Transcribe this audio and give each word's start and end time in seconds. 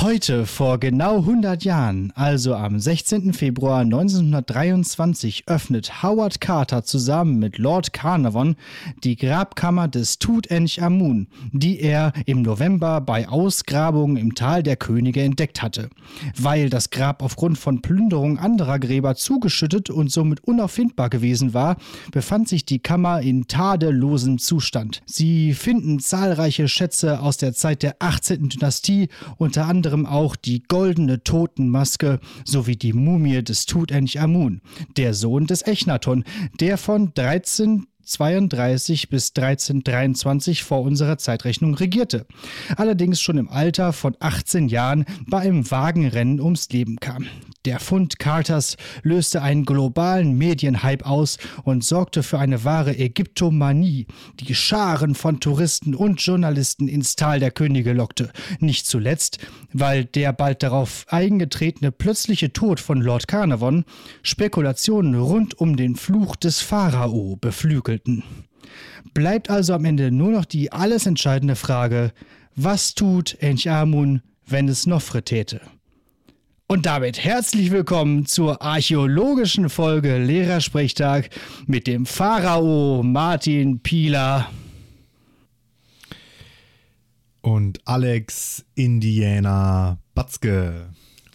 Heute, 0.00 0.46
vor 0.46 0.78
genau 0.78 1.16
100 1.16 1.64
Jahren, 1.64 2.12
also 2.14 2.54
am 2.54 2.78
16. 2.78 3.32
Februar 3.32 3.80
1923, 3.80 5.48
öffnet 5.48 6.04
Howard 6.04 6.40
Carter 6.40 6.84
zusammen 6.84 7.40
mit 7.40 7.58
Lord 7.58 7.92
Carnarvon 7.92 8.54
die 9.02 9.16
Grabkammer 9.16 9.88
des 9.88 10.20
Tutanchamun, 10.20 11.26
die 11.50 11.80
er 11.80 12.12
im 12.26 12.42
November 12.42 13.00
bei 13.00 13.28
Ausgrabungen 13.28 14.16
im 14.16 14.36
Tal 14.36 14.62
der 14.62 14.76
Könige 14.76 15.20
entdeckt 15.20 15.62
hatte. 15.62 15.90
Weil 16.36 16.70
das 16.70 16.90
Grab 16.90 17.20
aufgrund 17.20 17.58
von 17.58 17.82
Plünderung 17.82 18.38
anderer 18.38 18.78
Gräber 18.78 19.16
zugeschüttet 19.16 19.90
und 19.90 20.12
somit 20.12 20.44
unauffindbar 20.44 21.10
gewesen 21.10 21.54
war, 21.54 21.76
befand 22.12 22.48
sich 22.48 22.64
die 22.64 22.78
Kammer 22.78 23.20
in 23.20 23.48
tadellosem 23.48 24.38
Zustand. 24.38 25.02
Sie 25.06 25.54
finden 25.54 25.98
zahlreiche 25.98 26.68
Schätze 26.68 27.18
aus 27.18 27.36
der 27.36 27.52
Zeit 27.52 27.82
der 27.82 27.96
18. 27.98 28.48
Dynastie, 28.50 29.08
unter 29.38 29.66
anderem 29.66 29.87
anderem 29.88 30.04
auch 30.04 30.36
die 30.36 30.62
goldene 30.64 31.24
Totenmaske 31.24 32.20
sowie 32.44 32.76
die 32.76 32.92
Mumie 32.92 33.42
des 33.42 33.64
Tutanchamun, 33.64 34.60
der 34.98 35.14
Sohn 35.14 35.46
des 35.46 35.66
Echnaton, 35.66 36.24
der 36.60 36.76
von 36.76 37.14
13 37.14 37.86
1332 38.08 39.10
bis 39.10 39.32
1323 39.36 40.62
vor 40.62 40.80
unserer 40.80 41.18
Zeitrechnung 41.18 41.74
regierte, 41.74 42.26
allerdings 42.76 43.20
schon 43.20 43.36
im 43.36 43.50
Alter 43.50 43.92
von 43.92 44.16
18 44.18 44.68
Jahren 44.68 45.04
bei 45.26 45.40
einem 45.40 45.70
Wagenrennen 45.70 46.40
ums 46.40 46.70
Leben 46.70 46.96
kam. 47.00 47.26
Der 47.64 47.80
Fund 47.80 48.18
Carters 48.18 48.76
löste 49.02 49.42
einen 49.42 49.66
globalen 49.66 50.38
Medienhype 50.38 51.04
aus 51.04 51.36
und 51.64 51.84
sorgte 51.84 52.22
für 52.22 52.38
eine 52.38 52.64
wahre 52.64 52.96
Ägyptomanie, 52.96 54.06
die 54.40 54.54
Scharen 54.54 55.14
von 55.14 55.40
Touristen 55.40 55.94
und 55.94 56.22
Journalisten 56.22 56.88
ins 56.88 57.14
Tal 57.14 57.40
der 57.40 57.50
Könige 57.50 57.92
lockte. 57.92 58.30
Nicht 58.58 58.86
zuletzt, 58.86 59.38
weil 59.72 60.06
der 60.06 60.32
bald 60.32 60.62
darauf 60.62 61.04
eingetretene 61.08 61.92
plötzliche 61.92 62.52
Tod 62.52 62.80
von 62.80 63.02
Lord 63.02 63.28
Carnarvon 63.28 63.84
Spekulationen 64.22 65.14
rund 65.14 65.58
um 65.58 65.76
den 65.76 65.94
Fluch 65.94 66.36
des 66.36 66.60
Pharao 66.60 67.36
beflügelte 67.36 67.98
halten. 67.98 68.22
Bleibt 69.14 69.50
also 69.50 69.74
am 69.74 69.84
Ende 69.84 70.10
nur 70.10 70.30
noch 70.30 70.44
die 70.44 70.72
alles 70.72 71.06
entscheidende 71.06 71.56
Frage, 71.56 72.12
was 72.54 72.94
tut 72.94 73.36
Enchamun, 73.40 74.22
wenn 74.46 74.68
es 74.68 74.86
Nofre 74.86 75.22
täte? 75.22 75.60
Und 76.70 76.84
damit 76.84 77.24
herzlich 77.24 77.70
willkommen 77.70 78.26
zur 78.26 78.60
archäologischen 78.60 79.70
Folge 79.70 80.18
Lehrersprechtag 80.18 81.30
mit 81.66 81.86
dem 81.86 82.04
Pharao 82.04 83.02
Martin 83.02 83.80
Pieler. 83.80 84.50
Und 87.40 87.80
Alex 87.86 88.66
Indiana 88.74 89.96
Batzke. 90.14 90.90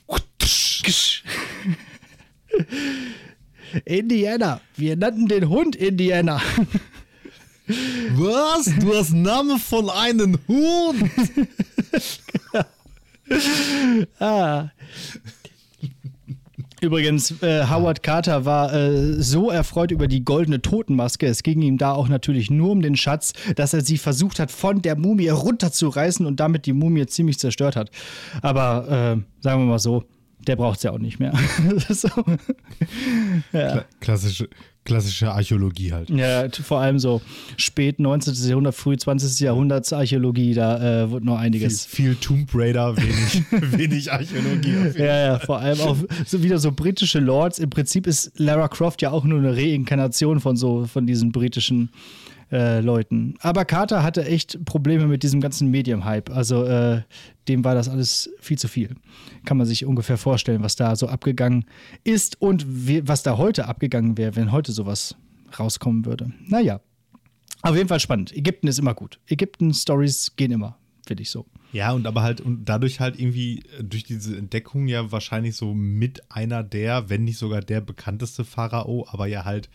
Indiana. 3.86 4.62
Wir 4.76 4.96
nannten 4.98 5.28
den 5.28 5.50
Hund 5.50 5.76
Indiana. 5.76 6.40
Was? 7.66 8.66
Du 8.80 8.96
hast 8.96 9.14
Name 9.14 9.58
von 9.58 9.90
einem 9.90 10.38
Hund? 10.48 11.10
ah. 14.20 14.70
Übrigens, 16.84 17.42
äh, 17.42 17.66
Howard 17.70 18.04
Carter 18.04 18.44
war 18.44 18.74
äh, 18.74 19.22
so 19.22 19.50
erfreut 19.50 19.92
über 19.92 20.10
die 20.10 20.26
goldene 20.26 20.62
Totenmaske. 20.62 21.26
Es 21.28 21.42
ging 21.42 21.62
ihm 21.62 21.78
da 21.78 21.94
auch 21.94 22.10
natürlich 22.10 22.52
nur 22.52 22.72
um 22.72 22.82
den 22.82 22.98
Schatz, 22.98 23.32
dass 23.56 23.74
er 23.74 23.82
sie 23.82 23.98
versucht 23.98 24.38
hat, 24.38 24.52
von 24.52 24.82
der 24.82 24.98
Mumie 24.98 25.30
runterzureißen 25.30 26.26
und 26.26 26.42
damit 26.42 26.66
die 26.66 26.74
Mumie 26.74 27.06
ziemlich 27.06 27.40
zerstört 27.40 27.78
hat. 27.78 27.90
Aber 28.42 28.88
äh, 28.90 29.42
sagen 29.42 29.62
wir 29.62 29.66
mal 29.66 29.80
so, 29.80 30.04
der 30.46 30.58
braucht 30.58 30.78
es 30.78 30.84
ja 30.84 30.92
auch 30.92 31.00
nicht 31.00 31.20
mehr. 31.20 31.34
so. 31.90 32.10
ja. 33.54 33.86
klassische, 34.02 34.50
klassische 34.86 35.32
Archäologie 35.32 35.94
halt. 35.94 36.10
Ja, 36.10 36.48
vor 36.50 36.80
allem 36.80 37.00
so 37.00 37.22
spät 37.58 38.00
19. 38.00 38.34
Jahrhundert, 38.50 38.76
früh 38.76 38.98
20. 38.98 39.40
Jahrhunderts 39.40 39.94
Archäologie, 39.94 40.54
da 40.54 41.04
äh, 41.04 41.12
wird 41.12 41.24
noch 41.24 41.38
einiges. 41.38 41.86
Viel, 41.86 42.14
viel 42.14 42.16
Tomb 42.16 42.50
Raider, 42.54 42.96
wenig, 42.98 43.44
wenig 43.78 44.12
Archäologie. 44.12 44.98
Ja, 44.98 45.26
ja, 45.26 45.40
vor 45.40 45.60
allem 45.60 45.80
auch 45.82 45.98
so 46.26 46.44
wieder 46.44 46.60
so 46.60 46.72
britische 46.72 47.20
Lords. 47.20 47.60
Im 47.60 47.70
Prinzip 47.70 48.08
ist 48.08 48.32
Lara 48.38 48.68
Croft 48.68 49.02
ja 49.02 49.12
auch 49.12 49.24
nur 49.24 49.40
eine 49.40 49.56
Reinkarnation 49.56 50.40
von 50.40 50.56
so 50.58 50.86
von 50.86 51.08
diesen 51.08 51.32
britischen 51.32 51.90
äh, 52.54 52.82
Leuten. 52.82 53.34
Aber 53.40 53.66
Carter 53.66 54.04
hatte 54.04 54.26
echt 54.26 54.64
Probleme 54.64 55.08
mit 55.08 55.24
diesem 55.24 55.42
ganzen 55.42 55.72
Medium-Hype. 55.72 56.30
Also 56.30 56.64
äh, 56.66 57.02
dem 57.48 57.66
war 57.66 57.74
das 57.74 57.90
alles 57.90 58.30
viel 58.40 58.60
zu 58.60 58.68
viel. 58.68 58.96
Kann 59.44 59.58
man 59.58 59.66
sich 59.66 59.86
ungefähr 59.86 60.18
vorstellen, 60.18 60.62
was 60.62 60.76
da 60.76 60.96
so 60.96 61.08
abgegangen 61.08 61.66
ist 62.04 62.40
und 62.40 62.66
was 63.08 63.24
da 63.24 63.38
heute 63.38 63.68
abgegangen 63.68 64.18
wäre, 64.18 64.36
wenn 64.36 64.52
heute 64.52 64.72
sowas 64.72 65.16
rauskommen 65.58 66.06
würde. 66.06 66.32
Naja, 66.48 66.80
auf 67.64 67.76
jeden 67.76 67.90
Fall 67.90 68.00
spannend. 68.00 68.36
Ägypten 68.36 68.68
ist 68.68 68.78
immer 68.78 68.94
gut. 68.94 69.20
Ägypten-Stories 69.28 70.36
gehen 70.36 70.52
immer, 70.52 70.78
finde 71.08 71.24
ich 71.24 71.32
so. 71.32 71.48
Ja, 71.72 71.92
und 71.92 72.06
aber 72.06 72.22
halt, 72.22 72.40
und 72.40 72.66
dadurch 72.66 73.00
halt 73.00 73.20
irgendwie 73.20 73.64
äh, 73.80 73.84
durch 73.84 74.04
diese 74.04 74.38
Entdeckung 74.38 74.88
ja 74.88 75.12
wahrscheinlich 75.12 75.56
so 75.56 75.74
mit 75.74 76.32
einer 76.32 76.62
der, 76.62 77.10
wenn 77.10 77.24
nicht 77.24 77.40
sogar 77.40 77.62
der 77.62 77.82
bekannteste 77.82 78.46
Pharao, 78.46 79.08
aber 79.10 79.26
ja 79.26 79.44
halt 79.44 79.72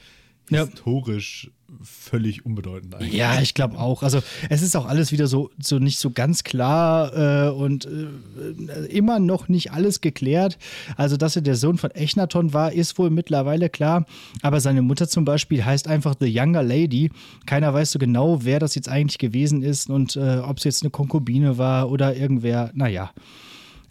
historisch 0.49 1.51
völlig 1.83 2.47
unbedeutend 2.47 2.95
eigentlich. 2.95 3.13
Ja, 3.13 3.41
ich 3.41 3.55
glaube 3.55 3.79
auch. 3.79 4.03
Also 4.03 4.21
es 4.49 4.63
ist 4.63 4.77
auch 4.77 4.87
alles 4.87 5.13
wieder 5.13 5.27
so, 5.27 5.51
so 5.63 5.79
nicht 5.79 5.99
so 5.99 6.11
ganz 6.11 6.43
klar 6.43 7.47
äh, 7.47 7.51
und 7.51 7.87
äh, 7.87 8.87
immer 8.87 9.19
noch 9.19 9.49
nicht 9.49 9.73
alles 9.73 10.01
geklärt. 10.01 10.59
Also, 10.97 11.17
dass 11.17 11.37
er 11.37 11.43
der 11.43 11.57
Sohn 11.57 11.77
von 11.77 11.91
Echnaton 11.91 12.55
war, 12.55 12.73
ist 12.73 12.99
wohl 12.99 13.11
mittlerweile 13.11 13.69
klar. 13.69 14.07
Aber 14.43 14.61
seine 14.61 14.83
Mutter 14.83 15.09
zum 15.09 15.25
Beispiel 15.25 15.65
heißt 15.65 15.89
einfach 15.89 16.15
The 16.19 16.27
Younger 16.27 16.63
Lady. 16.63 17.11
Keiner 17.47 17.75
weiß 17.75 17.93
so 17.93 17.99
genau, 17.99 18.45
wer 18.45 18.59
das 18.59 18.75
jetzt 18.75 18.89
eigentlich 18.89 19.19
gewesen 19.19 19.63
ist 19.63 19.91
und 19.91 20.17
äh, 20.17 20.39
ob 20.39 20.59
es 20.59 20.65
jetzt 20.65 20.83
eine 20.83 20.91
Konkubine 20.91 21.59
war 21.59 21.91
oder 21.91 22.17
irgendwer. 22.17 22.71
Naja. 22.75 23.11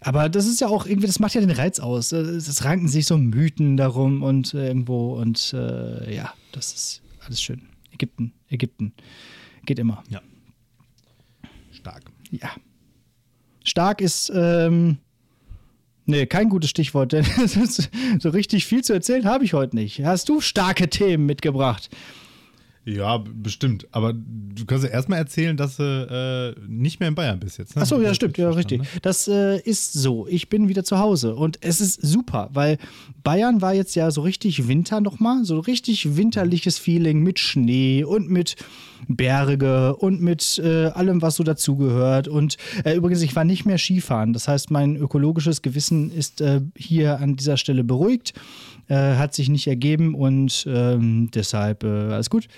Aber 0.00 0.28
das 0.28 0.46
ist 0.46 0.60
ja 0.60 0.68
auch 0.68 0.86
irgendwie, 0.86 1.06
das 1.06 1.18
macht 1.18 1.34
ja 1.34 1.40
den 1.40 1.50
Reiz 1.50 1.80
aus. 1.80 2.12
Es 2.12 2.64
ranken 2.64 2.88
sich 2.88 3.06
so 3.06 3.18
Mythen 3.18 3.76
darum 3.76 4.22
und 4.22 4.54
irgendwo 4.54 5.14
und 5.14 5.52
äh, 5.52 6.14
ja, 6.14 6.32
das 6.52 6.72
ist 6.72 7.02
alles 7.24 7.42
schön. 7.42 7.62
Ägypten, 7.92 8.32
Ägypten. 8.48 8.92
Geht 9.66 9.78
immer. 9.78 10.02
Ja. 10.08 10.22
Stark. 11.72 12.04
Ja. 12.30 12.50
Stark 13.64 14.00
ist, 14.00 14.30
ähm, 14.34 14.98
nee, 16.06 16.26
kein 16.26 16.48
gutes 16.48 16.70
Stichwort, 16.70 17.12
denn 17.12 17.24
so 18.20 18.30
richtig 18.30 18.66
viel 18.66 18.82
zu 18.82 18.92
erzählen 18.92 19.26
habe 19.26 19.44
ich 19.44 19.52
heute 19.52 19.76
nicht. 19.76 20.02
Hast 20.04 20.28
du 20.28 20.40
starke 20.40 20.88
Themen 20.88 21.26
mitgebracht? 21.26 21.90
Ja, 22.88 23.18
bestimmt. 23.18 23.86
Aber 23.92 24.14
du 24.14 24.64
kannst 24.64 24.82
ja 24.82 24.90
erstmal 24.90 25.18
erzählen, 25.18 25.58
dass 25.58 25.76
du 25.76 26.54
äh, 26.56 26.58
nicht 26.66 27.00
mehr 27.00 27.10
in 27.10 27.14
Bayern 27.14 27.38
bist 27.38 27.58
jetzt. 27.58 27.76
Ne? 27.76 27.82
Achso, 27.82 28.00
ja, 28.00 28.14
stimmt, 28.14 28.38
ja, 28.38 28.48
richtig. 28.48 28.80
Ne? 28.80 28.88
Das 29.02 29.28
äh, 29.28 29.60
ist 29.60 29.92
so. 29.92 30.26
Ich 30.26 30.48
bin 30.48 30.68
wieder 30.68 30.84
zu 30.84 30.98
Hause 30.98 31.34
und 31.34 31.58
es 31.60 31.82
ist 31.82 32.00
super, 32.00 32.48
weil 32.54 32.78
Bayern 33.22 33.60
war 33.60 33.74
jetzt 33.74 33.94
ja 33.94 34.10
so 34.10 34.22
richtig 34.22 34.68
Winter 34.68 35.02
nochmal, 35.02 35.44
so 35.44 35.58
richtig 35.58 36.16
winterliches 36.16 36.78
Feeling 36.78 37.22
mit 37.22 37.38
Schnee 37.38 38.04
und 38.04 38.30
mit 38.30 38.56
Berge 39.06 39.94
und 39.96 40.22
mit 40.22 40.58
äh, 40.64 40.86
allem, 40.86 41.20
was 41.20 41.36
so 41.36 41.44
dazugehört. 41.44 42.26
Und 42.26 42.56
äh, 42.84 42.94
übrigens, 42.94 43.20
ich 43.20 43.36
war 43.36 43.44
nicht 43.44 43.66
mehr 43.66 43.78
Skifahren. 43.78 44.32
Das 44.32 44.48
heißt, 44.48 44.70
mein 44.70 44.96
ökologisches 44.96 45.60
Gewissen 45.60 46.10
ist 46.10 46.40
äh, 46.40 46.62
hier 46.74 47.20
an 47.20 47.36
dieser 47.36 47.58
Stelle 47.58 47.84
beruhigt. 47.84 48.32
Äh, 48.88 49.16
hat 49.16 49.34
sich 49.34 49.48
nicht 49.48 49.66
ergeben 49.66 50.14
und 50.14 50.66
ähm, 50.66 51.30
deshalb 51.34 51.84
äh, 51.84 51.86
alles 51.86 52.30
gut. 52.30 52.48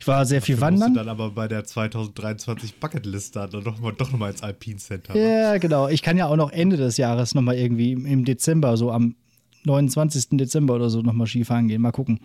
Ich 0.00 0.06
war 0.08 0.26
sehr 0.26 0.42
viel 0.42 0.60
wandern. 0.60 0.92
Du 0.92 0.98
dann 0.98 1.08
aber 1.08 1.30
bei 1.30 1.48
der 1.48 1.64
2023 1.64 2.80
Bucketlist 2.80 3.36
dann 3.36 3.50
doch, 3.50 3.78
mal, 3.80 3.92
doch 3.92 4.10
nochmal 4.10 4.32
ins 4.32 4.42
Alpine 4.42 4.78
Center. 4.78 5.16
Ja, 5.16 5.58
genau. 5.58 5.88
Ich 5.88 6.02
kann 6.02 6.16
ja 6.16 6.26
auch 6.26 6.36
noch 6.36 6.50
Ende 6.50 6.76
des 6.76 6.96
Jahres 6.96 7.34
nochmal 7.34 7.54
irgendwie 7.54 7.92
im 7.92 8.24
Dezember, 8.24 8.76
so 8.76 8.90
am 8.90 9.14
29. 9.64 10.28
Dezember 10.32 10.74
oder 10.74 10.90
so 10.90 11.00
nochmal 11.00 11.26
Skifahren 11.26 11.68
gehen. 11.68 11.80
Mal 11.80 11.92
gucken. 11.92 12.20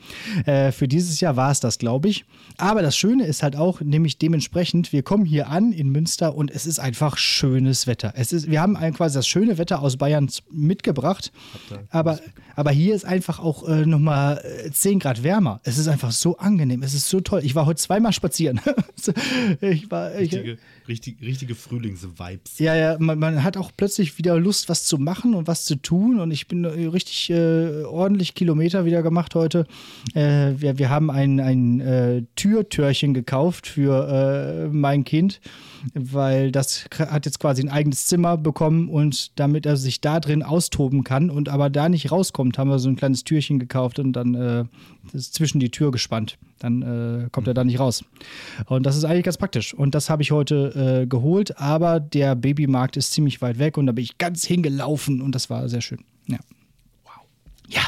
Äh, 0.46 0.72
für 0.72 0.88
dieses 0.88 1.20
Jahr 1.20 1.36
war 1.36 1.52
es 1.52 1.60
das, 1.60 1.78
glaube 1.78 2.10
ich. 2.10 2.26
Aber 2.58 2.82
das 2.82 2.98
Schöne 2.98 3.26
ist 3.26 3.44
halt 3.44 3.56
auch, 3.56 3.82
nämlich 3.82 4.18
dementsprechend, 4.18 4.92
wir 4.94 5.04
kommen 5.04 5.26
hier 5.26 5.50
an 5.50 5.72
in 5.72 5.90
Münster 5.90 6.36
und 6.36 6.52
es 6.52 6.66
ist 6.66 6.80
einfach 6.80 7.18
schönes 7.18 7.88
Wetter. 7.88 8.14
Es 8.16 8.34
ist, 8.34 8.50
wir 8.50 8.62
haben 8.62 8.76
quasi 8.94 9.16
das 9.16 9.28
schöne 9.28 9.58
Wetter 9.58 9.82
aus 9.82 9.98
Bayern 9.98 10.30
mitgebracht. 10.52 11.32
Aber, 11.90 12.20
aber 12.56 12.72
hier 12.72 12.96
ist 12.96 13.06
einfach 13.06 13.40
auch 13.40 13.68
äh, 13.68 13.86
nochmal 13.86 14.44
10 14.72 14.98
äh, 14.98 15.00
Grad 15.00 15.24
wärmer. 15.24 15.62
Es 15.64 15.78
ist 15.78 15.88
einfach 15.88 16.12
so 16.12 16.38
angenehm. 16.38 16.84
Es 16.84 16.94
ist 16.94 17.10
so 17.10 17.22
toll. 17.22 17.42
Ich 17.44 17.56
war 17.56 17.66
heute 17.66 17.82
zweimal 17.82 18.14
spazieren. 18.14 18.60
ich 19.62 19.90
war, 19.90 20.18
ich, 20.20 20.38
richtig, 20.90 21.22
richtige 21.22 21.56
Frühlings-Vibes. 21.56 22.60
Ja, 22.60 22.76
ja, 22.76 22.98
man, 23.00 23.20
man, 23.20 23.44
hat 23.44 23.56
auch 23.56 23.72
plötzlich 23.76 24.18
wieder 24.18 24.38
Lust, 24.38 24.68
was 24.68 24.84
zu 24.86 24.98
machen 24.98 25.36
und 25.36 25.48
was 25.48 25.66
zu 25.66 25.76
tun. 25.76 26.20
Und 26.20 26.32
ich 26.32 26.48
bin 26.48 26.66
richtig 26.66 27.10
ordentlich, 27.10 27.30
äh, 27.30 27.84
ordentlich 27.86 28.36
Kilometer 28.36 28.86
wieder 28.86 29.04
gemacht 29.04 29.36
heute. 29.36 29.66
Äh, 30.14 30.54
wir, 30.58 30.78
wir 30.78 30.90
haben 30.90 31.10
ein, 31.10 31.40
ein 31.40 31.80
äh, 31.82 32.24
Türtürchen 32.36 33.14
gekauft 33.14 33.68
für 33.68 34.08
äh, 34.08 34.68
mein 34.70 35.04
Kind, 35.04 35.42
weil 35.94 36.52
das 36.52 36.86
hat 36.98 37.26
jetzt 37.26 37.40
quasi 37.40 37.62
ein 37.62 37.70
eigenes 37.70 38.08
Zimmer 38.08 38.38
bekommen 38.38 38.90
und 38.90 39.40
damit 39.40 39.66
er 39.66 39.78
sich 39.78 40.02
da 40.02 40.20
drin 40.20 40.44
austoben 40.44 41.04
kann 41.04 41.30
und 41.30 41.50
aber 41.50 41.70
da 41.70 41.90
nicht 41.90 42.12
rauskommt, 42.12 42.58
haben 42.58 42.70
wir 42.70 42.80
so 42.80 42.90
ein 42.90 42.96
kleines 42.96 43.24
Türchen 43.24 43.60
gekauft 43.60 44.00
und 44.00 44.14
dann 44.14 44.36
äh, 44.36 44.66
ist 45.14 45.34
zwischen 45.34 45.60
die 45.60 45.72
Tür 45.72 45.92
gespannt. 45.92 46.38
Dann 46.60 46.82
äh, 46.82 47.30
kommt 47.32 47.48
er 47.48 47.54
da 47.54 47.64
nicht 47.64 47.80
raus. 47.80 48.04
Und 48.66 48.86
das 48.86 48.98
ist 48.98 49.06
eigentlich 49.06 49.24
ganz 49.24 49.38
praktisch. 49.38 49.74
Und 49.74 49.96
das 49.96 50.10
habe 50.10 50.22
ich 50.22 50.32
heute 50.32 50.74
äh, 50.80 51.08
geholt, 51.08 51.58
aber 51.58 52.00
der 52.00 52.36
Babymarkt 52.36 52.96
ist 52.96 53.12
ziemlich 53.12 53.42
weit 53.42 53.60
weg 53.60 53.78
und 53.78 53.86
da 53.86 53.92
bin 53.92 54.04
ich 54.04 54.18
ganz 54.18 54.46
hingelaufen 54.46 55.22
und 55.22 55.36
das 55.36 55.50
war 55.50 55.68
sehr 55.68 55.82
schön. 55.82 56.06
Ja. 56.28 56.40
Wow. 57.04 57.26
Ja. 57.68 57.82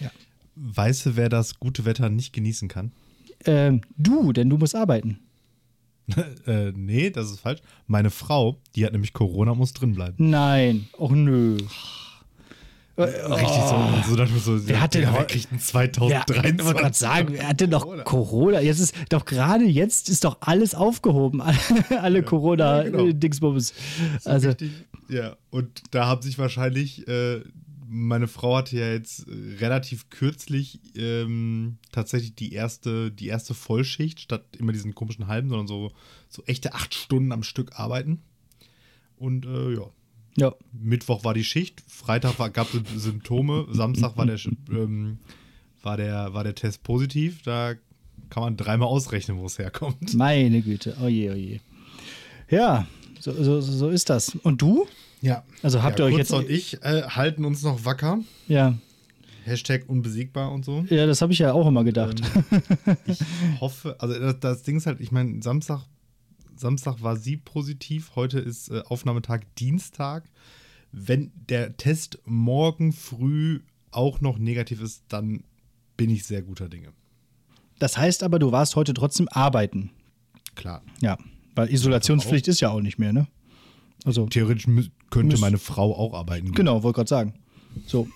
ja. 0.00 0.10
Weißt 0.54 1.06
du, 1.06 1.16
wer 1.16 1.30
das 1.30 1.58
gute 1.58 1.86
Wetter 1.86 2.10
nicht 2.10 2.32
genießen 2.32 2.68
kann? 2.68 2.92
Ähm, 3.46 3.80
du, 3.96 4.32
denn 4.32 4.50
du 4.50 4.58
musst 4.58 4.74
arbeiten. 4.74 5.20
äh, 6.46 6.72
nee, 6.72 7.10
das 7.10 7.30
ist 7.30 7.40
falsch. 7.40 7.60
Meine 7.86 8.10
Frau, 8.10 8.58
die 8.74 8.84
hat 8.84 8.92
nämlich 8.92 9.12
Corona, 9.12 9.54
muss 9.54 9.72
drin 9.72 9.94
bleiben. 9.94 10.28
Nein. 10.28 10.88
Och 10.98 11.12
nö. 11.12 11.56
Richtig 12.98 13.48
so, 13.48 14.10
so, 14.10 14.16
dann 14.16 14.28
so 14.38 14.68
wer 14.68 14.80
hatte 14.80 15.02
ja, 15.02 15.12
kriegt 15.24 15.48
2023. 15.60 16.54
Ich 16.58 16.64
wollte 16.64 16.80
gerade 16.80 16.96
sagen, 16.96 17.28
wer 17.32 17.48
hatte 17.48 17.68
noch 17.68 17.82
Corona? 17.82 18.02
Corona? 18.04 18.60
Jetzt 18.60 18.80
ist 18.80 18.94
doch 19.10 19.26
gerade 19.26 19.64
jetzt 19.64 20.08
ist 20.08 20.24
doch 20.24 20.38
alles 20.40 20.74
aufgehoben, 20.74 21.42
alle, 21.90 22.18
ja, 22.20 22.24
Corona-Dingsbums. 22.24 23.74
Ja, 24.24 24.38
genau. 24.38 24.48
also, 24.48 24.54
ja, 25.08 25.36
und 25.50 25.82
da 25.90 26.06
haben 26.06 26.22
sich 26.22 26.38
wahrscheinlich, 26.38 27.06
äh, 27.06 27.42
meine 27.86 28.28
Frau 28.28 28.56
hatte 28.56 28.78
ja 28.78 28.90
jetzt 28.90 29.26
relativ 29.60 30.08
kürzlich 30.08 30.80
ähm, 30.96 31.76
tatsächlich 31.92 32.34
die 32.34 32.54
erste, 32.54 33.10
die 33.10 33.28
erste 33.28 33.52
Vollschicht, 33.52 34.20
statt 34.20 34.44
immer 34.58 34.72
diesen 34.72 34.94
komischen 34.94 35.26
halben, 35.26 35.50
sondern 35.50 35.66
so, 35.66 35.92
so 36.30 36.42
echte 36.46 36.72
acht 36.72 36.94
Stunden 36.94 37.32
am 37.32 37.42
Stück 37.42 37.78
arbeiten. 37.78 38.22
Und 39.16 39.44
äh, 39.44 39.74
ja, 39.74 39.90
ja. 40.36 40.54
Mittwoch 40.72 41.24
war 41.24 41.34
die 41.34 41.44
Schicht, 41.44 41.82
Freitag 41.88 42.52
gab 42.52 42.68
es 42.72 43.02
Symptome, 43.02 43.66
Samstag 43.70 44.16
war 44.16 44.26
der, 44.26 44.38
ähm, 44.70 45.18
war, 45.82 45.96
der, 45.96 46.34
war 46.34 46.44
der 46.44 46.54
Test 46.54 46.82
positiv. 46.82 47.42
Da 47.42 47.74
kann 48.30 48.42
man 48.42 48.56
dreimal 48.56 48.88
ausrechnen, 48.88 49.38
wo 49.38 49.46
es 49.46 49.58
herkommt. 49.58 50.14
Meine 50.14 50.62
Güte, 50.62 50.96
oje, 51.02 51.32
oje. 51.32 51.60
Ja, 52.50 52.86
so, 53.20 53.32
so, 53.32 53.60
so 53.60 53.88
ist 53.88 54.10
das. 54.10 54.34
Und 54.42 54.62
du? 54.62 54.86
Ja. 55.20 55.44
Also 55.62 55.82
habt 55.82 55.98
ja, 55.98 56.06
ihr 56.06 56.12
euch 56.12 56.18
jetzt. 56.18 56.32
und 56.32 56.48
ich 56.48 56.82
äh, 56.82 57.02
halten 57.02 57.44
uns 57.44 57.62
noch 57.62 57.84
wacker. 57.84 58.20
Ja. 58.46 58.74
Hashtag 59.44 59.88
unbesiegbar 59.88 60.50
und 60.50 60.64
so. 60.64 60.84
Ja, 60.90 61.06
das 61.06 61.22
habe 61.22 61.32
ich 61.32 61.38
ja 61.38 61.52
auch 61.52 61.66
immer 61.66 61.84
gedacht. 61.84 62.20
Ähm, 62.86 62.96
ich 63.06 63.18
hoffe, 63.60 63.96
also 64.00 64.18
das, 64.18 64.40
das 64.40 64.62
Ding 64.64 64.76
ist 64.76 64.86
halt, 64.86 65.00
ich 65.00 65.12
meine, 65.12 65.42
Samstag 65.42 65.84
Samstag 66.56 67.02
war 67.02 67.16
sie 67.16 67.36
positiv, 67.36 68.12
heute 68.14 68.38
ist 68.38 68.70
äh, 68.70 68.82
Aufnahmetag 68.86 69.42
Dienstag. 69.58 70.24
Wenn 70.92 71.32
der 71.34 71.76
Test 71.76 72.18
morgen 72.24 72.92
früh 72.92 73.60
auch 73.90 74.20
noch 74.20 74.38
negativ 74.38 74.80
ist, 74.80 75.04
dann 75.08 75.44
bin 75.96 76.10
ich 76.10 76.24
sehr 76.24 76.42
guter 76.42 76.68
Dinge. 76.68 76.92
Das 77.78 77.98
heißt 77.98 78.22
aber, 78.22 78.38
du 78.38 78.52
warst 78.52 78.76
heute 78.76 78.94
trotzdem 78.94 79.28
arbeiten. 79.30 79.90
Klar. 80.54 80.82
Ja, 81.00 81.18
weil 81.54 81.70
Isolationspflicht 81.70 82.48
ist 82.48 82.60
ja 82.60 82.70
auch 82.70 82.80
nicht 82.80 82.98
mehr, 82.98 83.12
ne? 83.12 83.26
Also 84.04 84.26
theoretisch 84.26 84.66
könnte 85.10 85.38
meine 85.38 85.58
Frau 85.58 85.94
auch 85.96 86.14
arbeiten. 86.14 86.52
Genau, 86.52 86.82
wollte 86.82 86.96
gerade 86.96 87.08
sagen. 87.08 87.34
So. 87.86 88.08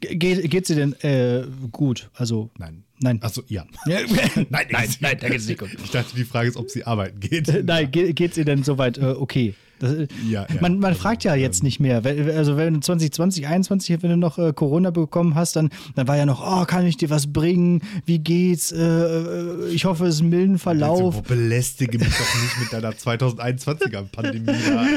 Ge 0.00 0.48
geht 0.48 0.66
sie 0.66 0.74
denn 0.74 0.92
äh, 1.00 1.46
gut? 1.70 2.10
Also 2.14 2.50
nein. 2.58 2.84
Nein. 3.04 3.18
Achso, 3.20 3.42
ja. 3.48 3.66
nein, 3.86 4.06
nein, 4.48 4.88
nein, 5.00 5.18
da 5.20 5.28
geht 5.28 5.40
es 5.40 5.46
nicht 5.46 5.60
gut. 5.60 5.68
Ich 5.84 5.90
dachte, 5.90 6.16
die 6.16 6.24
Frage 6.24 6.48
ist, 6.48 6.56
ob 6.56 6.70
sie 6.70 6.84
arbeiten 6.84 7.20
geht. 7.20 7.64
nein, 7.66 7.90
geht, 7.90 8.16
geht 8.16 8.32
sie 8.32 8.46
denn 8.46 8.62
soweit 8.62 8.96
äh, 8.96 9.04
okay? 9.04 9.54
Das, 9.78 9.92
äh, 9.92 10.08
ja, 10.26 10.46
ja, 10.48 10.60
man, 10.62 10.78
man 10.78 10.92
also, 10.92 11.02
fragt 11.02 11.22
ja 11.24 11.34
jetzt 11.34 11.60
ähm, 11.60 11.64
nicht 11.64 11.80
mehr. 11.80 11.96
Also 11.96 12.56
wenn 12.56 12.74
du 12.74 12.80
2020, 12.80 13.42
2021, 13.42 14.02
wenn 14.02 14.10
du 14.10 14.16
noch 14.16 14.38
äh, 14.38 14.54
Corona 14.54 14.90
bekommen 14.90 15.34
hast, 15.34 15.56
dann, 15.56 15.68
dann 15.96 16.08
war 16.08 16.16
ja 16.16 16.24
noch, 16.24 16.40
oh, 16.42 16.64
kann 16.64 16.86
ich 16.86 16.96
dir 16.96 17.10
was 17.10 17.30
bringen? 17.30 17.82
Wie 18.06 18.20
geht's? 18.20 18.72
Äh, 18.72 18.78
äh 18.78 19.68
ich 19.68 19.84
hoffe, 19.84 20.06
es 20.06 20.14
ist 20.14 20.20
ein 20.22 20.30
milden 20.30 20.58
Verlauf. 20.58 21.16
Also, 21.16 21.28
belästige 21.28 21.98
mich 21.98 22.08
doch 22.08 22.42
nicht 22.42 22.60
mit 22.60 22.72
deiner 22.72 22.92
2021er 22.92 24.04
Pandemie. 24.04 24.54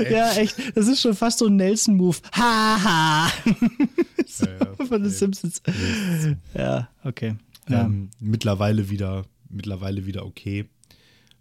Ja, 0.10 0.32
echt. 0.34 0.56
Das 0.76 0.88
ist 0.88 1.02
schon 1.02 1.14
fast 1.14 1.40
so 1.40 1.48
ein 1.48 1.58
Nelson-Move. 1.58 2.18
Haha. 2.32 3.30
so, 4.26 4.46
ja, 4.46 4.86
von 4.86 5.04
den 5.04 5.12
Simpsons. 5.12 5.62
Ja, 6.54 6.88
okay. 7.04 7.36
Ja. 7.70 7.86
Ähm, 7.86 8.10
mittlerweile 8.20 8.90
wieder, 8.90 9.26
mittlerweile 9.50 10.06
wieder 10.06 10.26
okay. 10.26 10.70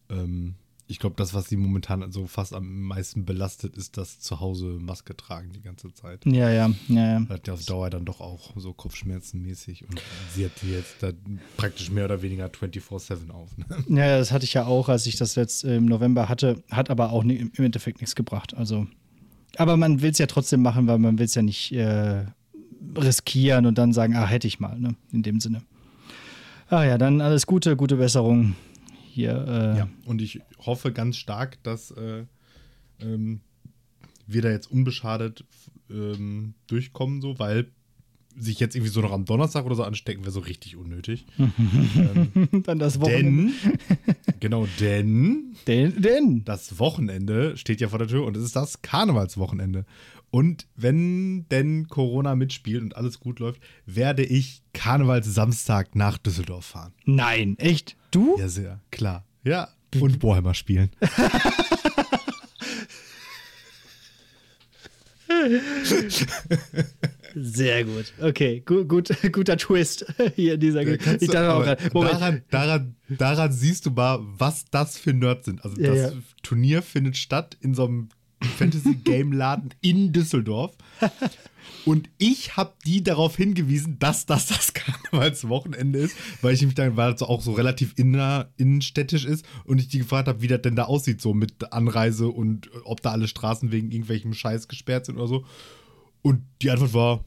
Ähm, 0.09 0.55
ich 0.89 1.01
glaube, 1.01 1.17
das, 1.17 1.35
was 1.35 1.49
sie 1.49 1.57
momentan 1.57 2.13
so 2.13 2.27
fast 2.27 2.55
am 2.55 2.83
meisten 2.83 3.25
belastet, 3.25 3.77
ist 3.77 3.97
das 3.97 4.21
zu 4.21 4.39
Hause 4.39 4.79
Maske 4.81 5.17
tragen 5.17 5.53
die 5.53 5.61
ganze 5.61 5.93
Zeit. 5.93 6.25
Ja, 6.25 6.49
ja, 6.51 6.71
ja. 6.89 7.19
ja. 7.19 7.29
Hat 7.29 7.49
ja 7.49 7.55
auf 7.55 7.65
Dauer 7.65 7.91
dann 7.91 8.05
doch 8.05 8.21
auch 8.21 8.53
so 8.57 8.73
Kopfschmerzen 8.73 9.43
mäßig 9.43 9.83
und 9.89 10.01
sie 10.35 10.45
hat 10.45 10.53
die 10.63 10.71
jetzt 10.71 11.03
da 11.03 11.11
praktisch 11.57 11.91
mehr 11.91 12.05
oder 12.05 12.23
weniger 12.23 12.47
24-7 12.47 13.31
auf. 13.31 13.57
Ne? 13.59 13.67
Ja, 13.89 14.19
das 14.19 14.31
hatte 14.31 14.45
ich 14.45 14.55
ja 14.55 14.67
auch, 14.67 14.89
als 14.89 15.07
ich 15.07 15.17
das 15.17 15.35
jetzt 15.35 15.65
im 15.65 15.87
November 15.87 16.29
hatte, 16.29 16.63
hat 16.71 16.89
aber 16.89 17.11
auch 17.11 17.25
im 17.25 17.51
Endeffekt 17.57 18.01
nichts 18.01 18.15
gebracht. 18.15 18.55
Also, 18.55 18.87
aber 19.57 19.77
man 19.77 20.03
will 20.03 20.11
es 20.11 20.19
ja 20.19 20.27
trotzdem 20.27 20.63
machen, 20.63 20.87
weil 20.87 20.99
man 20.99 21.19
will 21.19 21.27
es 21.27 21.35
ja 21.35 21.43
nicht 21.43 21.73
äh, 21.73 22.27
riskieren 22.97 23.67
und 23.67 23.77
dann 23.77 23.93
sagen, 23.93 24.15
ah, 24.15 24.27
hätte 24.27 24.47
ich 24.47 24.61
mal, 24.61 24.79
ne? 24.79 24.95
In 25.11 25.23
dem 25.25 25.41
Sinne. 25.41 25.63
Ah 26.69 26.85
ja, 26.85 26.99
dann 26.99 27.21
alles 27.21 27.47
Gute, 27.47 27.77
gute 27.77 27.97
Besserung 27.97 28.57
hier. 29.13 29.47
Äh. 29.47 29.79
Ja, 29.79 29.89
und 30.05 30.21
ich 30.21 30.41
hoffe 30.59 30.93
ganz 30.93 31.17
stark, 31.17 31.63
dass 31.63 31.93
äh, 31.93 32.25
ähm, 33.01 33.41
wir 34.27 34.43
da 34.43 34.51
jetzt 34.51 34.71
unbeschadet 34.71 35.45
ähm, 35.91 36.55
durchkommen, 36.67 37.21
so, 37.21 37.39
weil 37.39 37.69
sich 38.39 38.61
jetzt 38.61 38.77
irgendwie 38.77 38.93
so 38.93 39.01
noch 39.01 39.13
am 39.13 39.25
Donnerstag 39.25 39.65
oder 39.65 39.77
so 39.77 39.85
anstecken, 39.85 40.25
wäre 40.25 40.33
so 40.33 40.41
richtig 40.41 40.77
unnötig. 40.77 41.25
ähm, 41.39 42.63
Dann 42.65 42.79
das 42.79 43.01
Wochenende. 43.01 43.53
Denn, 43.65 44.35
genau, 44.41 44.67
denn, 44.81 45.57
denn, 45.67 46.03
denn 46.03 46.45
das 46.45 46.79
Wochenende 46.79 47.57
steht 47.57 47.81
ja 47.81 47.89
vor 47.89 47.99
der 47.99 48.09
Tür 48.09 48.25
und 48.27 48.37
es 48.37 48.45
ist 48.45 48.57
das 48.57 48.83
Karnevalswochenende. 48.83 49.87
Und 50.31 50.67
wenn 50.77 51.49
denn 51.51 51.89
Corona 51.89 52.35
mitspielt 52.35 52.83
und 52.83 52.97
alles 52.97 53.21
gut 53.21 53.39
läuft, 53.39 53.61
werde 53.87 54.25
ich 54.25 54.63
Karnevalssamstag 54.73 55.95
nach 55.95 56.19
Düsseldorf 56.19 56.67
fahren. 56.67 56.93
Nein, 57.05 57.57
echt? 57.59 57.97
Du? 58.11 58.37
Ja, 58.39 58.49
sehr, 58.49 58.81
klar. 58.91 59.25
Ja, 59.45 59.69
und 60.01 60.19
Boheimer 60.19 60.55
spielen. 60.55 60.91
Sehr 67.35 67.85
gut. 67.85 68.13
Okay, 68.21 68.63
gut, 68.65 68.89
gut, 68.89 69.11
guter 69.33 69.57
Twist 69.57 70.07
hier 70.35 70.55
in 70.55 70.61
dieser. 70.61 70.83
Ich 70.87 71.29
dachte 71.29 71.53
auch 71.53 71.63
grad, 71.63 71.95
daran, 71.95 72.43
daran, 72.51 72.97
daran 73.09 73.53
siehst 73.53 73.87
du 73.87 73.91
mal, 73.91 74.21
was 74.23 74.65
das 74.71 74.97
für 74.97 75.13
Nerds 75.13 75.47
sind. 75.47 75.65
Also 75.65 75.81
ja, 75.81 75.95
das 75.95 76.13
ja. 76.15 76.19
Turnier 76.43 76.83
findet 76.83 77.17
statt 77.17 77.57
in 77.61 77.75
so 77.75 77.85
einem 77.85 78.09
Fantasy-Game-Laden 78.43 79.75
in 79.81 80.13
Düsseldorf. 80.13 80.77
Und 81.85 82.11
ich 82.19 82.57
habe 82.57 82.75
die 82.85 83.03
darauf 83.03 83.37
hingewiesen, 83.37 83.99
dass 83.99 84.27
das 84.27 84.47
das 84.47 84.73
Karnevalswochenende 84.75 85.99
ist, 85.99 86.17
weil 86.43 86.55
ich 86.55 86.63
mich 86.63 86.75
dann, 86.75 86.97
weil 86.97 87.13
es 87.13 87.23
auch 87.23 87.41
so 87.41 87.53
relativ 87.53 87.95
inner, 87.97 88.51
innenstädtisch 88.57 89.25
ist 89.25 89.45
und 89.65 89.79
ich 89.79 89.89
die 89.89 89.99
gefragt 89.99 90.29
habe, 90.29 90.43
wie 90.43 90.49
das 90.49 90.63
denn 90.63 90.77
da 90.77 90.85
aussieht, 90.85 91.21
so 91.21 91.35
mit 91.35 91.73
Anreise 91.73 92.29
und 92.29 92.71
ob 92.85 93.01
da 93.03 93.13
alle 93.13 93.29
Straßen 93.29 93.73
wegen 93.73 93.91
irgendwelchem 93.91 94.35
Scheiß 94.35 94.69
gesperrt 94.69 95.07
sind 95.07 95.17
oder 95.17 95.29
so. 95.29 95.45
Und 96.23 96.43
die 96.63 96.71
Antwort 96.71 96.95
war, 96.95 97.25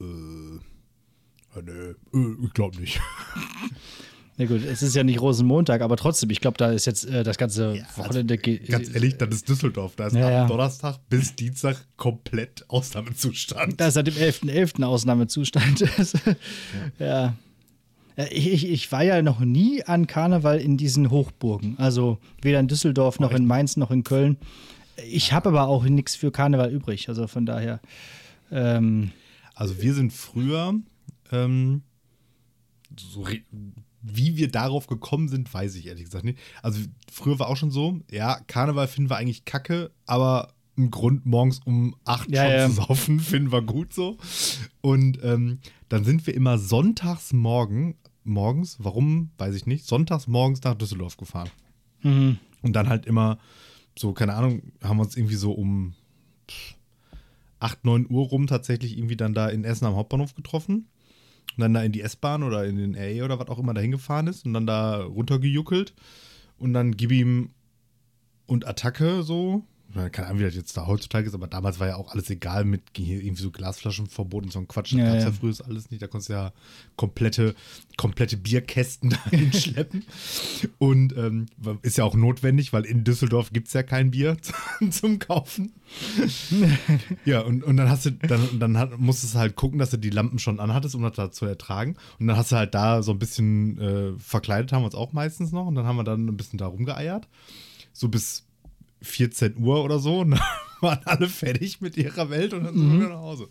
äh, 0.00 1.62
nee, 1.62 1.94
äh, 2.14 2.36
ich 2.44 2.52
glaube 2.54 2.80
nicht. 2.80 3.00
Na 4.40 4.46
gut, 4.46 4.64
es 4.64 4.82
ist 4.82 4.94
ja 4.94 5.02
nicht 5.02 5.20
Rosenmontag, 5.20 5.80
aber 5.80 5.96
trotzdem, 5.96 6.30
ich 6.30 6.40
glaube, 6.40 6.56
da 6.58 6.70
ist 6.70 6.86
jetzt 6.86 7.04
äh, 7.06 7.24
das 7.24 7.38
ganze 7.38 7.74
ja, 7.74 7.82
also 7.82 8.04
Wochenende. 8.04 8.38
Also, 8.40 8.70
ganz 8.70 8.94
ehrlich, 8.94 9.16
das 9.18 9.30
ist 9.30 9.48
Düsseldorf. 9.48 9.96
Da 9.96 10.06
ist 10.06 10.14
ja, 10.14 10.26
ab 10.26 10.32
ja. 10.32 10.46
Donnerstag 10.46 11.00
bis 11.08 11.34
Dienstag 11.34 11.76
komplett 11.96 12.64
Ausnahmezustand. 12.68 13.80
Da 13.80 13.88
ist 13.88 13.94
seit 13.94 14.06
dem 14.06 14.14
11.11. 14.14 14.76
.11. 14.76 14.84
Ausnahmezustand. 14.84 15.84
ja. 17.00 17.34
Ich, 18.30 18.52
ich, 18.52 18.68
ich, 18.70 18.92
war 18.92 19.02
ja 19.02 19.22
noch 19.22 19.40
nie 19.40 19.82
an 19.84 20.06
Karneval 20.06 20.60
in 20.60 20.76
diesen 20.76 21.10
Hochburgen. 21.10 21.76
Also 21.78 22.18
weder 22.40 22.60
in 22.60 22.68
Düsseldorf 22.68 23.18
noch 23.18 23.32
in 23.32 23.44
Mainz 23.44 23.76
noch 23.76 23.90
in 23.90 24.04
Köln. 24.04 24.36
Ich 25.08 25.32
habe 25.32 25.48
aber 25.48 25.66
auch 25.66 25.84
nichts 25.84 26.14
für 26.14 26.30
Karneval 26.30 26.72
übrig. 26.72 27.08
Also 27.08 27.26
von 27.26 27.44
daher. 27.44 27.80
Ähm, 28.52 29.10
also 29.54 29.82
wir 29.82 29.94
sind 29.94 30.12
früher 30.12 30.74
ähm, 31.32 31.82
so 32.96 33.26
wie 34.16 34.36
wir 34.36 34.50
darauf 34.50 34.86
gekommen 34.86 35.28
sind, 35.28 35.52
weiß 35.52 35.74
ich 35.76 35.86
ehrlich 35.86 36.04
gesagt 36.04 36.24
nicht. 36.24 36.38
Also 36.62 36.80
früher 37.10 37.38
war 37.38 37.48
auch 37.48 37.56
schon 37.56 37.70
so, 37.70 38.00
ja, 38.10 38.40
Karneval 38.46 38.88
finden 38.88 39.10
wir 39.10 39.16
eigentlich 39.16 39.44
kacke, 39.44 39.90
aber 40.06 40.52
ein 40.76 40.90
Grund, 40.90 41.26
morgens 41.26 41.60
um 41.64 41.96
8 42.04 42.30
Ja, 42.30 42.44
schon 42.44 42.52
ja. 42.52 42.66
zu 42.68 42.72
saufen, 42.74 43.20
finden 43.20 43.52
wir 43.52 43.62
gut 43.62 43.92
so. 43.92 44.16
Und 44.80 45.18
ähm, 45.22 45.58
dann 45.88 46.04
sind 46.04 46.26
wir 46.26 46.34
immer 46.34 46.58
sonntags 46.58 47.32
morgen, 47.32 47.96
morgens, 48.24 48.76
warum, 48.78 49.30
weiß 49.38 49.54
ich 49.54 49.66
nicht, 49.66 49.86
sonntags 49.86 50.28
morgens 50.28 50.62
nach 50.62 50.74
Düsseldorf 50.74 51.16
gefahren. 51.16 51.50
Mhm. 52.02 52.38
Und 52.62 52.74
dann 52.74 52.88
halt 52.88 53.06
immer 53.06 53.38
so, 53.98 54.12
keine 54.12 54.34
Ahnung, 54.34 54.62
haben 54.82 54.98
wir 54.98 55.02
uns 55.02 55.16
irgendwie 55.16 55.34
so 55.34 55.52
um 55.52 55.94
8, 57.60 57.84
9 57.84 58.06
Uhr 58.08 58.26
rum 58.26 58.46
tatsächlich 58.46 58.96
irgendwie 58.96 59.16
dann 59.16 59.34
da 59.34 59.48
in 59.48 59.64
Essen 59.64 59.86
am 59.86 59.96
Hauptbahnhof 59.96 60.34
getroffen. 60.34 60.86
Und 61.58 61.62
dann 61.62 61.74
da 61.74 61.82
in 61.82 61.90
die 61.90 62.02
S-Bahn 62.02 62.44
oder 62.44 62.64
in 62.66 62.76
den 62.76 62.94
RE 62.94 63.24
oder 63.24 63.40
was 63.40 63.48
auch 63.48 63.58
immer 63.58 63.74
da 63.74 63.80
hingefahren 63.80 64.28
ist 64.28 64.46
und 64.46 64.54
dann 64.54 64.64
da 64.64 65.02
runtergejuckelt. 65.02 65.92
Und 66.56 66.72
dann 66.72 66.96
gib 66.96 67.10
ihm 67.10 67.50
und 68.46 68.64
Attacke 68.64 69.24
so. 69.24 69.64
Keine 69.94 70.26
Ahnung, 70.26 70.40
wie 70.40 70.44
das 70.44 70.54
jetzt 70.54 70.76
da 70.76 70.86
heutzutage 70.86 71.26
ist, 71.26 71.34
aber 71.34 71.46
damals 71.46 71.80
war 71.80 71.86
ja 71.86 71.96
auch 71.96 72.12
alles 72.12 72.28
egal 72.28 72.64
mit 72.64 72.82
irgendwie 72.94 73.42
so 73.42 73.50
Glasflaschenverbot 73.50 74.44
und 74.44 74.52
so 74.52 74.58
ein 74.58 74.68
Quatsch. 74.68 74.92
Das 74.92 74.98
Ja, 74.98 75.06
gab 75.06 75.14
es 75.16 75.22
ja. 75.22 75.30
ja. 75.30 75.34
früher 75.34 75.54
alles 75.66 75.90
nicht. 75.90 76.02
Da 76.02 76.06
konntest 76.08 76.28
du 76.28 76.34
ja 76.34 76.52
komplette, 76.96 77.54
komplette 77.96 78.36
Bierkästen 78.36 79.10
dahin 79.30 79.52
schleppen. 79.52 80.04
Und 80.76 81.16
ähm, 81.16 81.46
ist 81.80 81.96
ja 81.96 82.04
auch 82.04 82.14
notwendig, 82.14 82.74
weil 82.74 82.84
in 82.84 83.02
Düsseldorf 83.02 83.50
gibt 83.50 83.68
es 83.68 83.72
ja 83.72 83.82
kein 83.82 84.10
Bier 84.10 84.36
zum 84.90 85.18
Kaufen. 85.18 85.72
ja, 87.24 87.40
und, 87.40 87.64
und 87.64 87.78
dann 87.78 87.88
hast 87.88 88.04
du, 88.04 88.10
dann, 88.10 88.58
dann 88.58 88.76
hat, 88.76 88.98
musstest 88.98 89.34
du 89.34 89.38
halt 89.38 89.56
gucken, 89.56 89.78
dass 89.78 89.88
du 89.88 89.96
die 89.96 90.10
Lampen 90.10 90.38
schon 90.38 90.60
anhattest, 90.60 90.94
um 90.96 91.02
das 91.02 91.14
da 91.14 91.30
zu 91.30 91.46
ertragen. 91.46 91.96
Und 92.18 92.26
dann 92.26 92.36
hast 92.36 92.52
du 92.52 92.56
halt 92.56 92.74
da 92.74 93.02
so 93.02 93.12
ein 93.12 93.18
bisschen 93.18 93.80
äh, 93.80 94.18
verkleidet, 94.18 94.72
haben 94.72 94.82
wir 94.82 94.86
uns 94.86 94.94
auch 94.94 95.14
meistens 95.14 95.50
noch. 95.50 95.66
Und 95.66 95.76
dann 95.76 95.86
haben 95.86 95.96
wir 95.96 96.04
dann 96.04 96.26
ein 96.26 96.36
bisschen 96.36 96.58
da 96.58 96.66
rumgeeiert. 96.66 97.26
So 97.94 98.08
bis 98.08 98.47
14 99.02 99.56
Uhr 99.58 99.82
oder 99.84 99.98
so. 99.98 100.20
Und 100.20 100.32
dann 100.32 100.40
waren 100.80 101.00
alle 101.04 101.28
fertig 101.28 101.80
mit 101.80 101.96
ihrer 101.96 102.30
Welt 102.30 102.52
und 102.54 102.64
dann 102.64 102.74
sind 102.74 102.90
wir 102.92 102.98
wieder 103.00 103.08
nach 103.14 103.20
Hause. 103.20 103.48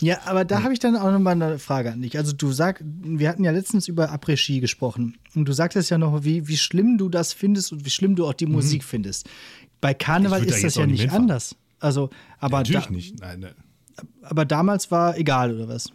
Ja, 0.00 0.18
aber 0.26 0.44
da 0.44 0.62
habe 0.62 0.72
ich 0.72 0.78
dann 0.80 0.96
auch 0.96 1.10
noch 1.12 1.18
mal 1.20 1.30
eine 1.32 1.58
Frage 1.58 1.92
an 1.92 2.02
dich. 2.02 2.16
Also 2.18 2.32
du 2.32 2.50
sagst, 2.52 2.82
wir 2.84 3.28
hatten 3.28 3.44
ja 3.44 3.50
letztens 3.52 3.86
über 3.88 4.10
Après-Ski 4.12 4.60
gesprochen 4.60 5.16
und 5.34 5.46
du 5.46 5.52
sagtest 5.52 5.90
ja 5.90 5.98
noch, 5.98 6.24
wie, 6.24 6.48
wie 6.48 6.56
schlimm 6.56 6.98
du 6.98 7.08
das 7.08 7.32
findest 7.32 7.72
und 7.72 7.84
wie 7.84 7.90
schlimm 7.90 8.16
du 8.16 8.26
auch 8.26 8.34
die 8.34 8.46
Musik 8.46 8.82
findest. 8.84 9.28
Bei 9.80 9.94
Karneval 9.94 10.40
würd 10.40 10.50
da 10.50 10.54
ist 10.56 10.64
das 10.64 10.74
ja 10.76 10.86
nicht 10.86 11.00
hinfahren. 11.02 11.22
anders. 11.24 11.54
Also, 11.78 12.10
aber, 12.40 12.58
Natürlich 12.58 12.86
da, 12.86 12.90
nicht. 12.92 13.20
Nein, 13.20 13.40
ne. 13.40 13.54
aber 14.22 14.44
damals 14.44 14.90
war 14.90 15.16
egal, 15.18 15.54
oder 15.54 15.68
was? 15.68 15.90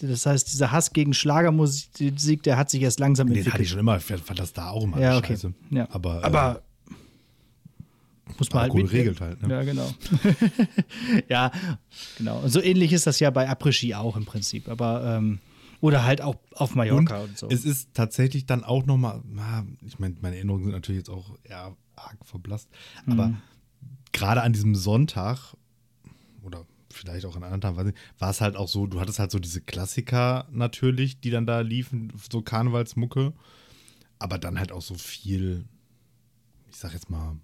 Das 0.00 0.26
heißt, 0.26 0.52
dieser 0.52 0.72
Hass 0.72 0.92
gegen 0.92 1.14
Schlagermusik, 1.14 2.42
der 2.42 2.56
hat 2.56 2.68
sich 2.70 2.82
erst 2.82 2.98
langsam 2.98 3.28
Den 3.28 3.34
hatte 3.36 3.40
ich 3.40 3.46
entwickelt. 3.46 3.68
schon 3.68 3.78
immer. 3.78 3.96
Ich 3.98 4.04
fand 4.04 4.38
das 4.38 4.52
da 4.52 4.70
auch 4.70 4.82
immer 4.84 4.98
Ja, 5.00 5.18
okay. 5.18 5.34
scheiße. 5.34 5.52
Ja. 5.70 5.86
Aber, 5.90 6.20
äh, 6.20 6.24
aber 6.24 6.62
muss 8.38 8.50
man 8.52 8.62
Alkohol 8.64 8.82
halt 8.82 8.92
mit, 8.92 9.00
regelt 9.00 9.20
halt, 9.20 9.42
ne? 9.42 9.48
Ja, 9.54 9.62
genau. 9.62 9.94
ja, 11.28 11.52
genau. 12.18 12.40
Und 12.40 12.50
so 12.50 12.60
ähnlich 12.60 12.92
ist 12.92 13.06
das 13.06 13.20
ja 13.20 13.30
bei 13.30 13.48
Après-Ski 13.48 13.94
auch 13.94 14.16
im 14.16 14.24
Prinzip. 14.24 14.68
Aber, 14.68 15.04
ähm, 15.16 15.38
oder 15.80 16.04
halt 16.04 16.20
auch 16.22 16.36
auf 16.54 16.70
Und 16.70 16.76
Mallorca 16.76 17.22
und, 17.24 17.36
so. 17.38 17.48
es 17.50 17.64
ist 17.64 17.90
tatsächlich 17.94 18.46
dann 18.46 18.64
auch 18.64 18.86
nochmal, 18.86 19.22
ich 19.86 19.98
meine, 19.98 20.16
meine 20.22 20.36
Erinnerungen 20.36 20.64
sind 20.64 20.72
natürlich 20.72 21.00
jetzt 21.00 21.10
auch 21.10 21.36
eher 21.44 21.76
arg 21.96 22.16
verblasst, 22.24 22.68
aber 23.06 23.28
Mhm. 23.28 23.36
gerade 24.12 24.42
an 24.42 24.52
diesem 24.54 24.74
Sonntag 24.74 25.54
oder 26.42 26.64
vielleicht 26.90 27.26
auch 27.26 27.36
an 27.36 27.42
anderen 27.42 27.60
Tagen, 27.60 27.92
war 28.18 28.30
es 28.30 28.40
halt 28.40 28.56
auch 28.56 28.68
so, 28.68 28.86
du 28.86 29.00
hattest 29.00 29.18
halt 29.18 29.30
so 29.30 29.38
diese 29.38 29.60
Klassiker 29.60 30.46
natürlich, 30.50 31.20
die 31.20 31.30
dann 31.30 31.44
da 31.46 31.60
liefen, 31.60 32.12
so 32.30 32.40
Karnevalsmucke, 32.40 33.32
aber 34.18 34.38
dann 34.38 34.58
halt 34.58 34.72
auch 34.72 34.82
so 34.82 34.94
viel, 34.94 35.64
ich 36.70 36.76
sag 36.76 36.94
jetzt 36.94 37.10
mal, 37.10 37.36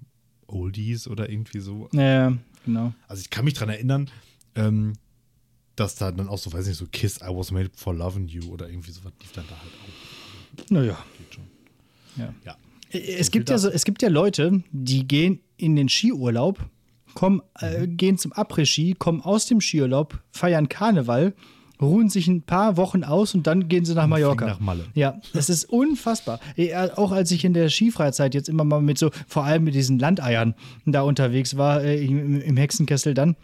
Oldies 0.53 1.09
oder 1.09 1.29
irgendwie 1.31 1.61
so. 1.61 1.89
ja, 1.93 2.33
genau. 2.65 2.93
Also 3.09 3.21
ich 3.23 3.31
kann 3.31 3.45
mich 3.45 3.55
dran 3.55 3.69
erinnern, 3.69 4.11
ähm, 4.55 4.95
dass 5.77 5.95
da 5.95 6.13
dann 6.13 6.29
auch 6.29 6.39
so, 6.39 6.53
weiß 6.53 6.67
nicht, 6.67 6.77
so 6.77 6.87
Kiss, 6.91 7.19
I 7.19 7.29
was 7.29 7.51
made 7.53 7.71
for 7.75 7.95
loving 7.95 8.29
you 8.29 8.51
oder 8.51 8.69
irgendwie 8.69 8.91
sowas 8.91 9.13
lief 9.21 9.33
dann 9.33 9.45
da 9.49 9.57
halt 9.57 9.73
auch. 9.73 10.71
Naja. 10.71 10.99
Geht 11.19 11.35
schon. 11.35 11.45
Ja. 12.17 12.35
Ja. 12.45 12.57
Es 12.93 13.31
gibt 13.31 13.49
ja, 13.51 13.57
so, 13.59 13.71
es 13.71 13.85
gibt 13.85 14.03
ja 14.03 14.09
Leute, 14.09 14.63
die 14.73 15.07
gehen 15.07 15.41
in 15.57 15.77
den 15.77 15.89
Skiurlaub, 15.89 16.59
kommen, 17.15 17.41
äh, 17.61 17.87
Mhm. 17.87 17.97
gehen 17.97 18.19
zum 18.19 18.33
Après-Ski, 18.33 18.95
kommen 18.99 19.21
aus 19.21 19.47
dem 19.47 19.61
Skiurlaub, 19.61 20.21
feiern 20.33 20.69
Karneval, 20.69 21.35
ruhen 21.81 22.09
sich 22.09 22.29
ein 22.29 22.43
paar 22.43 22.77
Wochen 22.77 23.05
aus 23.05 23.35
und 23.35 23.47
dann 23.47 23.69
gehen 23.69 23.85
sie 23.85 23.95
nach 23.95 24.07
Mallorca. 24.07 24.47
nach 24.47 24.61
Malle. 24.61 24.85
Ja, 24.95 25.21
das 25.33 25.49
ist 25.49 25.65
unfassbar. 25.65 26.41
Auch 26.97 27.13
als 27.13 27.31
ich 27.31 27.45
in 27.45 27.55
der 27.55 27.69
Skifreizeit 27.69 28.35
jetzt 28.35 28.49
immer 28.49 28.65
mal 28.65 28.83
mit 28.83 28.99
so, 28.99 29.11
vor 29.27 29.45
allem 29.45 29.65
mit 29.65 29.75
diesen 29.75 29.99
Landeiern 29.99 30.55
da 30.87 31.03
unterwegs 31.03 31.57
war, 31.57 31.83
äh, 31.83 32.05
im 32.05 32.57
Hexenkessel 32.57 33.15
dann. 33.15 33.37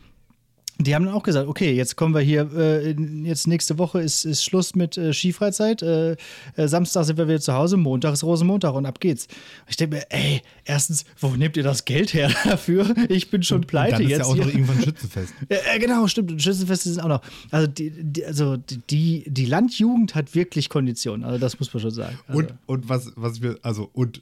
Die 0.79 0.95
haben 0.95 1.07
dann 1.07 1.15
auch 1.15 1.23
gesagt, 1.23 1.49
okay, 1.49 1.73
jetzt 1.73 1.97
kommen 1.97 2.15
wir 2.15 2.21
hier, 2.21 2.51
äh, 2.55 2.91
jetzt 3.25 3.47
nächste 3.47 3.79
Woche 3.79 4.03
ist, 4.03 4.27
ist 4.27 4.45
Schluss 4.45 4.75
mit 4.75 4.99
äh, 4.99 5.15
Skifreizeit, 5.15 5.81
äh, 5.83 6.17
äh, 6.57 6.69
Samstag 6.69 7.05
sind 7.05 7.17
wir 7.17 7.29
wieder 7.29 7.41
zu 7.41 7.55
Hause, 7.55 7.79
Montag 7.79 8.13
ist 8.13 8.23
Rosenmontag 8.25 8.75
und 8.75 8.85
ab 8.85 9.01
geht's. 9.01 9.27
Ich 9.69 9.77
denke 9.77 9.97
mir, 9.97 10.03
ey, 10.11 10.43
erstens, 10.67 11.05
wo 11.19 11.29
nehmt 11.29 11.57
ihr 11.57 11.63
das 11.63 11.87
Geld 11.87 12.13
her 12.13 12.31
dafür? 12.45 12.95
Ich 13.09 13.31
bin 13.31 13.43
schon 13.43 13.63
pleite 13.63 13.97
dann 13.97 14.03
ist 14.03 14.11
jetzt 14.11 14.19
ja 14.21 14.25
auch 14.27 14.35
hier. 14.35 14.45
noch 14.45 14.53
irgendwann 14.53 14.83
Schützenfest. 14.83 15.35
Ja, 15.49 15.57
ja, 15.73 15.79
genau, 15.79 16.07
stimmt. 16.09 16.33
Und 16.33 16.43
Schützenfeste 16.43 16.91
sind 16.91 17.03
auch 17.03 17.09
noch. 17.09 17.23
Also 17.51 17.67
die, 17.67 17.91
die, 17.91 18.25
also 18.27 18.57
die, 18.91 19.25
die 19.27 19.47
Landjugend 19.47 20.15
hat 20.15 20.35
wirklich 20.35 20.69
Konditionen. 20.69 21.25
Also 21.25 21.39
das 21.39 21.59
muss 21.59 21.73
man 21.73 21.81
schon 21.81 21.91
sagen. 21.91 22.19
Also, 22.27 22.39
Und, 22.39 22.55
und 22.67 22.89
was, 22.89 23.13
was 23.17 23.41
wir, 23.41 23.59
also, 23.63 23.89
und 23.95 24.21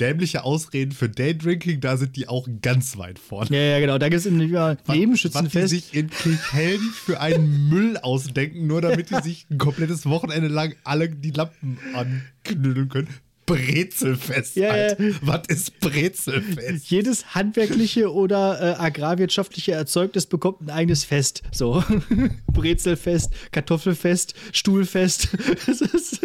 dämliche 0.00 0.44
Ausreden 0.44 0.92
für 0.92 1.08
Daydrinking, 1.08 1.80
da 1.80 1.96
sind 1.96 2.16
die 2.16 2.28
auch 2.28 2.46
ganz 2.62 2.96
weit 2.98 3.18
vorne. 3.18 3.48
ja, 3.50 3.62
ja, 3.62 3.80
genau. 3.80 3.98
Da 3.98 4.08
gibt 4.08 4.20
es 4.20 4.26
im 4.26 4.38
Was- 4.52 4.76
neben 4.88 5.12
Was 5.12 5.48
die 5.48 5.66
sich 5.66 5.94
in 5.94 6.10
Kirchhellen 6.10 6.80
für 6.94 7.20
einen 7.20 7.68
Müll 7.68 7.96
ausdenken, 7.96 8.66
nur 8.66 8.80
damit 8.82 9.10
die 9.10 9.22
sich 9.22 9.46
ein 9.50 9.58
komplettes 9.58 10.06
Wochenende 10.06 10.48
lang 10.48 10.74
alle 10.84 11.08
die 11.08 11.30
Lampen 11.30 11.78
anknüdeln 11.94 12.88
können. 12.88 13.08
Brezelfest, 13.46 14.56
Ja. 14.56 14.70
Alter. 14.70 15.04
Was 15.22 15.42
ist 15.48 15.78
Brezelfest? 15.78 16.90
Jedes 16.90 17.34
handwerkliche 17.34 18.12
oder 18.12 18.60
äh, 18.60 18.74
agrarwirtschaftliche 18.82 19.70
Erzeugnis 19.72 20.26
bekommt 20.26 20.62
ein 20.62 20.70
eigenes 20.70 21.04
Fest. 21.04 21.42
So 21.52 21.84
Brezelfest, 22.52 23.30
Kartoffelfest, 23.52 24.34
Stuhlfest. 24.52 25.28
Das 25.66 25.80
ist, 25.80 26.20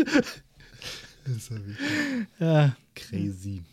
ist 1.26 1.52
ja 2.40 2.76
crazy. 2.96 3.64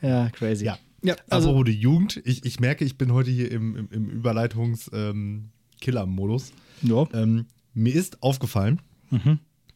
ja, 0.00 0.30
crazy. 0.30 0.64
Ja. 0.64 0.78
ja 1.02 1.16
Also, 1.28 1.50
also 1.50 1.64
die 1.64 1.72
Jugend, 1.72 2.22
ich, 2.24 2.44
ich 2.44 2.60
merke, 2.60 2.84
ich 2.84 2.96
bin 2.96 3.12
heute 3.12 3.30
hier 3.30 3.50
im, 3.50 3.76
im, 3.76 3.88
im 3.90 4.08
Überleitungs-Killer-Modus. 4.10 6.52
ja. 6.82 7.08
Ähm, 7.12 7.46
mir 7.74 7.94
ist 7.94 8.22
aufgefallen, 8.22 8.80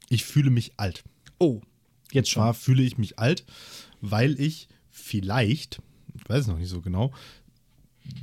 ich 0.09 0.25
fühle 0.25 0.51
mich 0.51 0.73
alt. 0.77 1.05
Oh, 1.39 1.61
jetzt 2.13 2.31
schon. 2.31 2.43
Zwar 2.43 2.55
fühle 2.55 2.83
ich 2.83 2.99
mich 2.99 3.19
alt, 3.19 3.45
weil 4.01 4.41
ich 4.41 4.69
vielleicht, 4.91 5.83
ich 6.15 6.29
weiß 6.29 6.43
es 6.43 6.47
noch 6.47 6.59
nicht 6.59 6.69
so 6.69 6.81
genau, 6.81 7.13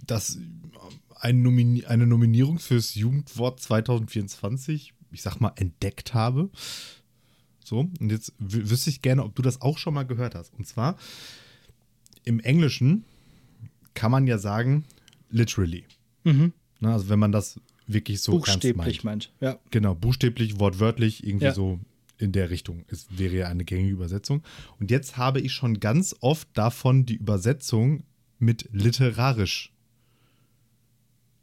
dass 0.06 0.40
ein 1.16 1.42
Nomini 1.42 1.86
eine 1.86 2.06
Nominierung 2.06 2.60
fürs 2.60 2.96
Jugendwort 2.96 3.60
2024, 3.62 4.94
ich 5.12 5.22
sag 5.22 5.40
mal, 5.40 5.54
entdeckt 5.56 6.14
habe. 6.14 6.50
So, 7.68 7.80
und 8.00 8.12
jetzt 8.12 8.32
wü- 8.42 8.70
wüsste 8.70 8.90
ich 8.90 9.02
gerne, 9.02 9.24
ob 9.24 9.36
du 9.36 9.42
das 9.42 9.62
auch 9.62 9.78
schon 9.78 9.94
mal 9.94 10.04
gehört 10.04 10.36
hast. 10.36 10.54
Und 10.54 10.68
zwar 10.68 10.98
im 12.24 12.40
Englischen 12.40 13.04
kann 13.94 14.12
man 14.12 14.28
ja 14.28 14.38
sagen, 14.38 14.86
literally. 15.30 15.86
Mhm. 16.24 16.54
Na, 16.80 16.94
also 16.94 17.10
wenn 17.10 17.20
man 17.20 17.32
das 17.32 17.60
wirklich 17.88 18.22
so 18.22 18.32
Buchstäblich 18.34 19.04
meint. 19.04 19.32
meint. 19.42 19.54
Ja. 19.54 19.60
Genau, 19.72 19.94
buchstäblich, 19.96 20.60
wortwörtlich, 20.60 21.26
irgendwie 21.26 21.46
Ja. 21.46 21.54
so 21.54 21.80
in 22.18 22.32
der 22.32 22.50
Richtung. 22.50 22.86
Es 22.88 23.08
wäre 23.10 23.36
ja 23.36 23.48
eine 23.48 23.66
gängige 23.66 23.92
Übersetzung. 23.94 24.42
Und 24.80 24.90
jetzt 24.92 25.18
habe 25.18 25.42
ich 25.42 25.52
schon 25.54 25.80
ganz 25.80 26.16
oft 26.22 26.48
davon 26.54 27.06
die 27.06 27.16
Übersetzung 27.16 28.04
mit 28.40 28.70
literarisch 28.72 29.72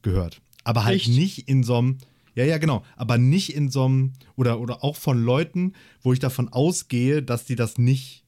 gehört. 0.03 0.41
Aber 0.65 0.85
halt 0.85 0.97
Echt? 0.97 1.09
nicht 1.09 1.49
in 1.49 1.63
so 1.63 1.77
einem, 1.79 1.99
ja, 2.41 2.45
ja, 2.47 2.59
genau, 2.59 2.85
aber 2.97 3.19
nicht 3.19 3.55
in 3.55 3.71
so 3.71 3.85
einem, 3.85 4.13
oder, 4.37 4.61
oder 4.61 4.83
auch 4.85 4.97
von 4.97 5.23
Leuten, 5.23 5.75
wo 6.03 6.13
ich 6.13 6.19
davon 6.19 6.49
ausgehe, 6.49 7.23
dass 7.23 7.45
die 7.45 7.57
das 7.57 7.79
nicht 7.79 8.25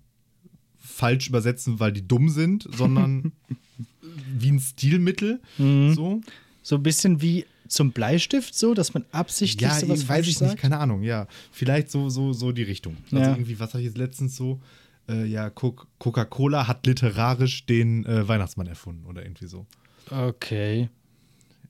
falsch 0.78 1.28
übersetzen, 1.28 1.80
weil 1.80 1.92
die 1.92 2.06
dumm 2.06 2.28
sind, 2.28 2.68
sondern 2.76 3.32
wie 4.38 4.50
ein 4.50 4.60
Stilmittel. 4.60 5.40
Mhm. 5.58 5.94
So. 5.94 6.20
So 6.62 6.76
ein 6.76 6.82
bisschen 6.82 7.20
wie 7.22 7.44
zum 7.68 7.92
Bleistift, 7.92 8.54
so, 8.54 8.74
dass 8.74 8.92
man 8.94 9.04
absichtlich 9.12 9.68
Ja, 9.70 9.78
sowas 9.78 10.02
ich 10.02 10.08
weiß 10.08 10.26
ich 10.26 10.36
sagt. 10.38 10.52
nicht, 10.52 10.60
keine 10.60 10.78
Ahnung, 10.78 11.02
ja. 11.02 11.26
Vielleicht 11.52 11.90
so, 11.90 12.08
so, 12.10 12.32
so 12.32 12.52
die 12.52 12.62
Richtung. 12.64 12.96
Also 13.04 13.16
Ja. 13.16 13.30
irgendwie, 13.32 13.58
was 13.58 13.70
habe 13.70 13.80
ich 13.80 13.86
jetzt 13.86 13.98
letztens 13.98 14.36
so? 14.36 14.60
Äh, 15.08 15.24
ja, 15.26 15.48
Co- 15.50 15.76
Coca-Cola 15.98 16.68
hat 16.68 16.86
literarisch 16.86 17.64
den 17.66 18.04
äh, 18.04 18.28
Weihnachtsmann 18.28 18.66
erfunden 18.66 19.06
oder 19.06 19.22
irgendwie 19.22 19.46
so. 19.46 19.66
Okay. 20.10 20.88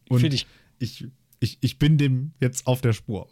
Und 0.09 0.21
Finde 0.21 0.37
ich- 0.37 0.47
ich, 0.79 1.07
ich, 1.43 1.59
ich 1.61 1.79
bin 1.79 1.99
dem 1.99 2.33
jetzt 2.41 2.67
auf 2.67 2.81
der 2.81 2.93
Spur. 2.93 3.29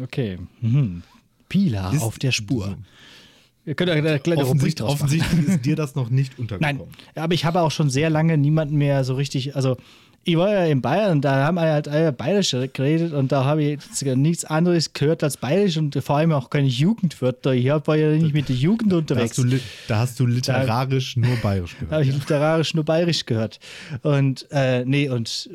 Okay. 0.00 0.38
Mhm. 0.60 1.02
Pila 1.48 1.92
Ist- 1.92 2.02
auf 2.02 2.18
der 2.18 2.32
Spur. 2.32 2.76
Ihr 3.66 3.74
könnt 3.74 3.90
eine 3.90 4.18
kleine 4.20 4.42
Offensicht, 4.42 4.80
offensichtlich 4.80 5.46
ist 5.46 5.66
dir 5.66 5.76
das 5.76 5.94
noch 5.94 6.08
nicht 6.08 6.38
untergekommen. 6.38 6.78
Nein, 7.14 7.22
aber 7.22 7.34
ich 7.34 7.44
habe 7.44 7.60
auch 7.60 7.70
schon 7.70 7.90
sehr 7.90 8.08
lange 8.08 8.38
niemanden 8.38 8.76
mehr 8.76 9.04
so 9.04 9.14
richtig, 9.14 9.54
also 9.54 9.76
ich 10.22 10.36
war 10.36 10.52
ja 10.52 10.64
in 10.66 10.82
Bayern 10.82 11.12
und 11.12 11.20
da 11.22 11.46
haben 11.46 11.54
wir 11.54 11.62
halt 11.62 11.88
alle 11.88 12.12
Bayerisch 12.12 12.50
geredet 12.50 13.14
und 13.14 13.32
da 13.32 13.44
habe 13.44 13.62
ich 13.62 13.80
nichts 14.16 14.44
anderes 14.44 14.92
gehört 14.92 15.24
als 15.24 15.38
Bayerisch 15.38 15.78
und 15.78 15.96
vor 16.02 16.16
allem 16.16 16.32
auch 16.32 16.50
keine 16.50 16.68
Jugendwörter. 16.68 17.54
Ich 17.54 17.66
war 17.66 17.96
ja 17.96 18.10
nicht 18.10 18.34
mit 18.34 18.50
der 18.50 18.56
Jugend 18.56 18.92
unterwegs. 18.92 19.36
Da 19.36 19.42
hast 19.42 19.52
du, 19.52 19.60
da 19.88 19.98
hast 19.98 20.20
du 20.20 20.26
literarisch 20.26 21.14
da, 21.14 21.26
nur 21.26 21.36
Bayerisch 21.38 21.74
gehört. 21.74 21.90
Da 21.90 21.96
habe 21.96 22.04
ich 22.04 22.12
literarisch 22.12 22.74
nur 22.74 22.84
Bayerisch 22.84 23.24
gehört. 23.24 23.60
Und 24.02 24.46
äh, 24.50 24.84
nee, 24.84 25.08
und 25.08 25.48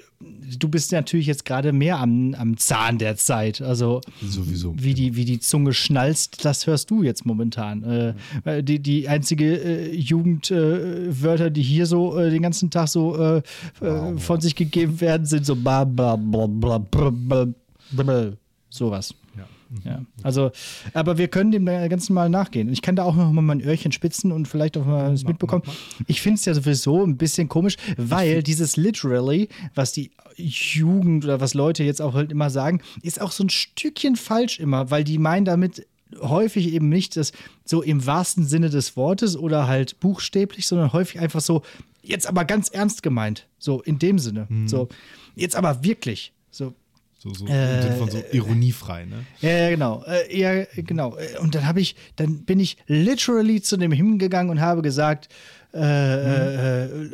du 0.58 0.68
bist 0.68 0.92
natürlich 0.92 1.28
jetzt 1.28 1.46
gerade 1.46 1.72
mehr 1.72 2.00
am, 2.00 2.34
am 2.34 2.58
Zahn 2.58 2.98
der 2.98 3.18
Zeit. 3.18 3.62
Also 3.62 4.02
sowieso. 4.22 4.74
Wie 4.78 4.94
die, 4.94 5.16
wie 5.16 5.26
die 5.26 5.40
Zunge 5.40 5.74
schnalzt, 5.74 6.44
das 6.44 6.66
hörst 6.68 6.90
du 6.90 7.04
jetzt 7.04 7.26
momentan. 7.26 8.16
Äh, 8.46 8.64
die, 8.64 8.80
die 8.80 9.08
einzige 9.08 9.56
äh, 9.56 9.96
Jugendwörter, 9.96 11.50
die 11.50 11.62
hier 11.62 11.86
so 11.86 12.18
äh, 12.18 12.30
den 12.30 12.42
ganzen 12.42 12.72
Tag 12.72 12.88
so 12.88 13.16
äh, 13.16 13.42
wow. 13.80 14.22
von 14.22 14.42
sich 14.42 14.55
gegeben 14.56 15.02
werden, 15.02 15.26
sind 15.26 15.46
so 15.46 15.56
bla 15.56 15.84
bla 15.84 16.16
bla 16.16 16.48
bla 16.48 17.10
bla 17.10 17.48
bla 17.92 18.32
sowas. 18.70 19.14
Ja. 19.38 19.46
Ja, 19.84 20.02
also, 20.22 20.52
aber 20.94 21.18
wir 21.18 21.28
können 21.28 21.52
dem 21.52 21.66
Ganzen 21.66 22.14
mal 22.14 22.30
nachgehen. 22.30 22.72
Ich 22.72 22.82
kann 22.82 22.96
da 22.96 23.04
auch 23.04 23.16
noch 23.16 23.32
mal 23.32 23.42
mein 23.42 23.62
Öhrchen 23.62 23.92
spitzen 23.92 24.32
und 24.32 24.48
vielleicht 24.48 24.78
auch 24.78 24.86
mal 24.86 25.12
das 25.12 25.24
mitbekommen. 25.24 25.64
Ich 26.08 26.22
finde 26.22 26.38
es 26.38 26.46
ja 26.46 26.54
sowieso 26.54 27.04
ein 27.04 27.18
bisschen 27.18 27.50
komisch, 27.50 27.76
weil 27.98 28.44
dieses 28.44 28.78
literally, 28.78 29.50
was 29.74 29.92
die 29.92 30.12
Jugend 30.38 31.26
oder 31.26 31.42
was 31.42 31.54
Leute 31.56 31.84
jetzt 31.84 32.02
auch 32.02 32.14
halt 32.14 32.32
immer 32.32 32.50
sagen, 32.50 32.82
ist 33.02 33.20
auch 33.20 33.32
so 33.32 33.44
ein 33.44 33.50
Stückchen 33.50 34.16
falsch 34.16 34.60
immer, 34.60 34.92
weil 34.92 35.04
die 35.04 35.18
meinen 35.18 35.46
damit 35.46 35.86
häufig 36.22 36.72
eben 36.72 36.90
nicht 36.90 37.18
das 37.18 37.32
so 37.66 37.82
im 37.82 38.06
wahrsten 38.06 38.46
Sinne 38.46 38.70
des 38.70 38.96
Wortes 38.96 39.36
oder 39.36 39.68
halt 39.68 40.00
buchstäblich, 40.00 40.68
sondern 40.68 40.94
häufig 40.94 41.20
einfach 41.20 41.42
so, 41.42 41.64
jetzt 42.08 42.28
aber 42.28 42.46
ganz 42.46 42.70
ernst 42.70 43.04
gemeint. 43.04 43.48
So 43.58 43.82
in 43.82 44.00
dem 44.00 44.20
Sinne. 44.20 44.48
Mhm. 44.50 44.68
So, 44.68 44.90
jetzt 45.36 45.56
aber 45.56 45.84
wirklich. 45.84 46.34
So, 46.52 46.74
so, 47.18 47.34
so 47.34 47.48
äh, 47.48 47.92
von 47.98 48.10
so 48.10 48.22
ironiefrei, 48.32 49.06
ne? 49.06 49.26
Ja, 49.42 49.70
genau. 49.70 50.04
Äh, 50.06 50.40
ja, 50.40 50.66
genau. 50.76 51.18
Und 51.42 51.56
dann 51.56 51.66
habe 51.66 51.82
ich, 51.82 51.96
dann 52.16 52.44
bin 52.46 52.60
ich 52.60 52.78
literally 52.88 53.62
zu 53.62 53.78
dem 53.78 53.92
hingegangen 53.92 54.52
und 54.52 54.62
habe 54.62 54.82
gesagt, 54.82 55.30
äh, 55.74 56.88
mhm. 56.88 57.12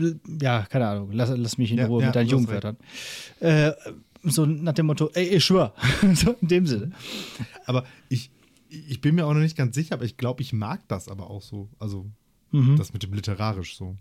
äh, 0.00 0.44
ja, 0.44 0.66
keine 0.68 0.86
Ahnung, 0.86 1.10
lass, 1.12 1.30
lass 1.34 1.58
mich 1.58 1.72
in 1.72 1.80
Ruhe 1.80 2.02
ja, 2.02 2.08
mit 2.08 2.16
deinen 2.16 2.28
Jugendwörtern. 2.28 2.76
Äh, 3.40 3.72
so 4.22 4.46
nach 4.46 4.74
dem 4.74 4.86
Motto, 4.86 5.10
ey, 5.14 5.28
ich 5.28 5.44
schwör. 5.44 5.74
so 6.14 6.34
in 6.40 6.48
dem 6.48 6.66
Sinne. 6.66 6.92
Aber 7.66 7.84
ich, 8.08 8.30
ich 8.68 9.00
bin 9.00 9.14
mir 9.14 9.26
auch 9.26 9.34
noch 9.34 9.40
nicht 9.40 9.56
ganz 9.56 9.74
sicher, 9.74 9.94
aber 9.94 10.04
ich 10.04 10.16
glaube, 10.16 10.42
ich 10.42 10.52
mag 10.52 10.86
das 10.88 11.08
aber 11.08 11.30
auch 11.30 11.42
so. 11.42 11.68
Also 11.78 12.06
Mhm. 12.50 12.76
Das 12.76 12.92
mit 12.92 13.02
dem 13.02 13.12
literarisch 13.12 13.76
so. 13.76 13.96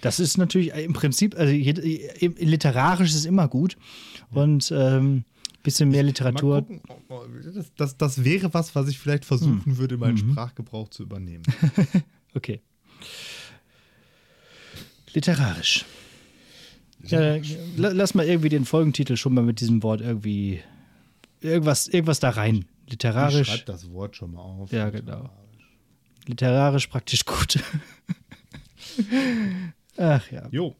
Das 0.00 0.18
ist 0.18 0.36
natürlich 0.36 0.72
im 0.74 0.92
Prinzip, 0.92 1.36
also 1.38 1.52
literarisch 1.52 3.14
ist 3.14 3.24
immer 3.24 3.48
gut. 3.48 3.76
Und 4.30 4.72
ähm, 4.74 5.24
bisschen 5.62 5.90
mehr 5.90 6.02
Literatur. 6.02 6.62
Gucken, 6.62 6.82
das, 7.54 7.72
das, 7.76 7.96
das, 7.96 8.24
wäre 8.24 8.52
was, 8.52 8.74
was 8.74 8.88
ich 8.88 8.98
vielleicht 8.98 9.24
versuchen 9.24 9.62
mhm. 9.64 9.78
würde, 9.78 9.96
meinen 9.96 10.14
mhm. 10.14 10.32
Sprachgebrauch 10.32 10.88
zu 10.88 11.04
übernehmen. 11.04 11.44
okay. 12.34 12.60
Literarisch. 15.12 15.84
Ja, 17.06 17.38
lass 17.76 18.14
mal 18.14 18.26
irgendwie 18.26 18.48
den 18.48 18.64
Folgentitel 18.64 19.16
schon 19.16 19.34
mal 19.34 19.44
mit 19.44 19.60
diesem 19.60 19.82
Wort 19.82 20.00
irgendwie 20.00 20.60
irgendwas, 21.40 21.86
irgendwas 21.86 22.18
da 22.18 22.30
rein. 22.30 22.64
Literarisch. 22.88 23.48
Schreib 23.48 23.66
das 23.66 23.90
Wort 23.90 24.16
schon 24.16 24.32
mal 24.32 24.40
auf. 24.40 24.72
Ja, 24.72 24.90
genau 24.90 25.30
literarisch 26.26 26.86
praktisch 26.86 27.24
gut. 27.24 27.62
Ach 29.96 30.30
ja. 30.30 30.48
Jo, 30.50 30.74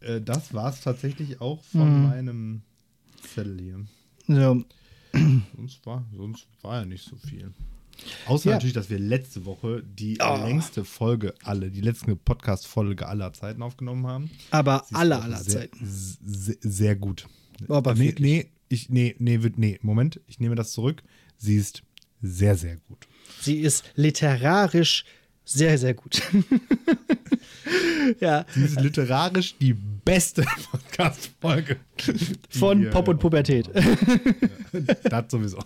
äh, 0.00 0.20
das 0.20 0.52
war 0.54 0.70
es 0.70 0.80
tatsächlich 0.80 1.40
auch 1.40 1.62
von 1.62 2.02
mhm. 2.02 2.08
meinem 2.08 2.62
Zettel 3.22 3.58
hier. 3.60 3.84
So. 4.26 4.64
Sonst 5.56 5.86
war, 5.86 6.04
sonst 6.14 6.46
war 6.62 6.80
ja 6.80 6.84
nicht 6.84 7.04
so 7.04 7.16
viel. 7.16 7.52
Außer 8.26 8.50
ja. 8.50 8.56
natürlich, 8.56 8.74
dass 8.74 8.90
wir 8.90 8.98
letzte 8.98 9.44
Woche 9.44 9.82
die 9.82 10.18
oh. 10.20 10.36
längste 10.44 10.84
Folge 10.84 11.34
alle, 11.42 11.70
die 11.70 11.80
letzte 11.80 12.14
Podcast-Folge 12.14 13.08
aller 13.08 13.32
Zeiten 13.32 13.62
aufgenommen 13.62 14.06
haben. 14.06 14.30
Aber 14.50 14.86
alle 14.92 15.20
aller 15.20 15.38
sehr, 15.38 15.60
Zeiten. 15.62 15.78
Sehr, 15.82 16.56
sehr 16.60 16.96
gut. 16.96 17.26
Aber 17.68 17.94
nee, 17.94 18.14
nee, 18.18 18.50
ich, 18.68 18.88
nee, 18.88 19.16
nee, 19.18 19.40
nee, 19.56 19.78
Moment, 19.82 20.20
ich 20.26 20.38
nehme 20.38 20.54
das 20.54 20.72
zurück. 20.72 21.02
Sie 21.38 21.56
ist 21.56 21.82
sehr, 22.22 22.56
sehr 22.56 22.76
gut. 22.76 23.08
Sie 23.40 23.60
ist 23.60 23.84
literarisch 23.94 25.04
sehr, 25.44 25.78
sehr 25.78 25.94
gut. 25.94 26.20
ja. 28.20 28.44
Sie 28.50 28.64
ist 28.64 28.80
literarisch 28.80 29.56
die 29.58 29.72
beste 29.72 30.42
Podcast-Folge. 30.70 31.76
Von 32.50 32.82
die, 32.82 32.86
Pop 32.88 33.08
und 33.08 33.18
Pubertät. 33.18 33.70
das 35.04 35.24
sowieso. 35.30 35.58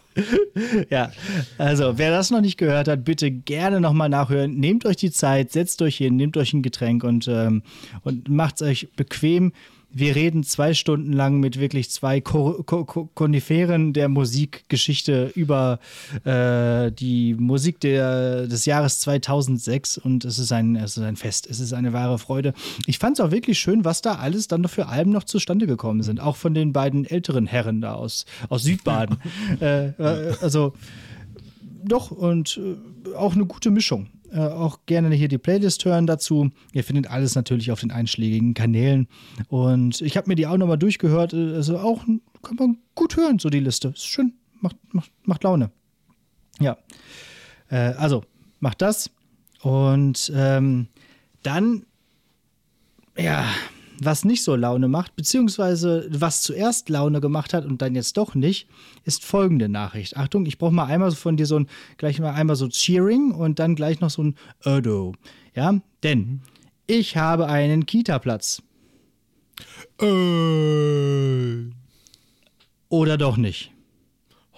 Ja, 0.89 1.11
also 1.59 1.99
wer 1.99 2.11
das 2.13 2.31
noch 2.31 2.41
nicht 2.41 2.59
gehört 2.59 2.87
hat, 2.87 3.05
bitte 3.05 3.31
gerne 3.31 3.81
nochmal 3.81 4.09
nachhören. 4.09 4.55
Nehmt 4.55 4.87
euch 4.87 4.97
die 4.97 5.11
Zeit, 5.11 5.51
setzt 5.51 5.83
euch 5.83 5.97
hin, 5.97 6.15
nehmt 6.15 6.37
euch 6.37 6.53
ein 6.53 6.63
Getränk 6.63 7.03
und, 7.03 7.27
ähm, 7.27 7.63
und 8.03 8.29
macht 8.29 8.57
es 8.57 8.63
euch 8.63 8.89
bequem 8.95 9.53
wir 9.95 10.17
reden 10.17 10.43
zwei 10.45 10.75
Stunden 10.75 11.13
lang 11.13 11.41
mit 11.41 11.61
wirklich 11.61 11.91
zwei 11.91 12.21
Ko 12.21 12.63
Ko 12.65 12.85
Ko 12.85 13.09
Koniferen 13.15 13.93
der 13.93 14.09
Musikgeschichte 14.09 15.33
über 15.35 15.79
äh, 16.25 16.91
die 16.93 17.35
Musik 17.35 17.81
der, 17.81 18.47
des 18.47 18.65
Jahres 18.65 19.01
2006 19.01 19.99
und 19.99 20.25
es 20.25 20.39
ist, 20.39 20.53
ein, 20.53 20.77
es 20.77 20.97
ist 20.97 21.03
ein 21.03 21.17
Fest, 21.17 21.47
es 21.49 21.61
ist 21.61 21.73
eine 21.73 21.93
wahre 21.93 22.19
Freude. 22.19 22.55
Ich 22.87 22.99
fand 22.99 23.19
es 23.19 23.25
auch 23.25 23.31
wirklich 23.31 23.59
schön, 23.59 23.85
was 23.85 24.03
da 24.03 24.15
alles 24.15 24.49
dann 24.49 24.63
noch 24.63 24.71
für 24.71 24.89
Alben 24.89 25.11
noch 25.11 25.25
zustande 25.25 25.67
gekommen 25.67 26.03
sind, 26.03 26.21
auch 26.21 26.37
von 26.37 26.55
den 26.55 26.73
beiden 26.73 27.05
älteren 27.05 27.47
Herren 27.47 27.81
da 27.81 27.95
aus, 27.95 28.25
aus 28.49 28.63
Südbaden. 28.63 29.19
äh, 29.61 29.89
äh, 29.89 30.35
also 30.41 30.73
doch 31.85 32.11
und 32.11 32.59
äh, 32.59 33.15
auch 33.15 33.35
eine 33.35 33.47
gute 33.47 33.71
Mischung. 33.71 34.09
Äh, 34.33 34.41
auch 34.41 34.81
gerne 34.87 35.15
hier 35.15 35.29
die 35.29 35.39
Playlist 35.39 35.85
hören 35.85 36.07
dazu. 36.07 36.51
Ihr 36.73 36.85
findet 36.85 37.09
alles 37.11 37.35
natürlich 37.35 37.71
auf 37.71 37.81
den 37.81 37.91
einschlägigen 37.91 38.55
Kanälen. 38.55 39.09
Und 39.49 40.01
ich 40.01 40.17
habe 40.17 40.29
mir 40.29 40.37
die 40.37 40.47
auch 40.47 40.57
nochmal 40.57 40.79
durchgehört. 40.79 41.35
Äh, 41.35 41.55
also 41.55 41.79
auch 41.79 42.05
kann 42.43 42.57
man 42.59 42.79
gut 42.95 43.17
hören, 43.17 43.39
so 43.39 43.51
die 43.51 43.61
Liste. 43.61 43.89
Ist 43.89 44.07
schön, 44.07 44.33
macht, 44.61 44.77
macht, 44.93 45.11
macht 45.25 45.45
Laune. 45.45 45.71
Ja. 46.61 46.79
Äh, 47.69 47.77
also, 47.77 48.25
macht 48.61 48.81
das. 48.81 49.11
Und 49.61 50.33
ähm, 50.35 50.89
dann, 51.43 51.85
ja, 53.17 53.45
was 54.05 54.25
nicht 54.25 54.45
so 54.45 54.57
Laune 54.57 54.89
macht, 54.89 55.17
beziehungsweise 55.17 56.09
was 56.11 56.43
zuerst 56.43 56.89
Laune 56.89 57.21
gemacht 57.21 57.55
hat 57.55 57.65
und 57.65 57.83
dann 57.83 57.95
jetzt 57.95 58.17
doch 58.17 58.35
nicht, 58.35 58.69
ist 59.05 59.25
folgende 59.25 59.69
Nachricht. 59.69 60.17
Achtung, 60.17 60.47
ich 60.47 60.59
brauche 60.59 60.73
mal 60.73 60.87
einmal 60.87 61.11
von 61.13 61.37
dir 61.37 61.47
so 61.47 61.59
ein, 61.59 61.69
gleich 61.97 62.21
mal 62.21 62.33
einmal 62.33 62.57
so 62.57 62.69
Cheering 62.69 63.33
und 63.33 63.59
dann 63.59 63.75
gleich 63.75 64.01
noch 64.01 64.11
so 64.11 64.23
ein 64.23 64.37
Ödo. 64.67 65.15
Ja, 65.55 65.81
denn 66.03 66.43
ich 66.87 67.17
habe 67.17 67.47
einen 67.47 67.87
Kita-Platz. 67.87 68.63
Äh. 70.01 71.71
Oder 72.89 73.17
doch 73.17 73.37
nicht. 73.37 73.73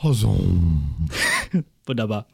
Wunderbar. 1.86 2.26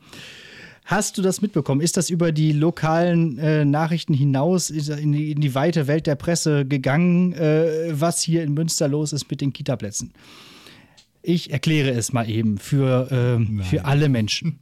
Hast 0.90 1.16
du 1.16 1.22
das 1.22 1.40
mitbekommen? 1.40 1.80
Ist 1.80 1.96
das 1.96 2.10
über 2.10 2.32
die 2.32 2.50
lokalen 2.50 3.38
äh, 3.38 3.64
Nachrichten 3.64 4.12
hinaus 4.12 4.70
in 4.70 5.12
die, 5.12 5.30
in 5.30 5.40
die, 5.40 5.54
weite 5.54 5.86
Welt 5.86 6.08
der 6.08 6.16
Presse 6.16 6.66
gegangen, 6.66 7.32
äh, 7.32 7.92
was 7.92 8.20
hier 8.20 8.42
in 8.42 8.54
Münster 8.54 8.88
los 8.88 9.12
ist 9.12 9.30
mit 9.30 9.40
den 9.40 9.52
Kitaplätzen? 9.52 10.12
Ich 11.22 11.52
erkläre 11.52 11.90
es 11.90 12.12
mal 12.12 12.28
eben 12.28 12.58
für, 12.58 13.08
äh, 13.12 13.62
für 13.62 13.84
alle 13.84 14.08
Menschen. 14.08 14.58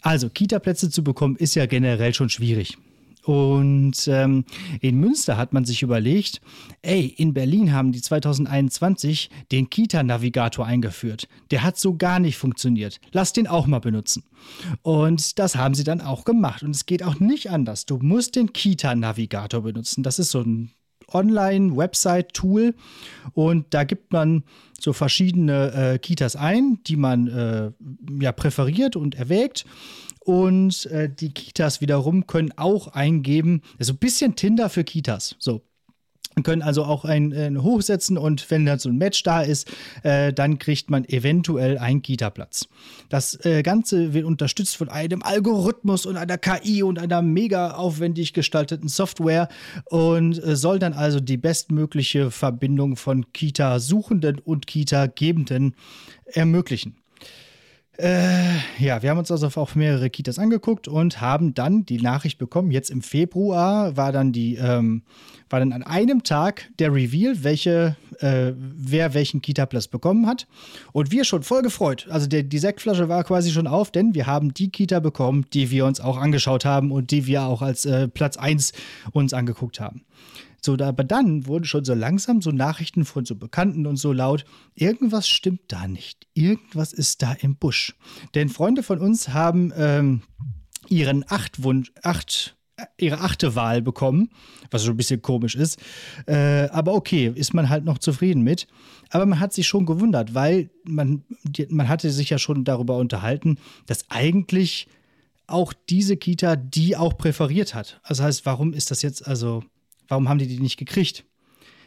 Also, 0.00 0.30
Kitaplätze 0.30 0.88
zu 0.88 1.04
bekommen 1.04 1.36
ist 1.36 1.54
ja 1.54 1.66
generell 1.66 2.14
schon 2.14 2.30
schwierig. 2.30 2.78
Und 3.24 4.08
ähm, 4.08 4.44
in 4.80 4.98
Münster 4.98 5.36
hat 5.36 5.52
man 5.52 5.64
sich 5.64 5.82
überlegt, 5.82 6.40
ey, 6.82 7.06
in 7.06 7.34
Berlin 7.34 7.72
haben 7.72 7.92
die 7.92 8.02
2021 8.02 9.30
den 9.52 9.70
Kita-Navigator 9.70 10.66
eingeführt. 10.66 11.28
Der 11.50 11.62
hat 11.62 11.78
so 11.78 11.96
gar 11.96 12.18
nicht 12.18 12.36
funktioniert. 12.36 13.00
Lass 13.12 13.32
den 13.32 13.46
auch 13.46 13.66
mal 13.66 13.78
benutzen. 13.78 14.24
Und 14.82 15.38
das 15.38 15.56
haben 15.56 15.74
sie 15.74 15.84
dann 15.84 16.00
auch 16.00 16.24
gemacht. 16.24 16.62
Und 16.62 16.70
es 16.70 16.86
geht 16.86 17.02
auch 17.02 17.20
nicht 17.20 17.50
anders. 17.50 17.86
Du 17.86 17.98
musst 17.98 18.34
den 18.34 18.52
Kita-Navigator 18.52 19.62
benutzen. 19.62 20.02
Das 20.02 20.18
ist 20.18 20.30
so 20.30 20.40
ein 20.40 20.72
Online-Website-Tool 21.12 22.74
und 23.34 23.66
da 23.70 23.84
gibt 23.84 24.12
man 24.12 24.44
so 24.80 24.92
verschiedene 24.92 25.72
äh, 25.72 25.98
Kitas 25.98 26.36
ein, 26.36 26.78
die 26.86 26.96
man 26.96 27.28
äh, 27.28 27.70
ja 28.20 28.32
präferiert 28.32 28.96
und 28.96 29.14
erwägt 29.14 29.64
und 30.24 30.86
äh, 30.86 31.08
die 31.08 31.32
Kitas 31.32 31.80
wiederum 31.80 32.26
können 32.26 32.52
auch 32.56 32.88
eingeben, 32.88 33.62
so 33.78 33.92
ein 33.92 33.98
bisschen 33.98 34.36
Tinder 34.36 34.68
für 34.68 34.84
Kitas. 34.84 35.36
So. 35.38 35.62
können 36.44 36.62
also 36.62 36.84
auch 36.84 37.04
ein, 37.04 37.32
ein 37.32 37.62
hochsetzen 37.62 38.16
und 38.16 38.48
wenn 38.50 38.64
dann 38.64 38.78
so 38.78 38.88
ein 38.88 38.96
Match 38.96 39.22
da 39.24 39.42
ist, 39.42 39.70
äh, 40.04 40.32
dann 40.32 40.58
kriegt 40.58 40.90
man 40.90 41.04
eventuell 41.04 41.76
einen 41.76 42.02
Kita-Platz. 42.02 42.68
Das 43.08 43.44
äh, 43.44 43.62
Ganze 43.62 44.14
wird 44.14 44.24
unterstützt 44.24 44.76
von 44.76 44.88
einem 44.88 45.22
Algorithmus 45.22 46.06
und 46.06 46.16
einer 46.16 46.38
KI 46.38 46.84
und 46.84 46.98
einer 46.98 47.20
mega 47.20 47.72
aufwendig 47.72 48.32
gestalteten 48.32 48.88
Software 48.88 49.48
und 49.86 50.42
äh, 50.42 50.54
soll 50.54 50.78
dann 50.78 50.92
also 50.92 51.18
die 51.18 51.36
bestmögliche 51.36 52.30
Verbindung 52.30 52.96
von 52.96 53.32
Kita-Suchenden 53.32 54.38
und 54.38 54.66
Kita-Gebenden 54.68 55.74
ermöglichen. 56.26 57.01
Äh, 57.98 58.54
ja, 58.78 59.02
wir 59.02 59.10
haben 59.10 59.18
uns 59.18 59.30
also 59.30 59.48
auch 59.60 59.74
mehrere 59.74 60.08
Kitas 60.08 60.38
angeguckt 60.38 60.88
und 60.88 61.20
haben 61.20 61.52
dann 61.52 61.84
die 61.84 62.00
Nachricht 62.00 62.38
bekommen. 62.38 62.70
Jetzt 62.70 62.90
im 62.90 63.02
Februar 63.02 63.96
war 63.98 64.12
dann 64.12 64.32
die, 64.32 64.54
ähm, 64.54 65.02
war 65.50 65.60
dann 65.60 65.74
an 65.74 65.82
einem 65.82 66.22
Tag 66.22 66.70
der 66.78 66.94
Reveal, 66.94 67.44
welche, 67.44 67.96
äh, 68.20 68.52
wer 68.56 69.12
welchen 69.12 69.42
Kita-Platz 69.42 69.88
bekommen 69.88 70.26
hat. 70.26 70.46
Und 70.92 71.10
wir 71.10 71.24
schon 71.24 71.42
voll 71.42 71.60
gefreut. 71.60 72.06
Also 72.08 72.26
der, 72.26 72.44
die 72.44 72.58
Sektflasche 72.58 73.10
war 73.10 73.24
quasi 73.24 73.50
schon 73.50 73.66
auf, 73.66 73.90
denn 73.90 74.14
wir 74.14 74.26
haben 74.26 74.54
die 74.54 74.70
Kita 74.70 75.00
bekommen, 75.00 75.44
die 75.52 75.70
wir 75.70 75.84
uns 75.84 76.00
auch 76.00 76.16
angeschaut 76.16 76.64
haben 76.64 76.92
und 76.92 77.10
die 77.10 77.26
wir 77.26 77.42
auch 77.42 77.60
als 77.60 77.84
äh, 77.84 78.08
Platz 78.08 78.38
1 78.38 78.72
uns 79.12 79.34
angeguckt 79.34 79.80
haben. 79.80 80.02
So, 80.64 80.78
aber 80.78 81.02
dann 81.02 81.46
wurden 81.46 81.64
schon 81.64 81.84
so 81.84 81.92
langsam 81.92 82.40
so 82.40 82.50
Nachrichten 82.50 83.04
von 83.04 83.24
so 83.24 83.34
Bekannten 83.34 83.86
und 83.86 83.96
so 83.96 84.12
laut, 84.12 84.44
irgendwas 84.74 85.28
stimmt 85.28 85.62
da 85.68 85.88
nicht. 85.88 86.26
Irgendwas 86.34 86.92
ist 86.92 87.22
da 87.22 87.32
im 87.32 87.56
Busch. 87.56 87.96
Denn 88.34 88.48
Freunde 88.48 88.84
von 88.84 89.00
uns 89.00 89.30
haben 89.30 89.72
ähm, 89.76 90.22
ihren 90.88 91.24
Achtwunsch, 91.28 91.90
acht, 92.02 92.56
ihre 92.96 93.20
achte 93.20 93.56
Wahl 93.56 93.82
bekommen, 93.82 94.30
was 94.70 94.84
schon 94.84 94.94
ein 94.94 94.98
bisschen 94.98 95.20
komisch 95.20 95.56
ist. 95.56 95.80
Äh, 96.26 96.68
aber 96.70 96.94
okay, 96.94 97.32
ist 97.34 97.54
man 97.54 97.68
halt 97.68 97.84
noch 97.84 97.98
zufrieden 97.98 98.42
mit. 98.42 98.68
Aber 99.10 99.26
man 99.26 99.40
hat 99.40 99.52
sich 99.52 99.66
schon 99.66 99.84
gewundert, 99.84 100.32
weil 100.32 100.70
man, 100.84 101.24
man 101.70 101.88
hatte 101.88 102.12
sich 102.12 102.30
ja 102.30 102.38
schon 102.38 102.62
darüber 102.62 102.98
unterhalten, 102.98 103.58
dass 103.86 104.08
eigentlich 104.10 104.86
auch 105.48 105.72
diese 105.88 106.16
Kita 106.16 106.54
die 106.54 106.96
auch 106.96 107.18
präferiert 107.18 107.74
hat. 107.74 108.00
Also 108.04 108.22
heißt, 108.22 108.46
warum 108.46 108.72
ist 108.72 108.92
das 108.92 109.02
jetzt 109.02 109.26
also 109.26 109.64
Warum 110.12 110.28
haben 110.28 110.36
die 110.36 110.46
die 110.46 110.60
nicht 110.60 110.76
gekriegt? 110.76 111.24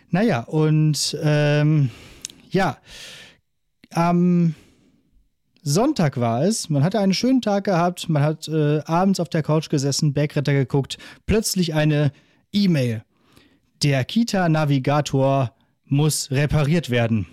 Naja, 0.09 0.39
und 0.39 1.15
ähm, 1.21 1.91
ja, 2.49 2.79
am 3.91 4.55
Sonntag 5.61 6.19
war 6.19 6.41
es. 6.41 6.67
Man 6.71 6.83
hatte 6.83 6.99
einen 6.99 7.13
schönen 7.13 7.43
Tag 7.43 7.65
gehabt. 7.65 8.09
Man 8.09 8.23
hat 8.23 8.47
äh, 8.47 8.79
abends 8.85 9.19
auf 9.19 9.29
der 9.29 9.43
Couch 9.43 9.69
gesessen, 9.69 10.13
Bergretter 10.13 10.53
geguckt. 10.53 10.97
Plötzlich 11.27 11.75
eine 11.75 12.11
E-Mail. 12.51 13.03
Der 13.83 14.03
Kita-Navigator 14.03 15.53
muss 15.83 16.31
repariert 16.31 16.89
werden. 16.89 17.27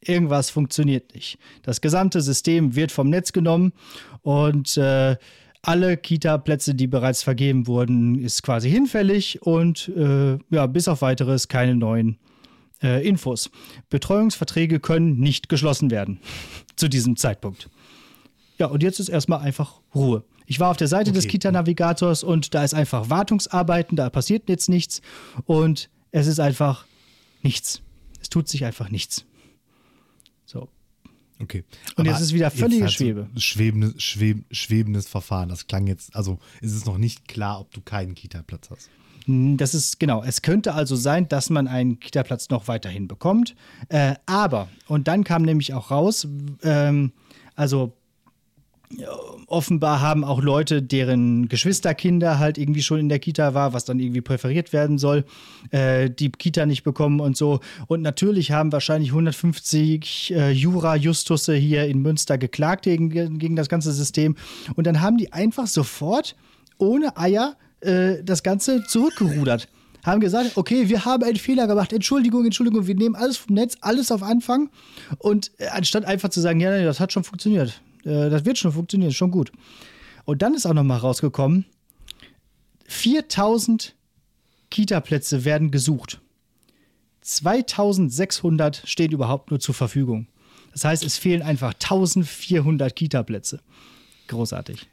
Irgendwas 0.00 0.48
funktioniert 0.48 1.14
nicht. 1.14 1.38
Das 1.60 1.82
gesamte 1.82 2.22
System 2.22 2.74
wird 2.74 2.90
vom 2.90 3.10
Netz 3.10 3.32
genommen 3.32 3.74
und 4.22 4.78
äh, 4.78 5.18
alle 5.68 5.98
Kita-Plätze, 5.98 6.74
die 6.74 6.86
bereits 6.86 7.22
vergeben 7.22 7.66
wurden, 7.66 8.18
ist 8.18 8.42
quasi 8.42 8.70
hinfällig 8.70 9.42
und 9.42 9.88
äh, 9.94 10.38
ja, 10.48 10.66
bis 10.66 10.88
auf 10.88 11.02
weiteres 11.02 11.48
keine 11.48 11.74
neuen 11.74 12.16
äh, 12.82 13.06
Infos. 13.06 13.50
Betreuungsverträge 13.90 14.80
können 14.80 15.18
nicht 15.18 15.50
geschlossen 15.50 15.90
werden 15.90 16.20
zu 16.76 16.88
diesem 16.88 17.16
Zeitpunkt. 17.16 17.68
Ja, 18.58 18.68
und 18.68 18.82
jetzt 18.82 18.98
ist 18.98 19.10
erstmal 19.10 19.40
einfach 19.40 19.80
Ruhe. 19.94 20.24
Ich 20.46 20.58
war 20.58 20.70
auf 20.70 20.78
der 20.78 20.88
Seite 20.88 21.10
okay. 21.10 21.18
des 21.18 21.28
Kita-Navigators 21.28 22.24
und 22.24 22.54
da 22.54 22.64
ist 22.64 22.72
einfach 22.72 23.10
Wartungsarbeiten, 23.10 23.94
da 23.94 24.08
passiert 24.08 24.48
jetzt 24.48 24.70
nichts 24.70 25.02
und 25.44 25.90
es 26.12 26.26
ist 26.28 26.40
einfach 26.40 26.86
nichts. 27.42 27.82
Es 28.22 28.30
tut 28.30 28.48
sich 28.48 28.64
einfach 28.64 28.88
nichts. 28.90 29.26
Okay. 31.40 31.64
Und 31.96 32.06
Aber 32.06 32.10
jetzt 32.10 32.20
ist 32.20 32.34
wieder 32.34 32.50
völlige 32.50 32.84
halt 32.84 32.92
Schwebe. 32.92 33.28
So 33.34 33.40
schwebendes, 33.40 34.02
schweb, 34.02 34.44
schwebendes 34.50 35.08
Verfahren. 35.08 35.48
Das 35.48 35.66
klang 35.66 35.86
jetzt, 35.86 36.14
also 36.16 36.38
ist 36.60 36.74
es 36.74 36.84
noch 36.84 36.98
nicht 36.98 37.28
klar, 37.28 37.60
ob 37.60 37.72
du 37.72 37.80
keinen 37.80 38.14
Kita-Platz 38.14 38.70
hast. 38.70 38.90
Hm, 39.26 39.56
das 39.56 39.74
ist 39.74 40.00
genau. 40.00 40.22
Es 40.22 40.42
könnte 40.42 40.74
also 40.74 40.96
sein, 40.96 41.28
dass 41.28 41.50
man 41.50 41.68
einen 41.68 42.00
Kita-Platz 42.00 42.48
noch 42.50 42.66
weiterhin 42.66 43.06
bekommt. 43.06 43.54
Äh, 43.88 44.14
aber, 44.26 44.68
und 44.88 45.06
dann 45.06 45.22
kam 45.22 45.42
nämlich 45.42 45.74
auch 45.74 45.90
raus, 45.90 46.26
ähm, 46.62 47.12
also 47.54 47.92
offenbar 49.46 50.00
haben 50.00 50.24
auch 50.24 50.40
Leute, 50.42 50.82
deren 50.82 51.48
Geschwisterkinder 51.48 52.38
halt 52.38 52.58
irgendwie 52.58 52.82
schon 52.82 52.98
in 52.98 53.08
der 53.08 53.18
Kita 53.18 53.54
war, 53.54 53.72
was 53.72 53.84
dann 53.84 54.00
irgendwie 54.00 54.20
präferiert 54.20 54.72
werden 54.72 54.98
soll, 54.98 55.24
äh, 55.70 56.10
die 56.10 56.30
Kita 56.30 56.66
nicht 56.66 56.84
bekommen 56.84 57.20
und 57.20 57.36
so. 57.36 57.60
Und 57.86 58.02
natürlich 58.02 58.52
haben 58.52 58.72
wahrscheinlich 58.72 59.10
150 59.10 60.32
äh, 60.34 60.50
Jura-Justusse 60.50 61.54
hier 61.54 61.86
in 61.86 62.00
Münster 62.00 62.38
geklagt 62.38 62.84
gegen, 62.84 63.10
gegen 63.38 63.56
das 63.56 63.68
ganze 63.68 63.92
System. 63.92 64.36
Und 64.74 64.86
dann 64.86 65.00
haben 65.00 65.18
die 65.18 65.32
einfach 65.32 65.66
sofort 65.66 66.34
ohne 66.78 67.16
Eier 67.16 67.56
äh, 67.80 68.22
das 68.24 68.42
Ganze 68.42 68.84
zurückgerudert 68.84 69.68
haben 70.04 70.20
gesagt, 70.20 70.56
okay, 70.56 70.88
wir 70.88 71.04
haben 71.04 71.22
einen 71.22 71.36
Fehler 71.36 71.66
gemacht, 71.66 71.92
Entschuldigung, 71.92 72.44
Entschuldigung, 72.44 72.86
wir 72.86 72.94
nehmen 72.94 73.14
alles 73.14 73.36
vom 73.36 73.54
Netz, 73.54 73.76
alles 73.80 74.10
auf 74.10 74.22
Anfang. 74.22 74.70
Und 75.18 75.50
äh, 75.58 75.66
anstatt 75.66 76.04
einfach 76.04 76.30
zu 76.30 76.40
sagen, 76.40 76.60
ja, 76.60 76.82
das 76.82 77.00
hat 77.00 77.12
schon 77.12 77.24
funktioniert, 77.24 77.80
äh, 78.04 78.30
das 78.30 78.44
wird 78.44 78.58
schon 78.58 78.72
funktionieren, 78.72 79.12
schon 79.12 79.30
gut. 79.30 79.52
Und 80.24 80.42
dann 80.42 80.54
ist 80.54 80.66
auch 80.66 80.74
noch 80.74 80.84
mal 80.84 80.98
rausgekommen, 80.98 81.64
4000 82.86 83.94
Kita-Plätze 84.70 85.44
werden 85.44 85.70
gesucht. 85.70 86.20
2600 87.22 88.82
stehen 88.86 89.12
überhaupt 89.12 89.50
nur 89.50 89.60
zur 89.60 89.74
Verfügung. 89.74 90.26
Das 90.72 90.84
heißt, 90.84 91.04
es 91.04 91.18
fehlen 91.18 91.42
einfach 91.42 91.74
1400 91.74 92.94
Kita-Plätze. 92.94 93.60
Großartig. 94.28 94.88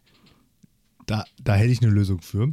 Da, 1.05 1.25
da 1.43 1.55
hätte 1.55 1.71
ich 1.71 1.81
eine 1.81 1.91
Lösung 1.91 2.21
für. 2.21 2.51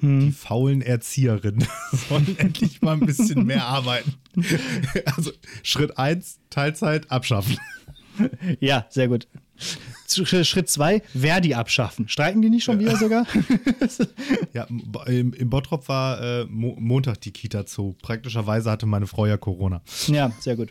Hm. 0.00 0.20
Die 0.20 0.32
faulen 0.32 0.80
Erzieherinnen 0.80 1.66
sollen 2.08 2.34
endlich 2.38 2.80
mal 2.82 2.92
ein 2.92 3.06
bisschen 3.06 3.44
mehr 3.44 3.64
arbeiten. 3.66 4.14
Also 5.16 5.32
Schritt 5.62 5.98
1, 5.98 6.38
Teilzeit 6.50 7.10
abschaffen. 7.10 7.58
Ja, 8.60 8.86
sehr 8.90 9.08
gut. 9.08 9.28
Schritt 10.06 10.68
zwei, 10.68 11.02
Verdi 11.14 11.54
abschaffen. 11.54 12.08
Streiken 12.08 12.42
die 12.42 12.50
nicht 12.50 12.64
schon 12.64 12.78
wieder 12.78 12.96
sogar? 12.96 13.26
ja, 14.52 14.66
im, 15.06 15.32
im 15.32 15.50
Bottrop 15.50 15.88
war 15.88 16.20
äh, 16.20 16.44
Mo 16.46 16.76
Montag 16.78 17.20
die 17.20 17.30
Kita 17.30 17.66
zu. 17.66 17.96
Praktischerweise 18.02 18.70
hatte 18.70 18.86
meine 18.86 19.06
Frau 19.06 19.26
ja 19.26 19.36
Corona. 19.36 19.82
Ja, 20.08 20.32
sehr 20.40 20.56
gut. 20.56 20.70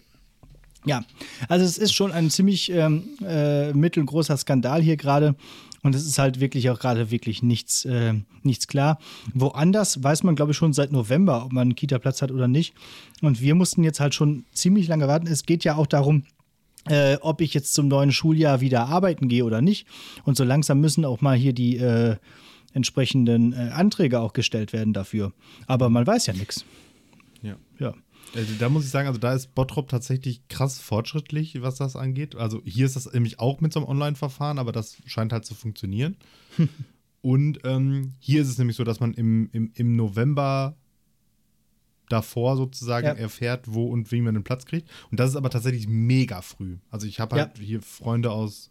Ja, 0.86 1.04
also 1.50 1.66
es 1.66 1.78
ist 1.78 1.94
schon 1.94 2.12
ein 2.12 2.30
ziemlich 2.30 2.72
ähm, 2.72 3.04
äh, 3.26 3.74
mittelgroßer 3.74 4.38
Skandal 4.38 4.82
hier 4.82 4.98
gerade. 4.98 5.36
Und 5.82 5.96
es 5.96 6.06
ist 6.06 6.20
halt 6.20 6.40
wirklich 6.40 6.70
auch 6.70 6.80
gerade 6.80 7.10
wirklich 7.10 7.42
nichts, 7.42 7.86
äh, 7.86 8.14
nichts 8.44 8.68
klar. 8.68 9.00
Woanders 9.34 10.04
weiß 10.04 10.24
man, 10.24 10.36
glaube 10.36 10.52
ich, 10.52 10.58
schon 10.58 10.74
seit 10.74 10.92
November, 10.92 11.46
ob 11.46 11.54
man 11.54 11.64
einen 11.64 11.76
Kita-Platz 11.76 12.22
hat 12.22 12.32
oder 12.32 12.48
nicht. 12.48 12.74
Und 13.22 13.42
wir 13.42 13.56
mussten 13.56 13.84
jetzt 13.84 14.00
halt 14.00 14.14
schon 14.14 14.46
ziemlich 14.52 14.88
lange 14.88 15.08
warten. 15.08 15.28
Es 15.28 15.46
geht 15.46 15.64
ja 15.64 15.76
auch 15.76 15.88
darum, 15.88 16.24
äh, 16.88 17.18
ob 17.22 17.42
ich 17.42 17.54
jetzt 17.54 17.74
zum 17.74 17.88
neuen 17.88 18.12
Schuljahr 18.12 18.62
wieder 18.62 18.88
arbeiten 18.88 19.28
gehe 19.28 19.46
oder 19.46 19.62
nicht. 19.62 19.88
Und 20.24 20.38
so 20.38 20.44
langsam 20.44 20.80
müssen 20.80 21.06
auch 21.06 21.22
mal 21.22 21.38
hier 21.38 21.54
die 21.54 21.78
äh, 21.78 22.16
entsprechenden 22.74 23.54
äh, 23.54 23.72
Anträge 23.74 24.20
auch 24.20 24.34
gestellt 24.34 24.74
werden 24.74 24.94
dafür. 24.94 25.34
Aber 25.68 25.90
man 25.90 26.06
weiß 26.06 26.28
ja 26.28 26.34
nichts. 26.34 26.66
Ja. 27.42 27.56
Ja. 27.80 27.94
Also 28.36 28.54
da 28.60 28.70
muss 28.70 28.86
ich 28.86 28.92
sagen, 28.92 29.08
also 29.08 29.20
da 29.20 29.34
ist 29.34 29.56
Bottrop 29.56 29.88
tatsächlich 29.88 30.48
krass 30.50 30.80
fortschrittlich, 30.80 31.62
was 31.62 31.76
das 31.76 31.96
angeht. 31.96 32.36
Also 32.36 32.62
hier 32.64 32.86
ist 32.86 32.96
das 32.96 33.12
nämlich 33.12 33.40
auch 33.40 33.60
mit 33.60 33.74
so 33.74 33.80
einem 33.80 33.90
Online-Verfahren, 33.90 34.60
aber 34.60 34.72
das 34.72 34.98
scheint 35.06 35.34
halt 35.34 35.46
zu 35.46 35.56
funktionieren. 35.56 36.18
Und 37.22 37.60
ähm, 37.66 38.14
hier 38.20 38.42
ist 38.42 38.50
es 38.50 38.58
nämlich 38.58 38.78
so, 38.78 38.84
dass 38.84 39.00
man 39.00 39.14
im, 39.14 39.50
im, 39.52 39.72
im 39.74 39.96
November 39.96 40.78
davor 42.10 42.58
sozusagen 42.58 43.08
ja. 43.08 43.14
erfährt, 43.14 43.66
wo 43.68 43.86
und 43.86 44.12
wie 44.12 44.22
man 44.22 44.34
den 44.34 44.44
Platz 44.44 44.66
kriegt. 44.66 44.90
Und 45.12 45.20
das 45.20 45.32
ist 45.32 45.36
aber 45.36 45.50
tatsächlich 45.50 45.88
mega 45.88 46.42
früh. 46.42 46.78
Also 46.90 47.08
ich 47.08 47.20
habe 47.20 47.38
halt 47.38 47.58
ja. 47.58 47.64
hier 47.64 47.82
Freunde 47.82 48.32
aus 48.32 48.70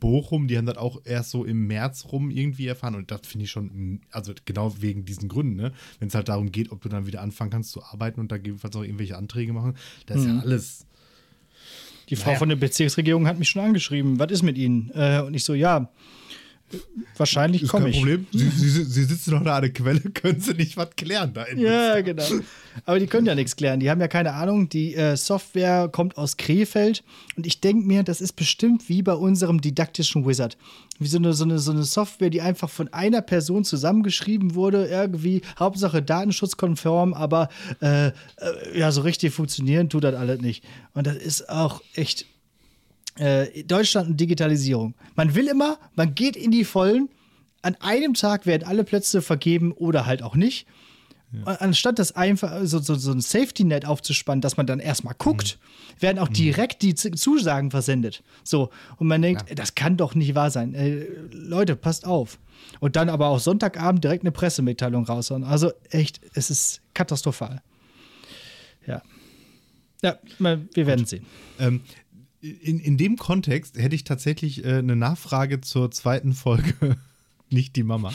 Bochum, 0.00 0.46
die 0.46 0.58
haben 0.58 0.66
das 0.66 0.76
auch 0.76 1.00
erst 1.04 1.30
so 1.30 1.44
im 1.44 1.66
März 1.66 2.06
rum 2.12 2.30
irgendwie 2.30 2.66
erfahren. 2.66 2.94
Und 2.94 3.10
das 3.10 3.22
finde 3.24 3.44
ich 3.44 3.50
schon, 3.50 4.00
also 4.10 4.32
genau 4.44 4.74
wegen 4.80 5.04
diesen 5.04 5.28
Gründen, 5.28 5.56
ne? 5.56 5.72
Wenn 5.98 6.08
es 6.08 6.14
halt 6.14 6.28
darum 6.28 6.52
geht, 6.52 6.70
ob 6.70 6.82
du 6.82 6.88
dann 6.88 7.06
wieder 7.06 7.22
anfangen 7.22 7.50
kannst 7.50 7.72
zu 7.72 7.82
arbeiten 7.82 8.20
und 8.20 8.30
da 8.30 8.36
gegebenenfalls 8.36 8.76
auch 8.76 8.82
irgendwelche 8.82 9.16
Anträge 9.16 9.52
machen, 9.52 9.74
das 10.06 10.18
ist 10.18 10.26
mhm. 10.26 10.36
ja 10.36 10.40
alles. 10.42 10.86
Die 12.08 12.16
Frau 12.16 12.30
naja. 12.30 12.38
von 12.38 12.48
der 12.48 12.56
Bezirksregierung 12.56 13.26
hat 13.26 13.38
mich 13.38 13.48
schon 13.48 13.62
angeschrieben, 13.62 14.18
was 14.18 14.30
ist 14.30 14.42
mit 14.42 14.56
Ihnen? 14.58 14.90
Äh, 14.94 15.22
und 15.22 15.34
ich 15.34 15.44
so, 15.44 15.54
ja, 15.54 15.90
wahrscheinlich 17.16 17.68
komme 17.68 17.90
ich. 17.90 17.96
Problem. 17.96 18.26
Sie, 18.32 18.48
sie, 18.48 18.84
sie 18.84 19.04
sitzen 19.04 19.30
doch 19.32 19.42
da 19.42 19.56
an 19.56 19.62
der 19.62 19.72
Quelle, 19.72 20.00
können 20.14 20.40
sie 20.40 20.54
nicht 20.54 20.76
was 20.76 20.90
klären 20.96 21.32
da 21.32 21.44
in 21.44 21.58
Ja, 21.58 22.00
genau. 22.00 22.24
Aber 22.84 22.98
die 22.98 23.06
können 23.06 23.26
ja 23.26 23.34
nichts 23.34 23.56
klären. 23.56 23.80
Die 23.80 23.90
haben 23.90 24.00
ja 24.00 24.08
keine 24.08 24.32
Ahnung. 24.32 24.68
Die 24.68 24.94
äh, 24.94 25.16
Software 25.16 25.88
kommt 25.88 26.18
aus 26.18 26.36
Krefeld. 26.36 27.02
Und 27.36 27.46
ich 27.46 27.60
denke 27.60 27.86
mir, 27.86 28.02
das 28.02 28.20
ist 28.20 28.34
bestimmt 28.34 28.88
wie 28.88 29.02
bei 29.02 29.14
unserem 29.14 29.60
didaktischen 29.60 30.26
Wizard. 30.26 30.56
Wie 30.98 31.06
so 31.06 31.18
eine, 31.18 31.32
so, 31.32 31.44
eine, 31.44 31.58
so 31.58 31.72
eine 31.72 31.84
Software, 31.84 32.30
die 32.30 32.40
einfach 32.40 32.68
von 32.68 32.92
einer 32.92 33.22
Person 33.22 33.64
zusammengeschrieben 33.64 34.54
wurde. 34.54 34.86
Irgendwie, 34.86 35.42
Hauptsache 35.58 36.02
datenschutzkonform, 36.02 37.14
aber 37.14 37.48
äh, 37.80 38.08
äh, 38.08 38.12
ja, 38.74 38.92
so 38.92 39.02
richtig 39.02 39.32
funktionieren 39.32 39.88
tut 39.88 40.04
das 40.04 40.14
alles 40.14 40.40
nicht. 40.40 40.64
Und 40.94 41.06
das 41.06 41.16
ist 41.16 41.48
auch 41.48 41.82
echt 41.94 42.26
äh, 43.18 43.64
Deutschland 43.64 44.10
und 44.10 44.20
Digitalisierung. 44.20 44.94
Man 45.14 45.34
will 45.34 45.48
immer, 45.48 45.78
man 45.94 46.14
geht 46.14 46.36
in 46.36 46.50
die 46.50 46.64
Vollen. 46.64 47.08
An 47.62 47.76
einem 47.80 48.14
Tag 48.14 48.46
werden 48.46 48.64
alle 48.64 48.84
Plätze 48.84 49.22
vergeben 49.22 49.72
oder 49.72 50.06
halt 50.06 50.22
auch 50.22 50.36
nicht. 50.36 50.66
Ja. 51.32 51.54
Anstatt 51.54 51.98
das 51.98 52.12
einfach 52.12 52.60
so, 52.62 52.78
so, 52.78 52.94
so 52.94 53.10
ein 53.10 53.20
Safety-Net 53.20 53.84
aufzuspannen, 53.84 54.40
dass 54.40 54.56
man 54.56 54.66
dann 54.66 54.78
erstmal 54.78 55.14
guckt, 55.14 55.58
mhm. 55.58 56.02
werden 56.02 56.18
auch 56.18 56.28
mhm. 56.28 56.34
direkt 56.34 56.82
die 56.82 56.94
Zusagen 56.94 57.70
versendet. 57.70 58.22
So, 58.44 58.70
und 58.98 59.08
man 59.08 59.22
denkt, 59.22 59.48
ja. 59.48 59.54
das 59.54 59.74
kann 59.74 59.96
doch 59.96 60.14
nicht 60.14 60.34
wahr 60.34 60.50
sein. 60.50 60.74
Äh, 60.74 61.06
Leute, 61.32 61.74
passt 61.74 62.06
auf. 62.06 62.38
Und 62.80 62.96
dann 62.96 63.08
aber 63.08 63.28
auch 63.28 63.40
Sonntagabend 63.40 64.04
direkt 64.04 64.22
eine 64.22 64.32
Pressemitteilung 64.32 65.04
raushauen. 65.04 65.44
Also 65.44 65.72
echt, 65.90 66.20
es 66.34 66.50
ist 66.50 66.80
katastrophal. 66.94 67.60
Ja. 68.86 69.02
Ja, 70.02 70.18
wir 70.38 70.86
werden 70.86 71.00
Gut. 71.00 71.08
sehen. 71.08 71.26
Ähm, 71.58 71.80
in, 72.62 72.78
in 72.78 72.96
dem 72.96 73.16
Kontext 73.16 73.78
hätte 73.78 73.94
ich 73.94 74.04
tatsächlich 74.04 74.64
äh, 74.64 74.78
eine 74.78 74.96
Nachfrage 74.96 75.60
zur 75.60 75.90
zweiten 75.90 76.32
Folge. 76.32 76.96
Nicht 77.50 77.76
die 77.76 77.84
Mama. 77.84 78.12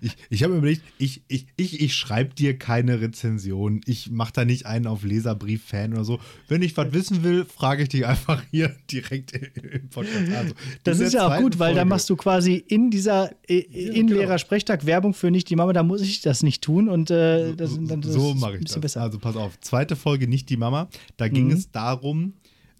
ich, 0.00 0.16
ich 0.28 0.42
habe 0.42 0.52
mir 0.52 0.58
überlegt, 0.58 0.82
ich, 0.98 1.22
ich, 1.28 1.46
ich, 1.56 1.80
ich 1.80 1.94
schreibe 1.94 2.34
dir 2.34 2.58
keine 2.58 3.00
Rezension. 3.00 3.80
Ich 3.86 4.10
mache 4.10 4.32
da 4.32 4.44
nicht 4.44 4.66
einen 4.66 4.86
auf 4.86 5.02
Leserbrief-Fan 5.02 5.92
oder 5.92 6.04
so. 6.04 6.20
Wenn 6.48 6.62
ich 6.62 6.76
was 6.76 6.92
wissen 6.92 7.22
will, 7.22 7.44
frage 7.44 7.82
ich 7.84 7.88
dich 7.88 8.06
einfach 8.06 8.42
hier 8.50 8.74
direkt 8.90 9.32
im 9.32 9.88
Podcast. 9.88 10.32
Also, 10.32 10.54
das 10.84 11.00
ist 11.00 11.14
ja 11.14 11.26
auch 11.26 11.40
gut, 11.40 11.58
weil 11.58 11.74
da 11.74 11.84
machst 11.84 12.08
du 12.10 12.16
quasi 12.16 12.54
in 12.54 12.90
dieser 12.90 13.30
in 13.46 14.08
ja, 14.08 14.22
genau. 14.22 14.38
Sprechtag 14.38 14.86
Werbung 14.86 15.14
für 15.14 15.30
nicht 15.30 15.48
die 15.50 15.56
Mama, 15.56 15.72
da 15.72 15.82
muss 15.82 16.00
ich 16.00 16.20
das 16.20 16.42
nicht 16.42 16.62
tun 16.62 16.88
und 16.88 17.10
äh, 17.10 17.54
das, 17.54 17.78
das, 17.80 18.12
so 18.12 18.34
mache 18.34 18.58
ich 18.58 18.64
das. 18.64 18.80
Besser. 18.80 19.02
Also 19.02 19.18
pass 19.18 19.36
auf, 19.36 19.58
zweite 19.60 19.96
Folge 19.96 20.28
nicht 20.28 20.48
die 20.48 20.56
Mama. 20.56 20.88
Da 21.16 21.28
ging 21.28 21.46
mhm. 21.46 21.52
es 21.52 21.70
darum, 21.70 22.34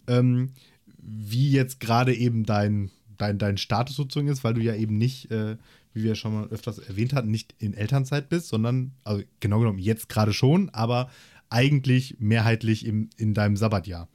ähm, 0.07 0.51
wie 0.97 1.51
jetzt 1.51 1.79
gerade 1.79 2.13
eben 2.13 2.45
dein, 2.45 2.91
dein, 3.17 3.37
dein 3.37 3.57
Status 3.57 3.95
sozusagen 3.95 4.27
ist, 4.27 4.43
weil 4.43 4.53
du 4.53 4.61
ja 4.61 4.75
eben 4.75 4.97
nicht, 4.97 5.31
äh, 5.31 5.57
wie 5.93 6.03
wir 6.03 6.15
schon 6.15 6.33
mal 6.33 6.47
öfters 6.47 6.79
erwähnt 6.79 7.13
hatten, 7.13 7.31
nicht 7.31 7.55
in 7.59 7.73
Elternzeit 7.73 8.29
bist, 8.29 8.47
sondern, 8.47 8.91
also 9.03 9.23
genau 9.39 9.59
genommen 9.59 9.79
jetzt 9.79 10.09
gerade 10.09 10.33
schon, 10.33 10.69
aber 10.69 11.09
eigentlich 11.49 12.15
mehrheitlich 12.19 12.85
im, 12.85 13.09
in 13.17 13.33
deinem 13.33 13.57
Sabbatjahr. 13.57 14.07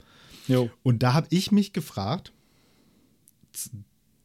Jo. 0.48 0.70
Und 0.82 1.02
da 1.02 1.12
habe 1.12 1.26
ich 1.30 1.52
mich 1.52 1.72
gefragt, 1.72 2.32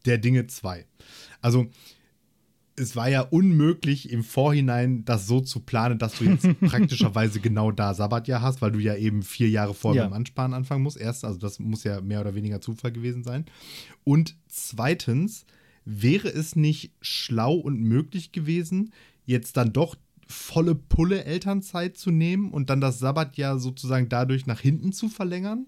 der 0.05 0.17
Dinge 0.17 0.47
zwei. 0.47 0.85
Also, 1.41 1.67
es 2.81 2.95
war 2.95 3.07
ja 3.07 3.21
unmöglich 3.21 4.11
im 4.11 4.23
Vorhinein 4.23 5.05
das 5.05 5.27
so 5.27 5.39
zu 5.39 5.59
planen, 5.59 5.99
dass 5.99 6.17
du 6.17 6.25
jetzt 6.25 6.47
praktischerweise 6.61 7.39
genau 7.39 7.71
da 7.71 7.93
Sabbatjahr 7.93 8.41
hast, 8.41 8.61
weil 8.61 8.71
du 8.71 8.79
ja 8.79 8.95
eben 8.95 9.21
vier 9.21 9.49
Jahre 9.49 9.73
vor 9.73 9.95
ja. 9.95 10.03
dem 10.03 10.13
Ansparen 10.13 10.53
anfangen 10.53 10.81
musst. 10.81 10.97
Erst, 10.97 11.23
also 11.23 11.37
das 11.37 11.59
muss 11.59 11.83
ja 11.83 12.01
mehr 12.01 12.21
oder 12.21 12.33
weniger 12.33 12.59
Zufall 12.59 12.91
gewesen 12.91 13.23
sein. 13.23 13.45
Und 14.03 14.35
zweitens, 14.47 15.45
wäre 15.85 16.27
es 16.27 16.55
nicht 16.55 16.91
schlau 17.01 17.53
und 17.53 17.79
möglich 17.79 18.31
gewesen, 18.31 18.91
jetzt 19.25 19.57
dann 19.57 19.73
doch 19.73 19.95
volle 20.27 20.73
Pulle 20.73 21.23
Elternzeit 21.25 21.97
zu 21.97 22.09
nehmen 22.09 22.51
und 22.51 22.69
dann 22.69 22.81
das 22.81 22.99
Sabbatjahr 22.99 23.59
sozusagen 23.59 24.09
dadurch 24.09 24.47
nach 24.47 24.59
hinten 24.59 24.91
zu 24.91 25.07
verlängern? 25.07 25.67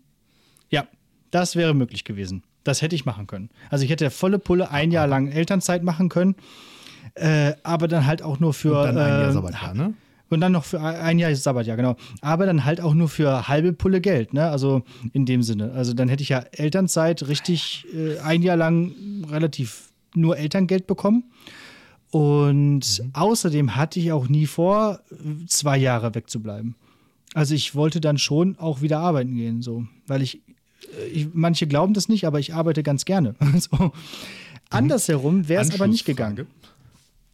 Ja, 0.70 0.88
das 1.30 1.56
wäre 1.56 1.76
möglich 1.76 2.06
gewesen. 2.06 2.44
Das 2.64 2.82
hätte 2.82 2.96
ich 2.96 3.06
machen 3.06 3.28
können. 3.28 3.50
Also 3.70 3.84
ich 3.84 3.92
hätte 3.92 4.10
volle 4.10 4.40
Pulle 4.40 4.72
ein 4.72 4.92
Jahr 4.92 5.08
lang 5.14 5.28
Elternzeit 5.28 5.84
machen 5.84 6.10
können 6.10 6.36
äh, 7.16 7.54
aber 7.64 7.88
dann 7.88 8.06
halt 8.06 8.22
auch 8.22 8.40
nur 8.40 8.54
für. 8.54 8.80
Und 8.80 8.96
dann 8.96 8.98
ein 8.98 9.22
Jahr 9.22 9.30
äh, 9.30 9.34
Sabbatjahr, 9.34 9.74
ne? 9.74 9.94
Und 10.30 10.42
dann 10.42 10.52
noch 10.52 10.66
für 10.66 10.82
ein 10.82 11.20
Jahr 11.20 11.36
Sabbatjahr, 11.36 11.78
genau. 11.78 11.96
Aber 12.22 12.46
dann 12.48 12.66
halt 12.66 12.82
auch 12.82 12.96
nur 12.96 13.08
für 13.08 13.48
halbe 13.48 13.72
Pulle 13.72 14.02
Geld, 14.02 14.34
ne? 14.34 14.50
Also 14.50 14.84
in 15.12 15.26
dem 15.26 15.44
Sinne. 15.44 15.72
Also 15.74 15.94
dann 15.94 16.10
hätte 16.10 16.24
ich 16.24 16.30
ja 16.30 16.40
Elternzeit 16.52 17.28
richtig 17.28 17.86
äh, 17.94 18.20
ein 18.20 18.42
Jahr 18.42 18.58
lang 18.58 18.94
relativ 19.30 19.92
nur 20.16 20.38
Elterngeld 20.38 20.88
bekommen. 20.88 21.26
Und 22.10 23.00
mhm. 23.00 23.10
außerdem 23.14 23.76
hatte 23.76 24.00
ich 24.00 24.12
auch 24.12 24.28
nie 24.28 24.46
vor, 24.46 25.02
zwei 25.48 25.78
Jahre 25.78 26.14
wegzubleiben. 26.14 26.76
Also 27.34 27.56
ich 27.56 27.74
wollte 27.74 28.02
dann 28.02 28.18
schon 28.18 28.58
auch 28.60 28.82
wieder 28.82 29.00
arbeiten 29.00 29.36
gehen, 29.36 29.62
so. 29.62 29.86
Weil 30.08 30.22
ich, 30.22 30.42
äh, 31.00 31.08
ich 31.12 31.28
manche 31.34 31.68
glauben 31.68 31.94
das 31.94 32.10
nicht, 32.10 32.26
aber 32.26 32.40
ich 32.40 32.54
arbeite 32.54 32.84
ganz 32.84 33.06
gerne. 33.06 33.36
so. 33.58 33.86
Mhm. 33.86 33.92
Andersherum 34.70 35.48
wäre 35.48 35.62
es 35.62 35.74
aber 35.74 35.88
nicht 35.88 36.06
gegangen. 36.06 36.48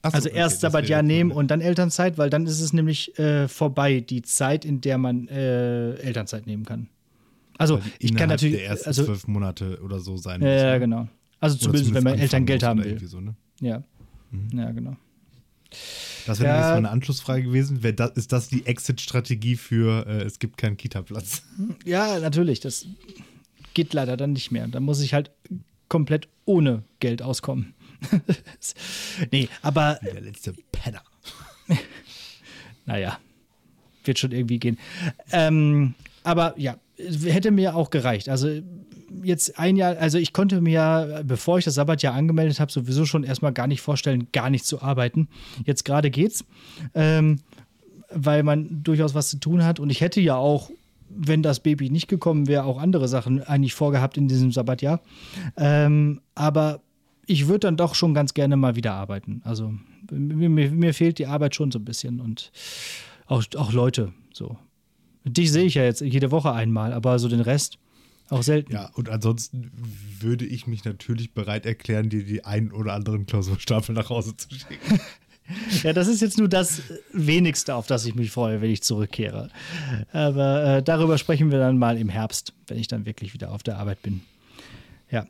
So, 0.02 0.10
also 0.12 0.30
erst 0.30 0.56
okay, 0.56 0.62
Sabbatjahr 0.62 1.04
nehmen 1.04 1.32
und 1.32 1.52
dann 1.52 1.60
Elternzeit, 1.60 2.18
weil 2.18 2.30
dann 2.30 2.46
ist 2.46 2.62
es 2.62 2.72
nämlich 2.72 3.18
äh, 3.20 3.50
vorbei, 3.50 4.00
die 4.00 4.22
Zeit, 4.22 4.64
in 4.64 4.80
der 4.80 4.98
man 4.98 5.28
äh, 5.28 5.96
Elternzeit 5.96 6.48
nehmen 6.48 6.64
kann. 6.64 6.88
Also 7.58 7.82
ich 8.00 8.16
kann 8.16 8.30
natürlich 8.30 8.56
der 8.56 8.68
ersten 8.68 8.88
also, 8.88 9.04
zwölf 9.04 9.28
Monate 9.28 9.82
oder 9.84 10.00
so 10.00 10.16
sein. 10.16 10.42
Ja, 10.42 10.50
ja 10.50 10.78
genau. 10.78 11.10
Also 11.42 11.58
zumindest, 11.58 11.88
zumindest, 11.88 11.96
wenn 11.96 12.04
man 12.04 12.18
Elterngeld 12.18 12.64
haben 12.64 12.84
will. 12.84 13.06
So, 13.06 13.20
ne? 13.20 13.36
Ja. 13.60 13.84
Mhm. 14.32 14.58
Ja, 14.58 14.72
genau. 14.72 14.96
Das 16.26 16.40
wäre 16.40 16.54
ja. 16.54 16.58
jetzt 16.60 16.70
mal 16.70 16.78
eine 16.78 16.90
Anschlussfrage 16.90 17.44
gewesen. 17.44 17.82
Das, 17.96 18.12
ist 18.12 18.32
das 18.32 18.48
die 18.48 18.66
Exit-Strategie 18.66 19.58
für 19.58 20.08
äh, 20.08 20.24
es 20.24 20.40
gibt 20.40 20.58
keinen 20.58 20.78
Kita-Platz? 20.78 21.44
Ja, 21.86 22.20
natürlich. 22.20 22.62
Das 22.62 22.88
geht 23.74 23.94
leider 23.94 24.16
dann 24.16 24.34
nicht 24.34 24.52
mehr. 24.52 24.68
Da 24.68 24.80
muss 24.80 25.02
ich 25.02 25.14
halt 25.14 25.32
komplett 25.90 26.28
ohne 26.46 26.84
Geld 27.00 27.22
auskommen. 27.22 27.74
nee, 29.32 29.50
aber. 29.62 30.00
Der 30.04 30.22
letzte 30.22 30.54
Penner. 30.72 31.02
naja, 32.86 33.20
wird 34.04 34.20
schon 34.20 34.32
irgendwie 34.32 34.60
gehen. 34.60 34.78
Ähm, 35.32 35.96
aber 36.24 36.54
ja, 36.58 36.78
hätte 36.98 37.52
mir 37.52 37.76
auch 37.76 37.90
gereicht. 37.90 38.30
Also 38.30 38.62
jetzt 39.24 39.58
ein 39.60 39.76
Jahr, 39.76 39.98
also 39.98 40.18
ich 40.18 40.34
konnte 40.34 40.62
mir, 40.62 41.24
bevor 41.26 41.58
ich 41.58 41.66
das 41.66 41.76
Sabbatjahr 41.76 42.14
angemeldet 42.14 42.60
habe, 42.60 42.72
sowieso 42.72 43.06
schon 43.06 43.24
erstmal 43.24 43.54
gar 43.54 43.68
nicht 43.68 43.82
vorstellen, 43.82 44.28
gar 44.32 44.50
nicht 44.50 44.66
zu 44.66 44.82
arbeiten. 44.82 45.28
Jetzt 45.66 45.86
gerade 45.86 46.10
geht's, 46.10 46.46
ähm, 46.94 47.40
weil 48.12 48.44
man 48.44 48.84
durchaus 48.84 49.14
was 49.14 49.30
zu 49.30 49.38
tun 49.38 49.64
hat. 49.64 49.80
Und 49.80 49.90
ich 49.90 50.02
hätte 50.02 50.22
ja 50.22 50.36
auch, 50.36 50.70
wenn 51.10 51.42
das 51.42 51.60
Baby 51.62 51.90
nicht 51.90 52.08
gekommen 52.08 52.48
wäre, 52.48 52.64
auch 52.64 52.80
andere 52.80 53.08
Sachen 53.08 53.42
eigentlich 53.44 53.74
vorgehabt 53.74 54.18
in 54.18 54.28
diesem 54.28 54.52
Sabbatjahr. 54.52 55.02
Ähm, 55.58 56.22
aber 56.36 56.82
ich 57.30 57.48
würde 57.48 57.60
dann 57.60 57.78
doch 57.78 57.94
schon 57.94 58.16
ganz 58.16 58.34
gerne 58.34 58.58
mal 58.58 58.76
wieder 58.76 58.94
arbeiten. 58.94 59.42
Also 59.46 59.74
mir, 60.12 60.50
mir, 60.50 60.94
fehlt 60.96 61.20
die 61.20 61.28
Arbeit 61.28 61.54
schon 61.54 61.72
so 61.72 61.78
ein 61.78 61.86
bisschen 61.86 62.20
und 62.20 62.52
auch, 63.28 63.44
auch 63.56 63.72
Leute 63.72 64.14
so. 64.34 64.58
Dich 65.26 65.52
sehe 65.52 65.66
ich 65.66 65.76
ja 65.76 65.84
jetzt 65.84 66.02
jede 66.02 66.32
Woche 66.32 66.52
einmal, 66.52 66.92
aber 66.92 67.20
so 67.20 67.28
den 67.28 67.42
Rest 67.42 67.78
auch 68.30 68.42
selten. 68.42 68.74
Ja, 68.74 68.90
und 68.96 69.10
ansonsten 69.10 69.72
würde 70.20 70.46
ich 70.46 70.66
mich 70.66 70.86
natürlich 70.86 71.34
bereit 71.34 71.68
erklären, 71.68 72.10
dir 72.10 72.24
die 72.24 72.46
ein 72.46 72.72
oder 72.72 72.94
anderen 72.94 73.28
Klausurstapel 73.28 73.94
nach 73.94 74.10
Hause 74.10 74.36
zu 74.36 74.50
schicken. 74.50 75.00
ja, 75.84 75.94
das 75.94 76.08
ist 76.08 76.22
jetzt 76.22 76.40
nur 76.40 76.48
das 76.48 76.82
Wenigste, 77.14 77.76
auf 77.76 77.86
das 77.86 78.06
ich 78.08 78.16
mich 78.16 78.32
freue, 78.32 78.60
wenn 78.62 78.72
ich 78.72 78.82
zurückkehre. 78.82 79.50
Aber 80.14 80.78
äh, 80.78 80.84
darüber 80.84 81.20
sprechen 81.20 81.52
wir 81.52 81.60
dann 81.60 81.78
mal 81.78 81.96
im 81.98 82.10
Herbst, 82.10 82.54
wenn 82.68 82.80
ich 82.80 82.88
dann 82.88 83.06
wirklich 83.06 83.36
wieder 83.36 83.52
auf 83.52 83.62
der 83.62 83.78
Arbeit 83.78 84.02
bin. 84.02 84.22
Ja. 85.12 85.28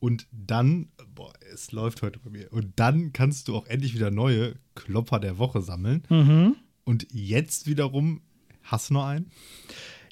Und 0.00 0.26
dann, 0.30 0.88
boah, 1.14 1.32
es 1.52 1.72
läuft 1.72 2.02
heute 2.02 2.18
bei 2.20 2.30
mir. 2.30 2.52
Und 2.52 2.72
dann 2.76 3.12
kannst 3.12 3.48
du 3.48 3.56
auch 3.56 3.66
endlich 3.66 3.94
wieder 3.94 4.10
neue 4.10 4.54
Klopper 4.74 5.18
der 5.18 5.38
Woche 5.38 5.60
sammeln. 5.62 6.04
Mhm. 6.08 6.56
Und 6.84 7.06
jetzt 7.10 7.66
wiederum, 7.66 8.22
hast 8.62 8.90
du 8.90 8.94
noch 8.94 9.06
einen? 9.06 9.30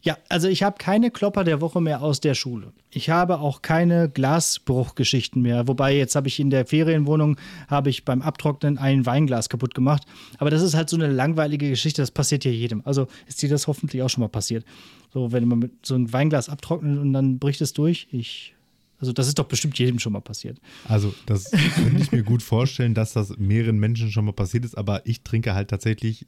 Ja, 0.02 0.18
also 0.28 0.46
ich 0.46 0.62
habe 0.62 0.76
keine 0.78 1.10
Klopper 1.10 1.42
der 1.42 1.60
Woche 1.60 1.80
mehr 1.80 2.00
aus 2.00 2.20
der 2.20 2.34
Schule. 2.34 2.72
Ich 2.90 3.10
habe 3.10 3.40
auch 3.40 3.62
keine 3.62 4.08
Glasbruchgeschichten 4.08 5.42
mehr. 5.42 5.66
Wobei 5.66 5.96
jetzt 5.96 6.14
habe 6.14 6.28
ich 6.28 6.38
in 6.38 6.50
der 6.50 6.64
Ferienwohnung 6.64 7.38
habe 7.66 7.90
ich 7.90 8.04
beim 8.04 8.22
Abtrocknen 8.22 8.78
ein 8.78 9.04
Weinglas 9.04 9.48
kaputt 9.48 9.74
gemacht. 9.74 10.04
Aber 10.38 10.50
das 10.50 10.62
ist 10.62 10.74
halt 10.74 10.90
so 10.90 10.96
eine 10.96 11.08
langweilige 11.08 11.68
Geschichte. 11.68 12.02
Das 12.02 12.12
passiert 12.12 12.44
ja 12.44 12.52
jedem. 12.52 12.82
Also 12.84 13.08
ist 13.26 13.42
dir 13.42 13.48
das 13.48 13.66
hoffentlich 13.66 14.02
auch 14.02 14.08
schon 14.08 14.20
mal 14.20 14.28
passiert. 14.28 14.64
So 15.12 15.32
wenn 15.32 15.48
man 15.48 15.58
mit 15.58 15.84
so 15.84 15.96
ein 15.96 16.12
Weinglas 16.12 16.48
abtrocknet 16.48 16.98
und 16.98 17.12
dann 17.12 17.38
bricht 17.38 17.60
es 17.60 17.72
durch. 17.72 18.06
Ich 18.12 18.54
also 18.98 19.12
das 19.12 19.28
ist 19.28 19.38
doch 19.38 19.46
bestimmt 19.46 19.78
jedem 19.78 19.98
schon 19.98 20.12
mal 20.12 20.20
passiert. 20.20 20.58
Also 20.88 21.14
das 21.26 21.50
könnte 21.50 22.02
ich 22.02 22.12
mir 22.12 22.22
gut 22.22 22.42
vorstellen, 22.42 22.94
dass 22.94 23.12
das 23.12 23.36
mehreren 23.36 23.78
Menschen 23.78 24.10
schon 24.10 24.24
mal 24.24 24.32
passiert 24.32 24.64
ist, 24.64 24.76
aber 24.76 25.06
ich 25.06 25.22
trinke 25.22 25.54
halt 25.54 25.68
tatsächlich 25.68 26.26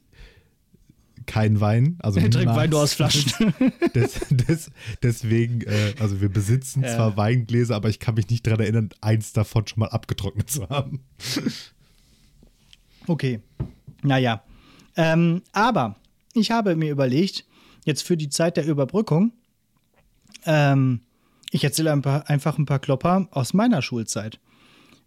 keinen 1.25 1.59
Wein. 1.59 1.97
Also 1.99 2.19
er 2.19 2.29
trinkt 2.29 2.55
Wein 2.55 2.69
nur 2.69 2.81
aus 2.81 2.93
Flaschen. 2.93 3.53
Des, 3.95 4.19
des, 4.29 4.71
deswegen, 5.03 5.61
äh, 5.61 5.93
also 5.99 6.21
wir 6.21 6.29
besitzen 6.29 6.83
ja. 6.83 6.95
zwar 6.95 7.17
Weingläser, 7.17 7.75
aber 7.75 7.89
ich 7.89 7.99
kann 7.99 8.15
mich 8.15 8.29
nicht 8.29 8.45
daran 8.45 8.61
erinnern, 8.61 8.89
eins 9.01 9.33
davon 9.33 9.67
schon 9.67 9.81
mal 9.81 9.89
abgetrocknet 9.89 10.49
zu 10.49 10.69
haben. 10.69 11.01
Okay. 13.07 13.41
Naja. 14.01 14.43
Ähm, 14.95 15.41
aber 15.51 15.95
ich 16.33 16.51
habe 16.51 16.75
mir 16.75 16.91
überlegt, 16.91 17.45
jetzt 17.85 18.03
für 18.03 18.17
die 18.17 18.29
Zeit 18.29 18.57
der 18.57 18.65
Überbrückung, 18.65 19.33
ähm, 20.45 21.01
ich 21.51 21.63
erzähle 21.63 21.91
ein 21.91 22.01
paar, 22.01 22.29
einfach 22.29 22.57
ein 22.57 22.65
paar 22.65 22.79
Klopper 22.79 23.27
aus 23.31 23.53
meiner 23.53 23.81
Schulzeit. 23.81 24.39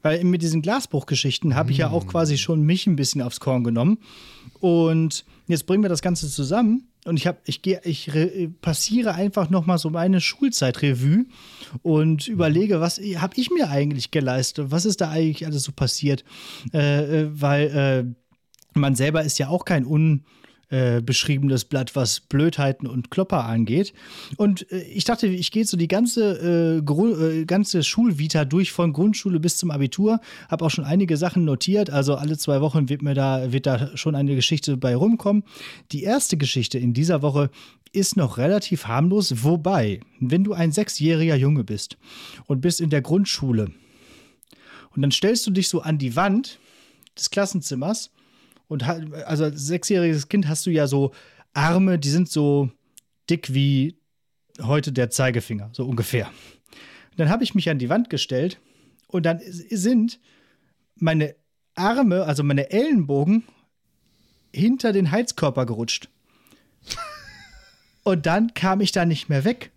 Weil 0.03 0.25
mit 0.25 0.43
diesen 0.43 0.63
Glasbruchgeschichten 0.63 1.55
habe 1.55 1.71
ich 1.71 1.79
ja 1.79 1.91
auch 1.91 2.07
quasi 2.09 2.37
schon 2.37 2.63
mich 2.63 2.89
ein 2.89 2.97
bisschen 2.97 3.23
aufs 3.23 3.39
Korn 3.39 3.63
genommen. 3.63 3.99
Und 4.59 5.25
jetzt 5.47 5.67
bringen 5.67 5.83
wir 5.83 5.89
das 5.89 6.03
Ganze 6.03 6.29
zusammen. 6.29 6.89
Und 7.05 7.17
ich 7.17 7.27
habe, 7.27 7.39
ich 7.47 7.63
gehe, 7.63 7.81
ich 7.85 8.11
passiere 8.61 9.15
einfach 9.15 9.51
noch 9.51 9.67
mal 9.67 9.79
so 9.79 9.91
meine 9.91 10.21
Schulzeitrevue 10.21 11.27
und 11.83 12.29
überlege, 12.29 12.81
was 12.81 12.99
habe 12.99 13.35
ich 13.37 13.51
mir 13.51 13.71
eigentlich 13.71 14.11
geleistet? 14.11 14.71
Was 14.71 14.85
ist 14.85 15.01
da 15.01 15.11
eigentlich 15.11 15.47
alles 15.47 15.65
so 15.65 15.73
passiert? 15.73 16.25
Äh, 16.73 17.23
äh 17.23 17.29
weil 17.33 18.15
äh, 18.75 18.79
man 18.79 18.95
selber 18.95 19.23
ist 19.23 19.39
ja 19.39 19.49
auch 19.49 19.65
kein 19.65 19.85
un 19.85 20.25
äh, 20.73 21.03
beschriebenes 21.03 21.67
Blatt, 21.67 21.95
was 21.95 22.21
Blödheiten 22.21 22.87
und 22.87 23.11
Klopper 23.11 23.45
angeht. 23.45 23.93
Und 24.39 24.71
äh, 24.73 24.83
ich 24.85 25.05
dachte, 25.05 25.27
ich 25.27 25.51
gehe 25.51 25.67
so 25.67 25.77
die 25.77 25.87
ganze, 25.87 26.81
äh, 26.81 27.41
äh, 27.41 27.45
ganze 27.45 27.83
Schulvita 27.83 28.47
durch, 28.47 28.73
von 28.73 28.95
Grundschule 28.95 29.39
bis 29.39 29.59
zum 29.59 29.71
Abitur. 29.71 30.19
Habe 30.49 30.65
auch 30.65 30.71
schon 30.71 30.87
einige 30.87 31.19
Sachen 31.19 31.45
notiert. 31.45 31.91
Also 31.91 32.15
alle 32.15 32.39
zwei 32.39 32.63
Wochen 32.63 32.89
wird 32.89 33.03
mir 33.03 33.13
da, 33.13 33.53
wird 33.53 33.67
da 33.67 33.95
schon 33.99 34.15
eine 34.15 34.35
Geschichte 34.35 34.79
bei 34.79 34.97
rumkommen. 34.97 35.45
Die 35.93 36.05
erste 36.05 36.39
Geschichte 36.39 36.79
in 36.79 36.95
dieser 36.95 37.21
Woche 37.21 37.51
ist 37.93 38.17
noch 38.17 38.39
relativ 38.39 38.87
harmlos. 38.87 39.45
Wobei, 39.45 40.01
wenn 40.21 40.43
du 40.43 40.55
ein 40.55 40.73
sechsjähriger 40.73 41.37
Junge 41.37 41.65
bist 41.65 41.99
und 42.47 42.63
bist 42.63 42.81
in 42.81 42.89
der 42.89 43.03
Grundschule 43.03 43.73
und 44.97 45.03
dann 45.03 45.11
stellst 45.11 45.47
du 45.47 45.51
dich 45.51 45.69
so 45.69 45.83
an 45.83 45.99
die 45.99 46.17
Wand 46.17 46.59
des 47.15 47.29
Klassenzimmers 47.29 48.11
und 48.73 48.83
also 48.85 49.45
als 49.45 49.67
sechsjähriges 49.67 50.29
Kind 50.29 50.49
hast 50.49 50.65
du 50.65 50.71
ja 50.71 50.87
so 50.87 51.13
Arme, 51.53 51.99
die 51.99 52.09
sind 52.09 52.31
so 52.31 52.71
dick 53.29 53.53
wie 53.53 53.99
heute 54.63 54.93
der 54.93 55.11
Zeigefinger, 55.11 55.71
so 55.73 55.85
ungefähr. 55.85 56.27
Und 57.11 57.21
dann 57.21 57.29
habe 57.29 57.45
ich 57.45 57.55
mich 57.55 57.69
an 57.69 57.79
die 57.79 57.91
Wand 57.91 58.09
gestellt 58.09 58.59
und 59.09 59.27
dann 59.27 59.41
sind 59.43 60.19
meine 60.97 61.35
Arme, 61.75 62.25
also 62.25 62.43
meine 62.43 62.71
Ellenbogen, 62.71 63.45
hinter 64.55 64.93
den 64.93 65.11
Heizkörper 65.11 65.67
gerutscht. 65.67 66.09
Und 68.05 68.27
dann 68.27 68.53
kam 68.53 68.81
ich 68.81 68.93
da 68.93 69.05
nicht 69.05 69.29
mehr 69.29 69.45
weg. 69.45 69.71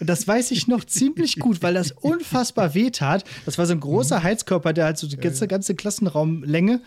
Und 0.00 0.08
das 0.08 0.26
weiß 0.26 0.50
ich 0.50 0.68
noch 0.68 0.84
ziemlich 0.84 1.38
gut, 1.38 1.62
weil 1.62 1.74
das 1.74 1.92
unfassbar 2.00 2.74
weh 2.74 2.90
tat. 2.90 3.24
Das 3.44 3.58
war 3.58 3.66
so 3.66 3.72
ein 3.72 3.80
großer 3.80 4.22
Heizkörper, 4.22 4.72
der 4.72 4.86
halt 4.86 4.98
so 4.98 5.06
die 5.06 5.16
ganze, 5.16 5.48
ganze 5.48 5.74
Klassenraumlänge. 5.74 6.80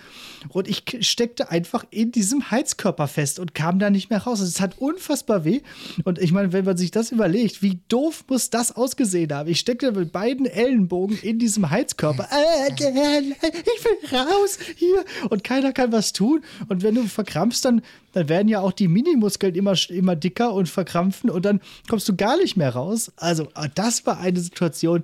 Und 0.50 0.68
ich 0.68 0.84
steckte 1.02 1.52
einfach 1.52 1.86
in 1.92 2.12
diesem 2.12 2.52
Heizkörper 2.52 3.08
fest 3.08 3.40
und 3.40 3.54
kam 3.54 3.80
da 3.80 3.90
nicht 3.90 4.10
mehr 4.10 4.24
raus. 4.24 4.40
Es 4.40 4.62
hat 4.62 4.78
unfassbar 4.80 5.46
weh. 5.46 5.62
Und 6.04 6.20
ich 6.20 6.32
meine, 6.32 6.54
wenn 6.54 6.66
man 6.66 6.78
sich 6.78 6.92
das 6.92 7.12
überlegt, 7.12 7.62
wie 7.62 7.80
doof 7.90 8.26
muss 8.28 8.50
das 8.50 8.76
ausgesehen 8.76 9.34
haben? 9.34 9.50
Ich 9.50 9.60
steckte 9.60 9.92
mit 9.92 10.12
beiden 10.12 10.46
Ellenbogen 10.46 11.18
in 11.22 11.40
diesem 11.40 11.70
Heizkörper. 11.70 12.28
Äh, 12.42 12.74
ich 12.74 12.80
will 12.82 14.18
raus 14.18 14.58
hier. 14.76 15.04
Und 15.30 15.44
keiner 15.44 15.74
kann 15.74 15.92
was 15.92 16.14
tun. 16.14 16.42
Und 16.70 16.82
wenn 16.82 16.96
du 16.96 17.04
verkrampfst, 17.04 17.66
dann 17.66 17.82
dann 18.14 18.30
werden 18.30 18.48
ja 18.48 18.60
auch 18.60 18.72
die 18.72 18.88
Minimuskeln 18.88 19.56
immer, 19.56 19.74
immer 19.90 20.16
dicker 20.16 20.54
und 20.54 20.68
verkrampfen 20.68 21.30
und 21.30 21.46
dann 21.46 21.62
kommst 21.90 22.08
du 22.10 22.16
gar 22.16 22.38
nicht 22.38 22.58
mehr 22.58 22.72
raus. 22.72 23.01
Also, 23.18 23.48
ah, 23.54 23.68
das 23.68 24.06
war 24.06 24.20
eine 24.20 24.40
Situation, 24.40 25.04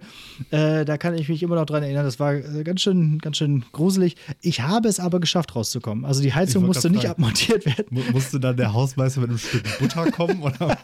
äh, 0.51 0.85
da 0.85 0.97
kann 0.97 1.15
ich 1.15 1.29
mich 1.29 1.43
immer 1.43 1.55
noch 1.55 1.65
dran 1.65 1.83
erinnern. 1.83 2.05
Das 2.05 2.19
war 2.19 2.33
äh, 2.33 2.63
ganz 2.63 2.81
schön, 2.81 3.19
ganz 3.19 3.37
schön 3.37 3.65
gruselig. 3.71 4.15
Ich 4.41 4.61
habe 4.61 4.87
es 4.87 4.99
aber 4.99 5.19
geschafft, 5.19 5.55
rauszukommen. 5.55 6.05
Also, 6.05 6.21
die 6.21 6.33
Heizung 6.33 6.65
musste 6.65 6.89
nicht 6.89 7.07
abmontiert 7.07 7.65
werden. 7.65 8.03
musste 8.11 8.39
dann 8.39 8.57
der 8.57 8.73
Hausmeister 8.73 9.21
mit 9.21 9.29
einem 9.29 9.39
Stück 9.39 9.63
Butter 9.79 10.11
kommen 10.11 10.41
oder 10.41 10.77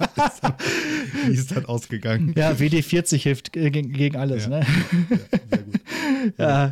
wie 1.27 1.33
ist 1.33 1.51
das 1.55 1.65
ausgegangen? 1.65 2.33
Ja, 2.37 2.51
WD40 2.51 3.17
hilft 3.17 3.55
äh, 3.55 3.71
gegen, 3.71 3.93
gegen 3.93 4.17
alles, 4.17 4.43
ja. 4.43 4.49
ne? 4.49 4.65
Ja, 4.65 5.47
sehr 5.49 5.63
gut. 5.63 5.79
ja, 6.37 6.71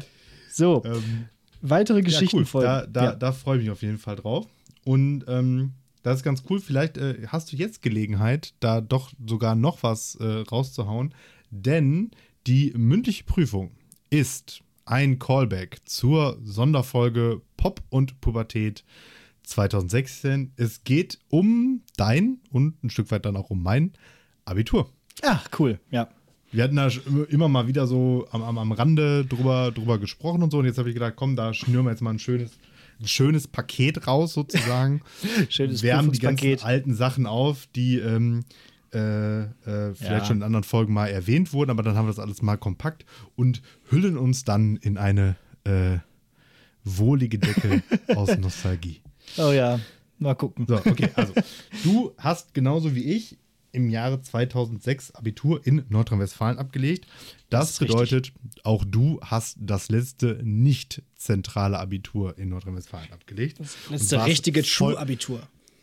so. 0.52 0.84
Ähm, 0.86 1.26
Weitere 1.62 2.02
Geschichten 2.02 2.38
ja, 2.38 2.42
cool. 2.42 2.46
folgen. 2.46 2.68
Da, 2.68 2.86
da, 2.88 3.16
da 3.16 3.32
freue 3.32 3.58
ich 3.58 3.64
mich 3.64 3.72
auf 3.72 3.82
jeden 3.82 4.00
Fall 4.00 4.16
drauf. 4.16 4.48
Und 4.84 5.26
ähm, 5.28 5.74
das 6.04 6.18
ist 6.18 6.24
ganz 6.24 6.44
cool. 6.50 6.60
Vielleicht 6.60 6.98
äh, 6.98 7.28
hast 7.28 7.52
du 7.52 7.56
jetzt 7.56 7.82
Gelegenheit, 7.82 8.54
da 8.60 8.82
doch 8.82 9.12
sogar 9.26 9.56
noch 9.56 9.84
was 9.84 10.16
äh, 10.16 10.44
rauszuhauen. 10.52 11.14
Denn 11.50 12.12
die 12.48 12.74
mündliche 12.76 13.24
Prüfung 13.24 13.72
ist 14.10 14.62
ein 14.86 15.20
Callback 15.20 15.78
zur 15.86 16.40
Sonderfolge 16.44 17.42
Pop 17.58 17.82
und 17.90 18.20
Pubertät 18.22 18.84
2016. 19.44 20.54
Es 20.56 20.84
geht 20.84 21.20
um 21.30 21.82
dein 21.98 22.40
und 22.52 22.84
ein 22.84 22.90
Stück 22.90 23.12
weit 23.12 23.26
dann 23.26 23.38
auch 23.38 23.50
um 23.50 23.62
mein 23.62 23.94
Abitur. 24.46 24.90
Ach, 25.22 25.48
cool, 25.60 25.80
ja. 25.92 26.10
Wir 26.52 26.66
hatten 26.66 26.76
da 26.76 26.90
immer 27.30 27.48
mal 27.48 27.68
wieder 27.68 27.88
so 27.88 28.28
am, 28.32 28.44
am, 28.44 28.58
am 28.58 28.72
Rande 28.74 29.26
drüber, 29.26 29.72
drüber 29.72 30.00
gesprochen 30.00 30.44
und 30.44 30.52
so. 30.52 30.58
Und 30.60 30.66
jetzt 30.66 30.78
habe 30.78 30.90
ich 30.90 30.96
gedacht, 30.96 31.14
komm, 31.16 31.38
da 31.38 31.54
schnüren 31.54 31.86
wir 31.86 31.92
jetzt 31.92 32.02
mal 32.02 32.10
ein 32.10 32.20
schönes 32.20 32.52
ein 33.02 33.08
schönes 33.08 33.48
Paket 33.48 34.08
raus, 34.08 34.34
sozusagen. 34.34 35.02
schönes 35.50 35.84
Wärmen 35.84 36.12
die 36.12 36.20
ganzen 36.20 36.60
alten 36.62 36.94
Sachen 36.94 37.26
auf, 37.26 37.68
die 37.76 37.98
ähm, 38.00 38.46
äh, 38.94 39.44
äh, 39.44 39.48
vielleicht 39.94 40.02
ja. 40.02 40.26
schon 40.26 40.38
in 40.38 40.44
anderen 40.44 40.64
Folgen 40.64 40.94
mal 40.94 41.08
erwähnt 41.08 41.54
wurden, 41.54 41.72
aber 41.72 41.84
dann 41.84 41.96
haben 41.96 42.06
wir 42.06 42.12
das 42.12 42.20
alles 42.20 42.42
mal 42.42 42.58
kompakt 42.58 43.06
und 43.36 43.62
hüllen 43.90 44.18
uns 44.18 44.44
dann 44.44 44.76
in 44.78 44.98
eine 44.98 45.36
äh, 45.64 46.00
wohlige 46.84 47.40
Decke 47.40 47.84
aus 48.16 48.38
Nostalgie. 48.38 49.02
Oh 49.38 49.52
ja, 49.52 49.80
mal 50.20 50.36
gucken. 50.36 50.66
So, 50.68 50.76
okay, 50.76 51.10
also 51.16 51.34
du 51.84 52.14
hast 52.18 52.54
genauso 52.54 52.94
wie 52.96 53.04
ich 53.04 53.38
im 53.72 53.90
Jahre 53.90 54.22
2006 54.22 55.12
Abitur 55.12 55.66
in 55.66 55.86
Nordrhein-Westfalen 55.90 56.58
abgelegt. 56.58 57.08
Das, 57.50 57.78
das 57.78 57.80
bedeutet, 57.80 58.28
richtig. 58.28 58.66
auch 58.66 58.84
du 58.86 59.20
hast 59.22 59.58
das 59.60 59.90
letzte 59.90 60.40
nicht 60.44 61.04
zentrale 61.16 61.80
Abitur 61.80 62.38
in 62.38 62.50
Nordrhein-Westfalen 62.50 63.12
abgelegt. 63.12 63.60
Das 63.60 63.76
letzte 63.90 64.26
richtige 64.26 64.64
Schulabitur. 64.64 65.42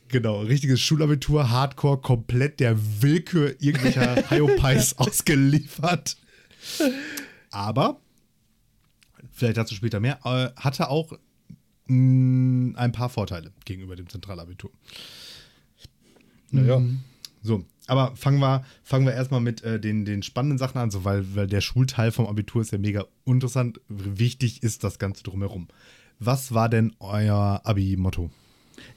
Genau, 0.08 0.40
richtiges 0.40 0.80
Schulabitur, 0.80 1.50
Hardcore, 1.50 1.98
komplett 1.98 2.60
der 2.60 2.78
Willkür 3.02 3.54
irgendwelcher 3.60 4.30
Hyopies 4.30 4.94
ausgeliefert. 4.96 6.16
Aber, 7.50 8.00
vielleicht 9.32 9.58
dazu 9.58 9.74
später 9.74 10.00
mehr, 10.00 10.18
äh, 10.24 10.48
hatte 10.56 10.88
auch 10.88 11.12
mh, 11.86 11.94
mm, 11.94 12.76
ein 12.76 12.92
paar 12.92 13.10
Vorteile 13.10 13.52
gegenüber 13.66 13.96
dem 13.96 14.08
Zentralabitur. 14.08 14.70
Naja. 16.50 16.78
Mm, 16.78 17.00
so, 17.42 17.64
aber 17.88 18.14
fangen 18.16 18.38
wir, 18.38 18.64
fangen 18.82 19.06
wir 19.06 19.14
erstmal 19.14 19.40
mit 19.40 19.62
äh, 19.62 19.80
den, 19.80 20.04
den 20.04 20.22
spannenden 20.22 20.58
Sachen 20.58 20.78
an, 20.78 20.90
so, 20.90 21.04
weil, 21.04 21.34
weil 21.34 21.46
der 21.46 21.60
Schulteil 21.60 22.12
vom 22.12 22.26
Abitur 22.26 22.62
ist 22.62 22.70
ja 22.70 22.78
mega 22.78 23.06
interessant. 23.24 23.80
Wichtig 23.88 24.62
ist 24.62 24.84
das 24.84 24.98
Ganze 24.98 25.22
drumherum. 25.22 25.68
Was 26.18 26.52
war 26.52 26.68
denn 26.68 26.94
euer 27.00 27.60
Abi-Motto? 27.64 28.30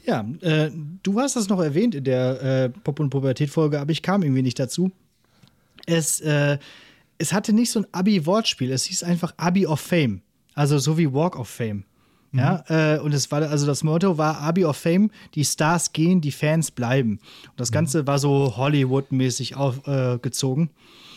Ja, 0.06 0.28
äh, 0.42 0.72
du 1.04 1.20
hast 1.20 1.36
das 1.36 1.50
noch 1.50 1.60
erwähnt 1.60 1.96
in 1.96 2.04
der 2.04 2.42
äh, 2.42 2.70
Pop- 2.70 3.00
und 3.00 3.10
Pubertät-Folge, 3.10 3.80
aber 3.80 3.92
ich 3.92 4.02
kam 4.02 4.24
irgendwie 4.24 4.42
nicht 4.42 4.60
dazu. 4.60 4.92
Es, 5.86 6.20
äh, 6.22 6.58
es 7.18 7.34
hatte 7.34 7.54
nicht 7.54 7.72
so 7.72 7.80
ein 7.80 7.88
Abi-Wortspiel, 7.92 8.72
es 8.72 8.86
hieß 8.86 9.04
einfach 9.04 9.34
Abi 9.38 9.66
of 9.68 9.80
Fame. 9.80 10.22
Also 10.54 10.80
so 10.80 10.98
wie 10.98 11.12
Walk 11.14 11.38
of 11.38 11.48
Fame. 11.48 11.86
Ja, 12.34 12.64
mhm. 12.68 12.76
äh, 12.76 13.00
und 13.00 13.14
es 13.14 13.30
war 13.32 13.42
also 13.42 13.66
das 13.66 13.84
Motto 13.84 14.18
war 14.18 14.40
Abi 14.40 14.64
of 14.64 14.78
Fame, 14.78 15.12
die 15.36 15.44
Stars 15.44 15.92
gehen, 15.92 16.22
die 16.22 16.32
Fans 16.32 16.72
bleiben. 16.72 17.20
Und 17.50 17.60
das 17.60 17.72
Ganze 17.72 18.04
mhm. 18.04 18.08
war 18.08 18.20
so 18.20 18.56
Hollywood-mäßig 18.56 19.56
aufgezogen. 19.56 20.70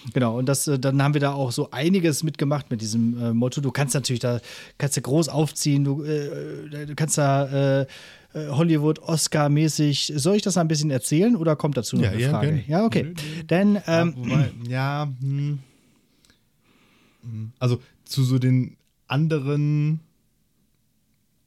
Äh, 0.09 0.11
genau, 0.13 0.37
und 0.37 0.47
das, 0.47 0.67
äh, 0.67 0.79
dann 0.79 1.01
haben 1.03 1.15
wir 1.15 1.21
da 1.21 1.33
auch 1.33 1.53
so 1.53 1.71
einiges 1.71 2.25
mitgemacht 2.25 2.71
mit 2.71 2.81
diesem 2.81 3.17
äh, 3.23 3.33
Motto. 3.33 3.61
Du 3.61 3.71
kannst 3.71 3.95
natürlich 3.95 4.21
da, 4.21 4.41
kannst 4.77 4.97
du 4.97 5.03
groß 5.03 5.29
aufziehen, 5.29 5.85
du, 5.85 6.03
äh, 6.03 6.87
du 6.87 6.95
kannst 6.97 7.17
da 7.17 7.83
äh, 7.83 7.87
Hollywood, 8.35 8.99
Oscar-mäßig. 8.99 10.15
Soll 10.17 10.35
ich 10.35 10.43
das 10.43 10.57
ein 10.57 10.67
bisschen 10.67 10.91
erzählen 10.91 11.37
oder 11.37 11.55
kommt 11.55 11.77
dazu 11.77 11.95
noch 11.95 12.03
ja, 12.03 12.11
eine 12.11 12.21
ja, 12.21 12.31
Frage? 12.31 12.47
Gern. 12.49 12.65
Ja, 12.67 12.85
okay. 12.85 13.15
Denn, 13.49 13.79
ähm, 13.87 14.15
ja, 14.17 14.17
wobei, 14.17 14.51
ja 14.69 15.13
hm, 15.21 15.59
hm. 17.23 17.53
also 17.61 17.81
zu 18.05 18.25
so 18.25 18.41
den 18.41 18.77
anderen 19.07 20.01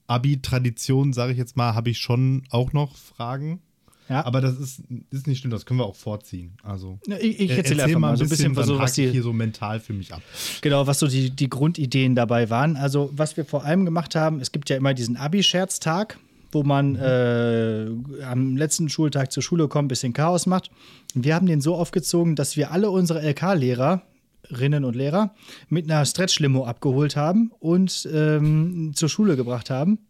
Abi-Tradition, 0.08 1.14
sage 1.14 1.34
ich 1.34 1.38
jetzt 1.38 1.56
mal, 1.58 1.76
habe 1.76 1.90
ich 1.90 2.00
schon 2.00 2.44
auch 2.50 2.74
noch 2.74 2.96
Fragen. 2.96 3.62
Ja. 4.10 4.26
Aber 4.26 4.40
das 4.40 4.58
ist, 4.58 4.84
ist 5.12 5.28
nicht 5.28 5.40
schlimm, 5.40 5.52
das 5.52 5.66
können 5.66 5.82
wir 5.82 5.86
auch 5.86 5.96
vorziehen. 5.96 6.54
Also, 6.64 6.98
ich, 7.20 7.42
ich 7.42 7.52
erzähle 7.52 7.82
erzähl 7.82 8.00
mal 8.00 8.14
ein 8.14 8.20
bisschen, 8.20 8.54
bisschen 8.56 8.64
so, 8.64 8.80
was 8.80 8.94
die, 8.94 9.10
hier 9.10 9.22
so 9.22 9.34
mental 9.34 9.82
für 9.82 9.92
mich 9.92 10.14
ab. 10.14 10.22
Genau, 10.62 10.88
was 10.88 11.00
so 11.00 11.08
die, 11.08 11.30
die 11.30 11.50
Grundideen 11.50 12.16
dabei 12.16 12.50
waren. 12.50 12.78
Also, 12.78 13.10
was 13.14 13.36
wir 13.36 13.44
vor 13.44 13.66
allem 13.66 13.84
gemacht 13.84 14.16
haben, 14.16 14.40
es 14.40 14.54
gibt 14.54 14.70
ja 14.70 14.78
immer 14.78 14.94
diesen 14.94 15.18
Abi-Scherztag. 15.18 16.18
wo 16.52 16.64
man 16.64 16.96
äh, 16.96 17.88
am 18.24 18.56
letzten 18.56 18.88
Schultag 18.90 19.32
zur 19.32 19.44
Schule 19.44 19.68
kommt, 19.68 19.86
ein 19.86 19.90
bisschen 19.90 20.14
Chaos 20.14 20.46
macht. 20.46 20.72
Wir 21.14 21.36
haben 21.36 21.46
den 21.46 21.62
so 21.62 21.76
aufgezogen, 21.76 22.36
dass 22.36 22.56
wir 22.56 22.72
alle 22.72 22.90
unsere 22.90 23.22
LK-Lehrerinnen 24.48 24.86
und 24.86 24.96
Lehrer 24.96 25.34
mit 25.70 25.90
einer 25.90 26.06
Stretch-Limo 26.06 26.66
abgeholt 26.66 27.16
haben 27.16 27.52
und 27.60 28.08
ähm, 28.12 28.92
zur 28.96 29.10
Schule 29.10 29.36
gebracht 29.36 29.70
haben. 29.70 30.07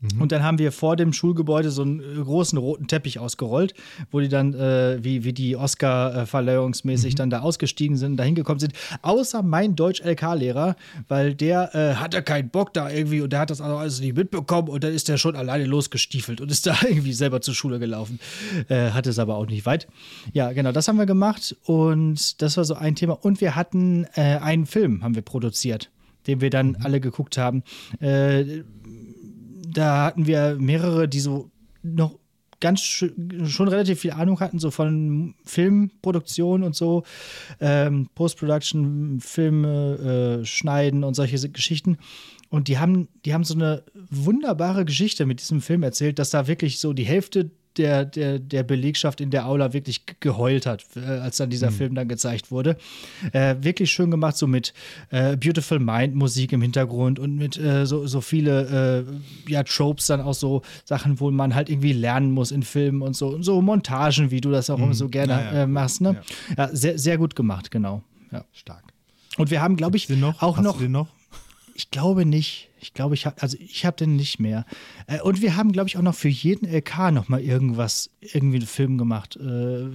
Mhm. 0.00 0.22
Und 0.22 0.32
dann 0.32 0.44
haben 0.44 0.58
wir 0.58 0.70
vor 0.70 0.94
dem 0.94 1.12
Schulgebäude 1.12 1.70
so 1.70 1.82
einen 1.82 2.00
äh, 2.00 2.22
großen 2.22 2.56
roten 2.56 2.86
Teppich 2.86 3.18
ausgerollt, 3.18 3.74
wo 4.10 4.20
die 4.20 4.28
dann, 4.28 4.54
äh, 4.54 4.98
wie, 5.02 5.24
wie 5.24 5.32
die 5.32 5.56
Oscar-verleihungsmäßig 5.56 7.14
mhm. 7.14 7.16
dann 7.16 7.30
da 7.30 7.40
ausgestiegen 7.40 7.96
sind, 7.96 8.16
da 8.16 8.22
hingekommen 8.22 8.60
sind. 8.60 8.74
Außer 9.02 9.42
mein 9.42 9.74
Deutsch-LK-Lehrer, 9.74 10.76
weil 11.08 11.34
der 11.34 11.74
äh, 11.74 11.94
hatte 11.96 12.22
keinen 12.22 12.50
Bock 12.50 12.72
da 12.72 12.90
irgendwie 12.90 13.20
und 13.22 13.32
der 13.32 13.40
hat 13.40 13.50
das 13.50 13.60
alles 13.60 14.00
nicht 14.00 14.16
mitbekommen 14.16 14.68
und 14.68 14.84
dann 14.84 14.92
ist 14.92 15.08
der 15.08 15.16
schon 15.16 15.34
alleine 15.34 15.64
losgestiefelt 15.64 16.40
und 16.40 16.50
ist 16.50 16.66
da 16.66 16.76
irgendwie 16.88 17.12
selber 17.12 17.40
zur 17.40 17.54
Schule 17.54 17.80
gelaufen. 17.80 18.20
Äh, 18.68 18.90
hat 18.90 19.08
es 19.08 19.18
aber 19.18 19.36
auch 19.36 19.46
nicht 19.46 19.66
weit. 19.66 19.88
Ja, 20.32 20.52
genau, 20.52 20.70
das 20.70 20.86
haben 20.86 20.98
wir 20.98 21.06
gemacht 21.06 21.56
und 21.64 22.40
das 22.40 22.56
war 22.56 22.64
so 22.64 22.74
ein 22.74 22.94
Thema. 22.94 23.14
Und 23.14 23.40
wir 23.40 23.56
hatten 23.56 24.06
äh, 24.14 24.38
einen 24.38 24.66
Film, 24.66 25.02
haben 25.02 25.16
wir 25.16 25.22
produziert 25.22 25.90
den 26.26 26.42
wir 26.42 26.50
dann 26.50 26.68
mhm. 26.68 26.76
alle 26.82 27.00
geguckt 27.00 27.38
haben. 27.38 27.62
Äh, 28.00 28.62
da 29.72 30.06
hatten 30.06 30.26
wir 30.26 30.56
mehrere, 30.58 31.08
die 31.08 31.20
so 31.20 31.50
noch 31.82 32.18
ganz 32.60 32.80
schon 32.80 33.68
relativ 33.68 34.00
viel 34.00 34.12
Ahnung 34.12 34.40
hatten, 34.40 34.58
so 34.58 34.70
von 34.70 35.34
Filmproduktion 35.44 36.62
und 36.62 36.74
so, 36.74 37.04
ähm, 37.60 38.08
Post-Production, 38.14 39.20
Filme 39.20 40.40
äh, 40.40 40.44
schneiden 40.44 41.04
und 41.04 41.14
solche 41.14 41.48
Geschichten. 41.50 41.98
Und 42.50 42.68
die 42.68 42.78
haben, 42.78 43.08
die 43.24 43.34
haben 43.34 43.44
so 43.44 43.54
eine 43.54 43.84
wunderbare 44.10 44.84
Geschichte 44.84 45.26
mit 45.26 45.40
diesem 45.40 45.60
Film 45.60 45.82
erzählt, 45.82 46.18
dass 46.18 46.30
da 46.30 46.46
wirklich 46.46 46.80
so 46.80 46.92
die 46.92 47.04
Hälfte 47.04 47.50
der, 47.78 48.04
der, 48.04 48.38
der 48.38 48.62
Belegschaft 48.62 49.20
in 49.20 49.30
der 49.30 49.46
Aula 49.46 49.72
wirklich 49.72 50.02
geheult 50.20 50.66
hat, 50.66 50.84
äh, 50.96 51.00
als 51.00 51.36
dann 51.36 51.50
dieser 51.50 51.70
mhm. 51.70 51.74
Film 51.74 51.94
dann 51.94 52.08
gezeigt 52.08 52.50
wurde. 52.50 52.76
Äh, 53.32 53.56
wirklich 53.60 53.90
schön 53.90 54.10
gemacht, 54.10 54.36
so 54.36 54.46
mit 54.46 54.74
äh, 55.10 55.36
Beautiful 55.36 55.78
Mind 55.78 56.14
Musik 56.14 56.52
im 56.52 56.62
Hintergrund 56.62 57.18
und 57.18 57.36
mit 57.36 57.56
äh, 57.58 57.86
so, 57.86 58.06
so 58.06 58.20
viele 58.20 59.06
äh, 59.46 59.50
ja, 59.50 59.62
Tropes, 59.62 60.06
dann 60.06 60.20
auch 60.20 60.34
so 60.34 60.62
Sachen, 60.84 61.20
wo 61.20 61.30
man 61.30 61.54
halt 61.54 61.70
irgendwie 61.70 61.92
lernen 61.92 62.32
muss 62.32 62.50
in 62.50 62.62
Filmen 62.62 63.02
und 63.02 63.14
so. 63.14 63.28
Und 63.28 63.42
so 63.42 63.62
Montagen, 63.62 64.30
wie 64.30 64.40
du 64.40 64.50
das 64.50 64.70
auch 64.70 64.78
mhm. 64.78 64.92
so 64.92 65.08
gerne 65.08 65.32
ja, 65.32 65.54
ja. 65.54 65.62
Äh, 65.62 65.66
machst. 65.66 66.00
Ne? 66.00 66.22
Ja. 66.56 66.66
ja. 66.66 66.76
sehr, 66.76 66.98
sehr 66.98 67.18
gut 67.18 67.34
gemacht, 67.36 67.70
genau. 67.70 68.02
Ja. 68.30 68.44
Stark. 68.52 68.84
Und 69.36 69.50
wir 69.50 69.62
haben, 69.62 69.76
glaube 69.76 69.96
ich, 69.96 70.08
noch? 70.08 70.42
auch 70.42 70.56
Hast 70.56 70.64
noch, 70.64 70.80
noch. 70.80 71.08
Ich 71.78 71.92
glaube 71.92 72.26
nicht. 72.26 72.70
Ich 72.80 72.92
glaube, 72.92 73.14
ich 73.14 73.24
habe, 73.24 73.40
also 73.40 73.56
ich 73.60 73.86
habe 73.86 73.96
den 73.96 74.16
nicht 74.16 74.40
mehr. 74.40 74.66
Äh, 75.06 75.20
und 75.20 75.42
wir 75.42 75.54
haben, 75.54 75.70
glaube 75.70 75.88
ich, 75.88 75.96
auch 75.96 76.02
noch 76.02 76.16
für 76.16 76.28
jeden 76.28 76.66
LK 76.66 77.12
noch 77.12 77.28
mal 77.28 77.40
irgendwas, 77.40 78.10
irgendwie 78.20 78.56
einen 78.56 78.66
Film 78.66 78.98
gemacht. 78.98 79.36
Äh, 79.36 79.90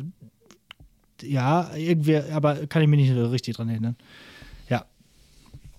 ja, 1.22 1.76
irgendwie, 1.76 2.16
aber 2.16 2.68
kann 2.68 2.82
ich 2.82 2.88
mich 2.88 3.02
nicht 3.02 3.14
richtig 3.32 3.58
dran 3.58 3.68
erinnern. 3.68 3.98
Ja. 4.70 4.86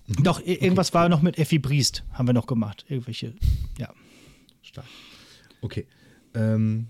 Mhm. 0.05 0.23
Doch, 0.23 0.45
irgendwas 0.45 0.89
okay. 0.89 0.99
war 0.99 1.09
noch 1.09 1.23
mit 1.23 1.39
Effi 1.39 1.57
Briest, 1.57 2.03
haben 2.13 2.27
wir 2.27 2.33
noch 2.33 2.45
gemacht. 2.45 2.85
Irgendwelche, 2.87 3.33
ja. 3.79 3.91
Stark. 4.61 4.85
Okay. 5.61 5.87
Ähm, 6.35 6.85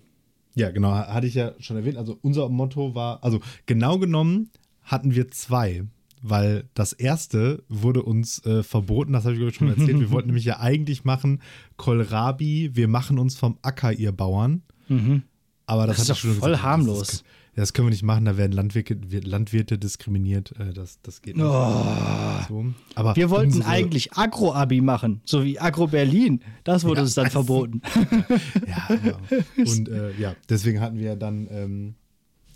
ja, 0.55 0.71
genau, 0.71 0.91
hatte 0.91 1.27
ich 1.27 1.35
ja 1.35 1.53
schon 1.59 1.77
erwähnt. 1.77 1.95
Also 1.95 2.19
unser 2.21 2.49
Motto 2.49 2.95
war, 2.95 3.23
also 3.23 3.39
genau 3.65 3.97
genommen 3.97 4.49
hatten 4.83 5.15
wir 5.15 5.31
zwei 5.31 5.85
weil 6.27 6.67
das 6.73 6.91
erste 6.91 7.63
wurde 7.69 8.01
uns 8.01 8.43
äh, 8.45 8.63
verboten, 8.63 9.13
das 9.13 9.25
habe 9.25 9.35
ich 9.35 9.41
euch 9.43 9.55
schon 9.55 9.69
erzählt. 9.77 9.99
wir 9.99 10.09
wollten 10.11 10.29
nämlich 10.29 10.45
ja 10.45 10.59
eigentlich 10.59 11.03
machen, 11.03 11.41
Kohlrabi, 11.77 12.71
wir 12.73 12.87
machen 12.87 13.19
uns 13.19 13.35
vom 13.35 13.57
Acker, 13.61 13.93
ihr 13.93 14.11
Bauern. 14.11 14.63
Mhm. 14.87 15.23
Aber 15.67 15.87
das, 15.87 15.97
das 15.97 16.09
ist 16.09 16.25
doch 16.25 16.29
voll 16.39 16.51
gesagt, 16.51 16.63
harmlos. 16.63 17.07
Das, 17.07 17.23
das, 17.55 17.73
können 17.73 17.87
wir 17.87 17.91
nicht 17.91 18.03
machen, 18.03 18.25
da 18.25 18.37
werden 18.37 18.51
Landwirte, 18.51 18.97
Landwirte 19.19 19.77
diskriminiert. 19.77 20.53
Äh, 20.59 20.73
das, 20.73 20.99
das 21.03 21.21
geht 21.21 21.37
nicht. 21.37 21.45
Oh. 21.45 21.85
So. 22.47 22.65
Aber 22.95 23.15
wir 23.15 23.29
wollten 23.29 23.61
eigentlich 23.61 24.13
Agro-Abi 24.13 24.81
machen, 24.81 25.21
so 25.25 25.43
wie 25.43 25.59
Agro-Berlin. 25.59 26.41
Das 26.63 26.83
wurde 26.83 26.97
ja, 26.97 27.03
uns 27.03 27.13
dann 27.13 27.29
verboten. 27.31 27.81
ja, 28.67 28.87
aber, 28.89 29.19
und 29.57 29.89
äh, 29.89 30.11
ja, 30.19 30.35
deswegen 30.49 30.81
hatten 30.81 30.97
wir 30.97 31.15
dann, 31.15 31.47
ähm, 31.51 31.95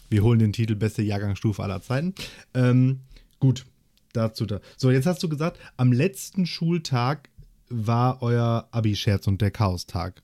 wir 0.10 0.24
holen 0.24 0.40
den 0.40 0.54
Titel 0.54 0.76
Beste 0.76 1.04
Jahrgangsstufe 1.04 1.64
aller 1.64 1.82
Zeiten. 1.82 2.14
Ähm, 2.54 3.02
Gut, 3.40 3.66
dazu 4.14 4.46
da. 4.46 4.60
So, 4.78 4.92
jetzt 4.92 5.06
hast 5.06 5.24
du 5.24 5.30
gesagt, 5.30 5.60
am 5.78 5.92
letzten 5.92 6.46
Schultag 6.46 7.30
war 7.70 8.22
euer 8.22 8.68
Abi-Scherz 8.72 9.28
und 9.28 9.42
der 9.42 9.52
Chaostag. 9.52 10.22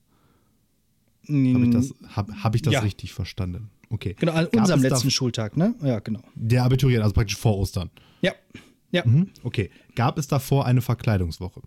Habe 1.28 1.66
ich 1.66 1.72
das, 1.72 1.93
hab, 2.16 2.32
hab 2.32 2.55
ich 2.55 2.61
das 2.61 2.74
ja. 2.74 2.80
richtig 2.82 3.13
verstanden? 3.13 3.70
Okay. 3.89 4.16
Genau, 4.20 4.34
an 4.34 4.47
unserem 4.47 4.82
letzten 4.82 5.11
Schultag, 5.11 5.57
ne? 5.57 5.76
Ja, 5.82 5.99
genau. 5.99 6.22
Der 6.36 6.63
Abiturient, 6.63 7.03
also 7.03 7.13
praktisch 7.13 7.38
vor 7.38 7.57
Ostern. 7.57 7.89
Ja. 8.22 8.34
Ja. 8.91 9.03
Mhm. 9.05 9.32
Okay. 9.43 9.72
Gab 9.95 10.18
es 10.18 10.28
davor 10.28 10.66
eine 10.66 10.82
Verkleidungswoche? 10.82 11.61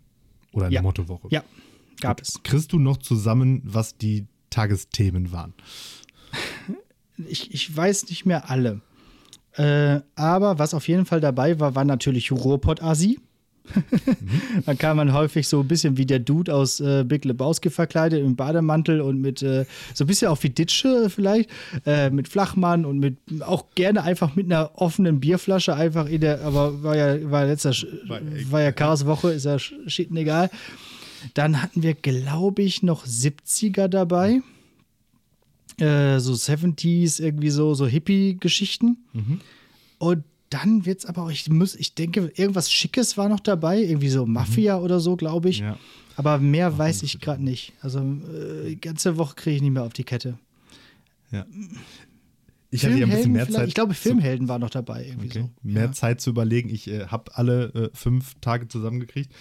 Oder 0.52 0.66
eine 0.66 0.74
ja. 0.76 0.82
Mottowoche? 0.82 1.28
Ja, 1.30 1.44
gab 2.00 2.20
es. 2.20 2.40
Kriegst 2.42 2.72
du 2.72 2.78
noch 2.78 2.98
zusammen, 2.98 3.62
was 3.64 3.96
die 3.96 4.26
Tagesthemen 4.50 5.32
waren? 5.32 5.54
Ich, 7.28 7.52
ich 7.52 7.76
weiß 7.76 8.08
nicht 8.08 8.26
mehr 8.26 8.50
alle. 8.50 8.80
Äh, 9.58 10.00
aber 10.14 10.58
was 10.58 10.72
auf 10.72 10.86
jeden 10.86 11.04
Fall 11.04 11.20
dabei 11.20 11.58
war, 11.58 11.74
war 11.74 11.84
natürlich 11.84 12.30
Ruhrpott-Asi. 12.30 13.18
mhm. 13.74 14.62
Dann 14.66 14.78
kam 14.78 14.98
man 14.98 15.12
häufig 15.12 15.48
so 15.48 15.60
ein 15.60 15.68
bisschen 15.68 15.96
wie 15.96 16.06
der 16.06 16.20
Dude 16.20 16.54
aus 16.54 16.78
äh, 16.78 17.04
Big 17.04 17.24
Lebowski 17.24 17.68
verkleidet 17.68 18.24
im 18.24 18.36
Bademantel 18.36 19.00
und 19.00 19.20
mit 19.20 19.42
äh, 19.42 19.66
so 19.94 20.04
ein 20.04 20.06
bisschen 20.06 20.28
auch 20.28 20.40
wie 20.44 20.50
Ditsche 20.50 21.10
vielleicht, 21.10 21.50
äh, 21.84 22.08
mit 22.10 22.28
Flachmann 22.28 22.84
und 22.84 23.00
mit 23.00 23.16
auch 23.40 23.66
gerne 23.74 24.04
einfach 24.04 24.36
mit 24.36 24.46
einer 24.46 24.70
offenen 24.76 25.18
Bierflasche 25.18 25.74
einfach 25.74 26.06
in 26.06 26.20
der, 26.20 26.42
aber 26.42 26.82
war 26.84 26.96
ja 26.96 27.30
war 27.30 27.44
letzter 27.44 27.70
war, 28.06 28.20
war 28.50 28.62
ja 28.62 28.70
Chaoswoche, 28.70 29.32
ist 29.32 29.44
ja 29.44 29.58
shit 29.58 30.10
egal. 30.14 30.50
Dann 31.34 31.60
hatten 31.60 31.82
wir, 31.82 31.94
glaube 31.94 32.62
ich, 32.62 32.84
noch 32.84 33.04
70er 33.04 33.88
dabei. 33.88 34.40
Äh, 35.80 36.18
so 36.18 36.32
70s, 36.32 37.20
irgendwie 37.22 37.50
so, 37.50 37.74
so 37.74 37.86
Hippie-Geschichten. 37.86 38.98
Mhm. 39.12 39.40
Und 39.98 40.24
dann 40.50 40.86
wird 40.86 41.00
es 41.00 41.06
aber 41.06 41.24
auch, 41.24 41.30
ich 41.30 41.48
muss, 41.50 41.74
ich 41.74 41.94
denke, 41.94 42.32
irgendwas 42.34 42.70
Schickes 42.70 43.16
war 43.16 43.28
noch 43.28 43.40
dabei, 43.40 43.82
irgendwie 43.82 44.08
so 44.08 44.26
Mafia 44.26 44.78
mhm. 44.78 44.84
oder 44.84 45.00
so, 45.00 45.16
glaube 45.16 45.48
ich. 45.50 45.58
Ja. 45.58 45.78
Aber 46.16 46.38
mehr 46.38 46.72
auch 46.72 46.78
weiß 46.78 47.02
ich 47.04 47.20
gerade 47.20 47.42
nicht. 47.42 47.74
Also 47.80 48.00
äh, 48.00 48.70
die 48.70 48.80
ganze 48.80 49.18
Woche 49.18 49.36
kriege 49.36 49.56
ich 49.56 49.62
nicht 49.62 49.72
mehr 49.72 49.84
auf 49.84 49.92
die 49.92 50.04
Kette. 50.04 50.38
Ja. 51.30 51.46
Ich 52.70 52.84
hatte 52.84 52.96
ja 52.96 53.06
ein 53.06 53.10
bisschen 53.10 53.32
mehr 53.32 53.48
Zeit. 53.48 53.68
Ich 53.68 53.74
glaube, 53.74 53.94
Filmhelden 53.94 54.48
war 54.48 54.58
noch 54.58 54.70
dabei. 54.70 55.06
Irgendwie 55.06 55.28
okay. 55.28 55.40
so. 55.40 55.50
Mehr 55.62 55.84
ja. 55.84 55.92
Zeit 55.92 56.20
zu 56.20 56.30
überlegen. 56.30 56.68
Ich 56.68 56.88
äh, 56.88 57.06
habe 57.06 57.34
alle 57.36 57.66
äh, 57.74 57.90
fünf 57.94 58.34
Tage 58.40 58.68
zusammengekriegt 58.68 59.32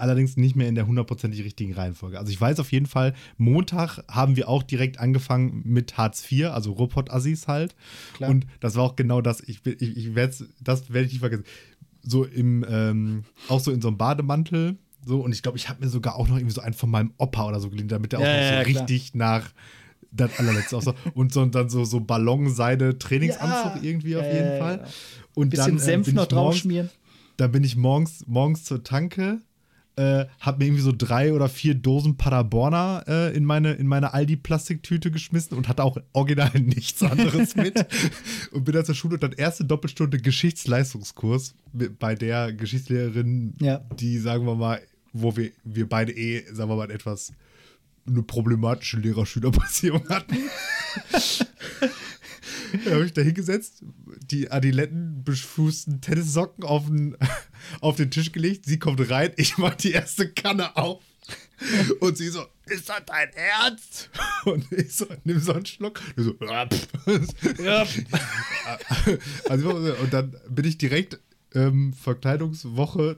allerdings 0.00 0.36
nicht 0.36 0.56
mehr 0.56 0.68
in 0.68 0.74
der 0.74 0.86
hundertprozentig 0.86 1.44
richtigen 1.44 1.74
Reihenfolge. 1.74 2.18
Also 2.18 2.32
ich 2.32 2.40
weiß 2.40 2.58
auf 2.60 2.72
jeden 2.72 2.86
Fall, 2.86 3.14
Montag 3.36 4.02
haben 4.08 4.36
wir 4.36 4.48
auch 4.48 4.62
direkt 4.62 4.98
angefangen 4.98 5.62
mit 5.64 5.96
Hartz 5.96 6.30
IV, 6.30 6.46
also 6.46 6.72
Robot-Assis 6.72 7.46
halt. 7.48 7.74
Klar. 8.14 8.30
Und 8.30 8.46
das 8.60 8.76
war 8.76 8.84
auch 8.84 8.96
genau 8.96 9.20
das. 9.20 9.40
Ich, 9.40 9.64
ich, 9.64 9.96
ich 9.96 10.14
werde 10.14 10.34
das 10.60 10.92
werde 10.92 11.06
ich 11.06 11.12
nicht 11.12 11.20
vergessen. 11.20 11.44
So 12.02 12.24
im, 12.24 12.64
ähm, 12.68 13.24
auch 13.48 13.60
so 13.60 13.70
in 13.70 13.80
so 13.80 13.88
einem 13.88 13.98
Bademantel. 13.98 14.78
So, 15.04 15.20
und 15.20 15.32
ich 15.32 15.42
glaube, 15.42 15.56
ich 15.56 15.68
habe 15.68 15.82
mir 15.82 15.90
sogar 15.90 16.16
auch 16.16 16.28
noch 16.28 16.36
irgendwie 16.36 16.54
so 16.54 16.60
einen 16.60 16.74
von 16.74 16.90
meinem 16.90 17.12
Opa 17.16 17.46
oder 17.46 17.60
so 17.60 17.70
geliehen, 17.70 17.88
damit 17.88 18.12
der 18.12 18.18
auch 18.18 18.24
ja, 18.24 18.48
so 18.48 18.54
ja, 18.54 18.60
richtig 18.60 19.14
nach 19.14 19.50
das 20.12 20.38
allerletzte. 20.38 20.76
Und 21.14 21.32
so, 21.32 21.40
und 21.42 21.54
dann 21.54 21.68
so, 21.68 21.84
so 21.84 22.00
Ballonseide 22.00 22.98
Trainingsanzug 22.98 23.76
ja, 23.76 23.82
irgendwie 23.82 24.16
auf 24.16 24.24
jeden 24.24 24.58
Fall. 24.58 24.84
Und 25.34 25.50
Bisschen 25.50 25.66
dann, 25.66 25.76
äh, 25.76 25.80
Senf 25.80 26.12
noch 26.12 26.26
drauf 26.26 26.56
schmieren. 26.56 26.90
Da 27.36 27.46
bin 27.46 27.64
ich 27.64 27.76
morgens, 27.76 28.24
morgens 28.26 28.64
zur 28.64 28.82
Tanke 28.82 29.40
äh, 29.96 30.26
habe 30.38 30.58
mir 30.58 30.66
irgendwie 30.66 30.82
so 30.82 30.92
drei 30.96 31.32
oder 31.32 31.48
vier 31.48 31.74
Dosen 31.74 32.16
Paderborner 32.16 33.04
äh, 33.06 33.36
in 33.36 33.44
meine, 33.44 33.72
in 33.72 33.86
meine 33.86 34.14
Aldi-Plastiktüte 34.14 35.10
geschmissen 35.10 35.56
und 35.56 35.68
hatte 35.68 35.84
auch 35.84 35.98
original 36.12 36.52
nichts 36.60 37.02
anderes 37.02 37.56
mit. 37.56 37.74
und 38.52 38.64
bin 38.64 38.74
dann 38.74 38.84
zur 38.84 38.94
Schule 38.94 39.14
und 39.14 39.22
dann 39.22 39.32
erste 39.32 39.64
Doppelstunde 39.64 40.18
Geschichtsleistungskurs 40.18 41.54
bei 41.98 42.14
der 42.14 42.52
Geschichtslehrerin, 42.52 43.54
ja. 43.60 43.78
die, 43.98 44.18
sagen 44.18 44.46
wir 44.46 44.54
mal, 44.54 44.80
wo 45.12 45.36
wir, 45.36 45.50
wir 45.64 45.88
beide 45.88 46.12
eh, 46.12 46.44
sagen 46.52 46.70
wir 46.70 46.76
mal, 46.76 46.90
etwas 46.90 47.32
eine 48.06 48.22
problematische 48.22 48.98
Lehrer-Schüler-Beziehung 48.98 50.08
hatten. 50.08 50.36
da 52.84 52.92
habe 52.92 53.04
ich 53.04 53.12
da 53.12 53.22
hingesetzt, 53.22 53.82
die 54.30 54.50
Adiletten-befußten 54.50 56.00
Tennissocken 56.00 56.64
auf 56.64 56.86
den, 56.86 57.16
auf 57.80 57.96
den 57.96 58.10
Tisch 58.10 58.32
gelegt. 58.32 58.66
Sie 58.66 58.78
kommt 58.78 59.08
rein, 59.10 59.32
ich 59.36 59.58
mach 59.58 59.74
die 59.74 59.92
erste 59.92 60.30
Kanne 60.30 60.76
auf. 60.76 61.02
Und 62.00 62.16
sie 62.16 62.28
so, 62.28 62.46
ist 62.66 62.88
das 62.88 63.02
dein 63.06 63.28
Ernst? 63.34 64.10
Und 64.44 64.70
ich 64.72 64.94
so, 64.94 65.06
nimm 65.24 65.38
so 65.40 65.52
einen 65.52 65.66
Schluck. 65.66 66.00
Und 66.16 66.24
so, 66.24 66.34
ja. 67.62 67.86
Also, 69.48 69.70
und 69.74 70.12
dann 70.12 70.34
bin 70.48 70.64
ich 70.64 70.78
direkt 70.78 71.20
ähm, 71.54 71.92
Verkleidungswoche, 71.92 73.16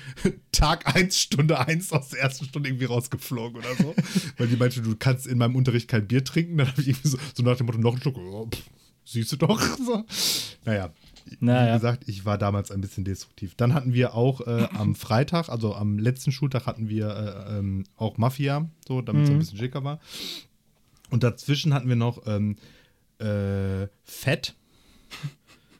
Tag 0.52 0.94
1, 0.94 1.18
Stunde 1.18 1.58
1 1.58 1.92
aus 1.92 2.10
der 2.10 2.20
ersten 2.20 2.46
Stunde 2.46 2.68
irgendwie 2.68 2.86
rausgeflogen 2.86 3.58
oder 3.58 3.74
so. 3.74 3.94
Weil 4.36 4.48
die 4.48 4.56
meinte, 4.56 4.82
du 4.82 4.96
kannst 4.96 5.26
in 5.26 5.38
meinem 5.38 5.56
Unterricht 5.56 5.88
kein 5.88 6.06
Bier 6.06 6.24
trinken. 6.24 6.58
Dann 6.58 6.68
habe 6.68 6.80
ich 6.80 6.88
irgendwie 6.88 7.08
so, 7.08 7.18
so, 7.34 7.42
nach 7.42 7.56
dem 7.56 7.66
Motto, 7.66 7.78
noch 7.78 7.92
einen 7.92 8.02
Schluck. 8.02 8.16
Oh, 8.18 8.46
pff, 8.46 8.62
siehst 9.04 9.32
du 9.32 9.36
doch. 9.36 9.60
So. 9.84 10.04
Naja, 10.64 10.92
naja. 11.40 11.74
Wie 11.74 11.78
gesagt, 11.78 12.08
ich 12.08 12.24
war 12.24 12.38
damals 12.38 12.70
ein 12.70 12.80
bisschen 12.80 13.04
destruktiv. 13.04 13.54
Dann 13.54 13.74
hatten 13.74 13.92
wir 13.92 14.14
auch 14.14 14.40
äh, 14.46 14.68
am 14.72 14.94
Freitag, 14.94 15.48
also 15.48 15.74
am 15.74 15.98
letzten 15.98 16.32
Schultag, 16.32 16.66
hatten 16.66 16.88
wir 16.88 17.08
äh, 17.08 17.58
ähm, 17.58 17.84
auch 17.96 18.16
Mafia, 18.16 18.68
so, 18.86 19.02
damit 19.02 19.24
es 19.24 19.28
mhm. 19.28 19.36
ein 19.36 19.38
bisschen 19.40 19.58
schicker 19.58 19.84
war. 19.84 20.00
Und 21.10 21.22
dazwischen 21.22 21.74
hatten 21.74 21.88
wir 21.88 21.96
noch 21.96 22.26
ähm, 22.26 22.56
äh, 23.18 23.88
Fett. 24.04 24.54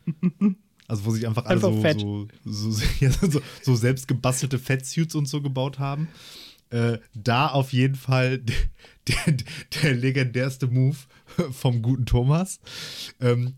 Also 0.87 1.05
wo 1.07 1.11
sich 1.12 1.26
einfach 1.26 1.47
alle 1.47 1.55
einfach 1.55 1.99
so, 1.99 2.28
so, 2.45 2.70
so, 2.70 2.82
ja, 3.01 3.11
so, 3.11 3.41
so, 3.62 3.74
selbst 3.74 4.09
gebastelte 4.09 4.59
Fettsuits 4.59 5.14
und 5.14 5.26
so 5.26 5.41
gebaut 5.41 5.78
haben. 5.78 6.09
Äh, 6.70 6.99
da 7.14 7.49
auf 7.49 7.72
jeden 7.72 7.95
Fall 7.95 8.39
der, 8.39 8.55
der, 9.09 9.45
der, 9.82 9.95
legendärste 9.95 10.66
Move 10.66 10.97
vom 11.53 11.82
guten 11.82 12.07
Thomas. 12.07 12.61
Ähm, 13.20 13.55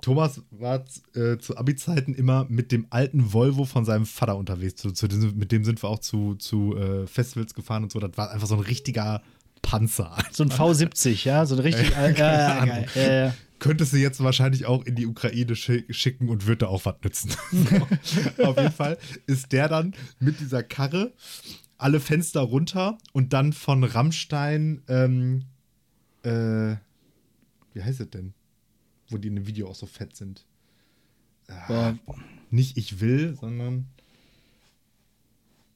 Thomas 0.00 0.42
war 0.50 0.84
äh, 1.14 1.36
zu 1.38 1.58
Abi-Zeiten 1.58 2.14
immer 2.14 2.46
mit 2.48 2.72
dem 2.72 2.86
alten 2.88 3.34
Volvo 3.34 3.66
von 3.66 3.84
seinem 3.84 4.06
Vater 4.06 4.36
unterwegs. 4.36 4.76
Zu, 4.76 4.92
zu 4.92 5.08
diesem, 5.08 5.36
mit 5.36 5.52
dem 5.52 5.64
sind 5.64 5.82
wir 5.82 5.90
auch 5.90 5.98
zu, 5.98 6.36
zu 6.36 6.74
äh, 6.76 7.06
Festivals 7.06 7.54
gefahren 7.54 7.82
und 7.82 7.92
so. 7.92 8.00
Das 8.00 8.16
war 8.16 8.30
einfach 8.30 8.46
so 8.46 8.54
ein 8.54 8.60
richtiger 8.60 9.22
Panzer. 9.60 10.16
So 10.32 10.42
ein 10.44 10.50
V70, 10.50 11.26
ja? 11.26 11.44
So 11.44 11.56
ein 11.56 11.60
richtig. 11.60 11.94
äh. 11.94 13.26
Äh, 13.26 13.32
könntest 13.60 13.92
du 13.92 13.98
jetzt 13.98 14.22
wahrscheinlich 14.22 14.66
auch 14.66 14.84
in 14.84 14.96
die 14.96 15.06
Ukraine 15.06 15.54
schicken 15.54 16.28
und 16.28 16.46
würde 16.46 16.58
da 16.58 16.66
auch 16.66 16.84
was 16.84 16.96
nützen. 17.04 17.30
Auf 18.42 18.56
jeden 18.56 18.72
Fall 18.72 18.98
ist 19.26 19.52
der 19.52 19.68
dann 19.68 19.94
mit 20.18 20.40
dieser 20.40 20.62
Karre 20.62 21.12
alle 21.78 22.00
Fenster 22.00 22.40
runter 22.40 22.98
und 23.12 23.32
dann 23.32 23.52
von 23.52 23.84
Rammstein, 23.84 24.82
ähm, 24.88 25.44
äh, 26.22 26.76
wie 27.72 27.82
heißt 27.82 28.00
es 28.00 28.10
denn? 28.10 28.34
Wo 29.08 29.16
die 29.16 29.28
in 29.28 29.36
dem 29.36 29.46
Video 29.46 29.68
auch 29.68 29.74
so 29.74 29.86
fett 29.86 30.16
sind. 30.16 30.44
Ah, 31.48 31.94
nicht 32.50 32.76
ich 32.76 33.00
will, 33.00 33.36
sondern 33.40 33.88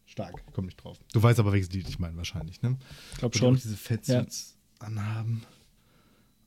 stark. 0.07 0.45
Komm 0.53 0.67
nicht 0.67 0.77
drauf. 0.77 0.99
Du 1.13 1.23
weißt 1.23 1.41
aber, 1.41 1.53
welches 1.53 1.73
Lied 1.73 1.89
ich 1.89 1.99
meine, 1.99 2.17
wahrscheinlich, 2.17 2.63
ne? 2.63 2.77
Ich 3.13 3.19
glaube 3.19 3.37
schon. 3.37 3.57
diese 3.57 3.77
Fettsuits 3.77 4.57
ja. 4.81 4.87
anhaben. 4.87 5.43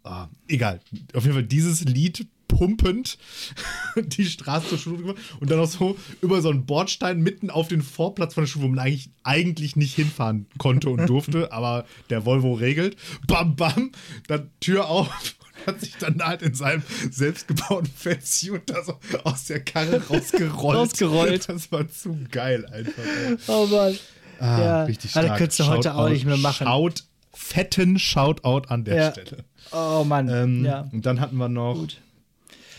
Ah, 0.08 0.30
egal. 0.48 0.80
Auf 1.14 1.24
jeden 1.24 1.34
Fall 1.34 1.44
dieses 1.44 1.84
Lied 1.84 2.28
pumpend 2.48 3.18
die 3.96 4.26
Straße 4.26 4.70
zur 4.70 4.78
Schule 4.78 4.98
gemacht 4.98 5.18
und 5.40 5.52
dann 5.52 5.60
auch 5.60 5.68
so 5.68 5.98
über 6.22 6.42
so 6.42 6.50
einen 6.50 6.66
Bordstein 6.66 7.20
mitten 7.20 7.50
auf 7.50 7.68
den 7.68 7.82
Vorplatz 7.82 8.34
von 8.34 8.44
der 8.44 8.48
Schule, 8.48 8.66
wo 8.66 8.70
man 8.70 8.80
eigentlich, 8.80 9.10
eigentlich 9.24 9.76
nicht 9.76 9.96
hinfahren 9.96 10.48
konnte 10.58 10.90
und 10.90 11.08
durfte, 11.08 11.52
aber 11.52 11.86
der 12.10 12.26
Volvo 12.26 12.54
regelt. 12.54 12.96
Bam, 13.28 13.56
bam, 13.56 13.92
dann 14.28 14.50
Tür 14.60 14.90
auf 14.90 15.08
und 15.68 15.68
hat 15.68 15.82
sich 15.82 15.96
dann 15.98 16.22
halt 16.24 16.42
in 16.42 16.54
seinem 16.54 16.84
selbstgebauten 17.12 17.92
Fansuit 17.94 18.64
da 18.66 18.84
so 18.84 18.98
aus 19.24 19.46
der 19.46 19.64
Karre 19.64 20.02
rausgerollt. 20.08 20.78
rausgerollt. 20.78 21.50
Das 21.50 21.72
war 21.72 21.88
zu 21.90 22.18
geil 22.32 22.66
einfach. 22.68 23.04
Ey. 23.04 23.38
Oh 23.48 23.66
Mann. 23.68 23.98
Ah, 24.40 24.62
ja. 24.62 24.84
richtig 24.84 25.12
stark. 25.12 25.28
Das 25.28 25.38
könntest 25.38 25.60
du 25.60 25.66
heute 25.66 25.96
auch 25.96 26.10
nicht 26.10 26.26
mehr 26.26 26.38
machen. 26.38 26.66
Schaut, 26.66 27.04
fetten 27.38 28.00
Shoutout 28.00 28.68
an 28.68 28.84
der 28.84 28.96
ja. 28.96 29.12
Stelle. 29.12 29.46
Oh 29.72 30.04
Mann. 30.04 30.28
Ähm, 30.30 30.66
ja. 30.66 30.88
Und 30.92 31.06
dann 31.06 31.20
hatten 31.22 31.38
wir 31.38 31.50
noch 31.50 31.76
Gut. 31.76 32.02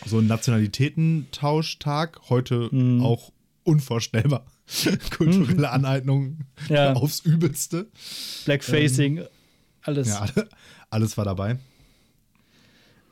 so 0.05 0.17
einen 0.17 0.27
Nationalitätentauschtag. 0.27 2.19
Heute 2.29 2.69
mhm. 2.71 3.01
auch 3.01 3.31
unvorstellbar. 3.63 4.45
Kulturelle 5.17 5.59
mhm. 5.59 5.65
Aneignung 5.65 6.39
ja. 6.67 6.93
aufs 6.93 7.21
Übelste. 7.21 7.87
Blackfacing, 8.45 9.17
ähm, 9.17 9.27
alles. 9.81 10.09
Ja, 10.09 10.27
alles 10.89 11.17
war 11.17 11.25
dabei. 11.25 11.57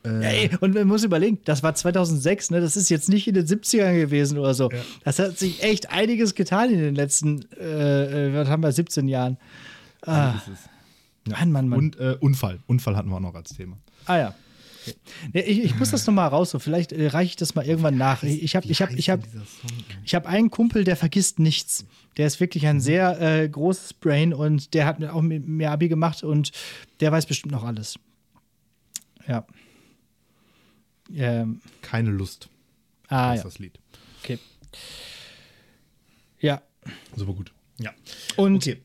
Äh, 0.06 0.10
ja, 0.10 0.30
ey, 0.30 0.50
und 0.60 0.76
man 0.76 0.88
muss 0.88 1.04
überlegen, 1.04 1.40
das 1.46 1.64
war 1.64 1.74
2006, 1.74 2.52
ne? 2.52 2.62
das 2.62 2.78
ist 2.78 2.90
jetzt 2.90 3.10
nicht 3.10 3.28
in 3.28 3.34
den 3.34 3.48
70ern 3.48 3.96
gewesen 3.96 4.38
oder 4.38 4.54
so. 4.54 4.70
Ja. 4.70 4.78
Das 5.04 5.18
hat 5.18 5.40
sich 5.40 5.64
echt 5.64 5.90
einiges 5.90 6.36
getan 6.36 6.70
in 6.70 6.80
den 6.80 6.96
letzten, 6.96 7.46
äh, 7.60 8.28
äh 8.28 8.34
was 8.36 8.48
haben 8.48 8.62
wir, 8.62 8.72
17 8.72 9.08
Jahren. 9.08 9.38
Ah. 10.02 10.12
Ja. 10.12 10.42
Mann, 11.28 11.52
Mann, 11.52 11.70
Mann. 11.70 11.80
Und 11.80 12.00
äh, 12.00 12.18
Unfall. 12.20 12.60
Unfall 12.68 12.96
hatten 12.96 13.10
wir 13.10 13.16
auch 13.16 13.22
noch 13.22 13.36
als 13.36 13.54
Thema. 13.56 13.78
Ah 14.06 14.18
ja. 14.18 14.36
Okay. 14.88 14.96
Ja, 15.34 15.42
ich, 15.42 15.64
ich, 15.64 15.76
muss 15.76 15.92
das 15.92 16.06
nochmal 16.08 16.30
raus, 16.30 16.52
so 16.52 16.60
vielleicht 16.60 16.92
äh, 16.92 17.08
reiche 17.08 17.32
ich 17.32 17.36
das 17.36 17.56
mal 17.56 17.66
irgendwann 17.66 17.98
nach. 17.98 18.24
Ich 18.24 18.56
habe 18.56 18.68
ich 18.68 18.82
hab, 18.82 18.92
ich 18.94 19.10
hab, 19.10 19.20
ich 20.04 20.16
hab 20.16 20.26
einen 20.26 20.50
Kumpel, 20.50 20.84
der 20.84 20.96
vergisst 20.96 21.40
nichts. 21.40 21.86
Der 22.16 22.28
ist 22.28 22.40
wirklich 22.40 22.68
ein 22.68 22.80
sehr 22.80 23.20
äh, 23.22 23.50
großes 23.50 23.94
Brain 23.94 24.34
und 24.34 24.74
der 24.74 24.86
hat 24.86 25.04
auch 25.04 25.22
mehr 25.22 25.72
Abi 25.72 25.88
gemacht 25.90 26.24
und 26.24 26.52
der 27.00 27.12
weiß 27.12 27.26
bestimmt 27.26 27.52
noch 27.52 27.64
alles. 27.64 28.00
Ja. 29.28 29.46
Ähm. 31.14 31.62
Keine 31.82 32.12
Lust. 32.12 32.50
Ah, 33.08 33.32
das 33.32 33.40
ist 33.40 33.46
das 33.46 33.60
Lied. 33.60 33.80
Okay. 34.24 34.40
Ja. 36.40 36.62
Super 37.16 37.34
gut. 37.34 37.52
Ja. 37.80 37.92
Und 38.36 38.58
okay. 38.68 38.82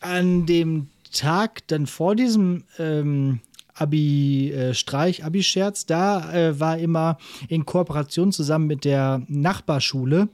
an 0.00 0.46
dem 0.46 0.88
Tag 1.12 1.66
dann 1.68 1.86
vor 1.86 2.16
diesem 2.16 2.64
ähm, 2.78 3.40
Abi-Streich, 3.74 5.20
äh, 5.20 5.22
Abi-Scherz, 5.22 5.86
da 5.86 6.32
äh, 6.32 6.60
war 6.60 6.78
immer 6.78 7.18
in 7.48 7.64
Kooperation 7.64 8.32
zusammen 8.32 8.66
mit 8.66 8.84
der 8.84 9.22
Nachbarschule 9.28 10.28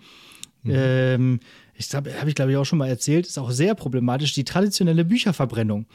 mhm. 0.63 0.73
ähm, 0.75 1.41
ich 1.79 1.95
habe 1.95 2.11
ich 2.27 2.35
glaube 2.35 2.51
ich 2.51 2.57
auch 2.57 2.65
schon 2.65 2.79
mal 2.79 2.89
erzählt, 2.89 3.27
ist 3.27 3.39
auch 3.39 3.53
sehr 3.53 3.75
problematisch, 3.75 4.33
die 4.35 4.45
traditionelle 4.45 5.05
Bücherverbrennung. 5.05 5.87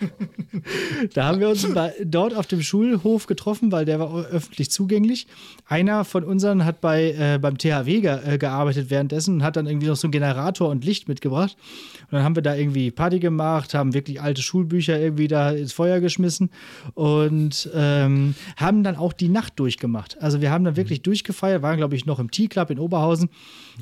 da 1.14 1.26
haben 1.26 1.40
wir 1.40 1.48
uns 1.48 1.66
dort 2.04 2.34
auf 2.34 2.46
dem 2.48 2.62
Schulhof 2.62 3.26
getroffen, 3.26 3.70
weil 3.70 3.84
der 3.84 4.00
war 4.00 4.26
öffentlich 4.26 4.70
zugänglich. 4.70 5.28
Einer 5.66 6.04
von 6.04 6.24
unseren 6.24 6.64
hat 6.64 6.80
bei, 6.80 7.12
äh, 7.12 7.38
beim 7.38 7.58
THW 7.58 8.00
ge 8.00 8.18
äh, 8.24 8.38
gearbeitet 8.38 8.90
währenddessen 8.90 9.34
und 9.34 9.42
hat 9.44 9.56
dann 9.56 9.66
irgendwie 9.66 9.86
noch 9.86 9.96
so 9.96 10.06
einen 10.06 10.12
Generator 10.12 10.68
und 10.68 10.84
Licht 10.84 11.08
mitgebracht. 11.08 11.56
Und 12.10 12.14
dann 12.14 12.24
haben 12.24 12.34
wir 12.34 12.42
da 12.42 12.54
irgendwie 12.54 12.90
Party 12.90 13.20
gemacht, 13.20 13.74
haben 13.74 13.94
wirklich 13.94 14.20
alte 14.20 14.42
Schulbücher 14.42 14.98
irgendwie 14.98 15.28
da 15.28 15.52
ins 15.52 15.72
Feuer 15.72 16.00
geschmissen 16.00 16.50
und 16.94 17.70
ähm, 17.74 18.34
haben 18.56 18.82
dann 18.82 18.96
auch 18.96 19.12
die 19.12 19.28
Nacht 19.28 19.60
durchgemacht. 19.60 20.20
Also 20.20 20.40
wir 20.40 20.50
haben 20.50 20.64
dann 20.64 20.76
wirklich 20.76 21.00
mhm. 21.00 21.04
durchgefeiert, 21.04 21.62
waren 21.62 21.76
glaube 21.76 21.94
ich 21.94 22.06
noch 22.06 22.18
im 22.18 22.30
T-Club 22.30 22.70
in 22.70 22.78
Oberhausen 22.78 23.28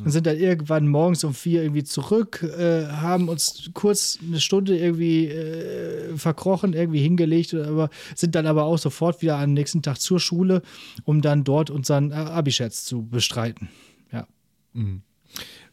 und 0.05 0.11
sind 0.11 0.27
dann 0.27 0.37
irgendwann 0.37 0.89
morgen 0.89 1.06
morgens 1.07 1.23
um 1.23 1.35
vier 1.35 1.63
irgendwie 1.63 1.85
zurück, 1.85 2.43
äh, 2.43 2.89
haben 2.89 3.29
uns 3.29 3.71
kurz 3.75 4.19
eine 4.21 4.41
Stunde 4.41 4.77
irgendwie 4.77 5.29
äh, 5.29 6.17
verkrochen, 6.17 6.73
irgendwie 6.73 7.01
hingelegt, 7.01 7.55
aber 7.55 7.91
sind 8.17 8.35
dann 8.35 8.45
aber 8.45 8.65
auch 8.65 8.77
sofort 8.77 9.23
wieder 9.23 9.39
am 9.39 9.53
nächsten 9.53 9.83
Tag 9.83 10.01
zur 10.01 10.19
Schule, 10.19 10.63
um 11.05 11.23
dann 11.23 11.45
dort 11.45 11.71
unseren 11.71 12.11
äh, 12.11 12.15
Abischatz 12.15 12.85
zu 12.85 13.07
bestreiten. 13.07 13.69
Ja. 14.11 14.27
Mhm. 14.73 15.03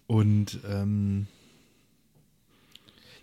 Und 0.06 0.60
ähm 0.70 1.26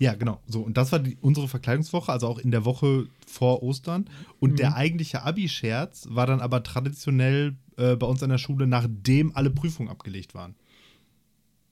ja, 0.01 0.15
genau. 0.15 0.41
So, 0.49 0.63
und 0.63 0.77
das 0.77 0.91
war 0.91 0.99
die, 0.99 1.17
unsere 1.21 1.47
Verkleidungswoche, 1.47 2.11
also 2.11 2.27
auch 2.27 2.39
in 2.39 2.51
der 2.51 2.65
Woche 2.65 3.07
vor 3.25 3.63
Ostern. 3.63 4.07
Und 4.41 4.53
mhm. 4.53 4.57
der 4.57 4.75
eigentliche 4.75 5.23
Abi-Scherz 5.23 6.09
war 6.11 6.27
dann 6.27 6.41
aber 6.41 6.65
traditionell 6.65 7.55
äh, 7.77 7.95
bei 7.95 8.07
uns 8.07 8.21
an 8.25 8.31
der 8.31 8.39
Schule, 8.39 8.67
nachdem 8.67 9.37
alle 9.37 9.51
Prüfungen 9.51 9.91
abgelegt 9.91 10.35
waren. 10.35 10.57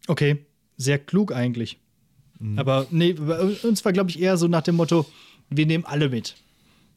Okay, 0.08 0.44
sehr 0.76 0.98
klug 0.98 1.32
eigentlich. 1.32 1.78
Mhm. 2.40 2.58
Aber 2.58 2.86
nee, 2.90 3.12
bei 3.12 3.40
uns 3.40 3.84
war, 3.84 3.92
glaube 3.92 4.10
ich, 4.10 4.20
eher 4.20 4.36
so 4.36 4.48
nach 4.48 4.62
dem 4.62 4.76
Motto, 4.76 5.06
wir 5.50 5.66
nehmen 5.66 5.84
alle 5.84 6.08
mit. 6.08 6.34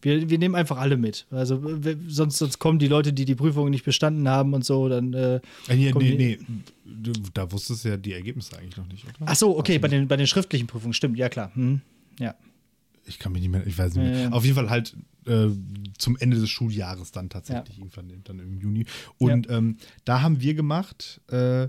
Wir, 0.01 0.29
wir 0.29 0.39
nehmen 0.39 0.55
einfach 0.55 0.77
alle 0.77 0.97
mit. 0.97 1.27
Also 1.29 1.61
sonst, 2.07 2.37
sonst 2.37 2.57
kommen 2.57 2.79
die 2.79 2.87
Leute, 2.87 3.13
die 3.13 3.25
die 3.25 3.35
Prüfung 3.35 3.69
nicht 3.69 3.85
bestanden 3.85 4.27
haben 4.27 4.53
und 4.53 4.65
so, 4.65 4.89
dann. 4.89 5.13
Äh, 5.13 5.41
nee, 5.69 5.91
nee, 5.95 6.15
nee. 6.15 6.39
Du, 6.83 7.11
da 7.33 7.51
wusstest 7.51 7.85
du 7.85 7.89
ja 7.89 7.97
die 7.97 8.13
Ergebnisse 8.13 8.57
eigentlich 8.57 8.77
noch 8.77 8.87
nicht, 8.87 9.05
oder? 9.05 9.15
Ach 9.25 9.35
so, 9.35 9.57
okay, 9.57 9.77
bei 9.77 9.87
den, 9.87 10.07
bei 10.07 10.17
den 10.17 10.27
schriftlichen 10.27 10.67
Prüfungen, 10.67 10.93
stimmt, 10.93 11.17
ja 11.17 11.29
klar. 11.29 11.51
Hm. 11.53 11.81
Ja. 12.19 12.35
Ich 13.05 13.19
kann 13.19 13.31
mich 13.31 13.41
nicht 13.41 13.51
mehr, 13.51 13.65
ich 13.65 13.77
weiß 13.77 13.95
nicht 13.95 14.03
mehr. 14.03 14.21
Ja, 14.21 14.31
Auf 14.31 14.43
jeden 14.43 14.55
Fall 14.55 14.69
halt 14.69 14.95
äh, 15.25 15.47
zum 15.97 16.17
Ende 16.17 16.39
des 16.39 16.49
Schuljahres 16.49 17.11
dann 17.11 17.29
tatsächlich, 17.29 17.77
ja. 17.77 17.83
irgendwann 17.83 18.11
dann 18.23 18.39
im 18.39 18.59
Juni. 18.59 18.85
Und 19.17 19.49
ähm, 19.49 19.77
da 20.03 20.21
haben 20.21 20.41
wir 20.41 20.53
gemacht, 20.53 21.21
äh, 21.29 21.67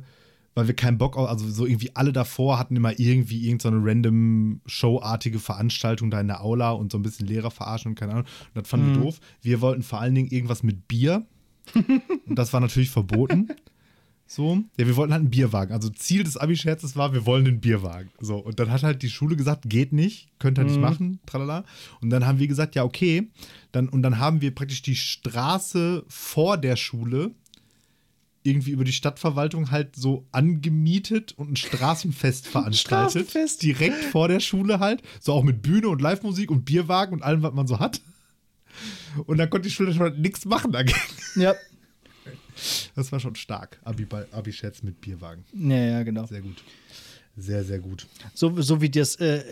weil 0.54 0.66
wir 0.66 0.74
keinen 0.74 0.98
Bock 0.98 1.16
auf, 1.16 1.28
also 1.28 1.48
so 1.48 1.66
irgendwie 1.66 1.94
alle 1.94 2.12
davor 2.12 2.58
hatten 2.58 2.76
immer 2.76 2.98
irgendwie 2.98 3.46
irgendeine 3.46 3.78
so 3.78 3.84
random 3.84 4.60
Showartige 4.66 5.38
Veranstaltung 5.38 6.10
da 6.10 6.20
in 6.20 6.28
der 6.28 6.42
Aula 6.42 6.72
und 6.72 6.92
so 6.92 6.98
ein 6.98 7.02
bisschen 7.02 7.26
Lehrer 7.26 7.50
verarschen 7.50 7.90
und 7.90 7.94
keine 7.94 8.12
Ahnung. 8.12 8.26
Und 8.54 8.62
das 8.62 8.68
fanden 8.68 8.90
mhm. 8.90 8.94
wir 8.94 9.02
doof. 9.02 9.20
Wir 9.40 9.60
wollten 9.60 9.82
vor 9.82 10.00
allen 10.00 10.14
Dingen 10.14 10.28
irgendwas 10.28 10.62
mit 10.62 10.88
Bier. 10.88 11.26
und 11.74 12.38
das 12.38 12.52
war 12.52 12.60
natürlich 12.60 12.90
verboten. 12.90 13.48
So, 14.26 14.64
ja, 14.78 14.86
wir 14.86 14.96
wollten 14.96 15.12
halt 15.12 15.20
einen 15.20 15.30
Bierwagen. 15.30 15.74
Also 15.74 15.90
Ziel 15.90 16.24
des 16.24 16.38
Abi-Scherzes 16.38 16.96
war, 16.96 17.12
wir 17.12 17.26
wollen 17.26 17.46
einen 17.46 17.60
Bierwagen. 17.60 18.10
So, 18.18 18.38
und 18.38 18.58
dann 18.58 18.70
hat 18.70 18.82
halt 18.82 19.02
die 19.02 19.10
Schule 19.10 19.36
gesagt, 19.36 19.68
geht 19.68 19.92
nicht, 19.92 20.28
könnt 20.38 20.58
ihr 20.58 20.64
mhm. 20.64 20.70
nicht 20.70 20.80
machen, 20.80 21.20
tralala. 21.26 21.64
Und 22.00 22.08
dann 22.08 22.26
haben 22.26 22.38
wir 22.38 22.48
gesagt, 22.48 22.74
ja, 22.74 22.82
okay. 22.82 23.30
Dann, 23.72 23.90
und 23.90 24.00
dann 24.02 24.18
haben 24.18 24.40
wir 24.40 24.54
praktisch 24.54 24.80
die 24.80 24.96
Straße 24.96 26.04
vor 26.08 26.56
der 26.56 26.76
Schule 26.76 27.32
irgendwie 28.42 28.70
über 28.70 28.84
die 28.84 28.92
Stadtverwaltung 28.92 29.70
halt 29.70 29.96
so 29.96 30.26
angemietet 30.32 31.32
und 31.36 31.52
ein 31.52 31.56
Straßenfest 31.56 32.46
veranstaltet. 32.48 33.28
Straßenfest. 33.28 33.62
Direkt 33.62 34.04
vor 34.04 34.28
der 34.28 34.40
Schule 34.40 34.80
halt. 34.80 35.02
So 35.20 35.32
auch 35.32 35.42
mit 35.42 35.62
Bühne 35.62 35.88
und 35.88 36.00
Live-Musik 36.00 36.50
und 36.50 36.64
Bierwagen 36.64 37.12
und 37.14 37.22
allem, 37.22 37.42
was 37.42 37.54
man 37.54 37.66
so 37.66 37.78
hat. 37.78 38.00
Und 39.26 39.38
dann 39.38 39.50
konnte 39.50 39.68
die 39.68 39.74
Schule 39.74 39.92
schon 39.92 40.20
nichts 40.20 40.44
machen 40.44 40.72
dagegen. 40.72 40.98
Ja. 41.36 41.54
Das 42.94 43.12
war 43.12 43.20
schon 43.20 43.34
stark. 43.34 43.80
Abi-Scherz 43.84 44.78
Abi 44.78 44.86
mit 44.86 45.00
Bierwagen. 45.00 45.44
Ja, 45.52 45.76
ja, 45.76 46.02
genau. 46.02 46.26
Sehr 46.26 46.40
gut. 46.42 46.62
Sehr, 47.36 47.64
sehr 47.64 47.78
gut. 47.78 48.06
So, 48.34 48.60
so 48.60 48.80
wie 48.82 48.90
das 48.90 49.16
äh, 49.16 49.42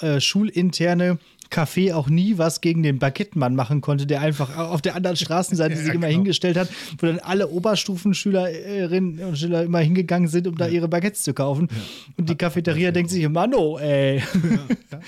äh, 0.00 0.20
schulinterne 0.20 1.18
Café 1.50 1.94
auch 1.94 2.08
nie 2.08 2.38
was 2.38 2.60
gegen 2.60 2.82
den 2.82 2.98
Baguettenmann 2.98 3.54
machen 3.54 3.80
konnte, 3.82 4.06
der 4.06 4.20
einfach 4.22 4.56
auf 4.56 4.80
der 4.82 4.96
anderen 4.96 5.16
Straßenseite 5.16 5.74
Ja, 5.76 5.80
sich 5.80 5.88
immer 5.94 6.06
genau. 6.08 6.18
hingestellt 6.18 6.56
hat, 6.56 6.68
wo 6.98 7.06
dann 7.06 7.18
alle 7.20 7.48
Oberstufenschülerinnen 7.48 9.20
und 9.20 9.38
Schüler 9.38 9.62
immer 9.64 9.78
hingegangen 9.80 10.28
sind, 10.28 10.46
um 10.46 10.56
da 10.56 10.66
ihre 10.66 10.88
Baguettes 10.88 11.22
zu 11.22 11.34
kaufen. 11.34 11.68
Und 12.16 12.28
die 12.28 12.34
Cafeteria 12.36 12.90
denkt 12.90 13.10
sich, 13.10 13.28
Mano, 13.28 13.78
ey. 13.78 14.22
Ja, 14.90 15.00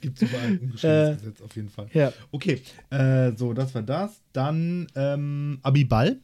Gibt 0.00 0.20
es 0.20 0.28
überall 0.28 0.46
ein 0.48 0.72
Äh, 0.82 1.14
Gesetz 1.16 1.40
auf 1.42 1.54
jeden 1.54 1.68
Fall. 1.68 1.86
ja. 1.92 2.12
Okay, 2.32 2.60
äh, 2.90 3.32
so, 3.36 3.52
das 3.52 3.72
war 3.74 3.82
das. 3.82 4.20
Dann 4.32 4.88
ähm, 4.96 5.58
Abi-Ball. 5.62 6.18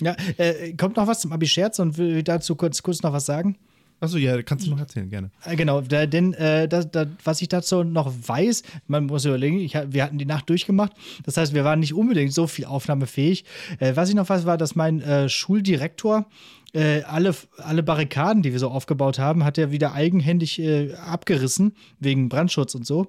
Ja, 0.00 0.16
äh, 0.36 0.72
kommt 0.72 0.96
noch 0.96 1.06
was 1.06 1.20
zum 1.20 1.32
Abi-Scherz 1.32 1.78
und 1.78 1.96
will 1.96 2.22
dazu 2.24 2.56
kurz, 2.56 2.82
kurz 2.82 3.02
noch 3.02 3.12
was 3.12 3.26
sagen? 3.26 3.56
Achso, 4.04 4.18
ja, 4.18 4.42
kannst 4.42 4.66
du 4.66 4.70
noch 4.70 4.78
erzählen, 4.78 5.08
gerne. 5.08 5.30
Äh, 5.44 5.56
Genau, 5.56 5.80
denn 5.80 6.34
äh, 6.34 6.68
da, 6.68 6.84
da, 6.84 7.06
was 7.24 7.40
ich 7.40 7.48
dazu 7.48 7.84
noch 7.84 8.12
weiß, 8.26 8.62
man 8.86 9.06
muss 9.06 9.24
überlegen, 9.24 9.58
ich, 9.58 9.74
wir 9.74 10.04
hatten 10.04 10.18
die 10.18 10.26
Nacht 10.26 10.50
durchgemacht, 10.50 10.92
das 11.24 11.36
heißt, 11.36 11.54
wir 11.54 11.64
waren 11.64 11.80
nicht 11.80 11.94
unbedingt 11.94 12.32
so 12.32 12.46
viel 12.46 12.66
aufnahmefähig. 12.66 13.44
Äh, 13.78 13.96
was 13.96 14.10
ich 14.10 14.14
noch 14.14 14.28
weiß, 14.28 14.44
war, 14.44 14.58
dass 14.58 14.74
mein 14.74 15.00
äh, 15.00 15.28
Schuldirektor 15.28 16.26
äh, 16.74 17.02
alle, 17.02 17.34
alle 17.56 17.82
Barrikaden, 17.82 18.42
die 18.42 18.52
wir 18.52 18.58
so 18.58 18.68
aufgebaut 18.68 19.18
haben, 19.18 19.44
hat 19.44 19.56
er 19.56 19.70
wieder 19.70 19.94
eigenhändig 19.94 20.58
äh, 20.58 20.92
abgerissen, 20.94 21.74
wegen 22.00 22.28
Brandschutz 22.28 22.74
und 22.74 22.84
so. 22.84 23.06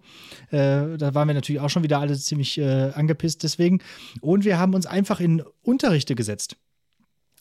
Äh, 0.52 0.98
da 0.98 1.14
waren 1.14 1.28
wir 1.28 1.34
natürlich 1.34 1.60
auch 1.60 1.70
schon 1.70 1.84
wieder 1.84 2.00
alle 2.00 2.16
ziemlich 2.16 2.58
äh, 2.58 2.92
angepisst 2.94 3.44
deswegen. 3.44 3.80
Und 4.22 4.46
wir 4.46 4.60
haben 4.60 4.76
uns 4.76 4.86
einfach 4.86 5.20
in 5.20 5.44
Unterrichte 5.64 6.16
gesetzt. 6.16 6.58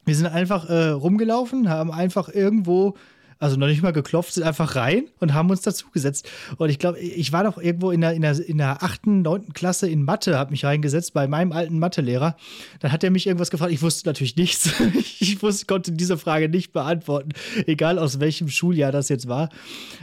Wir 0.07 0.15
sind 0.15 0.27
einfach 0.27 0.69
äh, 0.69 0.89
rumgelaufen, 0.89 1.69
haben 1.69 1.91
einfach 1.91 2.29
irgendwo, 2.29 2.95
also 3.39 3.57
noch 3.57 3.67
nicht 3.67 3.83
mal 3.83 3.93
geklopft, 3.93 4.35
sind 4.35 4.45
einfach 4.45 4.77
rein 4.77 5.05
und 5.21 5.35
haben 5.35 5.51
uns 5.51 5.63
dazugesetzt. 5.63 6.29
Und 6.57 6.71
ich 6.71 6.79
glaube, 6.79 6.99
ich 6.99 7.33
war 7.33 7.45
doch 7.45 7.59
irgendwo 7.59 7.91
in 7.91 8.01
der, 8.01 8.13
in 8.13 8.23
der, 8.23 8.39
in 8.49 8.59
der 8.59 8.83
8., 8.83 9.07
9. 9.07 9.53
Klasse 9.53 9.89
in 9.89 10.03
Mathe, 10.05 10.39
habe 10.39 10.51
mich 10.51 10.65
reingesetzt 10.65 11.13
bei 11.15 11.27
meinem 11.27 11.53
alten 11.53 11.79
Mathelehrer. 11.79 12.37
Dann 12.81 12.93
hat 12.93 13.05
er 13.05 13.11
mich 13.11 13.27
irgendwas 13.27 13.51
gefragt. 13.51 13.73
Ich 13.73 13.83
wusste 13.83 14.09
natürlich 14.09 14.37
nichts. 14.37 14.73
Ich 15.25 15.43
wusste, 15.43 15.67
konnte 15.67 15.93
diese 15.93 16.19
Frage 16.19 16.49
nicht 16.49 16.73
beantworten, 16.73 17.31
egal 17.67 17.99
aus 17.99 18.21
welchem 18.21 18.49
Schuljahr 18.49 18.93
das 18.93 19.09
jetzt 19.09 19.27
war. 19.27 19.49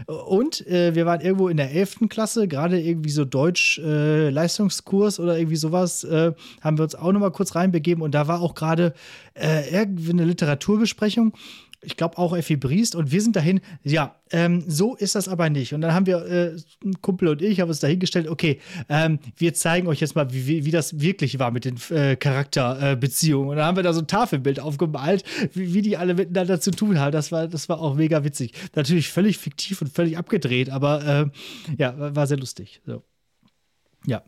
Und 0.07 0.65
äh, 0.67 0.95
wir 0.95 1.05
waren 1.05 1.21
irgendwo 1.21 1.47
in 1.47 1.57
der 1.57 1.71
11. 1.71 2.07
Klasse, 2.09 2.47
gerade 2.47 2.79
irgendwie 2.79 3.11
so 3.11 3.23
Deutsch-Leistungskurs 3.25 5.19
oder 5.19 5.37
irgendwie 5.37 5.57
sowas, 5.57 6.03
äh, 6.03 6.33
haben 6.61 6.77
wir 6.77 6.83
uns 6.83 6.95
auch 6.95 7.11
nochmal 7.11 7.31
kurz 7.31 7.55
reinbegeben. 7.55 8.03
Und 8.03 8.11
da 8.15 8.27
war 8.27 8.41
auch 8.41 8.55
gerade 8.55 8.93
äh, 9.33 9.69
irgendwie 9.71 10.11
eine 10.11 10.25
Literaturbesprechung. 10.25 11.33
Ich 11.83 11.97
glaube 11.97 12.19
auch 12.19 12.35
Effi 12.37 12.57
Briest 12.57 12.93
und 12.95 13.11
wir 13.11 13.21
sind 13.21 13.35
dahin, 13.35 13.59
ja, 13.81 14.15
ähm, 14.31 14.63
so 14.67 14.95
ist 14.95 15.15
das 15.15 15.27
aber 15.27 15.49
nicht. 15.49 15.73
Und 15.73 15.81
dann 15.81 15.93
haben 15.95 16.05
wir, 16.05 16.23
äh, 16.27 16.55
ein 16.85 17.01
Kumpel 17.01 17.27
und 17.29 17.41
ich, 17.41 17.59
haben 17.59 17.69
uns 17.69 17.79
dahingestellt, 17.79 18.27
okay, 18.27 18.59
ähm, 18.87 19.17
wir 19.37 19.55
zeigen 19.55 19.87
euch 19.87 19.99
jetzt 19.99 20.15
mal, 20.15 20.31
wie, 20.31 20.45
wie, 20.45 20.65
wie 20.65 20.69
das 20.71 20.99
wirklich 20.99 21.39
war 21.39 21.49
mit 21.49 21.65
den 21.65 21.77
äh, 21.89 22.15
Charakterbeziehungen. 22.15 23.49
und 23.49 23.55
dann 23.55 23.65
haben 23.65 23.75
wir 23.77 23.83
da 23.83 23.93
so 23.93 24.01
ein 24.01 24.07
Tafelbild 24.07 24.59
aufgemalt, 24.59 25.23
wie, 25.53 25.73
wie 25.73 25.81
die 25.81 25.97
alle 25.97 26.13
miteinander 26.13 26.61
zu 26.61 26.69
tun 26.69 26.99
haben. 26.99 27.11
Das 27.11 27.31
war, 27.31 27.47
das 27.47 27.67
war 27.67 27.79
auch 27.79 27.95
mega 27.95 28.23
witzig. 28.23 28.53
Natürlich 28.75 29.09
völlig 29.09 29.39
fiktiv 29.39 29.81
und 29.81 29.87
völlig 29.91 30.17
abgedreht, 30.19 30.69
aber 30.69 31.03
äh, 31.03 31.75
ja, 31.79 32.15
war 32.15 32.27
sehr 32.27 32.37
lustig. 32.37 32.81
So. 32.85 33.01
Ja, 34.05 34.21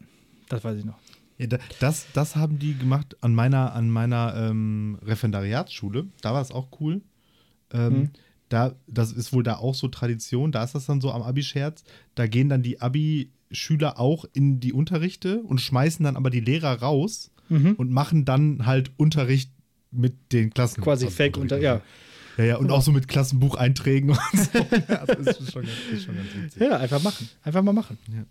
das 0.49 0.63
weiß 0.63 0.77
ich 0.79 0.85
noch. 0.85 0.97
Ja, 1.37 1.47
da- 1.47 1.59
das, 1.79 2.07
das 2.13 2.35
haben 2.35 2.57
die 2.57 2.75
gemacht 2.77 3.15
an 3.21 3.35
meiner, 3.35 3.73
an 3.73 3.89
meiner 3.91 4.33
ähm, 4.37 4.97
Referendariatsschule. 5.03 6.07
Da 6.21 6.33
war 6.33 6.41
es 6.41 6.51
auch 6.51 6.67
cool. 6.79 7.01
Ähm, 7.73 8.09
da, 8.49 8.75
das 8.87 9.11
ist 9.11 9.33
wohl 9.33 9.43
da 9.43 9.55
auch 9.57 9.73
so 9.75 9.87
Tradition. 9.87 10.51
Da 10.51 10.63
ist 10.63 10.75
das 10.75 10.85
dann 10.85 11.01
so 11.01 11.11
am 11.11 11.21
Abi-Scherz. 11.23 11.83
Da 12.15 12.27
gehen 12.27 12.49
dann 12.49 12.61
die 12.61 12.81
Abi-Schüler 12.81 13.99
auch 13.99 14.25
in 14.33 14.59
die 14.59 14.73
Unterrichte 14.73 15.41
und 15.43 15.59
schmeißen 15.59 16.03
dann 16.03 16.15
aber 16.15 16.29
die 16.29 16.39
Lehrer 16.41 16.79
raus 16.81 17.31
und 17.77 17.91
machen 17.91 18.25
dann 18.25 18.65
halt 18.65 18.91
Unterricht 18.97 19.51
mit 19.91 20.31
den 20.31 20.49
Klassen. 20.51 20.81
Quasi 20.81 21.05
also 21.05 21.15
Fake 21.15 21.37
unter, 21.37 21.59
ja. 21.59 21.81
Ja, 22.37 22.43
ja, 22.45 22.57
und 22.57 22.71
auch 22.71 22.81
so 22.81 22.91
mit 22.91 23.07
Klassenbucheinträgen 23.07 24.09
und 24.09 24.19
so. 24.33 24.57
ja, 24.89 25.05
das 25.05 25.37
ist 25.39 25.51
schon, 25.51 25.61
ganz- 25.63 25.75
ist 25.93 26.05
schon 26.05 26.15
ganz 26.15 26.27
witzig. 26.35 26.61
Ja, 26.61 26.77
einfach 26.77 27.03
machen. 27.03 27.29
Einfach 27.43 27.61
mal 27.61 27.73
machen. 27.73 27.97
Ja. 28.11 28.23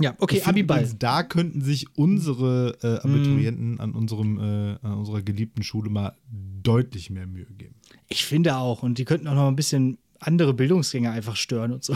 Ja, 0.00 0.14
okay, 0.18 0.42
Abiball. 0.42 0.88
Da 0.98 1.22
könnten 1.22 1.60
sich 1.60 1.86
unsere 1.96 2.76
äh, 2.82 2.98
Abiturienten 3.06 3.78
an, 3.78 3.92
unserem, 3.92 4.38
äh, 4.38 4.76
an 4.82 4.94
unserer 4.94 5.22
geliebten 5.22 5.62
Schule 5.62 5.88
mal 5.90 6.16
deutlich 6.62 7.10
mehr 7.10 7.26
Mühe 7.26 7.46
geben. 7.58 7.74
Ich 8.08 8.24
finde 8.24 8.56
auch. 8.56 8.82
Und 8.82 8.98
die 8.98 9.04
könnten 9.04 9.28
auch 9.28 9.34
noch 9.34 9.48
ein 9.48 9.56
bisschen 9.56 9.98
andere 10.18 10.54
Bildungsgänge 10.54 11.10
einfach 11.10 11.36
stören 11.36 11.72
und 11.72 11.84
so. 11.84 11.94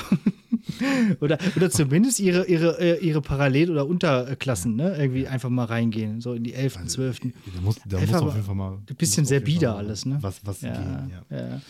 oder, 1.20 1.38
oder 1.56 1.70
zumindest 1.70 2.20
ihre, 2.20 2.46
ihre, 2.46 2.78
äh, 2.80 3.04
ihre 3.04 3.22
Parallel- 3.22 3.70
oder 3.70 3.86
Unterklassen, 3.86 4.76
ne? 4.76 4.96
Irgendwie 4.98 5.26
einfach 5.26 5.48
mal 5.48 5.64
reingehen, 5.64 6.20
so 6.20 6.34
in 6.34 6.44
die 6.44 6.54
11., 6.54 6.86
12. 6.86 7.20
Da 7.20 7.28
muss, 7.60 7.76
da 7.86 8.00
muss 8.00 8.12
auf 8.14 8.34
jeden 8.34 8.46
Fall 8.46 8.54
mal. 8.54 8.78
ein 8.88 8.96
bisschen 8.96 9.24
sehr 9.24 9.40
bieder 9.40 9.76
alles, 9.76 10.04
ne? 10.04 10.18
Was, 10.20 10.40
was 10.44 10.60
Ja, 10.60 10.72
gehen, 10.72 11.12
ja. 11.30 11.36
ja. 11.36 11.60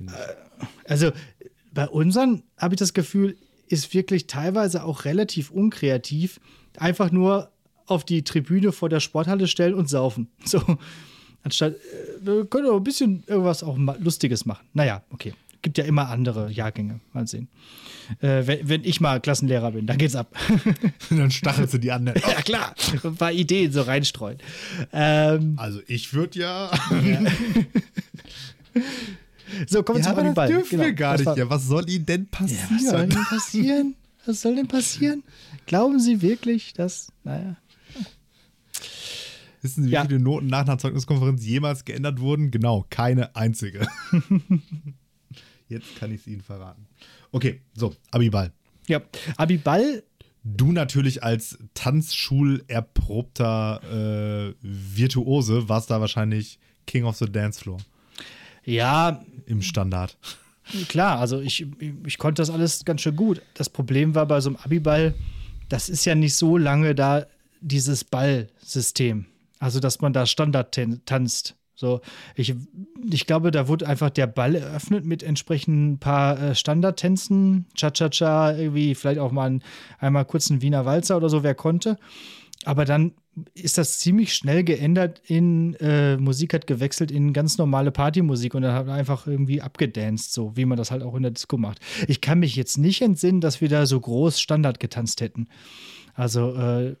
Ich. 0.00 0.90
Also 0.90 1.10
bei 1.72 1.88
unseren 1.88 2.42
habe 2.56 2.74
ich 2.74 2.78
das 2.78 2.94
Gefühl, 2.94 3.36
ist 3.68 3.92
wirklich 3.94 4.26
teilweise 4.26 4.84
auch 4.84 5.04
relativ 5.04 5.50
unkreativ. 5.50 6.40
Einfach 6.76 7.10
nur 7.10 7.50
auf 7.86 8.04
die 8.04 8.22
Tribüne 8.22 8.72
vor 8.72 8.88
der 8.88 9.00
Sporthalle 9.00 9.46
stellen 9.48 9.74
und 9.74 9.88
saufen. 9.88 10.28
So. 10.44 10.62
Anstatt, 11.44 11.74
äh, 11.74 11.78
wir 12.26 12.44
können 12.46 12.68
auch 12.68 12.76
ein 12.78 12.84
bisschen 12.84 13.22
irgendwas 13.26 13.62
auch 13.62 13.78
Lustiges 14.00 14.44
machen. 14.46 14.66
Naja, 14.74 15.02
okay. 15.10 15.32
Gibt 15.62 15.78
ja 15.78 15.84
immer 15.84 16.08
andere 16.10 16.50
Jahrgänge. 16.50 17.00
Mal 17.14 17.26
sehen. 17.26 17.48
Äh, 18.20 18.46
wenn, 18.46 18.68
wenn 18.68 18.84
ich 18.84 19.00
mal 19.00 19.18
Klassenlehrer 19.20 19.70
bin, 19.70 19.86
dann 19.86 19.96
geht's 19.96 20.14
ab. 20.14 20.34
Dann 21.10 21.30
stachelst 21.30 21.72
du 21.72 21.78
die 21.78 21.90
anderen. 21.90 22.20
ja, 22.28 22.42
klar. 22.42 22.74
Ein 23.02 23.16
paar 23.16 23.32
Ideen 23.32 23.72
so 23.72 23.80
reinstreuen. 23.80 24.38
Ähm, 24.92 25.54
Also 25.56 25.80
ich 25.86 26.12
würde 26.12 26.38
ja. 26.38 26.70
so, 29.68 29.82
kommen 29.82 29.98
wir 30.00 30.04
Ja, 30.04 30.10
zum 30.10 30.12
aber 30.12 30.22
das 30.22 30.30
Abiball. 30.30 30.48
dürfen 30.48 30.80
wir 30.80 30.92
gar 30.92 31.16
das 31.16 31.26
nicht. 31.26 31.38
Ja, 31.38 31.48
was 31.50 31.66
soll 31.66 31.88
ihnen 31.88 32.04
denn 32.06 32.28
Ja, 32.32 32.40
was 32.40 32.50
soll 32.84 33.06
passieren? 33.06 33.08
denn 33.08 33.24
passieren? 33.24 33.94
Was 34.26 34.40
soll 34.42 34.54
denn 34.56 34.68
passieren? 34.68 35.22
Glauben 35.66 35.98
Sie 36.00 36.20
wirklich, 36.22 36.72
dass. 36.74 37.08
Naja. 37.24 37.56
Wissen 39.64 39.82
Sie, 39.84 39.88
wie 39.88 39.94
Ja. 39.94 40.04
viele 40.04 40.20
Noten 40.20 40.46
nach 40.48 40.60
einer 40.66 40.76
Zeugniskonferenz 40.76 41.42
jemals 41.44 41.86
geändert 41.86 42.20
wurden? 42.20 42.50
Genau, 42.50 42.84
keine 42.90 43.34
einzige. 43.34 43.88
Jetzt 45.68 45.96
kann 45.96 46.12
ich 46.12 46.20
es 46.20 46.26
Ihnen 46.26 46.42
verraten. 46.42 46.86
Okay, 47.32 47.62
so, 47.74 47.94
Abiball. 48.10 48.52
Ja, 48.86 49.00
Abiball, 49.38 50.02
Du 50.46 50.72
natürlich 50.72 51.22
als 51.22 51.56
Tanzschulerprobter 51.72 54.50
äh, 54.50 54.54
Virtuose 54.60 55.70
warst 55.70 55.90
da 55.90 56.02
wahrscheinlich 56.02 56.58
King 56.86 57.04
of 57.04 57.16
the 57.16 57.24
Dance 57.24 57.58
Floor 57.60 57.78
ja, 58.66 59.24
im 59.46 59.62
Standard. 59.62 60.18
klar, 60.88 61.18
also 61.18 61.40
ich, 61.40 61.66
ich 62.06 62.18
konnte 62.18 62.42
das 62.42 62.50
alles 62.50 62.84
ganz 62.84 63.00
schön 63.02 63.16
gut. 63.16 63.40
Das 63.54 63.70
Problem 63.70 64.14
war 64.14 64.26
bei 64.26 64.38
so 64.42 64.50
einem 64.50 64.56
Abiball, 64.56 65.14
das 65.70 65.88
ist 65.88 66.04
ja 66.04 66.14
nicht 66.14 66.34
so 66.34 66.58
lange 66.58 66.94
da, 66.94 67.24
dieses 67.62 68.04
Ballsystem. 68.04 69.24
Also, 69.64 69.80
dass 69.80 70.02
man 70.02 70.12
da 70.12 70.26
Standard 70.26 70.74
tan- 70.74 71.00
tanzt. 71.06 71.56
So, 71.74 72.02
ich, 72.36 72.54
ich 73.10 73.26
glaube, 73.26 73.50
da 73.50 73.66
wurde 73.66 73.88
einfach 73.88 74.10
der 74.10 74.26
Ball 74.26 74.56
eröffnet 74.56 75.06
mit 75.06 75.22
entsprechend 75.22 75.92
ein 75.92 75.98
paar 75.98 76.38
äh, 76.38 76.54
Standardtänzen, 76.54 77.64
Cha-Cha-Cha, 77.74 78.58
irgendwie 78.58 78.94
vielleicht 78.94 79.20
auch 79.20 79.32
mal 79.32 79.48
ein, 79.48 79.62
einmal 79.98 80.26
kurz 80.26 80.50
ein 80.50 80.60
Wiener 80.60 80.84
Walzer 80.84 81.16
oder 81.16 81.30
so, 81.30 81.42
wer 81.42 81.54
konnte. 81.54 81.96
Aber 82.66 82.84
dann 82.84 83.12
ist 83.54 83.78
das 83.78 84.00
ziemlich 84.00 84.34
schnell 84.34 84.64
geändert 84.64 85.22
in 85.26 85.72
äh, 85.76 86.18
Musik 86.18 86.52
hat 86.52 86.66
gewechselt 86.66 87.10
in 87.10 87.32
ganz 87.32 87.56
normale 87.56 87.90
Partymusik 87.90 88.54
und 88.54 88.60
dann 88.60 88.74
hat 88.74 88.86
man 88.86 88.98
einfach 88.98 89.26
irgendwie 89.26 89.62
abgedanced, 89.62 90.30
so 90.30 90.58
wie 90.58 90.66
man 90.66 90.76
das 90.76 90.90
halt 90.90 91.02
auch 91.02 91.14
in 91.14 91.22
der 91.22 91.32
Disco 91.32 91.56
macht. 91.56 91.80
Ich 92.06 92.20
kann 92.20 92.38
mich 92.38 92.54
jetzt 92.54 92.76
nicht 92.76 93.00
entsinnen, 93.00 93.40
dass 93.40 93.62
wir 93.62 93.70
da 93.70 93.86
so 93.86 93.98
groß 93.98 94.38
Standard 94.42 94.78
getanzt 94.78 95.22
hätten. 95.22 95.48
Also 96.12 96.54
äh, 96.54 96.96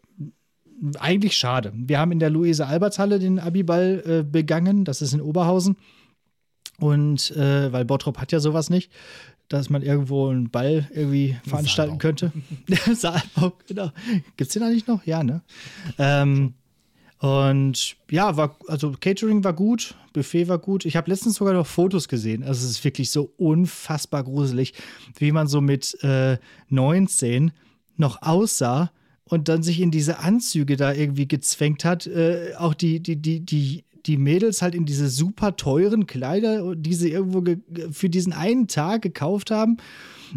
eigentlich 0.98 1.36
schade. 1.36 1.72
Wir 1.74 1.98
haben 1.98 2.12
in 2.12 2.18
der 2.18 2.30
Luise-Alberts-Halle 2.30 3.18
den 3.18 3.38
Abiball 3.38 4.02
äh, 4.06 4.22
begangen. 4.22 4.84
Das 4.84 5.02
ist 5.02 5.12
in 5.14 5.20
Oberhausen. 5.20 5.76
Und 6.78 7.30
äh, 7.36 7.72
weil 7.72 7.84
Bottrop 7.84 8.18
hat 8.18 8.32
ja 8.32 8.40
sowas 8.40 8.68
nicht, 8.70 8.90
dass 9.48 9.70
man 9.70 9.82
irgendwo 9.82 10.28
einen 10.28 10.50
Ball 10.50 10.88
irgendwie 10.92 11.36
veranstalten 11.46 11.92
Saalbau. 11.92 11.98
könnte. 11.98 12.32
Der 12.68 12.94
Saalbau, 12.96 13.52
genau. 13.66 13.90
Gibt 14.36 14.48
es 14.48 14.54
den 14.54 14.62
eigentlich 14.62 14.86
noch? 14.86 15.04
Ja, 15.06 15.22
ne? 15.22 15.42
Ähm, 15.98 16.54
Und 17.20 17.96
ja, 18.10 18.36
war, 18.36 18.56
also 18.68 18.92
Catering 19.00 19.44
war 19.44 19.52
gut, 19.52 19.94
Buffet 20.12 20.48
war 20.48 20.58
gut. 20.58 20.84
Ich 20.84 20.96
habe 20.96 21.10
letztens 21.10 21.36
sogar 21.36 21.54
noch 21.54 21.66
Fotos 21.66 22.08
gesehen. 22.08 22.42
Also 22.42 22.66
es 22.66 22.72
ist 22.72 22.84
wirklich 22.84 23.10
so 23.10 23.32
unfassbar 23.36 24.24
gruselig, 24.24 24.74
wie 25.18 25.32
man 25.32 25.46
so 25.46 25.60
mit 25.60 25.96
äh, 26.02 26.38
19 26.68 27.52
noch 27.96 28.20
aussah 28.22 28.90
und 29.24 29.48
dann 29.48 29.62
sich 29.62 29.80
in 29.80 29.90
diese 29.90 30.18
Anzüge 30.18 30.76
da 30.76 30.92
irgendwie 30.92 31.26
gezwängt 31.26 31.84
hat. 31.84 32.06
Äh, 32.06 32.52
auch 32.58 32.74
die, 32.74 33.00
die, 33.00 33.16
die, 33.16 33.40
die, 33.40 33.84
die 34.06 34.16
Mädels 34.16 34.60
halt 34.60 34.74
in 34.74 34.84
diese 34.84 35.08
super 35.08 35.56
teuren 35.56 36.06
Kleider, 36.06 36.74
die 36.76 36.94
sie 36.94 37.10
irgendwo 37.10 37.42
für 37.90 38.10
diesen 38.10 38.32
einen 38.32 38.68
Tag 38.68 39.02
gekauft 39.02 39.50
haben. 39.50 39.78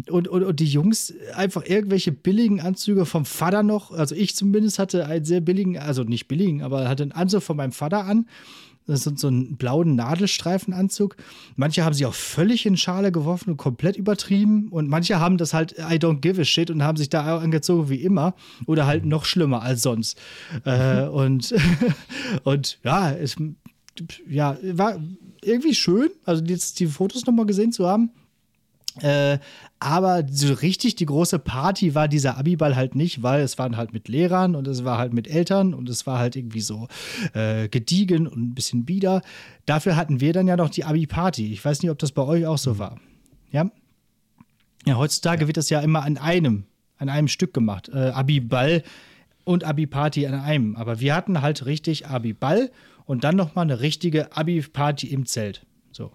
Und, 0.08 0.28
und, 0.28 0.44
und 0.44 0.60
die 0.60 0.66
Jungs 0.66 1.12
einfach 1.34 1.64
irgendwelche 1.66 2.12
billigen 2.12 2.60
Anzüge 2.60 3.04
vom 3.04 3.24
Vater 3.24 3.62
noch. 3.62 3.90
Also 3.90 4.14
ich 4.14 4.36
zumindest 4.36 4.78
hatte 4.78 5.06
einen 5.06 5.24
sehr 5.24 5.40
billigen, 5.40 5.76
also 5.76 6.04
nicht 6.04 6.28
billigen, 6.28 6.62
aber 6.62 6.88
hatte 6.88 7.02
einen 7.02 7.12
Anzug 7.12 7.42
von 7.42 7.56
meinem 7.56 7.72
Vater 7.72 8.04
an. 8.04 8.26
Das 8.88 9.06
ist 9.06 9.18
so 9.18 9.28
einen 9.28 9.56
blauen 9.56 9.94
Nadelstreifenanzug. 9.96 11.16
Manche 11.56 11.84
haben 11.84 11.92
sich 11.92 12.06
auch 12.06 12.14
völlig 12.14 12.64
in 12.64 12.76
Schale 12.76 13.12
geworfen 13.12 13.50
und 13.50 13.56
komplett 13.58 13.96
übertrieben. 13.96 14.68
Und 14.70 14.88
manche 14.88 15.20
haben 15.20 15.36
das 15.36 15.52
halt 15.52 15.72
I 15.78 15.96
don't 15.96 16.20
give 16.20 16.40
a 16.40 16.44
shit 16.44 16.70
und 16.70 16.82
haben 16.82 16.96
sich 16.96 17.10
da 17.10 17.38
angezogen 17.38 17.90
wie 17.90 18.02
immer. 18.02 18.34
Oder 18.66 18.86
halt 18.86 19.04
noch 19.04 19.26
schlimmer 19.26 19.62
als 19.62 19.82
sonst. 19.82 20.18
äh, 20.64 21.02
und, 21.02 21.54
und 22.44 22.78
ja, 22.82 23.12
es 23.12 23.36
ja, 24.28 24.56
war 24.72 24.98
irgendwie 25.42 25.74
schön, 25.74 26.10
also 26.24 26.42
jetzt 26.44 26.80
die 26.80 26.86
Fotos 26.86 27.26
nochmal 27.26 27.46
gesehen 27.46 27.72
zu 27.72 27.86
haben. 27.86 28.10
Äh, 29.02 29.38
aber 29.80 30.24
so 30.28 30.52
richtig 30.54 30.96
die 30.96 31.06
große 31.06 31.38
Party 31.38 31.94
war 31.94 32.08
dieser 32.08 32.36
Abiball 32.36 32.74
halt 32.74 32.94
nicht, 32.94 33.22
weil 33.22 33.42
es 33.42 33.58
waren 33.58 33.76
halt 33.76 33.92
mit 33.92 34.08
Lehrern 34.08 34.56
und 34.56 34.66
es 34.66 34.84
war 34.84 34.98
halt 34.98 35.12
mit 35.12 35.28
Eltern 35.28 35.74
und 35.74 35.88
es 35.88 36.06
war 36.06 36.18
halt 36.18 36.34
irgendwie 36.36 36.60
so 36.60 36.88
äh, 37.32 37.68
gediegen 37.68 38.26
und 38.26 38.38
ein 38.38 38.54
bisschen 38.54 38.84
bieder. 38.84 39.22
Dafür 39.66 39.96
hatten 39.96 40.20
wir 40.20 40.32
dann 40.32 40.48
ja 40.48 40.56
noch 40.56 40.70
die 40.70 40.84
Abi-Party. 40.84 41.52
Ich 41.52 41.64
weiß 41.64 41.82
nicht, 41.82 41.90
ob 41.90 41.98
das 41.98 42.12
bei 42.12 42.22
euch 42.22 42.46
auch 42.46 42.58
so 42.58 42.78
war. 42.78 42.98
Ja. 43.52 43.70
Ja, 44.84 44.96
heutzutage 44.96 45.42
ja. 45.42 45.46
wird 45.46 45.56
das 45.56 45.70
ja 45.70 45.80
immer 45.80 46.02
an 46.02 46.16
einem, 46.16 46.64
an 46.96 47.08
einem 47.08 47.28
Stück 47.28 47.54
gemacht. 47.54 47.88
Äh, 47.88 48.10
Abi-Ball 48.10 48.82
und 49.44 49.64
Abi-Party 49.64 50.26
an 50.26 50.34
einem. 50.34 50.76
Aber 50.76 51.00
wir 51.00 51.14
hatten 51.14 51.40
halt 51.40 51.66
richtig 51.66 52.06
Abi-Ball 52.06 52.70
und 53.04 53.24
dann 53.24 53.36
nochmal 53.36 53.64
eine 53.64 53.80
richtige 53.80 54.36
Abi-Party 54.36 55.06
im 55.06 55.24
Zelt. 55.24 55.64
So. 55.92 56.12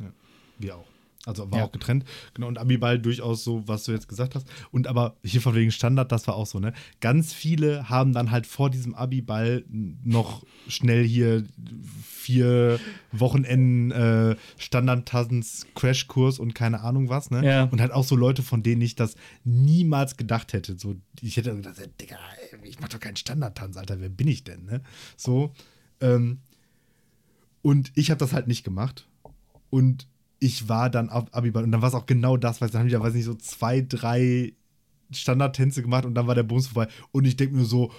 Ja, 0.00 0.12
wir 0.58 0.76
auch. 0.76 0.95
Also 1.26 1.50
war 1.50 1.58
ja. 1.58 1.64
auch 1.64 1.72
getrennt. 1.72 2.04
Genau, 2.34 2.46
und 2.46 2.56
Abiball 2.56 3.00
durchaus 3.00 3.42
so, 3.42 3.66
was 3.66 3.82
du 3.84 3.92
jetzt 3.92 4.08
gesagt 4.08 4.36
hast. 4.36 4.46
Und 4.70 4.86
aber 4.86 5.16
hier 5.24 5.40
von 5.40 5.56
wegen 5.56 5.72
Standard, 5.72 6.12
das 6.12 6.28
war 6.28 6.36
auch 6.36 6.46
so, 6.46 6.60
ne? 6.60 6.72
Ganz 7.00 7.32
viele 7.32 7.88
haben 7.88 8.12
dann 8.12 8.30
halt 8.30 8.46
vor 8.46 8.70
diesem 8.70 8.94
Abiball 8.94 9.64
noch 9.68 10.44
schnell 10.68 11.04
hier 11.04 11.44
vier 12.04 12.78
Wochenenden 13.10 13.90
äh, 13.90 14.36
Standard-Tanz, 14.56 15.66
Crashkurs 15.74 16.38
und 16.38 16.54
keine 16.54 16.82
Ahnung 16.82 17.08
was, 17.08 17.32
ne? 17.32 17.44
Ja. 17.44 17.64
Und 17.64 17.80
halt 17.80 17.90
auch 17.90 18.04
so 18.04 18.14
Leute, 18.14 18.44
von 18.44 18.62
denen 18.62 18.80
ich 18.80 18.94
das 18.94 19.16
niemals 19.42 20.16
gedacht 20.16 20.52
hätte. 20.52 20.78
So, 20.78 20.94
ich 21.20 21.36
hätte 21.36 21.56
gedacht, 21.56 21.76
Digga, 22.00 22.18
ich 22.62 22.78
mach 22.78 22.88
doch 22.88 23.00
keinen 23.00 23.16
Standardtanz, 23.16 23.76
Alter, 23.76 24.00
wer 24.00 24.10
bin 24.10 24.28
ich 24.28 24.44
denn, 24.44 24.64
ne? 24.64 24.80
So. 25.16 25.52
Ähm, 26.00 26.38
und 27.62 27.90
ich 27.96 28.12
habe 28.12 28.18
das 28.18 28.32
halt 28.32 28.46
nicht 28.46 28.62
gemacht. 28.62 29.08
Und 29.70 30.06
ich 30.38 30.68
war 30.68 30.90
dann 30.90 31.08
auf 31.08 31.32
Abiball 31.32 31.64
und 31.64 31.72
dann 31.72 31.82
war 31.82 31.88
es 31.88 31.94
auch 31.94 32.06
genau 32.06 32.36
das, 32.36 32.60
weil 32.60 32.68
dann 32.68 32.80
haben 32.80 32.88
die 32.88 32.92
ja, 32.92 33.00
weiß 33.00 33.14
nicht, 33.14 33.24
so 33.24 33.34
zwei, 33.34 33.80
drei 33.80 34.52
Standardtänze 35.10 35.82
gemacht 35.82 36.04
und 36.04 36.14
dann 36.14 36.26
war 36.26 36.34
der 36.34 36.42
Bums 36.42 36.68
vorbei. 36.68 36.90
Und 37.12 37.24
ich 37.24 37.36
denke 37.36 37.56
mir 37.56 37.64
so, 37.64 37.92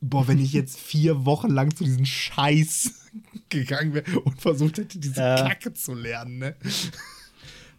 boah, 0.00 0.28
wenn 0.28 0.38
ich 0.38 0.52
jetzt 0.52 0.78
vier 0.78 1.24
Wochen 1.24 1.50
lang 1.50 1.74
zu 1.74 1.84
diesem 1.84 2.04
Scheiß 2.04 3.08
gegangen 3.48 3.94
wäre 3.94 4.20
und 4.20 4.40
versucht 4.40 4.78
hätte, 4.78 4.98
diese 4.98 5.20
äh. 5.20 5.48
Kacke 5.48 5.72
zu 5.72 5.94
lernen, 5.94 6.38
ne? 6.38 6.56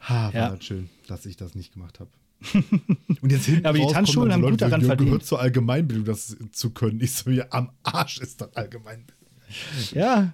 Ha, 0.09 0.25
war 0.25 0.33
ja. 0.33 0.49
halt 0.49 0.65
schön, 0.65 0.89
dass 1.07 1.25
ich 1.25 1.37
das 1.37 1.55
nicht 1.55 1.71
gemacht 1.75 2.01
habe. 2.01 2.09
Und 3.21 3.31
jetzt 3.31 3.45
hinten 3.45 3.65
Aber 3.65 3.77
die 3.77 3.87
Tanzschulen 3.87 4.33
haben 4.33 4.41
Leute, 4.41 4.51
gut 4.51 4.61
daran 4.61 4.81
verdient. 4.81 5.07
gehört 5.07 5.25
zur 5.25 5.39
Allgemeinbildung, 5.39 6.03
das 6.03 6.35
zu 6.51 6.71
können. 6.71 6.99
Ich 6.99 7.13
so, 7.13 7.29
ja, 7.29 7.45
am 7.51 7.71
Arsch 7.83 8.17
ist 8.17 8.41
das 8.41 8.53
Allgemeinbildung. 8.53 9.25
Ja, 9.93 10.33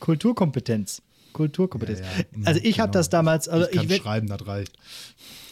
Kulturkompetenz. 0.00 1.00
Kulturkompetenz. 1.34 2.00
Ja, 2.00 2.06
ja. 2.06 2.24
Also 2.46 2.60
ich 2.60 2.76
genau. 2.76 2.84
habe 2.84 2.92
das 2.92 3.10
damals. 3.10 3.48
Also 3.48 3.68
ich 3.68 3.76
kann 3.76 3.90
ich 3.90 3.96
schreiben, 3.96 4.28
das 4.28 4.46
reicht. 4.46 4.78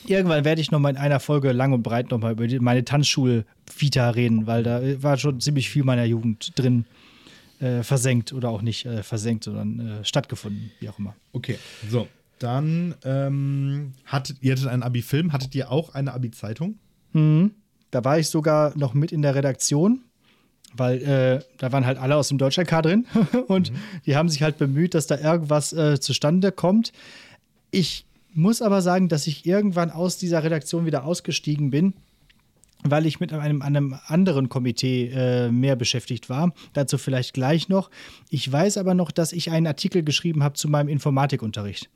Irgendwann 0.07 0.45
werde 0.45 0.61
ich 0.63 0.71
noch 0.71 0.81
mal 0.81 0.89
in 0.89 0.97
einer 0.97 1.21
Folge 1.21 1.53
lang 1.53 1.75
und 1.75 1.83
breit 1.83 2.11
noch 2.11 2.19
mal 2.19 2.33
über 2.33 2.47
meine 2.63 2.85
Tanzschul-Vita 2.85 4.11
reden, 4.11 4.47
weil 4.47 4.63
da 4.63 4.81
war 5.03 5.19
schon 5.19 5.41
ziemlich 5.41 5.69
viel 5.69 5.85
meiner 5.85 6.05
Jugend 6.05 6.59
drin 6.59 6.87
äh, 7.61 7.83
versenkt 7.83 8.33
oder 8.33 8.49
auch 8.49 8.63
nicht 8.63 8.87
äh, 8.87 9.03
versenkt, 9.03 9.45
sondern 9.45 10.01
äh, 10.01 10.05
stattgefunden, 10.05 10.73
wie 10.81 10.89
auch 10.89 10.99
immer. 10.99 11.15
Okay, 11.33 11.59
so. 11.89 12.09
Dann 12.39 12.97
ähm, 13.05 13.93
hattet 14.05 14.39
ihr 14.41 14.53
hattet 14.53 14.67
einen 14.67 14.83
Abi-Film, 14.83 15.33
hattet 15.33 15.55
ihr 15.55 15.71
auch 15.71 15.95
eine 15.95 16.13
Abi-Zeitung? 16.13 16.79
Mhm. 17.13 17.53
Da 17.93 18.05
war 18.05 18.19
ich 18.19 18.29
sogar 18.29 18.77
noch 18.77 18.95
mit 18.95 19.13
in 19.13 19.23
der 19.23 19.35
Redaktion 19.37 20.01
weil 20.75 21.03
äh, 21.03 21.41
da 21.59 21.73
waren 21.73 21.87
halt 21.87 21.99
alle 21.99 22.17
aus 22.17 22.29
dem 22.29 22.39
Deutschland-K 22.39 22.83
drin 22.83 23.07
und 23.49 23.73
mhm. 23.73 23.77
die 24.07 24.17
haben 24.17 24.29
sich 24.29 24.43
halt 24.43 24.59
bemüht, 24.59 24.95
dass 24.95 25.07
da 25.07 25.19
irgendwas 25.19 25.73
äh, 25.73 26.01
zustande 26.01 26.53
kommt. 26.53 26.93
Ich 27.71 28.07
muss 28.35 28.63
aber 28.63 28.83
sagen, 28.83 29.09
dass 29.09 29.27
ich 29.27 29.47
irgendwann 29.47 29.91
aus 29.91 30.17
dieser 30.17 30.43
Redaktion 30.43 30.87
wieder 30.87 31.05
ausgestiegen 31.05 31.71
bin, 31.71 31.95
weil 32.83 33.07
ich 33.07 33.21
mit 33.21 33.33
einem, 33.33 33.63
einem 33.63 33.97
anderen 34.07 34.49
Komitee 34.49 35.11
äh, 35.15 35.51
mehr 35.51 35.77
beschäftigt 35.77 36.29
war. 36.29 36.53
Dazu 36.73 36.99
vielleicht 36.99 37.35
gleich 37.35 37.69
noch. 37.69 37.91
Ich 38.29 38.51
weiß 38.51 38.77
aber 38.77 38.95
noch, 38.95 39.11
dass 39.11 39.33
ich 39.33 39.51
einen 39.51 39.67
Artikel 39.67 40.03
geschrieben 40.03 40.43
habe 40.43 40.55
zu 40.55 40.69
meinem 40.69 40.89
Informatikunterricht. 40.89 41.91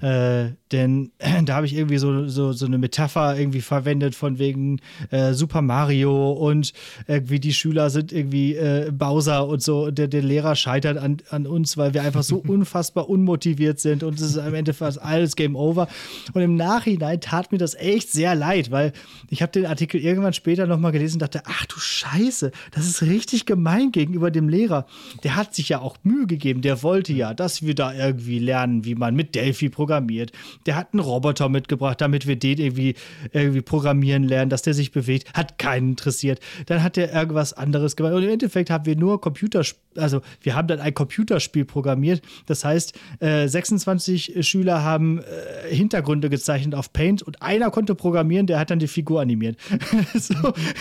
Äh, 0.00 0.50
denn 0.72 1.12
äh, 1.18 1.42
da 1.44 1.56
habe 1.56 1.66
ich 1.66 1.74
irgendwie 1.74 1.98
so, 1.98 2.26
so, 2.26 2.52
so 2.52 2.66
eine 2.66 2.78
Metapher 2.78 3.38
irgendwie 3.38 3.60
verwendet 3.60 4.14
von 4.14 4.38
wegen 4.38 4.80
äh, 5.10 5.32
Super 5.32 5.62
Mario 5.62 6.32
und 6.32 6.72
irgendwie 7.06 7.40
die 7.40 7.52
Schüler 7.52 7.90
sind 7.90 8.12
irgendwie 8.12 8.56
äh, 8.56 8.90
Bowser 8.92 9.46
und 9.46 9.62
so. 9.62 9.90
Der, 9.90 10.08
der 10.08 10.22
Lehrer 10.22 10.56
scheitert 10.56 10.98
an, 10.98 11.18
an 11.30 11.46
uns, 11.46 11.76
weil 11.76 11.94
wir 11.94 12.02
einfach 12.02 12.22
so 12.22 12.36
unfassbar 12.46 13.08
unmotiviert 13.08 13.78
sind 13.78 14.02
und 14.02 14.14
es 14.14 14.22
ist 14.22 14.38
am 14.38 14.54
Ende 14.54 14.74
fast 14.74 15.00
alles 15.00 15.36
Game 15.36 15.56
Over. 15.56 15.88
Und 16.32 16.42
im 16.42 16.56
Nachhinein 16.56 17.20
tat 17.20 17.52
mir 17.52 17.58
das 17.58 17.74
echt 17.74 18.10
sehr 18.10 18.34
leid, 18.34 18.70
weil 18.70 18.92
ich 19.30 19.42
habe 19.42 19.52
den 19.52 19.66
Artikel 19.66 20.00
irgendwann 20.16 20.32
später 20.32 20.66
nochmal 20.66 20.92
gelesen 20.92 21.16
und 21.16 21.22
dachte, 21.22 21.42
ach 21.46 21.66
du 21.66 21.78
Scheiße, 21.78 22.50
das 22.72 22.86
ist 22.86 23.02
richtig 23.02 23.46
gemein 23.46 23.92
gegenüber 23.92 24.30
dem 24.30 24.48
Lehrer. 24.48 24.86
Der 25.22 25.36
hat 25.36 25.54
sich 25.54 25.68
ja 25.68 25.80
auch 25.80 25.96
Mühe 26.02 26.26
gegeben, 26.26 26.62
der 26.62 26.82
wollte 26.82 27.12
ja, 27.12 27.34
dass 27.34 27.62
wir 27.62 27.74
da 27.74 27.92
irgendwie 27.92 28.38
lernen, 28.38 28.84
wie 28.84 28.94
man 28.94 29.14
mit 29.14 29.34
Delphi 29.34 29.68
programmiert. 29.68 30.32
Der 30.66 30.76
hat 30.76 30.92
einen 30.92 31.00
Roboter 31.00 31.48
mitgebracht, 31.48 32.00
damit 32.00 32.26
wir 32.26 32.36
den 32.36 32.58
irgendwie, 32.58 32.94
irgendwie 33.32 33.62
programmieren 33.62 34.24
lernen, 34.24 34.50
dass 34.50 34.62
der 34.62 34.74
sich 34.74 34.90
bewegt. 34.90 35.32
Hat 35.34 35.58
keinen 35.58 35.90
interessiert. 35.90 36.40
Dann 36.66 36.82
hat 36.82 36.98
er 36.98 37.12
irgendwas 37.12 37.52
anderes 37.52 37.96
gemacht. 37.96 38.14
Und 38.14 38.22
im 38.22 38.30
Endeffekt 38.30 38.70
haben 38.70 38.86
wir 38.86 38.96
nur 38.96 39.20
Computerspiele, 39.20 39.85
also 39.98 40.20
wir 40.40 40.54
haben 40.54 40.68
dann 40.68 40.80
ein 40.80 40.94
Computerspiel 40.94 41.64
programmiert. 41.64 42.22
Das 42.46 42.64
heißt, 42.64 42.98
äh, 43.20 43.48
26 43.48 44.46
Schüler 44.46 44.82
haben 44.82 45.20
äh, 45.20 45.74
Hintergründe 45.74 46.30
gezeichnet 46.30 46.74
auf 46.74 46.92
Paint 46.92 47.22
und 47.22 47.42
einer 47.42 47.70
konnte 47.70 47.94
programmieren, 47.94 48.46
der 48.46 48.58
hat 48.58 48.70
dann 48.70 48.78
die 48.78 48.88
Figur 48.88 49.20
animiert. 49.20 49.58
so, 50.14 50.34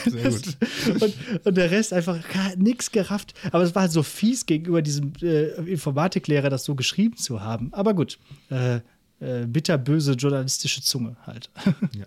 Sehr 0.06 0.30
gut. 0.30 0.58
und, 1.02 1.14
und, 1.46 1.58
der 1.58 1.72
Rest 1.72 1.94
einfach 1.94 2.20
nichts 2.58 2.92
gerafft. 2.92 3.34
Aber 3.52 3.64
es 3.64 3.76
war 3.76 3.84
halt 3.84 3.92
so 3.92 4.04
fies 4.04 4.46
gegenüber 4.46 4.82
diesem 4.82 5.14
äh, 5.22 5.50
Informatiklehrer, 5.70 6.50
das 6.50 6.66
so 6.66 6.76
geschrieben 6.76 7.18
zu 7.18 7.42
haben. 7.42 7.74
Aber 7.74 7.94
gut. 7.94 8.18
Äh, 8.50 8.80
äh, 9.20 9.46
bitterböse 9.48 10.14
journalistische 10.14 10.82
Zunge 10.82 11.16
halt. 11.26 11.50
ja. 11.94 12.06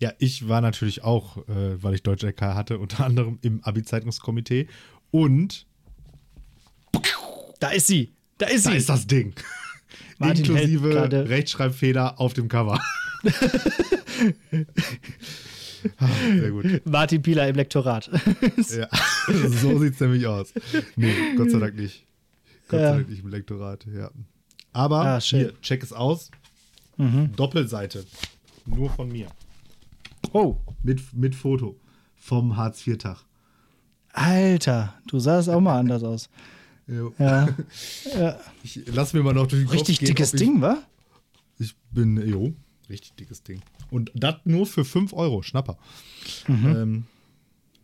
ja. 0.00 0.12
ich 0.18 0.48
war 0.48 0.60
natürlich 0.60 1.04
auch, 1.04 1.36
äh, 1.48 1.82
weil 1.82 1.94
ich 1.94 2.02
Deutsch 2.02 2.24
LK 2.24 2.40
hatte, 2.40 2.78
unter 2.78 3.04
anderem 3.04 3.38
im 3.42 3.62
Abi-Zeitungskomitee 3.62 4.66
und 5.12 5.66
da 7.60 7.68
ist 7.70 7.86
sie. 7.86 8.12
Da 8.38 8.46
ist 8.46 8.66
da 8.66 8.70
sie. 8.70 8.74
Da 8.74 8.78
ist 8.78 8.88
das 8.88 9.06
Ding. 9.06 9.34
Martin 10.18 10.44
Inklusive 10.44 11.28
Rechtschreibfehler 11.28 12.20
auf 12.20 12.34
dem 12.34 12.48
Cover. 12.48 12.80
ah, 15.98 16.08
sehr 16.34 16.50
gut. 16.50 16.82
Martin 16.84 17.22
Pieler 17.22 17.48
im 17.48 17.56
Lektorat. 17.56 18.10
ja, 18.56 18.88
so 19.28 19.78
sieht 19.78 19.94
es 19.94 20.00
nämlich 20.00 20.26
aus. 20.26 20.52
Nee, 20.96 21.14
Gott 21.36 21.50
sei 21.50 21.58
Dank 21.58 21.76
nicht. 21.76 22.04
Gott 22.68 22.80
ja. 22.80 22.90
sei 22.90 22.96
Dank 22.96 23.08
nicht 23.08 23.22
im 23.22 23.30
Lektorat, 23.30 23.86
ja. 23.86 24.10
Aber 24.72 25.04
ah, 25.04 25.20
hier, 25.20 25.58
check 25.62 25.82
es 25.82 25.92
aus. 25.92 26.30
Mhm. 26.96 27.34
Doppelseite. 27.34 28.04
Nur 28.66 28.90
von 28.90 29.10
mir. 29.10 29.28
Oh. 30.32 30.56
Mit, 30.82 31.00
mit 31.14 31.34
Foto. 31.34 31.80
Vom 32.16 32.56
Hartz-IV-Tag. 32.56 33.24
Alter, 34.12 34.94
du 35.06 35.18
sahst 35.18 35.48
auch 35.48 35.60
mal 35.60 35.78
anders 35.78 36.02
aus. 36.02 36.28
Ja. 36.90 37.48
ja. 38.14 38.40
Ich 38.62 38.82
lass 38.86 39.12
mir 39.12 39.22
mal 39.22 39.32
noch 39.32 39.46
durch 39.46 39.62
den 39.62 39.70
Richtig 39.70 39.98
Kopf 39.98 40.06
gehen, 40.06 40.08
dickes 40.08 40.32
Ding, 40.32 40.60
wa? 40.60 40.82
Ich 41.58 41.76
bin, 41.90 42.16
jo, 42.26 42.54
richtig 42.88 43.14
dickes 43.14 43.42
Ding. 43.42 43.60
Und 43.90 44.10
das 44.14 44.36
nur 44.44 44.66
für 44.66 44.84
5 44.84 45.12
Euro, 45.12 45.42
Schnapper. 45.42 45.78
Mhm. 46.48 46.66
Ähm, 46.66 47.04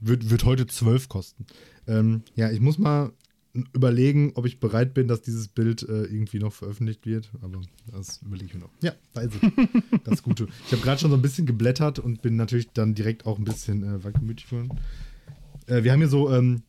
Wird, 0.01 0.31
wird 0.31 0.45
heute 0.45 0.67
12 0.67 1.09
kosten. 1.09 1.47
Ähm, 1.87 2.23
ja, 2.35 2.51
ich 2.51 2.61
muss 2.61 2.79
mal 2.79 3.13
überlegen, 3.73 4.33
ob 4.35 4.47
ich 4.47 4.61
bereit 4.61 4.95
bin, 4.95 5.09
dass 5.09 5.23
dieses 5.23 5.49
Bild 5.49 5.83
äh, 5.83 6.05
irgendwie 6.05 6.39
noch 6.39 6.53
veröffentlicht 6.53 7.07
wird. 7.07 7.31
Aber 7.41 7.63
das 7.91 8.21
überlege 8.23 8.47
ich 8.47 8.55
mir 8.55 8.61
noch. 8.61 8.71
Ja, 8.83 8.93
weiß 9.15 9.31
ich. 9.41 10.03
das 10.05 10.23
Gute. 10.23 10.49
Ich 10.67 10.73
habe 10.73 10.83
gerade 10.83 11.01
schon 11.01 11.11
so 11.11 11.17
ein 11.17 11.23
bisschen 11.23 11.47
geblättert 11.47 11.99
und 11.99 12.23
bin 12.23 12.37
natürlich 12.37 12.71
dann 12.73 12.95
direkt 12.95 13.27
auch 13.27 13.39
ein 13.39 13.45
bisschen 13.45 13.83
äh, 13.83 14.05
wankelmütig 14.05 14.49
geworden. 14.51 14.79
Äh, 15.67 15.85
wir 15.85 15.93
haben 15.93 15.99
hier 16.01 16.09
so 16.09 16.33
ähm, 16.33 16.62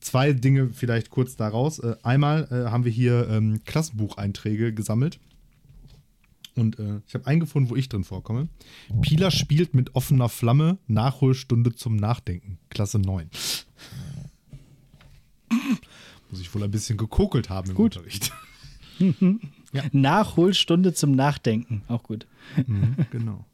zwei 0.00 0.32
Dinge 0.32 0.70
vielleicht 0.72 1.10
kurz 1.10 1.36
daraus. 1.36 1.78
Äh, 1.78 1.96
einmal 2.02 2.48
äh, 2.50 2.70
haben 2.70 2.84
wir 2.84 2.92
hier 2.92 3.28
ähm, 3.28 3.60
Klassenbucheinträge 3.64 4.72
gesammelt. 4.72 5.18
Und 6.56 6.78
äh, 6.78 7.00
ich 7.06 7.14
habe 7.14 7.26
einen 7.26 7.40
gefunden, 7.40 7.70
wo 7.70 7.76
ich 7.76 7.88
drin 7.88 8.04
vorkomme. 8.04 8.48
Pila 9.02 9.30
spielt 9.30 9.74
mit 9.74 9.94
offener 9.94 10.28
Flamme, 10.28 10.78
Nachholstunde 10.88 11.74
zum 11.74 11.96
Nachdenken. 11.96 12.58
Klasse 12.70 12.98
9. 12.98 13.30
Muss 16.30 16.40
ich 16.40 16.54
wohl 16.54 16.62
ein 16.62 16.70
bisschen 16.70 16.98
gekokelt 16.98 17.50
haben 17.50 17.70
im 17.70 17.76
Gut. 17.76 17.96
Unterricht. 17.96 18.32
ja. 19.72 19.82
Nachholstunde 19.92 20.92
zum 20.92 21.12
Nachdenken. 21.12 21.82
Auch 21.88 22.02
gut. 22.02 22.26
Mhm, 22.66 22.96
genau. 23.10 23.44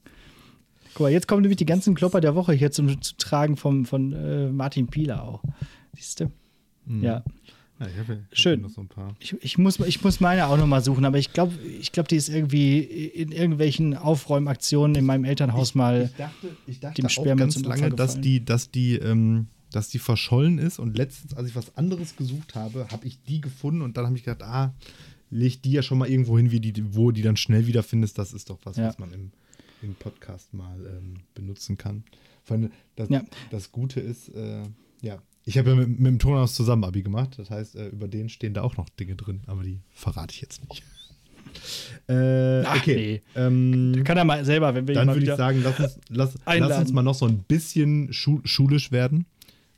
Guck 0.97 1.05
mal, 1.05 1.13
jetzt 1.13 1.29
kommen 1.29 1.43
nämlich 1.43 1.59
die 1.59 1.67
ganzen 1.67 1.95
Klopper 1.95 2.23
der 2.23 2.35
Woche 2.35 2.55
hier 2.55 2.71
zum, 2.73 3.03
zu 3.03 3.15
tragen 3.19 3.59
vom, 3.59 3.85
von 3.85 4.15
äh, 4.15 4.49
Martin 4.51 4.87
Pieler 4.87 5.25
auch. 5.25 5.43
Siehst 5.95 6.21
du? 6.21 6.33
Mhm. 6.87 7.05
Ja. 7.05 7.23
Ja, 7.79 7.87
ich 7.87 7.99
hab, 7.99 8.09
ich 8.09 8.17
hab 8.17 8.19
Schön. 8.33 8.67
So 8.67 8.87
ich, 9.19 9.37
ich, 9.43 9.59
muss, 9.59 9.79
ich 9.81 10.03
muss 10.03 10.21
meine 10.21 10.47
auch 10.47 10.57
nochmal 10.57 10.83
suchen, 10.83 11.05
aber 11.05 11.19
ich 11.19 11.35
glaube, 11.35 11.53
ich 11.79 11.93
glaub, 11.93 12.09
die 12.09 12.17
ist 12.17 12.31
irgendwie 12.31 12.79
in 12.79 13.31
irgendwelchen 13.31 13.95
Aufräumaktionen 13.95 14.97
in 14.97 15.05
meinem 15.05 15.25
Elternhaus 15.25 15.69
ich, 15.69 15.75
mal 15.75 16.05
ich 16.11 16.17
dachte, 16.17 16.57
ich 16.67 16.81
dachte 16.81 17.03
dem 17.03 17.11
Sperma 17.11 17.33
auch 17.33 17.37
ganz 17.41 17.55
zum 17.57 17.65
lange, 17.65 17.91
dass 17.91 18.19
die, 18.19 18.43
dass 18.43 18.71
die, 18.71 18.95
ähm, 18.95 19.49
dass 19.73 19.91
die 19.91 19.99
verschollen 19.99 20.57
ist 20.57 20.79
und 20.79 20.97
letztens, 20.97 21.35
als 21.35 21.47
ich 21.47 21.57
was 21.57 21.77
anderes 21.77 22.17
gesucht 22.17 22.55
habe, 22.55 22.89
habe 22.91 23.07
ich 23.07 23.23
die 23.25 23.43
gefunden 23.43 23.83
und 23.83 23.99
dann 23.99 24.07
habe 24.07 24.17
ich 24.17 24.25
gedacht, 24.25 24.45
ah, 24.45 24.73
leg 25.29 25.61
die 25.61 25.73
ja 25.73 25.83
schon 25.83 25.99
mal 25.99 26.09
irgendwo 26.09 26.39
hin, 26.39 26.51
wie 26.51 26.61
die, 26.61 26.95
wo 26.95 27.11
die 27.11 27.21
dann 27.21 27.37
schnell 27.37 27.67
wiederfindest. 27.67 28.17
Das 28.17 28.33
ist 28.33 28.49
doch 28.49 28.61
was, 28.65 28.79
Ja. 28.79 28.89
was 28.89 28.99
man 28.99 29.13
im, 29.13 29.33
im 29.87 29.95
Podcast 29.95 30.53
mal 30.53 30.77
ähm, 30.87 31.21
benutzen 31.35 31.79
kann. 31.79 32.05
Vor 32.45 32.57
allem, 32.57 32.71
das, 32.97 33.09
Ja. 33.09 33.23
das 33.51 33.73
Gute 33.73 34.01
ist, 34.01 34.29
äh, 34.29 34.63
ja, 35.03 35.23
ich 35.45 35.57
habe 35.59 35.71
ja 35.71 35.77
mit, 35.77 35.89
mit 35.89 36.07
dem 36.07 36.19
Tonhaus 36.19 36.55
zusammen 36.55 36.85
Abi 36.85 37.03
gemacht. 37.03 37.39
Das 37.39 37.51
heißt, 37.51 37.77
äh, 37.77 37.89
über 37.89 38.09
den 38.09 38.29
stehen 38.29 38.53
da 38.55 38.63
auch 38.63 38.77
noch 38.77 38.89
Dinge 38.91 39.15
drin, 39.17 39.43
aber 39.47 39.63
die 39.63 39.81
verrate 39.93 40.35
ich 40.35 40.41
jetzt 40.41 40.69
nicht. 40.69 40.83
Äh, 42.09 42.63
Ach, 42.65 42.77
okay. 42.77 43.23
Ähm, 43.35 44.03
Kann 44.05 44.19
er 44.19 44.25
mal 44.25 44.45
selber, 44.45 44.75
wenn 44.75 44.87
wir 44.87 44.95
dann 44.95 45.09
würde 45.09 45.23
ich 45.25 45.35
sagen, 45.37 45.63
lass 45.65 45.81
uns, 45.81 45.99
lass, 46.11 46.35
lass 46.45 46.79
uns 46.81 46.93
mal 46.93 47.03
noch 47.03 47.15
so 47.15 47.25
ein 47.27 47.39
bisschen 47.45 48.13
schu 48.13 48.41
schulisch 48.45 48.93
werden, 48.93 49.25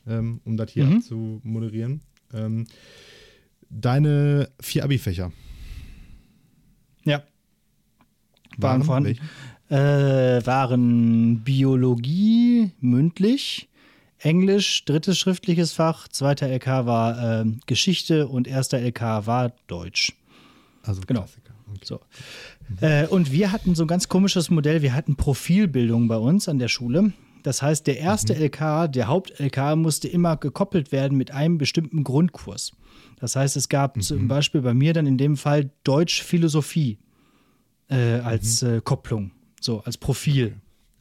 ähm, 0.06 0.40
um 0.44 0.56
das 0.56 0.72
hier 0.72 0.86
Mhm. 0.86 1.02
zu 1.02 1.40
moderieren. 1.44 2.00
Ähm, 2.34 2.66
deine 3.70 4.50
vier 4.60 4.82
Abi-Fächer 4.84 5.30
Ja. 7.04 7.22
Waren 8.56 8.82
vorhanden. 8.82 9.08
welche? 9.10 9.22
Äh, 9.70 10.46
waren 10.46 11.40
Biologie 11.40 12.72
mündlich, 12.80 13.68
Englisch, 14.18 14.84
drittes 14.84 15.18
schriftliches 15.18 15.72
Fach, 15.72 16.08
zweiter 16.08 16.48
LK 16.48 16.66
war 16.86 17.40
ähm, 17.42 17.60
Geschichte 17.66 18.28
und 18.28 18.48
erster 18.48 18.80
LK 18.80 19.26
war 19.26 19.52
Deutsch. 19.66 20.14
Also 20.82 21.02
genau. 21.06 21.20
Klassiker. 21.20 21.52
Okay. 21.70 21.80
So. 21.84 22.00
Äh, 22.80 23.06
und 23.06 23.30
wir 23.30 23.52
hatten 23.52 23.74
so 23.74 23.84
ein 23.84 23.88
ganz 23.88 24.08
komisches 24.08 24.50
Modell. 24.50 24.82
Wir 24.82 24.94
hatten 24.94 25.16
Profilbildung 25.16 26.08
bei 26.08 26.16
uns 26.16 26.48
an 26.48 26.58
der 26.58 26.68
Schule. 26.68 27.12
Das 27.42 27.62
heißt, 27.62 27.86
der 27.86 27.98
erste 27.98 28.34
LK, 28.34 28.90
der 28.92 29.08
Haupt-LK, 29.08 29.76
musste 29.76 30.08
immer 30.08 30.36
gekoppelt 30.36 30.92
werden 30.92 31.16
mit 31.16 31.30
einem 31.30 31.58
bestimmten 31.58 32.04
Grundkurs. 32.04 32.72
Das 33.20 33.36
heißt, 33.36 33.56
es 33.56 33.68
gab 33.68 34.02
zum 34.02 34.28
Beispiel 34.28 34.60
bei 34.60 34.74
mir 34.74 34.92
dann 34.92 35.06
in 35.06 35.18
dem 35.18 35.36
Fall 35.36 35.70
Deutsch-Philosophie 35.84 36.98
äh, 37.88 38.20
als 38.20 38.62
äh, 38.62 38.80
Kopplung, 38.82 39.30
so 39.60 39.80
als 39.84 39.96
Profil. 39.96 40.54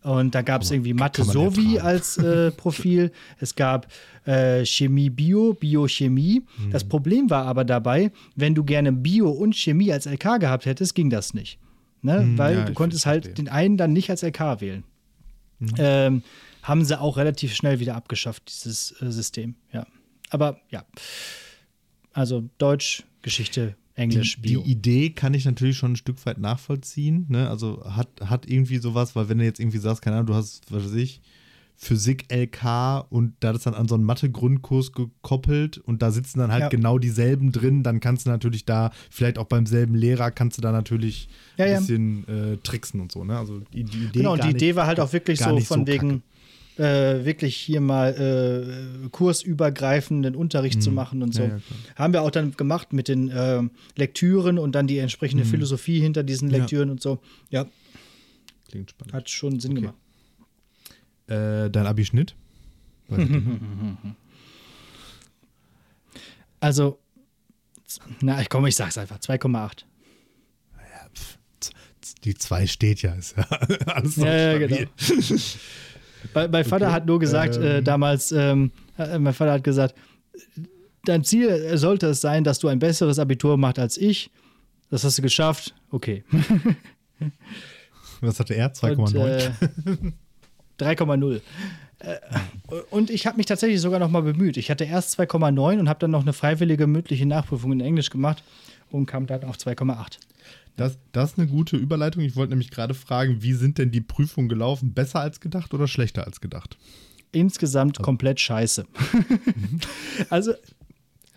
Und 0.03 0.35
da 0.35 0.41
gab 0.41 0.61
es 0.61 0.71
irgendwie 0.71 0.93
Mathe 0.93 1.25
fragen. 1.25 1.79
als 1.79 2.17
äh, 2.17 2.51
Profil. 2.57 3.11
Es 3.39 3.55
gab 3.55 3.87
äh, 4.25 4.63
Chemie, 4.65 5.09
Bio, 5.09 5.53
Biochemie. 5.53 6.43
Mhm. 6.57 6.71
Das 6.71 6.83
Problem 6.85 7.29
war 7.29 7.45
aber 7.45 7.65
dabei, 7.65 8.11
wenn 8.35 8.55
du 8.55 8.63
gerne 8.63 8.91
Bio 8.93 9.29
und 9.29 9.55
Chemie 9.55 9.91
als 9.91 10.05
LK 10.05 10.39
gehabt 10.39 10.65
hättest, 10.65 10.95
ging 10.95 11.09
das 11.09 11.33
nicht. 11.33 11.59
Ne? 12.01 12.31
Weil 12.37 12.53
Hm, 12.53 12.59
ja, 12.59 12.65
du 12.65 12.73
konntest 12.73 13.05
halt 13.05 13.37
den 13.37 13.49
einen 13.49 13.75
dann 13.75 13.91
nicht 13.91 14.09
als 14.09 14.21
LK 14.21 14.61
wählen. 14.61 14.83
Mhm. 15.59 15.73
Ähm, 15.77 16.23
haben 16.61 16.85
sie 16.85 16.99
auch 16.99 17.17
relativ 17.17 17.53
schnell 17.55 17.79
wieder 17.79 17.95
abgeschafft, 17.95 18.43
dieses 18.49 18.93
äh, 19.01 19.11
System. 19.11 19.55
Ja. 19.73 19.85
Aber 20.29 20.59
ja. 20.69 20.85
Also 22.13 22.43
Deutsch, 22.57 23.03
Geschichte, 23.23 23.75
Englisch, 23.97 24.35
die, 24.37 24.41
Bio. 24.41 24.61
die 24.61 24.71
Idee 24.71 25.09
kann 25.09 25.33
ich 25.33 25.43
natürlich 25.45 25.77
schon 25.77 25.93
ein 25.93 25.95
Stück 25.97 26.23
weit 26.25 26.37
nachvollziehen. 26.37 27.25
Ne? 27.29 27.49
Also 27.49 27.83
hat, 27.85 28.07
hat 28.23 28.49
irgendwie 28.49 28.77
sowas, 28.77 29.15
weil 29.15 29.27
wenn 29.27 29.39
du 29.39 29.43
jetzt 29.43 29.59
irgendwie 29.59 29.79
sagst, 29.79 30.01
keine 30.01 30.15
Ahnung, 30.17 30.27
du 30.27 30.35
hast, 30.35 30.71
was 30.71 30.85
weiß 30.85 30.93
ich, 30.93 31.21
Physik 31.79 32.25
LK 32.33 33.05
und 33.11 33.33
da 33.39 33.51
ist 33.51 33.67
dann 33.67 33.75
an 33.75 33.87
so 33.87 33.93
einen 33.93 34.03
Mathe-Grundkurs 34.03 34.93
gekoppelt 34.93 35.77
und 35.77 36.01
da 36.01 36.09
sitzen 36.11 36.39
dann 36.39 36.51
halt 36.51 36.61
Ja. 36.63 36.69
genau 36.69 36.97
dieselben 36.97 37.51
drin, 37.51 37.83
dann 37.83 37.99
kannst 37.99 38.25
du 38.25 38.31
natürlich 38.31 38.65
da, 38.65 38.91
vielleicht 39.11 39.37
auch 39.37 39.45
beim 39.45 39.67
selben 39.67 39.93
Lehrer, 39.93 40.31
kannst 40.31 40.57
du 40.57 40.61
da 40.63 40.71
natürlich 40.71 41.29
Ja, 41.55 41.65
ein 41.65 41.71
ja. 41.73 41.79
bisschen 41.79 42.27
äh, 42.27 42.57
tricksen 42.63 42.99
und 42.99 43.11
so. 43.11 43.23
Ne? 43.23 43.37
Also 43.37 43.59
die, 43.73 43.83
die 43.83 43.97
Idee 44.05 44.19
Genau, 44.19 44.33
und 44.33 44.43
die 44.43 44.49
Idee 44.49 44.75
war 44.75 44.87
halt 44.87 44.99
auch 44.99 45.13
wirklich 45.13 45.39
so 45.39 45.59
von 45.59 45.81
so 45.81 45.87
wegen 45.87 46.23
äh, 46.77 47.25
wirklich 47.25 47.55
hier 47.55 47.81
mal 47.81 48.13
äh, 49.05 49.09
kursübergreifenden 49.09 50.35
Unterricht 50.35 50.81
zu 50.83 50.91
machen 50.91 51.23
und 51.23 51.33
so. 51.33 51.43
Mhm. 51.43 51.49
Ja, 51.49 51.55
ja. 51.57 51.95
Haben 51.95 52.13
wir 52.13 52.21
auch 52.21 52.31
dann 52.31 52.51
gemacht 52.55 52.93
mit 52.93 53.07
den 53.07 53.29
äh, 53.29 53.61
Lektüren 53.95 54.59
und 54.59 54.73
dann 54.73 54.87
die 54.87 54.97
entsprechende 54.99 55.45
Philosophie 55.45 55.99
hinter 55.99 56.23
diesen 56.23 56.47
Mhm. 56.49 56.53
Ja. 56.53 56.59
Lektüren 56.59 56.89
und 56.89 57.01
so. 57.01 57.19
Ja, 57.49 57.65
Klingt 58.69 58.91
spannend. 58.91 59.13
hat 59.13 59.29
schon 59.29 59.59
Sinn 59.59 59.71
Okay. 59.71 59.81
gemacht. 59.81 59.95
Äh, 61.27 61.69
dein 61.71 61.85
Abischnitt? 61.87 62.35
Also, 66.59 66.99
na, 68.21 68.41
ich 68.41 68.49
komme, 68.49 68.69
ich 68.69 68.75
sag's 68.75 68.97
einfach, 68.97 69.19
2,8. 69.19 69.83
Pff, 71.13 71.37
z- 71.59 71.73
z- 72.01 72.23
Die 72.25 72.33
zwei 72.35 72.65
steht 72.67 73.01
ja, 73.03 73.13
ist 73.13 73.37
ja 73.37 73.43
alles 73.85 74.17
noch 74.17 74.25
Ja, 74.25 74.53
ja, 74.57 74.67
stabil. 74.67 74.89
Mein, 76.33 76.51
mein 76.51 76.65
Vater 76.65 76.85
Okay, 76.87 76.93
hat 76.93 77.05
nur 77.05 77.19
gesagt, 77.19 77.57
äh, 77.57 77.77
ähm. 77.77 77.83
damals, 77.83 78.31
ähm, 78.31 78.71
äh, 78.97 79.17
mein 79.19 79.33
Vater 79.33 79.53
hat 79.53 79.63
gesagt, 79.63 79.95
dein 81.05 81.23
Ziel 81.23 81.77
sollte 81.77 82.07
es 82.07 82.21
sein, 82.21 82.43
dass 82.43 82.59
du 82.59 82.67
ein 82.67 82.79
besseres 82.79 83.19
Abitur 83.19 83.57
machst 83.57 83.79
als 83.79 83.97
ich. 83.97 84.29
Das 84.89 85.03
hast 85.03 85.17
du 85.17 85.21
geschafft. 85.21 85.73
Okay. 85.91 86.23
Was 88.21 88.39
hatte 88.39 88.53
er? 88.53 88.67
Und, 88.67 88.77
2,9? 88.77 89.25
äh, 89.27 89.51
3,0. 90.79 91.41
Äh, 91.99 92.15
Und 92.89 93.09
ich 93.09 93.25
habe 93.27 93.37
mich 93.37 93.45
tatsächlich 93.47 93.81
sogar 93.81 93.99
noch 93.99 94.09
mal 94.09 94.21
bemüht. 94.21 94.57
Ich 94.57 94.69
hatte 94.71 94.83
erst 94.85 95.19
2,9 95.19 95.79
und 95.79 95.89
habe 95.89 95.99
dann 95.99 96.11
noch 96.11 96.21
eine 96.21 96.33
freiwillige 96.33 96.87
mündliche 96.87 97.25
Nachprüfung 97.25 97.71
in 97.73 97.81
Englisch 97.81 98.09
gemacht 98.09 98.43
und 98.91 99.05
kam 99.05 99.27
dann 99.27 99.43
auf 99.43 99.57
2,8. 99.57 100.17
Das, 100.77 100.97
das 101.11 101.31
ist 101.31 101.39
eine 101.39 101.47
gute 101.47 101.75
Überleitung. 101.75 102.23
Ich 102.23 102.35
wollte 102.35 102.51
nämlich 102.51 102.71
gerade 102.71 102.93
fragen, 102.93 103.41
wie 103.41 103.53
sind 103.53 103.77
denn 103.77 103.91
die 103.91 104.01
Prüfungen 104.01 104.47
gelaufen? 104.47 104.93
Besser 104.93 105.19
als 105.19 105.41
gedacht 105.41 105.73
oder 105.73 105.87
schlechter 105.87 106.25
als 106.25 106.39
gedacht? 106.39 106.77
Insgesamt 107.31 107.99
komplett 107.99 108.39
scheiße. 108.39 108.85
also, 110.29 110.53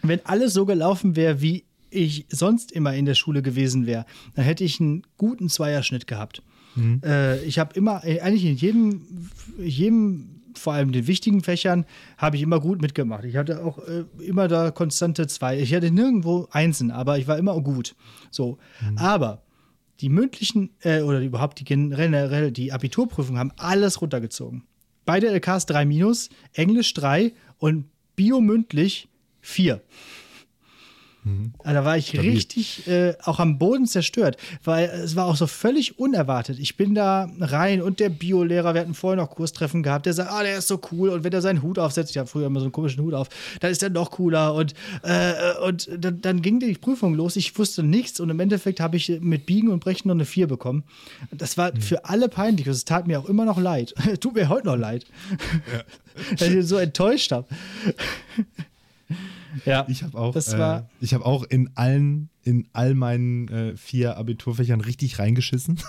wenn 0.02 0.24
alles 0.24 0.52
so 0.52 0.66
gelaufen 0.66 1.16
wäre, 1.16 1.40
wie 1.40 1.64
ich 1.90 2.26
sonst 2.28 2.70
immer 2.70 2.94
in 2.94 3.06
der 3.06 3.14
Schule 3.14 3.42
gewesen 3.42 3.86
wäre, 3.86 4.06
dann 4.36 4.44
hätte 4.44 4.62
ich 4.62 4.80
einen 4.80 5.02
guten 5.16 5.48
Zweierschnitt 5.48 6.06
gehabt. 6.06 6.42
Äh, 7.04 7.44
ich 7.44 7.58
habe 7.58 7.74
immer, 7.74 8.04
äh, 8.04 8.20
eigentlich 8.20 8.44
in 8.44 8.56
jedem, 8.56 9.06
jedem, 9.58 10.39
vor 10.54 10.72
allem 10.72 10.92
den 10.92 11.06
wichtigen 11.06 11.42
Fächern, 11.42 11.84
habe 12.16 12.36
ich 12.36 12.42
immer 12.42 12.60
gut 12.60 12.80
mitgemacht. 12.80 13.24
Ich 13.24 13.36
hatte 13.36 13.64
auch 13.64 13.78
äh, 13.78 14.04
immer 14.18 14.48
da 14.48 14.70
konstante 14.70 15.26
zwei. 15.26 15.58
Ich 15.58 15.74
hatte 15.74 15.90
nirgendwo 15.90 16.48
Einsen, 16.50 16.90
aber 16.90 17.18
ich 17.18 17.26
war 17.26 17.38
immer 17.38 17.60
gut. 17.60 17.94
So. 18.30 18.58
Aber 18.96 19.42
die 20.00 20.08
mündlichen 20.08 20.70
äh, 20.80 21.02
oder 21.02 21.20
überhaupt 21.20 21.60
die 21.60 21.64
generell 21.64 22.52
die 22.52 22.72
Abiturprüfungen 22.72 23.38
haben 23.38 23.52
alles 23.56 24.00
runtergezogen. 24.00 24.64
Beide 25.04 25.28
LKs 25.28 25.66
3 25.66 25.84
minus, 25.84 26.30
Englisch 26.52 26.94
3 26.94 27.32
und 27.58 27.86
Bio 28.16 28.40
mündlich 28.40 29.08
4. 29.40 29.80
Mhm. 31.24 31.52
Also 31.58 31.74
da 31.74 31.84
war 31.84 31.96
ich 31.98 32.08
Stabil. 32.08 32.32
richtig 32.32 32.86
äh, 32.88 33.14
auch 33.22 33.38
am 33.40 33.58
Boden 33.58 33.86
zerstört, 33.86 34.36
weil 34.64 34.84
es 34.88 35.16
war 35.16 35.26
auch 35.26 35.36
so 35.36 35.46
völlig 35.46 35.98
unerwartet. 35.98 36.58
Ich 36.58 36.76
bin 36.76 36.94
da 36.94 37.30
rein 37.40 37.82
und 37.82 38.00
der 38.00 38.08
Biolehrer, 38.08 38.74
wir 38.74 38.80
hatten 38.80 38.94
vorher 38.94 39.22
noch 39.22 39.30
Kurstreffen 39.30 39.82
gehabt, 39.82 40.06
der 40.06 40.14
sagt, 40.14 40.30
ah, 40.30 40.42
der 40.42 40.58
ist 40.58 40.68
so 40.68 40.80
cool 40.92 41.10
und 41.10 41.24
wenn 41.24 41.32
er 41.32 41.42
seinen 41.42 41.62
Hut 41.62 41.78
aufsetzt, 41.78 42.10
ich 42.10 42.18
habe 42.18 42.28
früher 42.28 42.46
immer 42.46 42.60
so 42.60 42.66
einen 42.66 42.72
komischen 42.72 43.02
Hut 43.02 43.14
auf, 43.14 43.28
dann 43.60 43.70
ist 43.70 43.82
er 43.82 43.90
noch 43.90 44.10
cooler 44.12 44.54
und, 44.54 44.74
äh, 45.02 45.58
und 45.66 45.88
dann, 45.98 46.20
dann, 46.20 46.40
ging 46.42 46.58
die 46.58 46.72
Prüfung 46.74 47.14
los. 47.14 47.36
Ich 47.36 47.58
wusste 47.58 47.82
nichts 47.82 48.18
und 48.18 48.30
im 48.30 48.40
Endeffekt 48.40 48.80
habe 48.80 48.96
ich 48.96 49.20
mit 49.20 49.44
Biegen 49.44 49.68
und 49.68 49.80
Brechen 49.80 50.08
noch 50.08 50.14
eine 50.14 50.24
4 50.24 50.46
bekommen. 50.46 50.84
Das 51.30 51.58
war 51.58 51.74
mhm. 51.74 51.80
für 51.80 52.04
alle 52.06 52.28
peinlich 52.28 52.66
und 52.66 52.72
es 52.72 52.84
tat 52.84 53.06
mir 53.06 53.20
auch 53.20 53.28
immer 53.28 53.44
noch 53.44 53.58
leid. 53.58 53.94
Tut 54.20 54.34
mir 54.34 54.48
heute 54.48 54.66
noch 54.66 54.76
leid, 54.76 55.04
ja. 55.72 55.82
dass 56.38 56.48
ich 56.48 56.66
so 56.66 56.76
enttäuscht 56.76 57.32
habe. 57.32 57.46
Ja, 59.64 59.86
ich 59.88 60.02
habe 60.02 60.18
auch, 60.18 60.36
äh, 60.36 60.82
ich 61.00 61.14
habe 61.14 61.24
auch 61.24 61.44
in 61.44 61.70
allen, 61.76 62.30
in 62.42 62.68
all 62.72 62.94
meinen 62.94 63.48
äh, 63.48 63.76
vier 63.76 64.16
Abiturfächern 64.16 64.80
richtig 64.80 65.18
reingeschissen. 65.18 65.80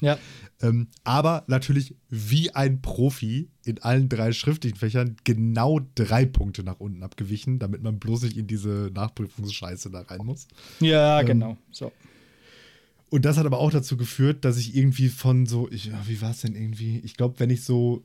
Ja. 0.00 0.18
ähm, 0.62 0.88
aber 1.04 1.44
natürlich 1.46 1.94
wie 2.08 2.54
ein 2.54 2.82
Profi 2.82 3.50
in 3.64 3.82
allen 3.82 4.08
drei 4.08 4.32
schriftlichen 4.32 4.76
Fächern 4.76 5.16
genau 5.24 5.80
drei 5.94 6.26
Punkte 6.26 6.64
nach 6.64 6.80
unten 6.80 7.02
abgewichen, 7.02 7.58
damit 7.58 7.82
man 7.82 7.98
bloß 7.98 8.22
nicht 8.22 8.36
in 8.36 8.46
diese 8.46 8.90
Nachprüfungsscheiße 8.92 9.90
da 9.90 10.02
rein 10.02 10.24
muss. 10.24 10.48
Ja, 10.80 11.20
ähm, 11.20 11.26
genau. 11.26 11.56
So. 11.70 11.92
Und 13.10 13.26
das 13.26 13.36
hat 13.36 13.44
aber 13.44 13.58
auch 13.58 13.70
dazu 13.70 13.98
geführt, 13.98 14.44
dass 14.44 14.56
ich 14.56 14.74
irgendwie 14.74 15.10
von 15.10 15.44
so, 15.46 15.70
ich, 15.70 15.92
wie 16.06 16.22
war 16.22 16.30
es 16.30 16.40
denn 16.40 16.54
irgendwie? 16.54 16.98
Ich 17.00 17.14
glaube, 17.14 17.38
wenn 17.40 17.50
ich 17.50 17.62
so 17.62 18.02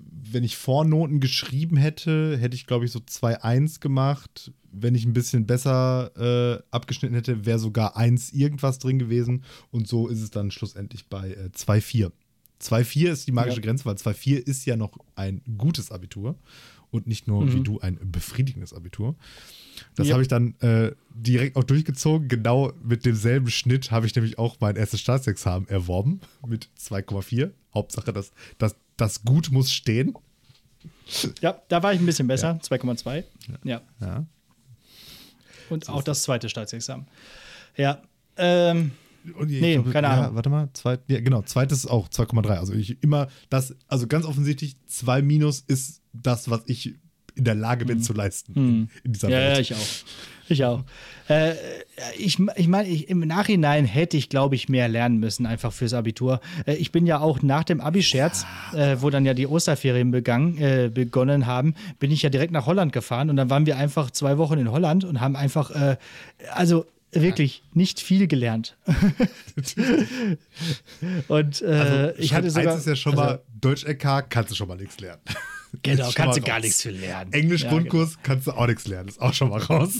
wenn 0.00 0.44
ich 0.44 0.56
Vornoten 0.56 1.20
geschrieben 1.20 1.76
hätte, 1.76 2.36
hätte 2.38 2.54
ich, 2.54 2.66
glaube 2.66 2.84
ich, 2.84 2.92
so 2.92 2.98
2-1 2.98 3.80
gemacht. 3.80 4.52
Wenn 4.70 4.94
ich 4.94 5.04
ein 5.04 5.12
bisschen 5.12 5.46
besser 5.46 6.10
äh, 6.16 6.62
abgeschnitten 6.70 7.14
hätte, 7.14 7.46
wäre 7.46 7.58
sogar 7.58 7.96
1 7.96 8.32
irgendwas 8.32 8.78
drin 8.78 8.98
gewesen. 8.98 9.44
Und 9.70 9.88
so 9.88 10.08
ist 10.08 10.20
es 10.20 10.30
dann 10.30 10.50
schlussendlich 10.50 11.06
bei 11.06 11.30
äh, 11.30 11.50
2-4. 11.54 12.12
2-4 12.60 13.10
ist 13.10 13.26
die 13.26 13.32
magische 13.32 13.60
ja. 13.60 13.62
Grenze, 13.62 13.84
weil 13.84 13.94
2-4 13.94 14.36
ist 14.36 14.66
ja 14.66 14.76
noch 14.76 14.98
ein 15.14 15.42
gutes 15.56 15.90
Abitur 15.90 16.36
und 16.90 17.06
nicht 17.06 17.28
nur 17.28 17.44
mhm. 17.44 17.52
wie 17.52 17.60
du 17.60 17.80
ein 17.80 17.98
befriedigendes 18.02 18.72
Abitur. 18.72 19.14
Das 19.94 20.08
ja. 20.08 20.14
habe 20.14 20.22
ich 20.22 20.28
dann 20.28 20.54
äh, 20.60 20.92
direkt 21.10 21.56
auch 21.56 21.64
durchgezogen. 21.64 22.28
Genau 22.28 22.72
mit 22.82 23.04
demselben 23.04 23.50
Schnitt 23.50 23.90
habe 23.90 24.06
ich 24.06 24.14
nämlich 24.14 24.38
auch 24.38 24.56
mein 24.60 24.76
erstes 24.76 25.00
Staatsexamen 25.00 25.68
erworben 25.68 26.20
mit 26.46 26.68
2,4. 26.80 27.50
Hauptsache, 27.74 28.12
dass, 28.12 28.32
dass 28.56 28.74
das 28.98 29.24
Gut 29.24 29.50
muss 29.50 29.72
stehen. 29.72 30.14
Ja, 31.40 31.60
da 31.68 31.82
war 31.82 31.94
ich 31.94 32.00
ein 32.00 32.06
bisschen 32.06 32.28
besser, 32.28 32.58
ja. 32.62 32.76
2,2. 32.76 33.24
Ja. 33.64 33.80
ja. 34.00 34.26
Und 35.70 35.86
so 35.86 35.92
auch 35.92 36.02
das 36.02 36.22
zweite 36.22 36.48
Staatsexamen. 36.48 37.06
Ja. 37.76 38.02
Ähm, 38.36 38.92
nee, 39.24 39.74
glaube, 39.74 39.90
keine 39.90 40.08
Ahnung. 40.08 40.34
warte 40.34 40.50
mal, 40.50 40.68
zweit, 40.74 41.00
ja, 41.08 41.20
genau, 41.20 41.42
zweites 41.42 41.84
ist 41.84 41.90
auch 41.90 42.08
2,3. 42.08 42.48
Also 42.50 42.74
ich 42.74 43.02
immer 43.02 43.28
das, 43.48 43.74
also 43.86 44.06
ganz 44.06 44.26
offensichtlich, 44.26 44.76
2 44.86 45.22
minus 45.22 45.60
ist 45.60 46.02
das, 46.12 46.50
was 46.50 46.62
ich 46.66 46.94
in 47.38 47.44
der 47.44 47.54
Lage 47.54 47.84
bin 47.84 47.98
hm. 47.98 48.02
zu 48.02 48.12
leisten 48.12 48.54
hm. 48.54 48.62
in, 48.62 48.90
in, 49.04 49.12
dieser 49.12 49.30
ja, 49.30 49.38
Welt. 49.38 49.54
Ja, 49.54 49.60
ich 49.60 49.74
auch. 49.74 50.04
Ich 50.50 50.64
auch. 50.64 50.82
Äh, 51.28 51.52
ich 52.16 52.38
ich 52.56 52.68
meine, 52.68 52.88
im 52.88 53.20
Nachhinein 53.20 53.84
hätte 53.84 54.16
ich, 54.16 54.28
glaube 54.28 54.54
ich, 54.54 54.68
mehr 54.68 54.88
lernen 54.88 55.18
müssen, 55.18 55.46
einfach 55.46 55.72
fürs 55.72 55.92
Abitur. 55.92 56.40
Äh, 56.66 56.74
ich 56.76 56.90
bin 56.90 57.06
ja 57.06 57.20
auch 57.20 57.42
nach 57.42 57.64
dem 57.64 57.80
Abi-Scherz, 57.80 58.46
äh, 58.74 58.96
wo 59.00 59.10
dann 59.10 59.26
ja 59.26 59.34
die 59.34 59.46
Osterferien 59.46 60.10
begangen, 60.10 60.58
äh, 60.58 60.90
begonnen 60.92 61.46
haben, 61.46 61.74
bin 61.98 62.10
ich 62.10 62.22
ja 62.22 62.30
direkt 62.30 62.52
nach 62.52 62.66
Holland 62.66 62.92
gefahren 62.92 63.30
und 63.30 63.36
dann 63.36 63.50
waren 63.50 63.66
wir 63.66 63.76
einfach 63.76 64.10
zwei 64.10 64.38
Wochen 64.38 64.58
in 64.58 64.70
Holland 64.70 65.04
und 65.04 65.20
haben 65.20 65.36
einfach, 65.36 65.70
äh, 65.70 65.96
also 66.52 66.86
wirklich 67.12 67.62
nicht 67.72 68.00
viel 68.00 68.26
gelernt. 68.26 68.76
und 71.28 71.62
äh, 71.62 71.66
also, 71.66 72.18
ich 72.18 72.34
hatte 72.34 72.50
sogar. 72.50 72.72
Eins 72.72 72.80
ist 72.80 72.86
ja 72.86 72.96
schon 72.96 73.18
also, 73.18 73.24
mal 73.24 73.42
Deutsch-LK, 73.60 74.30
kannst 74.30 74.50
du 74.50 74.54
schon 74.54 74.68
mal 74.68 74.76
nichts 74.76 75.00
lernen. 75.00 75.22
Genau, 75.82 76.10
kannst 76.14 76.38
du 76.38 76.40
gar 76.40 76.60
nichts 76.60 76.80
für 76.80 76.90
lernen. 76.90 77.30
Englisch-Grundkurs 77.30 78.12
ja, 78.12 78.14
genau. 78.14 78.22
kannst 78.22 78.46
du 78.46 78.52
auch 78.52 78.66
nichts 78.66 78.86
lernen, 78.86 79.10
ist 79.10 79.20
auch 79.20 79.34
schon 79.34 79.50
mal 79.50 79.60
raus. 79.60 79.96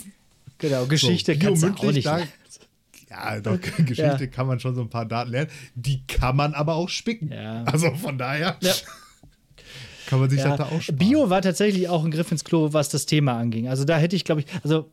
Genau, 0.56 0.86
Geschichte 0.86 1.34
so, 1.34 1.38
kannst 1.38 1.62
du 1.62 1.68
auch 1.68 1.92
nicht 1.92 2.06
da, 2.06 2.20
Ja, 3.10 3.38
doch, 3.38 3.60
Geschichte 3.76 4.24
ja. 4.24 4.26
kann 4.28 4.46
man 4.46 4.60
schon 4.60 4.74
so 4.74 4.80
ein 4.80 4.88
paar 4.88 5.04
Daten 5.04 5.30
lernen. 5.30 5.50
Die 5.74 6.06
kann 6.06 6.36
man 6.36 6.54
aber 6.54 6.74
auch 6.74 6.88
spicken. 6.88 7.30
Ja. 7.30 7.64
Also 7.64 7.94
von 7.96 8.16
daher 8.16 8.56
ja. 8.62 8.72
kann 10.06 10.20
man 10.20 10.30
sich 10.30 10.38
ja. 10.38 10.56
da 10.56 10.64
auch 10.64 10.80
sparen. 10.80 10.98
Bio 10.98 11.28
war 11.28 11.42
tatsächlich 11.42 11.90
auch 11.90 12.02
ein 12.02 12.10
Griff 12.10 12.32
ins 12.32 12.44
Klo, 12.44 12.72
was 12.72 12.88
das 12.88 13.04
Thema 13.04 13.36
anging. 13.36 13.68
Also 13.68 13.84
da 13.84 13.98
hätte 13.98 14.16
ich, 14.16 14.24
glaube 14.24 14.40
ich, 14.40 14.46
also 14.64 14.90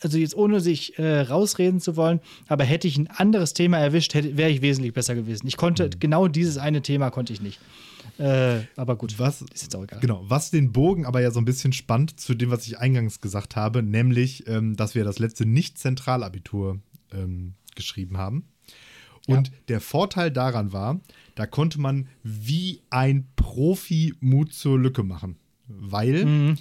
also 0.00 0.18
jetzt 0.18 0.36
ohne 0.36 0.60
sich 0.60 0.98
äh, 0.98 1.20
rausreden 1.20 1.80
zu 1.80 1.96
wollen, 1.96 2.20
aber 2.46 2.64
hätte 2.64 2.88
ich 2.88 2.96
ein 2.96 3.08
anderes 3.08 3.54
Thema 3.54 3.78
erwischt, 3.78 4.14
wäre 4.14 4.50
ich 4.50 4.62
wesentlich 4.62 4.92
besser 4.92 5.14
gewesen. 5.14 5.46
Ich 5.46 5.56
konnte, 5.56 5.86
mhm. 5.86 6.00
genau 6.00 6.28
dieses 6.28 6.58
eine 6.58 6.82
Thema 6.82 7.10
konnte 7.10 7.32
ich 7.32 7.40
nicht. 7.40 7.58
Äh, 8.18 8.62
aber 8.76 8.96
gut, 8.96 9.18
was, 9.18 9.42
ist 9.42 9.62
jetzt 9.62 9.76
auch 9.76 9.84
egal. 9.84 10.00
Genau, 10.00 10.24
was 10.26 10.50
den 10.50 10.72
Bogen 10.72 11.06
aber 11.06 11.20
ja 11.20 11.30
so 11.30 11.40
ein 11.40 11.44
bisschen 11.44 11.72
spannt 11.72 12.18
zu 12.18 12.34
dem, 12.34 12.50
was 12.50 12.66
ich 12.66 12.78
eingangs 12.78 13.20
gesagt 13.20 13.54
habe, 13.54 13.82
nämlich, 13.82 14.46
ähm, 14.48 14.76
dass 14.76 14.94
wir 14.94 15.04
das 15.04 15.18
letzte 15.18 15.46
Nicht-Zentralabitur 15.46 16.80
ähm, 17.12 17.54
geschrieben 17.76 18.18
haben. 18.18 18.48
Und 19.28 19.48
ja. 19.48 19.54
der 19.68 19.80
Vorteil 19.80 20.30
daran 20.30 20.72
war, 20.72 21.00
da 21.34 21.46
konnte 21.46 21.80
man 21.80 22.08
wie 22.22 22.80
ein 22.90 23.28
Profi 23.36 24.14
Mut 24.20 24.52
zur 24.54 24.78
Lücke 24.78 25.02
machen. 25.02 25.36
Weil 25.68 26.24
mhm. 26.24 26.58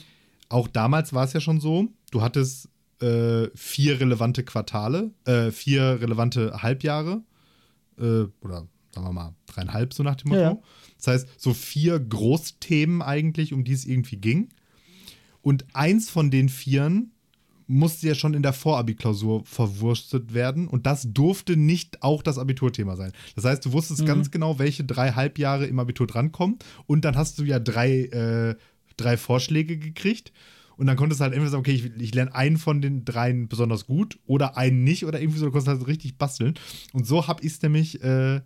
auch 0.49 0.67
damals 0.67 1.13
war 1.13 1.23
es 1.23 1.34
ja 1.34 1.39
schon 1.39 1.61
so, 1.61 1.88
du 2.11 2.21
hattest 2.21 2.69
äh, 3.02 3.50
vier 3.56 4.00
relevante 4.00 4.43
Quartale, 4.43 5.12
äh, 5.26 5.52
vier 5.52 6.02
relevante 6.02 6.62
Halbjahre 6.62 7.24
äh, 8.00 8.26
oder 8.41 8.68
sagen 8.91 9.08
wir 9.08 9.14
mal 9.14 9.36
dreieinhalb 9.45 9.93
so 9.93 10.04
nach 10.04 10.16
dem 10.16 10.30
Motto. 10.30 10.41
Ja. 10.41 10.58
Das 10.98 11.08
heißt, 11.08 11.28
so 11.38 11.54
vier 11.54 12.00
Großthemen 12.00 13.02
eigentlich, 13.02 13.54
um 13.54 13.64
die 13.64 13.74
es 13.74 13.86
irgendwie 13.86 14.18
ging. 14.18 14.50
Und 15.41 15.66
eins 15.74 16.10
von 16.10 16.32
den 16.32 16.50
vieren 16.50 17.12
musste 17.68 18.08
ja 18.08 18.16
schon 18.16 18.34
in 18.34 18.43
der 18.43 18.54
Vorabi-Klausur 18.54 19.45
verwurstet 19.45 20.34
werden 20.34 20.68
und 20.68 20.86
das 20.86 21.14
durfte 21.14 21.58
nicht 21.58 22.02
auch 22.02 22.24
das 22.24 22.38
Abiturthema 22.38 22.95
sein. 22.95 23.12
Das 23.36 23.43
heißt, 23.43 23.66
du 23.66 23.74
wusstest 23.74 24.02
mhm. 24.02 24.06
ganz 24.06 24.32
genau, 24.32 24.58
welche 24.58 24.86
drei 24.86 25.12
Halbjahre 25.12 25.66
im 25.66 25.78
Abitur 25.80 26.08
drankommen 26.08 26.58
und 26.86 27.04
dann 27.04 27.18
hast 27.18 27.39
du 27.39 27.43
ja 27.43 27.60
drei, 27.60 28.04
äh, 28.06 28.56
drei 28.95 29.18
Vorschläge 29.18 29.78
gekriegt 29.78 30.32
und 30.78 30.88
dann 30.88 30.95
konntest 30.95 31.19
du 31.19 31.23
halt 31.23 31.34
entweder 31.34 31.51
sagen, 31.51 31.61
okay, 31.61 31.73
ich, 31.73 31.86
ich 31.97 32.13
lerne 32.13 32.34
einen 32.34 32.57
von 32.57 32.82
den 32.82 33.03
dreien 33.03 33.47
besonders 33.47 33.86
gut 33.86 34.19
oder 34.25 34.57
einen 34.57 34.84
nicht 34.84 35.05
oder 35.05 35.19
irgendwie 35.19 35.39
so, 35.39 35.45
du 35.45 35.51
konntest 35.51 35.67
halt 35.67 35.88
richtig 35.88 36.17
basteln. 36.17 36.53
Und 36.93 37.05
so 37.05 37.28
habe 37.28 37.43
ich 37.43 37.53
es 37.53 37.61
nämlich, 37.61 38.03
äh, 38.03 38.41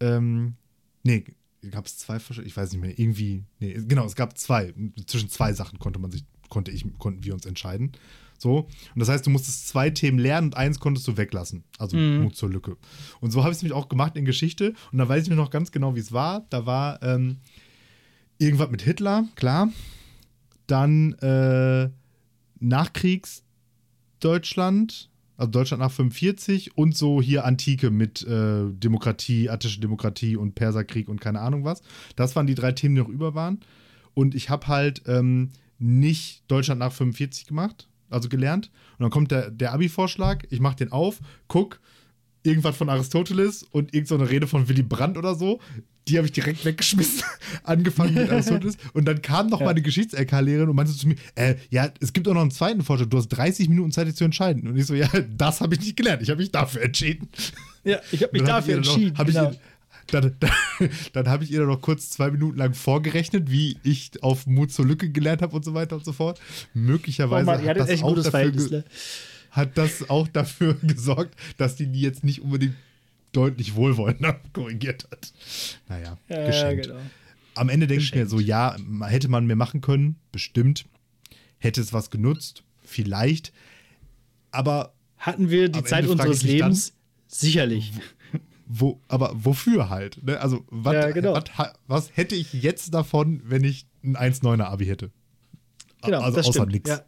ähm, 0.00 0.54
nee, 1.02 1.24
gab 1.70 1.86
es 1.86 1.98
zwei 1.98 2.18
ich 2.44 2.56
weiß 2.56 2.72
nicht 2.72 2.80
mehr, 2.80 2.98
irgendwie, 2.98 3.44
nee, 3.58 3.74
genau, 3.86 4.04
es 4.04 4.14
gab 4.14 4.38
zwei. 4.38 4.72
Zwischen 5.06 5.28
zwei 5.28 5.52
Sachen 5.52 5.78
konnte 5.78 5.98
man 5.98 6.10
sich, 6.10 6.24
konnte 6.48 6.70
ich, 6.70 6.86
konnten 6.98 7.24
wir 7.24 7.34
uns 7.34 7.44
entscheiden. 7.44 7.92
So. 8.38 8.68
Und 8.94 9.00
das 9.00 9.08
heißt, 9.08 9.26
du 9.26 9.30
musstest 9.30 9.66
zwei 9.66 9.90
Themen 9.90 10.18
lernen 10.18 10.48
und 10.48 10.56
eins 10.56 10.78
konntest 10.78 11.08
du 11.08 11.16
weglassen. 11.16 11.64
Also 11.76 11.96
mhm. 11.96 12.22
Mut 12.22 12.36
zur 12.36 12.50
Lücke. 12.50 12.76
Und 13.20 13.32
so 13.32 13.42
habe 13.42 13.50
ich 13.50 13.56
es 13.56 13.62
nämlich 13.62 13.76
auch 13.76 13.88
gemacht 13.88 14.16
in 14.16 14.24
Geschichte. 14.24 14.74
Und 14.92 14.98
da 14.98 15.08
weiß 15.08 15.24
ich 15.24 15.28
mir 15.28 15.36
noch 15.36 15.50
ganz 15.50 15.72
genau, 15.72 15.96
wie 15.96 16.00
es 16.00 16.12
war. 16.12 16.46
Da 16.50 16.64
war 16.64 17.02
ähm, 17.02 17.38
irgendwas 18.38 18.70
mit 18.70 18.82
Hitler, 18.82 19.26
klar. 19.34 19.72
Dann 20.68 21.14
äh, 21.14 21.90
Nachkriegsdeutschland, 22.60 25.10
also 25.36 25.50
Deutschland 25.50 25.82
nach 25.82 25.90
45 25.90 26.76
und 26.76 26.96
so 26.96 27.20
hier 27.20 27.44
Antike 27.44 27.90
mit 27.90 28.22
äh, 28.22 28.70
Demokratie, 28.70 29.50
attische 29.50 29.80
Demokratie 29.80 30.36
und 30.36 30.54
Perserkrieg 30.54 31.08
und 31.08 31.20
keine 31.20 31.40
Ahnung 31.40 31.64
was. 31.64 31.82
Das 32.14 32.36
waren 32.36 32.46
die 32.46 32.54
drei 32.54 32.70
Themen, 32.72 32.94
die 32.94 33.00
noch 33.00 33.08
über 33.08 33.34
waren. 33.34 33.58
Und 34.14 34.34
ich 34.34 34.50
habe 34.50 34.66
halt 34.68 35.02
ähm, 35.06 35.50
nicht 35.78 36.42
Deutschland 36.48 36.80
nach 36.80 36.92
45 36.92 37.46
gemacht, 37.46 37.88
also 38.10 38.28
gelernt. 38.28 38.70
Und 38.98 39.04
dann 39.04 39.10
kommt 39.10 39.30
der, 39.30 39.50
der 39.50 39.72
Abi-Vorschlag, 39.72 40.44
ich 40.50 40.60
mache 40.60 40.76
den 40.76 40.92
auf, 40.92 41.20
guck, 41.46 41.80
irgendwas 42.42 42.76
von 42.76 42.88
Aristoteles 42.88 43.62
und 43.62 43.94
irgendeine 43.94 44.24
so 44.24 44.30
Rede 44.30 44.46
von 44.46 44.68
Willy 44.68 44.82
Brandt 44.82 45.18
oder 45.18 45.34
so. 45.34 45.60
Die 46.08 46.16
habe 46.16 46.26
ich 46.26 46.32
direkt 46.32 46.64
weggeschmissen, 46.64 47.22
angefangen 47.64 48.14
mit 48.14 48.30
Aristoteles. 48.30 48.76
Und 48.94 49.04
dann 49.04 49.22
kam 49.22 49.48
noch 49.48 49.60
ja. 49.60 49.66
meine 49.66 49.82
Geschichts-LK-Lehrerin 49.82 50.68
und 50.68 50.76
meinte 50.76 50.92
zu 50.92 51.08
mir, 51.08 51.16
äh, 51.34 51.56
ja, 51.70 51.90
es 52.00 52.12
gibt 52.12 52.26
auch 52.28 52.34
noch 52.34 52.40
einen 52.40 52.50
zweiten 52.50 52.82
Vorschlag, 52.82 53.08
du 53.08 53.18
hast 53.18 53.28
30 53.28 53.68
Minuten 53.68 53.92
Zeit, 53.92 54.06
dich 54.06 54.16
zu 54.16 54.24
entscheiden. 54.24 54.66
Und 54.68 54.76
ich 54.76 54.86
so, 54.86 54.94
ja, 54.94 55.08
das 55.36 55.60
habe 55.60 55.74
ich 55.74 55.80
nicht 55.80 55.96
gelernt, 55.96 56.22
ich 56.22 56.30
habe 56.30 56.40
mich 56.40 56.50
dafür 56.50 56.82
entschieden. 56.82 57.28
Ja, 57.84 58.00
ich 58.12 58.22
habe 58.22 58.32
mich 58.32 58.42
dafür 58.42 58.76
hab 58.76 58.84
entschieden. 58.84 59.14
Noch, 59.16 59.26
genau. 59.26 59.50
ich, 59.50 59.58
dann, 60.10 60.36
dann, 60.40 60.50
dann 61.12 61.28
habe 61.28 61.44
ich 61.44 61.50
ihr 61.50 61.64
noch 61.64 61.80
kurz 61.80 62.10
zwei 62.10 62.30
Minuten 62.30 62.58
lang 62.58 62.74
vorgerechnet, 62.74 63.50
wie 63.50 63.76
ich 63.82 64.10
auf 64.22 64.46
Mut 64.46 64.72
zur 64.72 64.86
Lücke 64.86 65.10
gelernt 65.10 65.42
habe 65.42 65.54
und 65.54 65.64
so 65.64 65.74
weiter 65.74 65.96
und 65.96 66.04
so 66.04 66.12
fort. 66.12 66.40
Möglicherweise 66.74 67.42
oh 67.42 67.52
Mann, 67.52 67.66
hat 67.66 67.76
das, 67.76 68.02
auch 68.02 68.14
dafür, 68.14 68.70
ne? 68.70 68.84
hat 69.50 69.78
das 69.78 70.08
auch 70.10 70.28
dafür 70.28 70.74
gesorgt, 70.82 71.34
dass 71.56 71.76
die 71.76 71.86
die 71.86 72.00
jetzt 72.00 72.24
nicht 72.24 72.42
unbedingt 72.42 72.74
deutlich 73.32 73.74
wohlwollender 73.74 74.40
korrigiert 74.52 75.08
hat. 75.10 75.32
Naja, 75.88 76.18
ja, 76.28 76.46
geschenkt. 76.46 76.86
Genau. 76.86 77.00
Am 77.54 77.68
Ende 77.68 77.86
denke 77.86 78.04
ich 78.04 78.14
mir 78.14 78.26
so, 78.26 78.38
ja, 78.38 78.76
hätte 79.02 79.28
man 79.28 79.46
mehr 79.46 79.56
machen 79.56 79.80
können, 79.80 80.16
bestimmt. 80.30 80.86
Hätte 81.58 81.80
es 81.80 81.92
was 81.92 82.10
genutzt, 82.10 82.62
vielleicht. 82.82 83.52
aber. 84.50 84.94
Hatten 85.16 85.50
wir 85.50 85.68
die 85.68 85.82
Zeit 85.82 86.06
unseres 86.06 86.44
Lebens? 86.44 86.90
Dann, 86.90 86.98
Sicherlich. 87.26 87.92
Wo, 88.66 89.00
aber 89.08 89.32
wofür 89.34 89.88
halt? 89.88 90.22
Ne? 90.22 90.38
Also, 90.40 90.64
wat, 90.68 90.94
ja, 90.94 91.10
genau. 91.10 91.32
wat, 91.32 91.50
was 91.86 92.16
hätte 92.16 92.34
ich 92.34 92.52
jetzt 92.52 92.94
davon, 92.94 93.42
wenn 93.44 93.64
ich 93.64 93.86
ein 94.04 94.16
1,9er 94.16 94.64
Abi 94.64 94.86
hätte? 94.86 95.10
Genau, 96.02 96.20
also 96.20 96.40
außer 96.40 96.66
nichts. 96.66 96.90
Ja. 96.90 97.02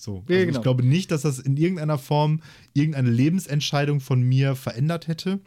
So, 0.00 0.20
also 0.20 0.32
ja, 0.32 0.46
genau. 0.46 0.56
ich 0.56 0.62
glaube 0.62 0.82
nicht, 0.82 1.10
dass 1.10 1.22
das 1.22 1.38
in 1.38 1.58
irgendeiner 1.58 1.98
Form 1.98 2.40
irgendeine 2.72 3.10
Lebensentscheidung 3.10 4.00
von 4.00 4.22
mir 4.22 4.56
verändert 4.56 5.08
hätte. 5.08 5.40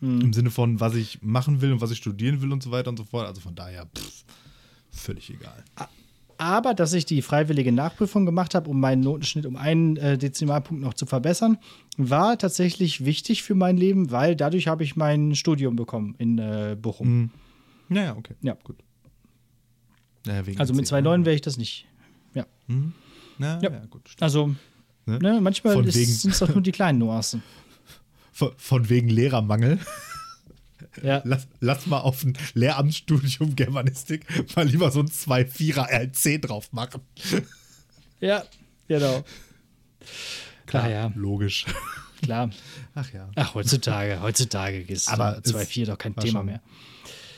Hm. 0.00 0.22
Im 0.22 0.32
Sinne 0.32 0.50
von, 0.50 0.80
was 0.80 0.94
ich 0.94 1.20
machen 1.20 1.60
will 1.60 1.72
und 1.72 1.82
was 1.82 1.90
ich 1.90 1.98
studieren 1.98 2.40
will 2.40 2.50
und 2.50 2.62
so 2.62 2.70
weiter 2.70 2.88
und 2.88 2.96
so 2.96 3.04
fort. 3.04 3.26
Also 3.26 3.42
von 3.42 3.54
daher, 3.54 3.84
pff, 3.84 4.24
völlig 4.90 5.28
egal. 5.28 5.64
Aber 6.38 6.72
dass 6.72 6.94
ich 6.94 7.04
die 7.04 7.20
freiwillige 7.20 7.70
Nachprüfung 7.70 8.24
gemacht 8.24 8.54
habe, 8.54 8.70
um 8.70 8.80
meinen 8.80 9.02
Notenschnitt 9.02 9.44
um 9.44 9.56
einen 9.56 9.98
äh, 9.98 10.16
Dezimalpunkt 10.16 10.82
noch 10.82 10.94
zu 10.94 11.04
verbessern, 11.04 11.58
war 11.98 12.38
tatsächlich 12.38 13.04
wichtig 13.04 13.42
für 13.42 13.54
mein 13.54 13.76
Leben, 13.76 14.10
weil 14.10 14.34
dadurch 14.34 14.66
habe 14.66 14.82
ich 14.82 14.96
mein 14.96 15.34
Studium 15.34 15.76
bekommen 15.76 16.14
in 16.16 16.38
äh, 16.38 16.74
Bochum. 16.80 17.08
Mhm. 17.08 17.30
Naja, 17.90 18.16
okay. 18.16 18.34
Ja, 18.40 18.56
gut. 18.64 18.76
Naja, 20.24 20.42
also 20.56 20.72
mit 20.72 20.86
2,9 20.86 21.26
wäre 21.26 21.34
ich 21.34 21.42
das 21.42 21.58
nicht. 21.58 21.86
Ja. 22.34 22.46
Mhm. 22.66 22.94
Na, 23.38 23.60
ja. 23.62 23.70
ja. 23.70 23.86
gut. 23.86 24.10
Also, 24.20 24.54
ne? 25.06 25.18
Ne, 25.18 25.40
manchmal 25.40 25.90
sind 25.90 26.32
es 26.32 26.38
doch 26.38 26.48
nur 26.48 26.62
die 26.62 26.72
kleinen 26.72 26.98
Nuancen. 26.98 27.42
Von, 28.32 28.52
von 28.56 28.88
wegen 28.88 29.08
Lehrermangel. 29.08 29.80
Ja. 31.02 31.22
Lass, 31.24 31.48
lass 31.58 31.86
mal 31.86 31.98
auf 31.98 32.22
ein 32.22 32.34
Lehramtsstudium 32.54 33.56
Germanistik 33.56 34.24
mal 34.54 34.64
lieber 34.64 34.92
so 34.92 35.00
ein 35.00 35.08
2-4er 35.08 35.88
RLC 35.90 36.42
drauf 36.42 36.72
machen. 36.72 37.00
Ja, 38.20 38.42
genau. 38.88 39.24
Klar, 40.66 40.82
ah, 40.82 40.90
ja. 40.90 41.12
logisch. 41.14 41.66
Klar. 42.20 42.50
Ach 42.96 43.12
ja. 43.12 43.30
Ach, 43.36 43.54
heutzutage, 43.54 44.20
heutzutage 44.20 44.80
ist 44.80 45.08
2-4 45.08 45.86
doch 45.86 45.98
kein 45.98 46.16
Thema 46.16 46.40
schon, 46.40 46.46
mehr. 46.46 46.60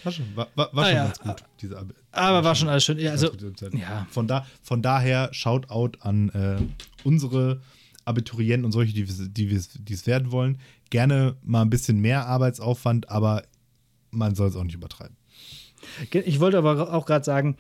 War 0.02 0.12
schon, 0.12 0.36
war, 0.36 0.48
war, 0.54 0.74
war 0.74 0.84
ah, 0.84 0.86
schon 0.86 0.96
ja. 0.96 1.04
ganz 1.04 1.18
gut. 1.20 1.44
Diese, 1.60 1.78
aber 1.78 2.34
war, 2.34 2.44
war 2.44 2.54
schon 2.54 2.68
alles 2.68 2.84
schön. 2.84 2.98
Ja, 2.98 3.12
also, 3.12 3.30
ja. 3.72 4.06
Von, 4.10 4.26
da, 4.26 4.46
von 4.62 4.82
daher, 4.82 5.28
Shoutout 5.32 5.98
an 6.00 6.28
äh, 6.30 6.58
unsere 7.04 7.60
Abiturienten 8.04 8.64
und 8.64 8.72
solche, 8.72 8.92
die, 8.92 9.04
die, 9.04 9.46
die 9.48 9.92
es 9.92 10.06
werden 10.06 10.32
wollen. 10.32 10.58
Gerne 10.90 11.36
mal 11.42 11.62
ein 11.62 11.70
bisschen 11.70 12.00
mehr 12.00 12.26
Arbeitsaufwand, 12.26 13.10
aber 13.10 13.44
man 14.10 14.34
soll 14.34 14.48
es 14.48 14.56
auch 14.56 14.64
nicht 14.64 14.74
übertreiben. 14.74 15.16
Ich 16.10 16.40
wollte 16.40 16.58
aber 16.58 16.92
auch 16.92 17.06
gerade 17.06 17.24
sagen, 17.24 17.56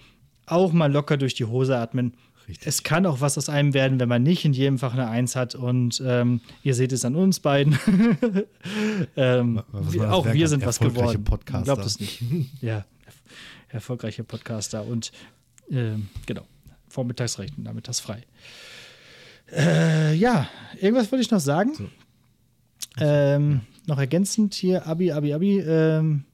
auch 0.46 0.72
mal 0.72 0.92
locker 0.92 1.16
durch 1.16 1.34
die 1.34 1.44
Hose 1.44 1.76
atmen. 1.78 2.14
Richtig. 2.50 2.66
Es 2.66 2.82
kann 2.82 3.06
auch 3.06 3.20
was 3.20 3.38
aus 3.38 3.48
einem 3.48 3.74
werden, 3.74 4.00
wenn 4.00 4.08
man 4.08 4.24
nicht 4.24 4.44
in 4.44 4.52
jedem 4.52 4.80
Fach 4.80 4.92
eine 4.92 5.08
Eins 5.08 5.36
hat. 5.36 5.54
Und 5.54 6.02
ähm, 6.04 6.40
ihr 6.64 6.74
seht 6.74 6.90
es 6.90 7.04
an 7.04 7.14
uns 7.14 7.38
beiden. 7.38 7.78
ähm, 9.16 9.62
wir, 9.72 10.12
auch 10.12 10.26
wir 10.32 10.48
sind 10.48 10.66
was 10.66 10.80
geworden. 10.80 11.22
Podcaster. 11.22 11.62
Glaubt 11.62 11.86
es 11.86 12.00
nicht. 12.00 12.20
ja, 12.60 12.84
erfolgreiche 13.68 14.24
Podcaster. 14.24 14.84
Und 14.84 15.12
ähm, 15.70 16.08
genau, 16.26 16.42
Vormittagsrechten, 16.88 17.62
nachmittags 17.62 18.00
frei. 18.00 18.24
Äh, 19.52 20.14
ja, 20.16 20.48
irgendwas 20.80 21.12
wollte 21.12 21.22
ich 21.22 21.30
noch 21.30 21.38
sagen. 21.38 21.74
So. 21.74 21.88
Ähm, 22.98 23.60
noch 23.86 23.98
ergänzend 23.98 24.54
hier, 24.54 24.88
Abi, 24.88 25.12
Abi, 25.12 25.34
Abi. 25.34 25.60
Ähm, 25.60 26.24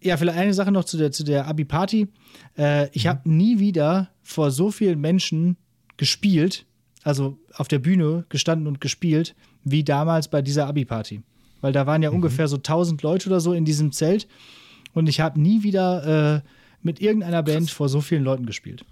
ja, 0.00 0.16
vielleicht 0.16 0.38
eine 0.38 0.54
Sache 0.54 0.72
noch 0.72 0.84
zu 0.84 0.96
der, 0.96 1.12
zu 1.12 1.24
der 1.24 1.46
Abi-Party. 1.46 2.08
Äh, 2.56 2.88
ich 2.92 3.04
mhm. 3.04 3.08
habe 3.08 3.30
nie 3.30 3.58
wieder 3.58 4.10
vor 4.22 4.50
so 4.50 4.70
vielen 4.70 5.00
Menschen 5.00 5.56
gespielt, 5.96 6.66
also 7.02 7.38
auf 7.54 7.68
der 7.68 7.78
Bühne 7.78 8.24
gestanden 8.28 8.66
und 8.66 8.80
gespielt, 8.80 9.34
wie 9.64 9.84
damals 9.84 10.28
bei 10.28 10.42
dieser 10.42 10.66
Abi-Party. 10.66 11.22
Weil 11.60 11.72
da 11.72 11.86
waren 11.86 12.02
ja 12.02 12.10
mhm. 12.10 12.16
ungefähr 12.16 12.48
so 12.48 12.56
1000 12.56 13.02
Leute 13.02 13.28
oder 13.28 13.40
so 13.40 13.52
in 13.52 13.64
diesem 13.64 13.92
Zelt. 13.92 14.28
Und 14.92 15.08
ich 15.08 15.20
habe 15.20 15.40
nie 15.40 15.62
wieder 15.62 16.36
äh, 16.36 16.40
mit 16.82 17.00
irgendeiner 17.00 17.42
Band 17.42 17.70
vor 17.70 17.88
so 17.88 18.00
vielen 18.00 18.24
Leuten 18.24 18.46
gespielt. 18.46 18.84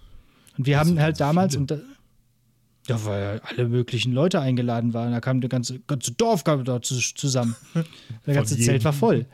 Und 0.57 0.67
wir 0.67 0.79
haben 0.79 0.99
halt 1.01 1.21
damals, 1.21 1.57
und 1.57 1.73
ja, 2.89 3.05
weil 3.05 3.41
alle 3.41 3.69
möglichen 3.69 4.13
Leute 4.13 4.41
eingeladen 4.41 4.93
waren. 4.93 5.13
Da 5.13 5.21
kam 5.21 5.41
der 5.41 5.49
ganze, 5.49 5.81
ganze 5.81 6.13
Dorf 6.13 6.45
kam 6.45 6.65
da 6.65 6.81
zusammen. 6.83 7.57
Das 8.27 8.35
ganze 8.35 8.59
Zelt 8.59 8.85
war 8.85 8.93
voll. 8.93 9.27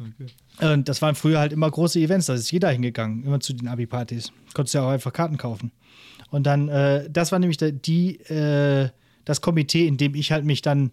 Okay. 0.00 0.72
Und 0.72 0.88
das 0.88 1.02
waren 1.02 1.14
früher 1.14 1.38
halt 1.38 1.52
immer 1.52 1.70
große 1.70 2.00
Events, 2.00 2.26
da 2.26 2.34
ist 2.34 2.50
jeder 2.50 2.70
hingegangen, 2.70 3.22
immer 3.24 3.40
zu 3.40 3.52
den 3.52 3.68
Abi-Partys. 3.68 4.32
Konntest 4.54 4.74
ja 4.74 4.82
auch 4.82 4.88
einfach 4.88 5.12
Karten 5.12 5.36
kaufen. 5.36 5.72
Und 6.30 6.44
dann, 6.44 6.68
äh, 6.68 7.10
das 7.10 7.32
war 7.32 7.38
nämlich 7.38 7.58
die, 7.58 8.20
äh, 8.30 8.90
das 9.24 9.40
Komitee, 9.40 9.86
in 9.86 9.96
dem 9.96 10.14
ich 10.14 10.32
halt 10.32 10.44
mich 10.44 10.62
dann 10.62 10.92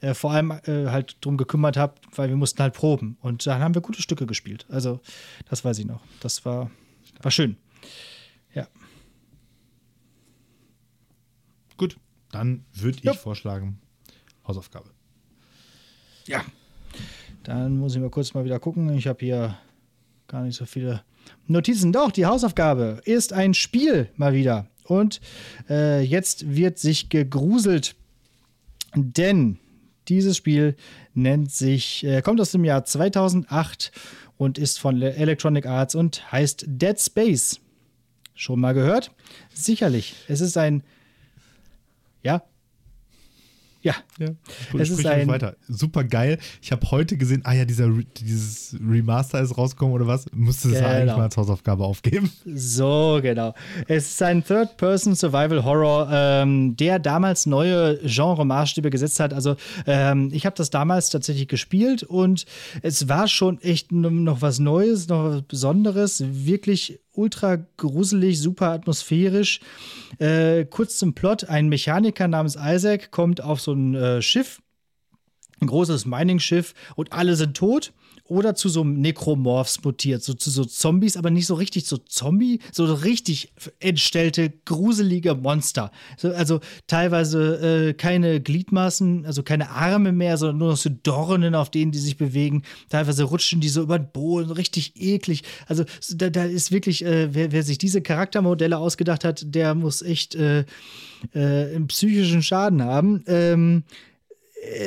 äh, 0.00 0.14
vor 0.14 0.30
allem 0.30 0.52
äh, 0.52 0.86
halt 0.86 1.16
drum 1.20 1.36
gekümmert 1.36 1.76
habe, 1.76 1.94
weil 2.14 2.28
wir 2.28 2.36
mussten 2.36 2.62
halt 2.62 2.74
proben. 2.74 3.18
Und 3.20 3.46
dann 3.46 3.60
haben 3.60 3.74
wir 3.74 3.82
gute 3.82 4.00
Stücke 4.00 4.26
gespielt. 4.26 4.66
Also, 4.68 5.00
das 5.50 5.64
weiß 5.64 5.78
ich 5.80 5.86
noch. 5.86 6.00
Das 6.20 6.44
war, 6.44 6.70
war 7.20 7.30
schön. 7.30 7.56
Ja. 8.54 8.68
Gut, 11.76 11.98
dann 12.30 12.64
würde 12.72 12.98
ich 12.98 13.04
ja. 13.04 13.12
vorschlagen, 13.14 13.80
Hausaufgabe. 14.46 14.90
Ja. 16.26 16.44
Dann 17.48 17.78
muss 17.78 17.94
ich 17.94 18.00
mal 18.02 18.10
kurz 18.10 18.34
mal 18.34 18.44
wieder 18.44 18.58
gucken. 18.58 18.94
Ich 18.94 19.06
habe 19.06 19.24
hier 19.24 19.56
gar 20.26 20.42
nicht 20.42 20.54
so 20.54 20.66
viele 20.66 21.00
Notizen. 21.46 21.94
Doch, 21.94 22.12
die 22.12 22.26
Hausaufgabe 22.26 23.00
ist 23.06 23.32
ein 23.32 23.54
Spiel 23.54 24.10
mal 24.16 24.34
wieder. 24.34 24.66
Und 24.84 25.22
äh, 25.70 26.02
jetzt 26.02 26.54
wird 26.54 26.78
sich 26.78 27.08
gegruselt, 27.08 27.96
denn 28.94 29.58
dieses 30.08 30.36
Spiel 30.36 30.76
nennt 31.14 31.50
sich, 31.50 32.04
äh, 32.04 32.20
kommt 32.20 32.38
aus 32.38 32.52
dem 32.52 32.66
Jahr 32.66 32.84
2008 32.84 33.92
und 34.36 34.58
ist 34.58 34.78
von 34.78 35.00
Electronic 35.00 35.64
Arts 35.64 35.94
und 35.94 36.30
heißt 36.30 36.66
Dead 36.68 37.00
Space. 37.00 37.60
Schon 38.34 38.60
mal 38.60 38.74
gehört? 38.74 39.10
Sicherlich. 39.54 40.16
Es 40.28 40.42
ist 40.42 40.58
ein 40.58 40.82
ja. 42.22 42.42
Ja. 43.88 43.94
ja. 44.18 44.34
Es 44.78 44.90
ist 44.90 45.06
ein 45.06 45.28
weiter. 45.28 45.56
Super 45.66 46.04
geil. 46.04 46.38
Ich 46.60 46.72
habe 46.72 46.90
heute 46.90 47.16
gesehen, 47.16 47.40
ah 47.44 47.54
ja, 47.54 47.64
dieser, 47.64 47.88
dieses 48.18 48.76
Remaster 48.86 49.40
ist 49.40 49.56
rausgekommen 49.56 49.94
oder 49.94 50.06
was? 50.06 50.26
Musste 50.32 50.68
das 50.68 50.78
genau. 50.78 50.90
eigentlich 50.90 51.16
mal 51.16 51.22
als 51.22 51.36
Hausaufgabe 51.36 51.84
aufgeben. 51.84 52.30
So, 52.44 53.20
genau. 53.22 53.54
Es 53.86 54.08
ist 54.10 54.22
ein 54.22 54.44
Third-Person-Survival-Horror, 54.44 56.08
ähm, 56.12 56.76
der 56.76 56.98
damals 56.98 57.46
neue 57.46 57.98
Genre-Maßstäbe 58.04 58.90
gesetzt 58.90 59.20
hat. 59.20 59.32
Also, 59.32 59.56
ähm, 59.86 60.30
ich 60.32 60.44
habe 60.44 60.56
das 60.56 60.68
damals 60.70 61.08
tatsächlich 61.08 61.48
gespielt 61.48 62.02
und 62.02 62.44
es 62.82 63.08
war 63.08 63.26
schon 63.28 63.60
echt 63.62 63.92
noch 63.92 64.42
was 64.42 64.58
Neues, 64.58 65.08
noch 65.08 65.24
was 65.24 65.42
Besonderes. 65.42 66.22
Wirklich 66.26 67.00
ultra 67.18 67.56
gruselig, 67.76 68.40
super 68.40 68.70
atmosphärisch. 68.70 69.60
Äh, 70.18 70.64
kurz 70.64 70.96
zum 70.96 71.14
Plot: 71.14 71.44
Ein 71.44 71.68
Mechaniker 71.68 72.28
namens 72.28 72.56
Isaac 72.56 73.10
kommt 73.10 73.42
auf 73.42 73.60
so 73.60 73.72
ein 73.72 73.94
äh, 73.94 74.22
Schiff, 74.22 74.62
ein 75.60 75.66
großes 75.66 76.06
Mining-Schiff, 76.06 76.74
und 76.96 77.12
alle 77.12 77.36
sind 77.36 77.56
tot 77.56 77.92
oder 78.28 78.54
zu 78.54 78.68
so 78.68 78.84
Necromorphs 78.84 79.82
mutiert, 79.82 80.22
so 80.22 80.34
zu 80.34 80.50
so 80.50 80.64
Zombies, 80.64 81.16
aber 81.16 81.30
nicht 81.30 81.46
so 81.46 81.54
richtig 81.54 81.86
so 81.86 81.96
Zombie, 81.96 82.60
so 82.72 82.84
richtig 82.84 83.52
entstellte, 83.80 84.52
gruselige 84.64 85.34
Monster. 85.34 85.90
So, 86.18 86.32
also 86.32 86.60
teilweise 86.86 87.88
äh, 87.88 87.94
keine 87.94 88.40
Gliedmaßen, 88.40 89.24
also 89.24 89.42
keine 89.42 89.70
Arme 89.70 90.12
mehr, 90.12 90.36
sondern 90.36 90.58
nur 90.58 90.70
noch 90.70 90.76
so 90.76 90.90
Dornen, 90.90 91.54
auf 91.54 91.70
denen 91.70 91.90
die 91.90 91.98
sich 91.98 92.18
bewegen. 92.18 92.62
Teilweise 92.90 93.24
rutschen 93.24 93.60
die 93.60 93.68
so 93.68 93.82
über 93.82 93.98
den 93.98 94.12
Boden, 94.12 94.50
richtig 94.50 94.92
eklig. 94.96 95.42
Also 95.66 95.84
da, 96.14 96.28
da 96.28 96.44
ist 96.44 96.70
wirklich, 96.70 97.04
äh, 97.04 97.34
wer, 97.34 97.52
wer, 97.52 97.62
sich 97.62 97.78
diese 97.78 98.02
Charaktermodelle 98.02 98.76
ausgedacht 98.78 99.24
hat, 99.24 99.42
der 99.54 99.74
muss 99.74 100.02
echt 100.02 100.34
äh, 100.34 100.60
äh 101.32 101.74
einen 101.74 101.88
psychischen 101.88 102.42
Schaden 102.42 102.82
haben. 102.82 103.24
Ähm, 103.26 103.84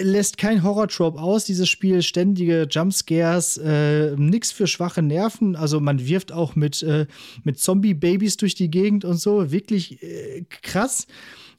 lässt 0.01 0.37
kein 0.37 0.63
Horror-Trope 0.63 1.19
aus, 1.19 1.45
dieses 1.45 1.69
Spiel. 1.69 2.01
Ständige 2.01 2.67
Jumpscares, 2.69 3.57
äh, 3.57 4.15
nix 4.17 4.51
für 4.51 4.67
schwache 4.67 5.01
Nerven. 5.01 5.55
Also 5.55 5.79
man 5.79 6.05
wirft 6.05 6.31
auch 6.31 6.55
mit, 6.55 6.83
äh, 6.83 7.07
mit 7.43 7.59
Zombie-Babys 7.59 8.37
durch 8.37 8.55
die 8.55 8.69
Gegend 8.69 9.05
und 9.05 9.17
so. 9.17 9.51
Wirklich 9.51 10.01
äh, 10.03 10.45
krass. 10.61 11.07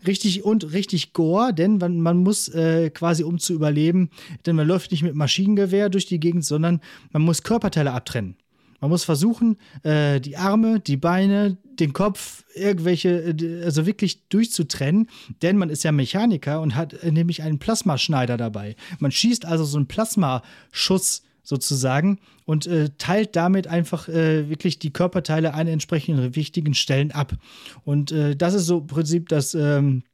Richtig 0.05 0.45
und 0.45 0.73
richtig 0.73 1.13
gore, 1.13 1.55
denn 1.55 1.79
man, 1.79 2.01
man 2.01 2.17
muss 2.19 2.49
äh, 2.49 2.91
quasi, 2.91 3.23
um 3.23 3.39
zu 3.39 3.55
überleben, 3.55 4.11
denn 4.45 4.57
man 4.57 4.67
läuft 4.67 4.91
nicht 4.91 5.05
mit 5.05 5.15
Maschinengewehr 5.15 5.91
durch 5.91 6.07
die 6.07 6.19
Gegend, 6.19 6.45
sondern 6.45 6.81
man 7.13 7.23
muss 7.23 7.45
Körperteile 7.45 7.93
abtrennen. 7.93 8.35
Man 8.81 8.91
muss 8.91 9.05
versuchen, 9.05 9.59
äh, 9.85 10.21
die 10.21 10.37
Arme, 10.37 10.81
die 10.81 10.97
Beine, 10.97 11.57
den 11.81 11.93
Kopf, 11.93 12.45
irgendwelche, 12.55 13.11
äh, 13.11 13.65
also 13.65 13.87
wirklich 13.87 14.29
durchzutrennen, 14.29 15.09
denn 15.43 15.57
man 15.57 15.71
ist 15.71 15.85
ja 15.85 15.93
Mechaniker 15.93 16.61
und 16.61 16.75
hat 16.75 16.95
äh, 16.95 17.11
nämlich 17.11 17.43
einen 17.43 17.59
Plasmaschneider 17.59 18.37
dabei. 18.37 18.77
Man 18.99 19.13
schießt 19.13 19.45
also 19.45 19.65
so 19.65 19.79
einen 19.79 19.87
Plasmaschuss 19.87 21.23
sozusagen 21.43 22.19
und 22.45 22.67
äh, 22.67 22.91
teilt 22.99 23.37
damit 23.37 23.67
einfach 23.67 24.09
äh, 24.09 24.49
wirklich 24.49 24.79
die 24.79 24.93
Körperteile 24.93 25.55
an 25.55 25.67
entsprechenden 25.67 26.37
wichtigen 26.37 26.75
Stellen 26.75 27.11
ab. 27.11 27.33
Und 27.85 28.13
äh, 28.13 28.37
das 28.37 28.55
ist 28.55 28.67
so 28.67 28.79
im 28.79 28.87
Prinzip 28.87 29.29
das, 29.29 29.55
ähm, 29.55 30.05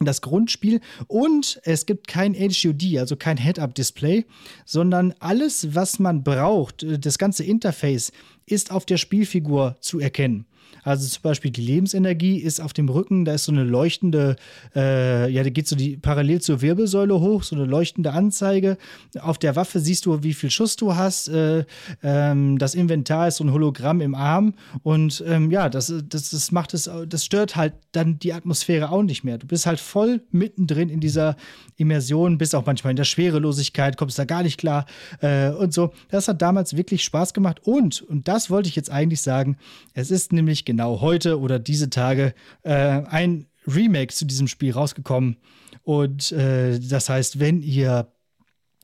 das 0.00 0.20
Grundspiel 0.20 0.80
und 1.06 1.60
es 1.64 1.86
gibt 1.86 2.06
kein 2.08 2.34
HUD, 2.34 2.98
also 2.98 3.16
kein 3.16 3.38
Head-Up-Display, 3.38 4.26
sondern 4.64 5.14
alles, 5.20 5.74
was 5.74 5.98
man 5.98 6.22
braucht, 6.22 6.82
äh, 6.82 6.98
das 6.98 7.18
ganze 7.18 7.44
Interface 7.44 8.12
ist 8.44 8.70
auf 8.70 8.84
der 8.84 8.96
Spielfigur 8.98 9.76
zu 9.80 9.98
erkennen. 10.00 10.46
Also 10.86 11.08
zum 11.08 11.22
Beispiel 11.22 11.50
die 11.50 11.62
Lebensenergie 11.62 12.38
ist 12.38 12.60
auf 12.60 12.72
dem 12.72 12.88
Rücken, 12.88 13.24
da 13.24 13.34
ist 13.34 13.44
so 13.44 13.50
eine 13.50 13.64
leuchtende, 13.64 14.36
äh, 14.76 15.28
ja, 15.28 15.42
da 15.42 15.50
geht 15.50 15.66
so 15.66 15.74
die 15.74 15.96
parallel 15.96 16.40
zur 16.40 16.62
Wirbelsäule 16.62 17.18
hoch, 17.18 17.42
so 17.42 17.56
eine 17.56 17.64
leuchtende 17.64 18.12
Anzeige. 18.12 18.78
Auf 19.18 19.36
der 19.38 19.56
Waffe 19.56 19.80
siehst 19.80 20.06
du, 20.06 20.22
wie 20.22 20.32
viel 20.32 20.48
Schuss 20.48 20.76
du 20.76 20.94
hast. 20.94 21.26
Äh, 21.26 21.64
ähm, 22.04 22.56
das 22.58 22.76
Inventar 22.76 23.26
ist 23.26 23.38
so 23.38 23.44
ein 23.44 23.52
Hologramm 23.52 24.00
im 24.00 24.14
Arm 24.14 24.54
und 24.84 25.24
ähm, 25.26 25.50
ja, 25.50 25.68
das, 25.68 25.92
das, 26.08 26.30
das 26.30 26.52
macht 26.52 26.72
es, 26.72 26.88
das 27.08 27.24
stört 27.24 27.56
halt 27.56 27.74
dann 27.90 28.20
die 28.20 28.32
Atmosphäre 28.32 28.92
auch 28.92 29.02
nicht 29.02 29.24
mehr. 29.24 29.38
Du 29.38 29.48
bist 29.48 29.66
halt 29.66 29.80
voll 29.80 30.22
mittendrin 30.30 30.88
in 30.88 31.00
dieser 31.00 31.34
Immersion, 31.74 32.38
bist 32.38 32.54
auch 32.54 32.64
manchmal 32.64 32.92
in 32.92 32.96
der 32.96 33.04
Schwerelosigkeit, 33.04 33.96
kommst 33.96 34.20
da 34.20 34.24
gar 34.24 34.44
nicht 34.44 34.56
klar 34.56 34.86
äh, 35.20 35.50
und 35.50 35.74
so. 35.74 35.92
Das 36.10 36.28
hat 36.28 36.40
damals 36.40 36.76
wirklich 36.76 37.02
Spaß 37.02 37.34
gemacht 37.34 37.58
und, 37.64 38.02
und 38.02 38.28
das 38.28 38.50
wollte 38.50 38.68
ich 38.68 38.76
jetzt 38.76 38.92
eigentlich 38.92 39.20
sagen, 39.20 39.56
es 39.94 40.12
ist 40.12 40.32
nämlich 40.32 40.64
genau 40.64 40.75
genau 40.76 41.00
heute 41.00 41.40
oder 41.40 41.58
diese 41.58 41.88
Tage 41.88 42.34
äh, 42.62 42.74
ein 42.74 43.46
Remake 43.66 44.12
zu 44.12 44.26
diesem 44.26 44.46
Spiel 44.46 44.72
rausgekommen. 44.72 45.38
Und 45.84 46.32
äh, 46.32 46.78
das 46.78 47.08
heißt, 47.08 47.40
wenn 47.40 47.62
ihr 47.62 48.12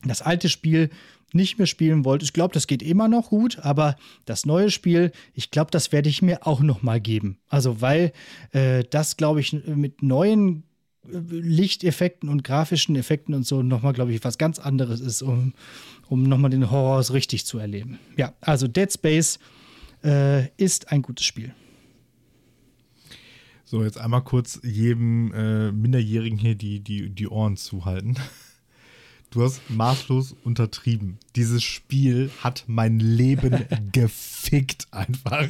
das 0.02 0.22
alte 0.22 0.48
Spiel 0.48 0.88
nicht 1.34 1.58
mehr 1.58 1.66
spielen 1.66 2.06
wollt, 2.06 2.22
ich 2.22 2.32
glaube, 2.32 2.54
das 2.54 2.66
geht 2.66 2.82
immer 2.82 3.08
noch 3.08 3.28
gut, 3.28 3.58
aber 3.58 3.96
das 4.24 4.46
neue 4.46 4.70
Spiel, 4.70 5.12
ich 5.34 5.50
glaube, 5.50 5.70
das 5.70 5.92
werde 5.92 6.08
ich 6.08 6.22
mir 6.22 6.46
auch 6.46 6.60
noch 6.60 6.82
mal 6.82 6.98
geben. 6.98 7.38
Also 7.48 7.82
weil 7.82 8.12
äh, 8.52 8.84
das, 8.88 9.18
glaube 9.18 9.40
ich, 9.40 9.52
mit 9.52 10.02
neuen 10.02 10.62
äh, 11.06 11.18
Lichteffekten 11.28 12.30
und 12.30 12.42
grafischen 12.42 12.96
Effekten 12.96 13.34
und 13.34 13.46
so 13.46 13.62
nochmal, 13.62 13.92
glaube 13.92 14.14
ich, 14.14 14.24
was 14.24 14.38
ganz 14.38 14.58
anderes 14.58 15.00
ist, 15.00 15.20
um, 15.20 15.52
um 16.08 16.22
nochmal 16.22 16.50
den 16.50 16.70
Horror 16.70 17.04
richtig 17.12 17.44
zu 17.44 17.58
erleben. 17.58 17.98
Ja, 18.16 18.32
also 18.40 18.66
Dead 18.66 18.90
Space 18.90 19.38
äh, 20.02 20.48
ist 20.56 20.90
ein 20.90 21.02
gutes 21.02 21.26
Spiel. 21.26 21.54
So, 23.72 23.82
jetzt 23.82 23.96
einmal 23.96 24.22
kurz 24.22 24.60
jedem 24.62 25.32
äh, 25.32 25.72
Minderjährigen 25.72 26.36
hier 26.36 26.54
die, 26.54 26.80
die, 26.80 27.08
die 27.08 27.26
Ohren 27.26 27.56
zuhalten. 27.56 28.16
Du 29.30 29.42
hast 29.42 29.62
maßlos 29.70 30.36
untertrieben. 30.44 31.16
Dieses 31.36 31.62
Spiel 31.62 32.30
hat 32.40 32.64
mein 32.66 33.00
Leben 33.00 33.64
gefickt 33.92 34.88
einfach. 34.90 35.48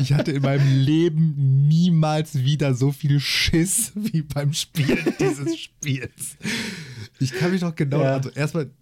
Ich 0.00 0.12
hatte 0.12 0.32
in 0.32 0.42
meinem 0.42 0.80
Leben 0.80 1.68
niemals 1.68 2.34
wieder 2.34 2.74
so 2.74 2.90
viel 2.90 3.20
Schiss 3.20 3.92
wie 3.94 4.22
beim 4.22 4.52
Spielen 4.52 5.14
dieses 5.20 5.56
Spiels. 5.56 6.36
Ich 7.20 7.30
kann 7.30 7.52
mich 7.52 7.60
noch 7.60 7.76
genau, 7.76 8.02
ja. 8.02 8.14
also 8.14 8.30
erstmal, 8.30 8.72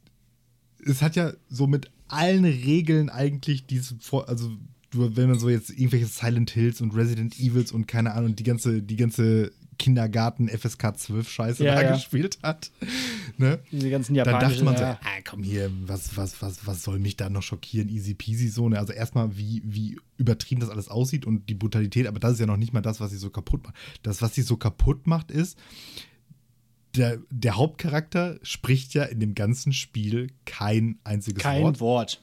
es 0.87 1.03
hat 1.03 1.17
ja 1.17 1.35
so 1.51 1.67
mit 1.67 1.91
allen 2.09 2.47
Regeln 2.47 3.11
eigentlich 3.11 3.67
diese, 3.67 3.99
also 4.27 4.57
wenn 4.95 5.29
man 5.29 5.39
so 5.39 5.49
jetzt 5.49 5.71
irgendwelche 5.71 6.07
Silent 6.07 6.51
Hills 6.51 6.81
und 6.81 6.95
Resident 6.95 7.39
Evils 7.39 7.73
und 7.73 7.87
keine 7.87 8.13
Ahnung, 8.15 8.37
die 8.37 8.45
ganze, 8.45 8.83
die 8.83 8.97
ganze 8.97 9.53
Kindergarten 9.79 10.49
FSK 10.49 10.97
12 10.97 11.29
Scheiße 11.29 11.65
ja, 11.65 11.75
da 11.75 11.83
ja. 11.83 11.95
gespielt 11.95 12.39
hat. 12.43 12.71
Ne? 13.37 13.59
Diese 13.73 13.91
ganzen 13.91 14.15
japanischen. 14.15 14.65
Dann 14.65 14.77
dachte 14.77 14.85
man 14.85 14.99
so, 14.99 15.09
ah, 15.09 15.21
komm 15.25 15.43
hier, 15.43 15.71
was, 15.87 16.17
was, 16.17 16.41
was, 16.41 16.67
was 16.67 16.83
soll 16.83 16.99
mich 16.99 17.17
da 17.17 17.29
noch 17.29 17.43
schockieren? 17.43 17.89
Easy 17.89 18.15
peasy 18.15 18.49
so. 18.49 18.69
Ne? 18.69 18.79
Also 18.79 18.93
erstmal, 18.93 19.37
wie, 19.37 19.63
wie 19.65 19.99
übertrieben 20.17 20.61
das 20.61 20.71
alles 20.71 20.89
aussieht 20.89 21.27
und 21.27 21.49
die 21.49 21.55
Brutalität, 21.55 22.07
aber 22.07 22.21
das 22.21 22.35
ist 22.35 22.41
ja 22.41 22.47
noch 22.47 22.57
nicht 22.57 22.73
mal 22.73 22.81
das, 22.81 23.01
was 23.01 23.11
sie 23.11 23.17
so 23.17 23.31
kaputt 23.31 23.65
macht. 23.65 23.75
Das, 24.03 24.23
was 24.23 24.35
sie 24.35 24.43
so 24.43 24.57
kaputt 24.57 25.07
macht, 25.07 25.31
ist, 25.31 25.59
der, 26.95 27.19
der 27.31 27.57
Hauptcharakter 27.57 28.39
spricht 28.43 28.95
ja 28.95 29.03
in 29.03 29.19
dem 29.19 29.35
ganzen 29.35 29.73
Spiel 29.73 30.29
kein 30.45 30.99
einziges 31.03 31.43
kein 31.43 31.63
Wort. 31.63 31.75
Kein 31.75 31.81
Wort. 31.81 32.23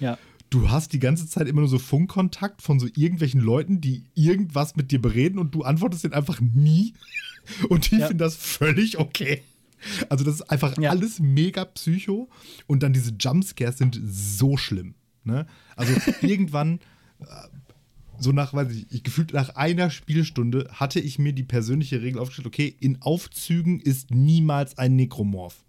Ja 0.00 0.18
du 0.50 0.70
hast 0.70 0.92
die 0.92 0.98
ganze 0.98 1.28
Zeit 1.28 1.48
immer 1.48 1.60
nur 1.60 1.68
so 1.68 1.78
Funkkontakt 1.78 2.62
von 2.62 2.78
so 2.80 2.86
irgendwelchen 2.86 3.40
Leuten, 3.40 3.80
die 3.80 4.04
irgendwas 4.14 4.76
mit 4.76 4.90
dir 4.90 5.00
bereden 5.00 5.38
und 5.38 5.54
du 5.54 5.62
antwortest 5.62 6.04
denen 6.04 6.14
einfach 6.14 6.40
nie. 6.40 6.94
Und 7.68 7.92
die 7.92 7.98
ja. 7.98 8.08
finden 8.08 8.18
das 8.18 8.34
völlig 8.34 8.98
okay. 8.98 9.40
Also, 10.08 10.24
das 10.24 10.36
ist 10.36 10.50
einfach 10.50 10.76
ja. 10.78 10.90
alles 10.90 11.20
mega 11.20 11.64
psycho. 11.64 12.28
Und 12.66 12.82
dann 12.82 12.92
diese 12.92 13.12
Jumpscares 13.12 13.78
sind 13.78 14.00
so 14.04 14.56
schlimm. 14.56 14.96
Ne? 15.22 15.46
Also, 15.76 15.94
irgendwann, 16.22 16.80
äh, 17.20 17.24
so 18.18 18.32
nach, 18.32 18.52
weiß 18.52 18.72
ich, 18.72 18.86
ich, 18.90 19.04
gefühlt 19.04 19.32
nach 19.32 19.50
einer 19.50 19.90
Spielstunde 19.90 20.68
hatte 20.72 20.98
ich 20.98 21.20
mir 21.20 21.32
die 21.32 21.44
persönliche 21.44 22.02
Regel 22.02 22.18
aufgestellt: 22.20 22.48
okay, 22.48 22.74
in 22.80 23.00
Aufzügen 23.00 23.78
ist 23.78 24.10
niemals 24.10 24.76
ein 24.76 24.96
Nekromorph. 24.96 25.64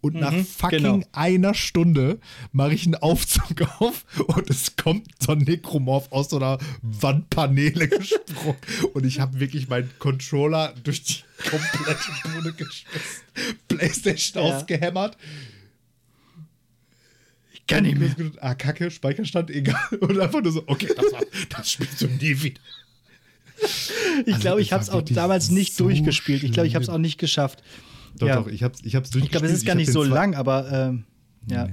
Und 0.00 0.14
mhm, 0.14 0.20
nach 0.20 0.34
fucking 0.34 0.82
genau. 0.82 1.00
einer 1.12 1.54
Stunde 1.54 2.20
mache 2.52 2.74
ich 2.74 2.84
einen 2.84 2.96
Aufzug 2.96 3.62
auf 3.80 4.04
und 4.26 4.48
es 4.50 4.76
kommt 4.76 5.06
so 5.20 5.32
ein 5.32 5.38
Nekromorph 5.38 6.12
aus 6.12 6.30
so 6.30 6.36
einer 6.36 6.58
Wandpaneele 6.82 7.88
gesprungen. 7.88 8.58
und 8.94 9.04
ich 9.04 9.20
habe 9.20 9.40
wirklich 9.40 9.68
meinen 9.68 9.90
Controller 9.98 10.74
durch 10.84 11.02
die 11.02 11.16
komplette 11.48 12.10
Bude 12.22 12.52
geschmissen. 12.52 13.22
Playstation 13.68 14.44
ja. 14.44 14.56
ausgehämmert. 14.56 15.16
Ich 17.52 17.66
kann 17.66 17.82
nicht 17.82 17.98
mehr. 17.98 18.14
Ah, 18.40 18.54
Kacke, 18.54 18.90
Speicherstand, 18.92 19.50
egal. 19.50 19.80
Und 20.00 20.20
einfach 20.20 20.40
nur 20.40 20.52
so, 20.52 20.62
okay, 20.66 20.88
das, 20.94 21.12
war, 21.12 21.22
das 21.48 21.72
spielst 21.72 22.00
du 22.00 22.06
nie 22.06 22.40
wieder. 22.42 22.60
Ich 24.24 24.34
also, 24.34 24.40
glaube, 24.40 24.60
ich 24.60 24.72
habe 24.72 24.82
es 24.82 24.90
auch 24.90 25.02
damals 25.02 25.50
nicht 25.50 25.74
so 25.74 25.84
durchgespielt. 25.84 26.44
Ich 26.44 26.52
glaube, 26.52 26.68
ich 26.68 26.74
habe 26.74 26.84
es 26.84 26.88
auch 26.88 26.98
nicht 26.98 27.18
geschafft. 27.18 27.62
Doch, 28.18 28.26
ja. 28.26 28.36
doch, 28.36 28.46
ich 28.46 28.62
habe 28.62 28.74
es 28.74 28.84
ich 28.84 28.92
durchgespielt. 28.92 29.24
Ich 29.24 29.30
glaube, 29.30 29.46
es 29.46 29.52
ist 29.52 29.66
gar 29.66 29.74
nicht 29.74 29.92
so 29.92 30.02
lang, 30.02 30.34
aber 30.34 30.70
ähm, 30.70 31.04
ja. 31.48 31.68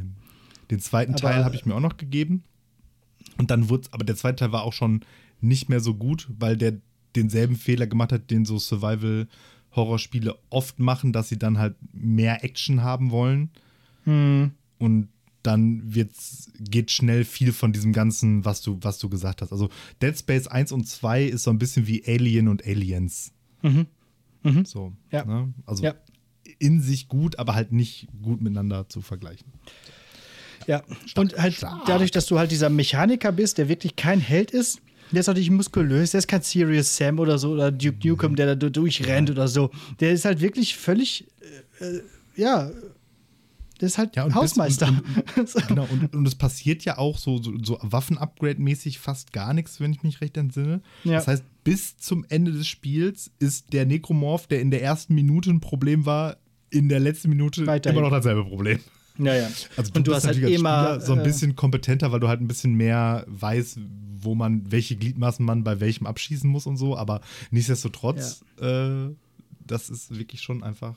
Den 0.70 0.80
zweiten 0.80 1.14
aber, 1.14 1.22
Teil 1.22 1.46
habe 1.46 1.56
ich 1.56 1.66
mir 1.66 1.76
auch 1.76 1.80
noch 1.80 1.98
gegeben. 1.98 2.44
Und 3.38 3.52
dann 3.52 3.70
wurde 3.70 3.88
aber 3.92 4.04
der 4.04 4.16
zweite 4.16 4.38
Teil 4.38 4.52
war 4.52 4.64
auch 4.64 4.74
schon 4.74 5.02
nicht 5.42 5.70
mehr 5.70 5.80
so 5.80 5.96
gut, 5.96 6.28
weil 6.40 6.58
der 6.58 6.78
denselben 7.16 7.56
Fehler 7.56 7.88
gemacht 7.88 8.12
hat, 8.12 8.32
den 8.32 8.46
so 8.46 8.58
Survival-Horrorspiele 8.58 10.38
oft 10.50 10.80
machen, 10.80 11.14
dass 11.14 11.30
sie 11.30 11.38
dann 11.38 11.58
halt 11.58 11.76
mehr 11.92 12.44
Action 12.44 12.82
haben 12.82 13.12
wollen. 13.12 13.52
Hm. 14.04 14.52
Und 14.80 15.10
dann 15.44 15.94
wird's, 15.94 16.52
geht 16.60 16.92
schnell 16.92 17.26
viel 17.26 17.52
von 17.52 17.74
diesem 17.74 17.92
Ganzen, 17.92 18.46
was 18.46 18.62
du, 18.62 18.80
was 18.82 18.98
du 18.98 19.10
gesagt 19.10 19.42
hast. 19.42 19.52
Also 19.52 19.70
Dead 20.02 20.18
Space 20.18 20.48
1 20.48 20.72
und 20.72 20.88
2 20.88 21.26
ist 21.26 21.44
so 21.44 21.52
ein 21.52 21.60
bisschen 21.60 21.86
wie 21.86 22.04
Alien 22.08 22.48
und 22.48 22.66
Aliens. 22.66 23.34
Mhm. 23.62 23.88
Mhm. 24.44 24.66
So. 24.66 24.94
Ja. 25.12 25.26
Ne? 25.26 25.54
Also 25.66 25.84
ja 25.84 25.96
in 26.60 26.82
sich 26.82 27.08
gut, 27.08 27.40
aber 27.40 27.56
halt 27.56 27.72
nicht 27.72 28.08
gut 28.22 28.42
miteinander 28.42 28.88
zu 28.90 29.02
vergleichen. 29.02 29.48
Ja, 30.68 30.84
Stark. 31.06 31.18
und 31.18 31.38
halt 31.38 31.54
Stark. 31.56 31.86
dadurch, 31.86 32.12
dass 32.12 32.26
du 32.26 32.40
halt 32.40 32.52
dieser 32.52 32.70
Mechaniker 32.70 33.32
bist, 33.32 33.58
der 33.58 33.70
wirklich 33.70 33.96
kein 33.96 34.20
Held 34.20 34.52
ist, 34.52 34.80
der 35.12 35.20
ist 35.20 35.28
natürlich 35.28 35.52
muskulös, 35.52 36.12
der 36.12 36.20
ist 36.20 36.28
kein 36.28 36.42
Serious 36.42 36.96
Sam 36.96 37.20
oder 37.20 37.38
so 37.38 37.52
oder 37.52 37.72
Duke 37.72 38.08
Nukem, 38.08 38.36
der 38.36 38.56
da 38.56 38.70
durchrennt 38.70 39.30
oder 39.30 39.48
so. 39.48 39.70
Der 40.00 40.12
ist 40.12 40.26
halt 40.26 40.42
wirklich 40.42 40.76
völlig, 40.76 41.28
äh, 41.80 41.86
äh 41.86 42.02
ja, 42.36 42.72
der 43.84 43.88
ist 43.88 43.98
halt 43.98 44.16
ja, 44.16 44.34
Hausmeister. 44.34 44.94
Bis, 45.36 45.56
und, 45.56 45.62
und, 45.64 45.68
genau, 45.68 45.88
und, 45.92 46.16
und 46.16 46.26
es 46.26 46.36
passiert 46.36 46.86
ja 46.86 46.98
auch 46.98 47.18
so, 47.18 47.44
so, 47.44 47.52
so 47.62 47.78
Waffen-Upgrade-mäßig 47.82 48.98
fast 48.98 49.34
gar 49.34 49.54
nichts, 49.54 49.82
wenn 49.82 49.92
ich 49.92 50.04
mich 50.04 50.22
recht 50.22 50.38
entsinne. 50.38 50.82
Ja. 51.04 51.16
Das 51.16 51.28
heißt, 51.28 51.44
bis 51.66 51.98
zum 51.98 52.26
Ende 52.30 52.54
des 52.54 52.66
Spiels 52.66 53.32
ist 53.40 53.74
der 53.74 53.86
Nekromorph, 53.86 54.48
der 54.48 54.62
in 54.62 54.72
der 54.72 54.82
ersten 54.82 55.16
Minute 55.16 55.50
ein 55.50 55.60
Problem 55.60 56.06
war, 56.06 56.38
in 56.70 56.88
der 56.88 57.02
letzten 57.02 57.28
Minute 57.28 57.68
Weiterhin. 57.68 57.98
immer 57.98 58.08
noch 58.08 58.16
dasselbe 58.16 58.46
Problem. 58.46 58.80
Ja, 59.18 59.36
ja. 59.36 59.50
Also 59.76 59.92
du, 59.92 59.98
und 59.98 60.08
du 60.08 60.16
hast 60.16 60.28
halt 60.28 60.38
immer 60.38 61.02
so 61.02 61.12
ein 61.12 61.20
äh, 61.20 61.24
bisschen 61.24 61.58
kompetenter, 61.58 62.14
weil 62.14 62.22
du 62.22 62.30
halt 62.30 62.40
ein 62.40 62.48
bisschen 62.48 62.76
mehr 62.76 63.26
weißt, 63.28 63.80
wo 64.22 64.34
man, 64.34 64.72
welche 64.72 64.96
Gliedmaßen 64.96 65.46
man 65.46 65.66
bei 65.66 65.82
welchem 65.82 66.08
abschießen 66.08 66.50
muss 66.50 66.68
und 66.68 66.78
so, 66.78 66.98
aber 66.98 67.20
nichtsdestotrotz, 67.52 68.46
ja. 68.62 69.08
äh, 69.08 69.16
das 69.68 69.90
ist 69.90 70.18
wirklich 70.18 70.42
schon 70.42 70.64
einfach. 70.64 70.96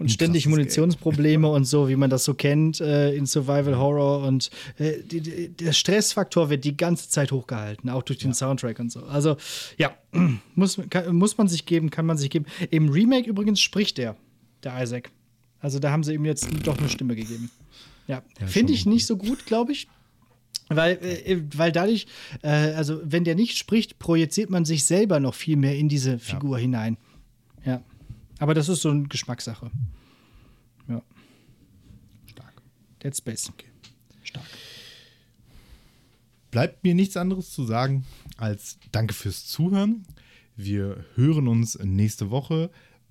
Und 0.00 0.10
ständig 0.10 0.46
Munitionsprobleme 0.46 1.46
und 1.50 1.64
so, 1.66 1.88
wie 1.90 1.94
man 1.94 2.08
das 2.08 2.24
so 2.24 2.32
kennt 2.32 2.80
äh, 2.80 3.12
in 3.14 3.26
Survival 3.26 3.76
Horror. 3.76 4.26
Und 4.26 4.50
äh, 4.78 4.94
die, 5.02 5.20
die, 5.20 5.48
der 5.50 5.74
Stressfaktor 5.74 6.48
wird 6.48 6.64
die 6.64 6.74
ganze 6.74 7.10
Zeit 7.10 7.32
hochgehalten, 7.32 7.90
auch 7.90 8.02
durch 8.02 8.18
den 8.18 8.30
ja. 8.30 8.34
Soundtrack 8.34 8.78
und 8.80 8.90
so. 8.90 9.04
Also, 9.04 9.36
ja, 9.76 9.94
muss, 10.54 10.80
kann, 10.88 11.14
muss 11.14 11.36
man 11.36 11.48
sich 11.48 11.66
geben, 11.66 11.90
kann 11.90 12.06
man 12.06 12.16
sich 12.16 12.30
geben. 12.30 12.46
Im 12.70 12.88
Remake 12.88 13.28
übrigens 13.28 13.60
spricht 13.60 13.98
der, 13.98 14.16
der 14.64 14.82
Isaac. 14.82 15.10
Also, 15.60 15.78
da 15.78 15.90
haben 15.90 16.02
sie 16.02 16.14
ihm 16.14 16.24
jetzt 16.24 16.48
doch 16.64 16.78
eine 16.78 16.88
Stimme 16.88 17.14
gegeben. 17.14 17.50
Ja, 18.06 18.22
ja 18.40 18.46
finde 18.46 18.72
ich 18.72 18.86
nicht 18.86 19.04
so 19.04 19.18
gut, 19.18 19.44
glaube 19.44 19.72
ich. 19.72 19.86
Weil, 20.70 20.92
äh, 21.02 21.42
weil 21.56 21.72
dadurch, 21.72 22.06
äh, 22.42 22.48
also 22.48 23.00
wenn 23.04 23.24
der 23.24 23.34
nicht 23.34 23.58
spricht, 23.58 23.98
projiziert 23.98 24.48
man 24.48 24.64
sich 24.64 24.86
selber 24.86 25.20
noch 25.20 25.34
viel 25.34 25.56
mehr 25.56 25.76
in 25.76 25.90
diese 25.90 26.18
Figur 26.18 26.56
ja. 26.56 26.62
hinein. 26.62 26.96
Aber 28.40 28.54
das 28.54 28.68
ist 28.68 28.82
so 28.82 28.90
eine 28.90 29.04
Geschmackssache. 29.06 29.70
Ja. 30.88 31.00
Stark. 32.26 32.60
Dead 33.02 33.16
Space. 33.16 33.48
Okay. 33.50 33.66
Stark. 34.24 34.44
Bleibt 36.50 36.82
mir 36.82 36.94
nichts 36.94 37.16
anderes 37.16 37.50
zu 37.50 37.64
sagen 37.64 38.04
als 38.36 38.78
Danke 38.90 39.14
fürs 39.14 39.46
Zuhören. 39.46 40.02
Wir 40.56 41.04
hören 41.14 41.46
uns 41.46 41.78
nächste 41.78 42.30
Woche. 42.30 42.70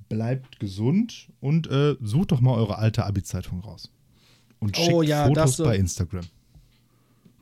Bleibt 0.10 0.60
gesund 0.60 1.30
und 1.40 1.68
äh, 1.68 1.96
sucht 2.02 2.32
doch 2.32 2.42
mal 2.42 2.56
eure 2.56 2.78
alte 2.80 3.06
Abi-Zeitung 3.06 3.60
raus. 3.62 3.92
Und 4.60 4.76
schickt 4.76 4.92
Oh 4.92 5.02
ja, 5.04 5.28
Fotos 5.28 5.44
das 5.44 5.58
so- 5.58 5.64
bei 5.64 5.78
Instagram. 5.78 6.26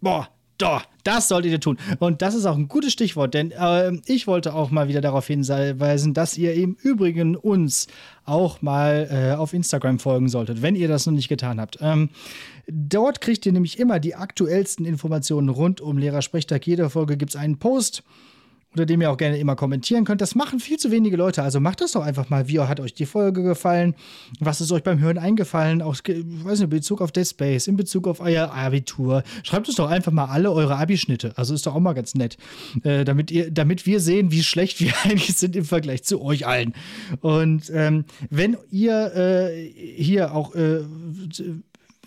Boah, 0.02 0.30
doch, 0.58 0.86
das 1.04 1.28
solltet 1.28 1.52
ihr 1.52 1.60
tun. 1.60 1.78
Und 2.00 2.22
das 2.22 2.36
ist 2.36 2.46
auch 2.46 2.56
ein 2.56 2.68
gutes 2.68 2.92
Stichwort, 2.92 3.34
denn 3.34 3.52
äh, 3.52 3.94
ich 4.06 4.28
wollte 4.28 4.54
auch 4.54 4.72
mal 4.72 4.88
wieder 4.88 5.02
darauf 5.02 5.28
hinweisen, 5.28 6.14
dass 6.14 6.38
ihr 6.38 6.54
im 6.54 6.76
Übrigen 6.82 7.36
uns 7.36 7.88
auch 8.26 8.62
mal 8.62 9.08
äh, 9.12 9.36
auf 9.36 9.54
Instagram 9.54 10.00
folgen 10.00 10.30
solltet, 10.30 10.62
wenn 10.62 10.76
ihr 10.76 10.88
das 10.88 11.06
noch 11.06 11.14
nicht 11.14 11.30
getan 11.30 11.62
habt. 11.62 11.78
Ähm, 11.82 12.10
dort 12.68 13.22
kriegt 13.22 13.46
ihr 13.46 13.54
nämlich 13.54 13.80
immer 13.80 14.00
die 14.00 14.16
aktuellsten 14.16 14.86
Informationen 14.86 15.50
rund 15.50 15.80
um 15.80 15.98
Lehrersprechtag. 15.98 16.66
Jede 16.66 16.90
Folge 16.90 17.18
gibt 17.18 17.32
es 17.32 17.36
einen 17.36 17.60
Post 17.60 18.04
unter 18.72 18.86
dem 18.86 19.02
ihr 19.02 19.10
auch 19.10 19.18
gerne 19.18 19.38
immer 19.38 19.56
kommentieren 19.56 20.06
könnt. 20.06 20.22
Das 20.22 20.36
machen 20.36 20.60
viel 20.60 20.78
zu 20.78 20.92
wenige 20.92 21.18
Leute. 21.18 21.42
Also 21.42 21.60
macht 21.60 21.82
das 21.82 21.94
doch 21.94 22.04
einfach 22.04 22.30
mal. 22.30 22.48
Wie 22.48 22.60
hat 22.60 22.80
euch 22.80 22.94
die 22.94 23.06
Folge 23.06 23.42
gefallen? 23.42 23.96
Was 24.40 24.62
ist 24.62 24.72
euch 24.72 24.84
beim 24.84 25.00
Hören 25.00 25.18
eingefallen? 25.18 25.82
Auch, 25.82 25.96
weiß 25.96 26.60
nicht, 26.60 26.62
in 26.62 26.70
Bezug 26.70 27.02
auf 27.02 27.12
Dead 27.12 27.28
Space, 27.28 27.68
in 27.68 27.78
Bezug 27.78 28.08
auf 28.08 28.20
euer 28.20 28.54
Abitur. 28.54 29.24
Schreibt 29.44 29.68
uns 29.68 29.78
doch 29.78 29.90
einfach 29.90 30.12
mal 30.12 30.26
alle 30.26 30.52
eure 30.52 30.76
Abischnitte. 30.76 31.34
Also 31.38 31.54
ist 31.54 31.66
doch 31.66 31.76
auch 31.76 31.80
mal 31.80 31.94
ganz 31.94 32.14
nett. 32.14 32.38
Äh, 32.84 33.04
damit, 33.04 33.32
ihr, 33.32 33.50
damit 33.50 33.86
wir 33.86 34.00
sehen, 34.00 34.32
wie 34.32 34.44
schlecht 34.44 34.80
wir 34.80 34.94
eigentlich 35.04 35.36
sind 35.38 35.56
im 35.56 35.66
Vergleich 35.66 36.04
zu 36.04 36.22
euch 36.22 36.46
allen. 36.46 36.74
Und 37.22 37.72
ähm, 37.74 38.06
wenn 38.30 38.58
ihr 38.70 39.16
äh, 39.16 39.72
hier 39.96 40.36
auch 40.36 40.54
äh, 40.54 40.82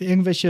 irgendwelche 0.01 0.49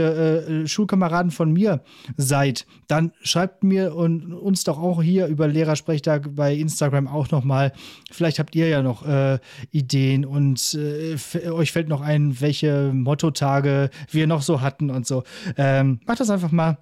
äh, 0.64 0.66
Schulkameraden 0.66 1.30
von 1.30 1.52
mir 1.52 1.82
seid, 2.16 2.66
dann 2.88 3.12
schreibt 3.22 3.64
mir 3.64 3.94
und 3.94 4.32
uns 4.32 4.64
doch 4.64 4.78
auch 4.78 5.02
hier 5.02 5.26
über 5.26 5.48
Lehrersprechtag 5.48 6.34
bei 6.34 6.54
Instagram 6.54 7.08
auch 7.08 7.30
noch 7.30 7.44
mal. 7.44 7.72
Vielleicht 8.10 8.38
habt 8.38 8.54
ihr 8.54 8.68
ja 8.68 8.82
noch 8.82 9.06
äh, 9.06 9.38
Ideen 9.70 10.24
und 10.24 10.74
äh, 10.74 11.16
euch 11.50 11.72
fällt 11.72 11.88
noch 11.88 12.00
ein, 12.00 12.40
welche 12.40 12.92
Mottotage 12.92 13.90
wir 14.10 14.26
noch 14.26 14.42
so 14.42 14.60
hatten 14.60 14.90
und 14.90 15.06
so. 15.06 15.22
Ähm, 15.56 16.00
macht 16.06 16.20
das 16.20 16.30
einfach 16.30 16.52
mal. 16.52 16.78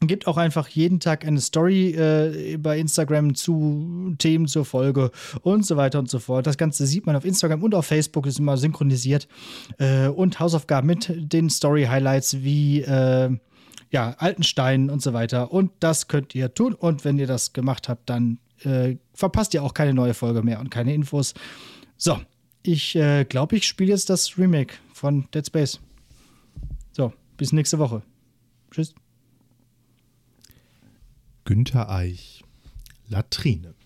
Gibt 0.00 0.26
auch 0.26 0.36
einfach 0.36 0.68
jeden 0.68 1.00
Tag 1.00 1.24
eine 1.24 1.40
Story 1.40 1.90
äh, 1.92 2.58
bei 2.58 2.78
Instagram 2.78 3.34
zu 3.34 4.14
Themen 4.18 4.46
zur 4.46 4.66
Folge 4.66 5.10
und 5.40 5.64
so 5.64 5.78
weiter 5.78 5.98
und 5.98 6.10
so 6.10 6.18
fort. 6.18 6.46
Das 6.46 6.58
Ganze 6.58 6.86
sieht 6.86 7.06
man 7.06 7.16
auf 7.16 7.24
Instagram 7.24 7.62
und 7.62 7.74
auf 7.74 7.86
Facebook, 7.86 8.26
ist 8.26 8.38
immer 8.38 8.58
synchronisiert. 8.58 9.26
Äh, 9.78 10.08
und 10.08 10.38
Hausaufgaben 10.38 10.86
mit 10.86 11.10
den 11.16 11.48
Story-Highlights 11.48 12.42
wie 12.42 12.82
äh, 12.82 13.30
ja, 13.90 14.14
Altenstein 14.18 14.90
und 14.90 15.00
so 15.00 15.14
weiter. 15.14 15.50
Und 15.50 15.70
das 15.80 16.08
könnt 16.08 16.34
ihr 16.34 16.52
tun. 16.52 16.74
Und 16.74 17.06
wenn 17.06 17.18
ihr 17.18 17.26
das 17.26 17.54
gemacht 17.54 17.88
habt, 17.88 18.10
dann 18.10 18.38
äh, 18.64 18.96
verpasst 19.14 19.54
ihr 19.54 19.62
auch 19.62 19.72
keine 19.72 19.94
neue 19.94 20.12
Folge 20.14 20.42
mehr 20.42 20.60
und 20.60 20.70
keine 20.70 20.92
Infos. 20.92 21.32
So, 21.96 22.20
ich 22.62 22.96
äh, 22.96 23.24
glaube, 23.24 23.56
ich 23.56 23.66
spiele 23.66 23.92
jetzt 23.92 24.10
das 24.10 24.36
Remake 24.36 24.74
von 24.92 25.26
Dead 25.32 25.46
Space. 25.46 25.80
So, 26.92 27.12
bis 27.36 27.52
nächste 27.52 27.78
Woche. 27.78 28.02
Tschüss. 28.70 28.94
Günther 31.46 31.88
Eich, 31.88 32.42
Latrine. 33.08 33.76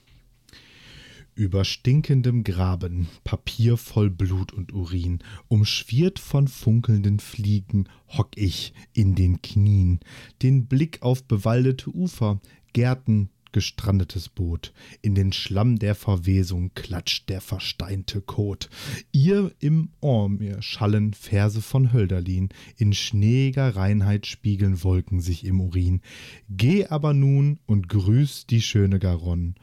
Über 1.35 1.67
stinkendem 1.67 2.43
Graben, 2.43 3.09
Papier 3.23 3.77
voll 3.77 4.09
Blut 4.09 4.55
und 4.55 4.73
Urin, 4.73 5.19
umschwirrt 5.49 6.19
von 6.19 6.49
funkelnden 6.49 7.21
Fliegen, 7.21 7.87
hock 8.09 8.31
ich 8.37 8.73
in 8.95 9.15
den 9.15 9.43
Knien, 9.43 10.01
den 10.41 10.69
Blick 10.69 11.03
auf 11.03 11.23
bewaldete 11.25 11.91
Ufer, 11.91 12.41
Gärten, 12.73 13.29
gestrandetes 13.53 14.29
Boot. 14.29 14.73
In 15.03 15.15
den 15.15 15.33
Schlamm 15.33 15.79
der 15.79 15.95
Verwesung 15.95 16.73
klatscht 16.75 17.29
der 17.29 17.41
versteinte 17.41 18.21
Kot. 18.21 18.69
Ihr 19.13 19.53
im 19.61 19.91
Ohr 20.01 20.29
mir 20.29 20.63
schallen 20.63 21.13
Verse 21.15 21.61
von 21.63 21.93
Hölderlin, 21.93 22.49
in 22.77 22.93
schneeiger 22.93 23.77
Reinheit 23.77 24.27
spiegeln 24.27 24.83
Wolken 24.83 25.21
sich 25.21 25.45
im 25.45 25.61
Urin. 25.61 26.01
Geh 26.49 26.87
aber 26.87 27.15
nun 27.15 27.59
und 27.67 27.89
grüß 27.89 28.47
die 28.47 28.63
schöne 28.63 28.99
Garonne. 28.99 29.55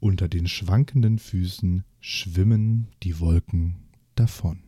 Unter 0.00 0.28
den 0.28 0.46
schwankenden 0.46 1.18
Füßen 1.18 1.84
schwimmen 2.00 2.88
die 3.02 3.18
Wolken 3.18 3.76
davon. 4.14 4.67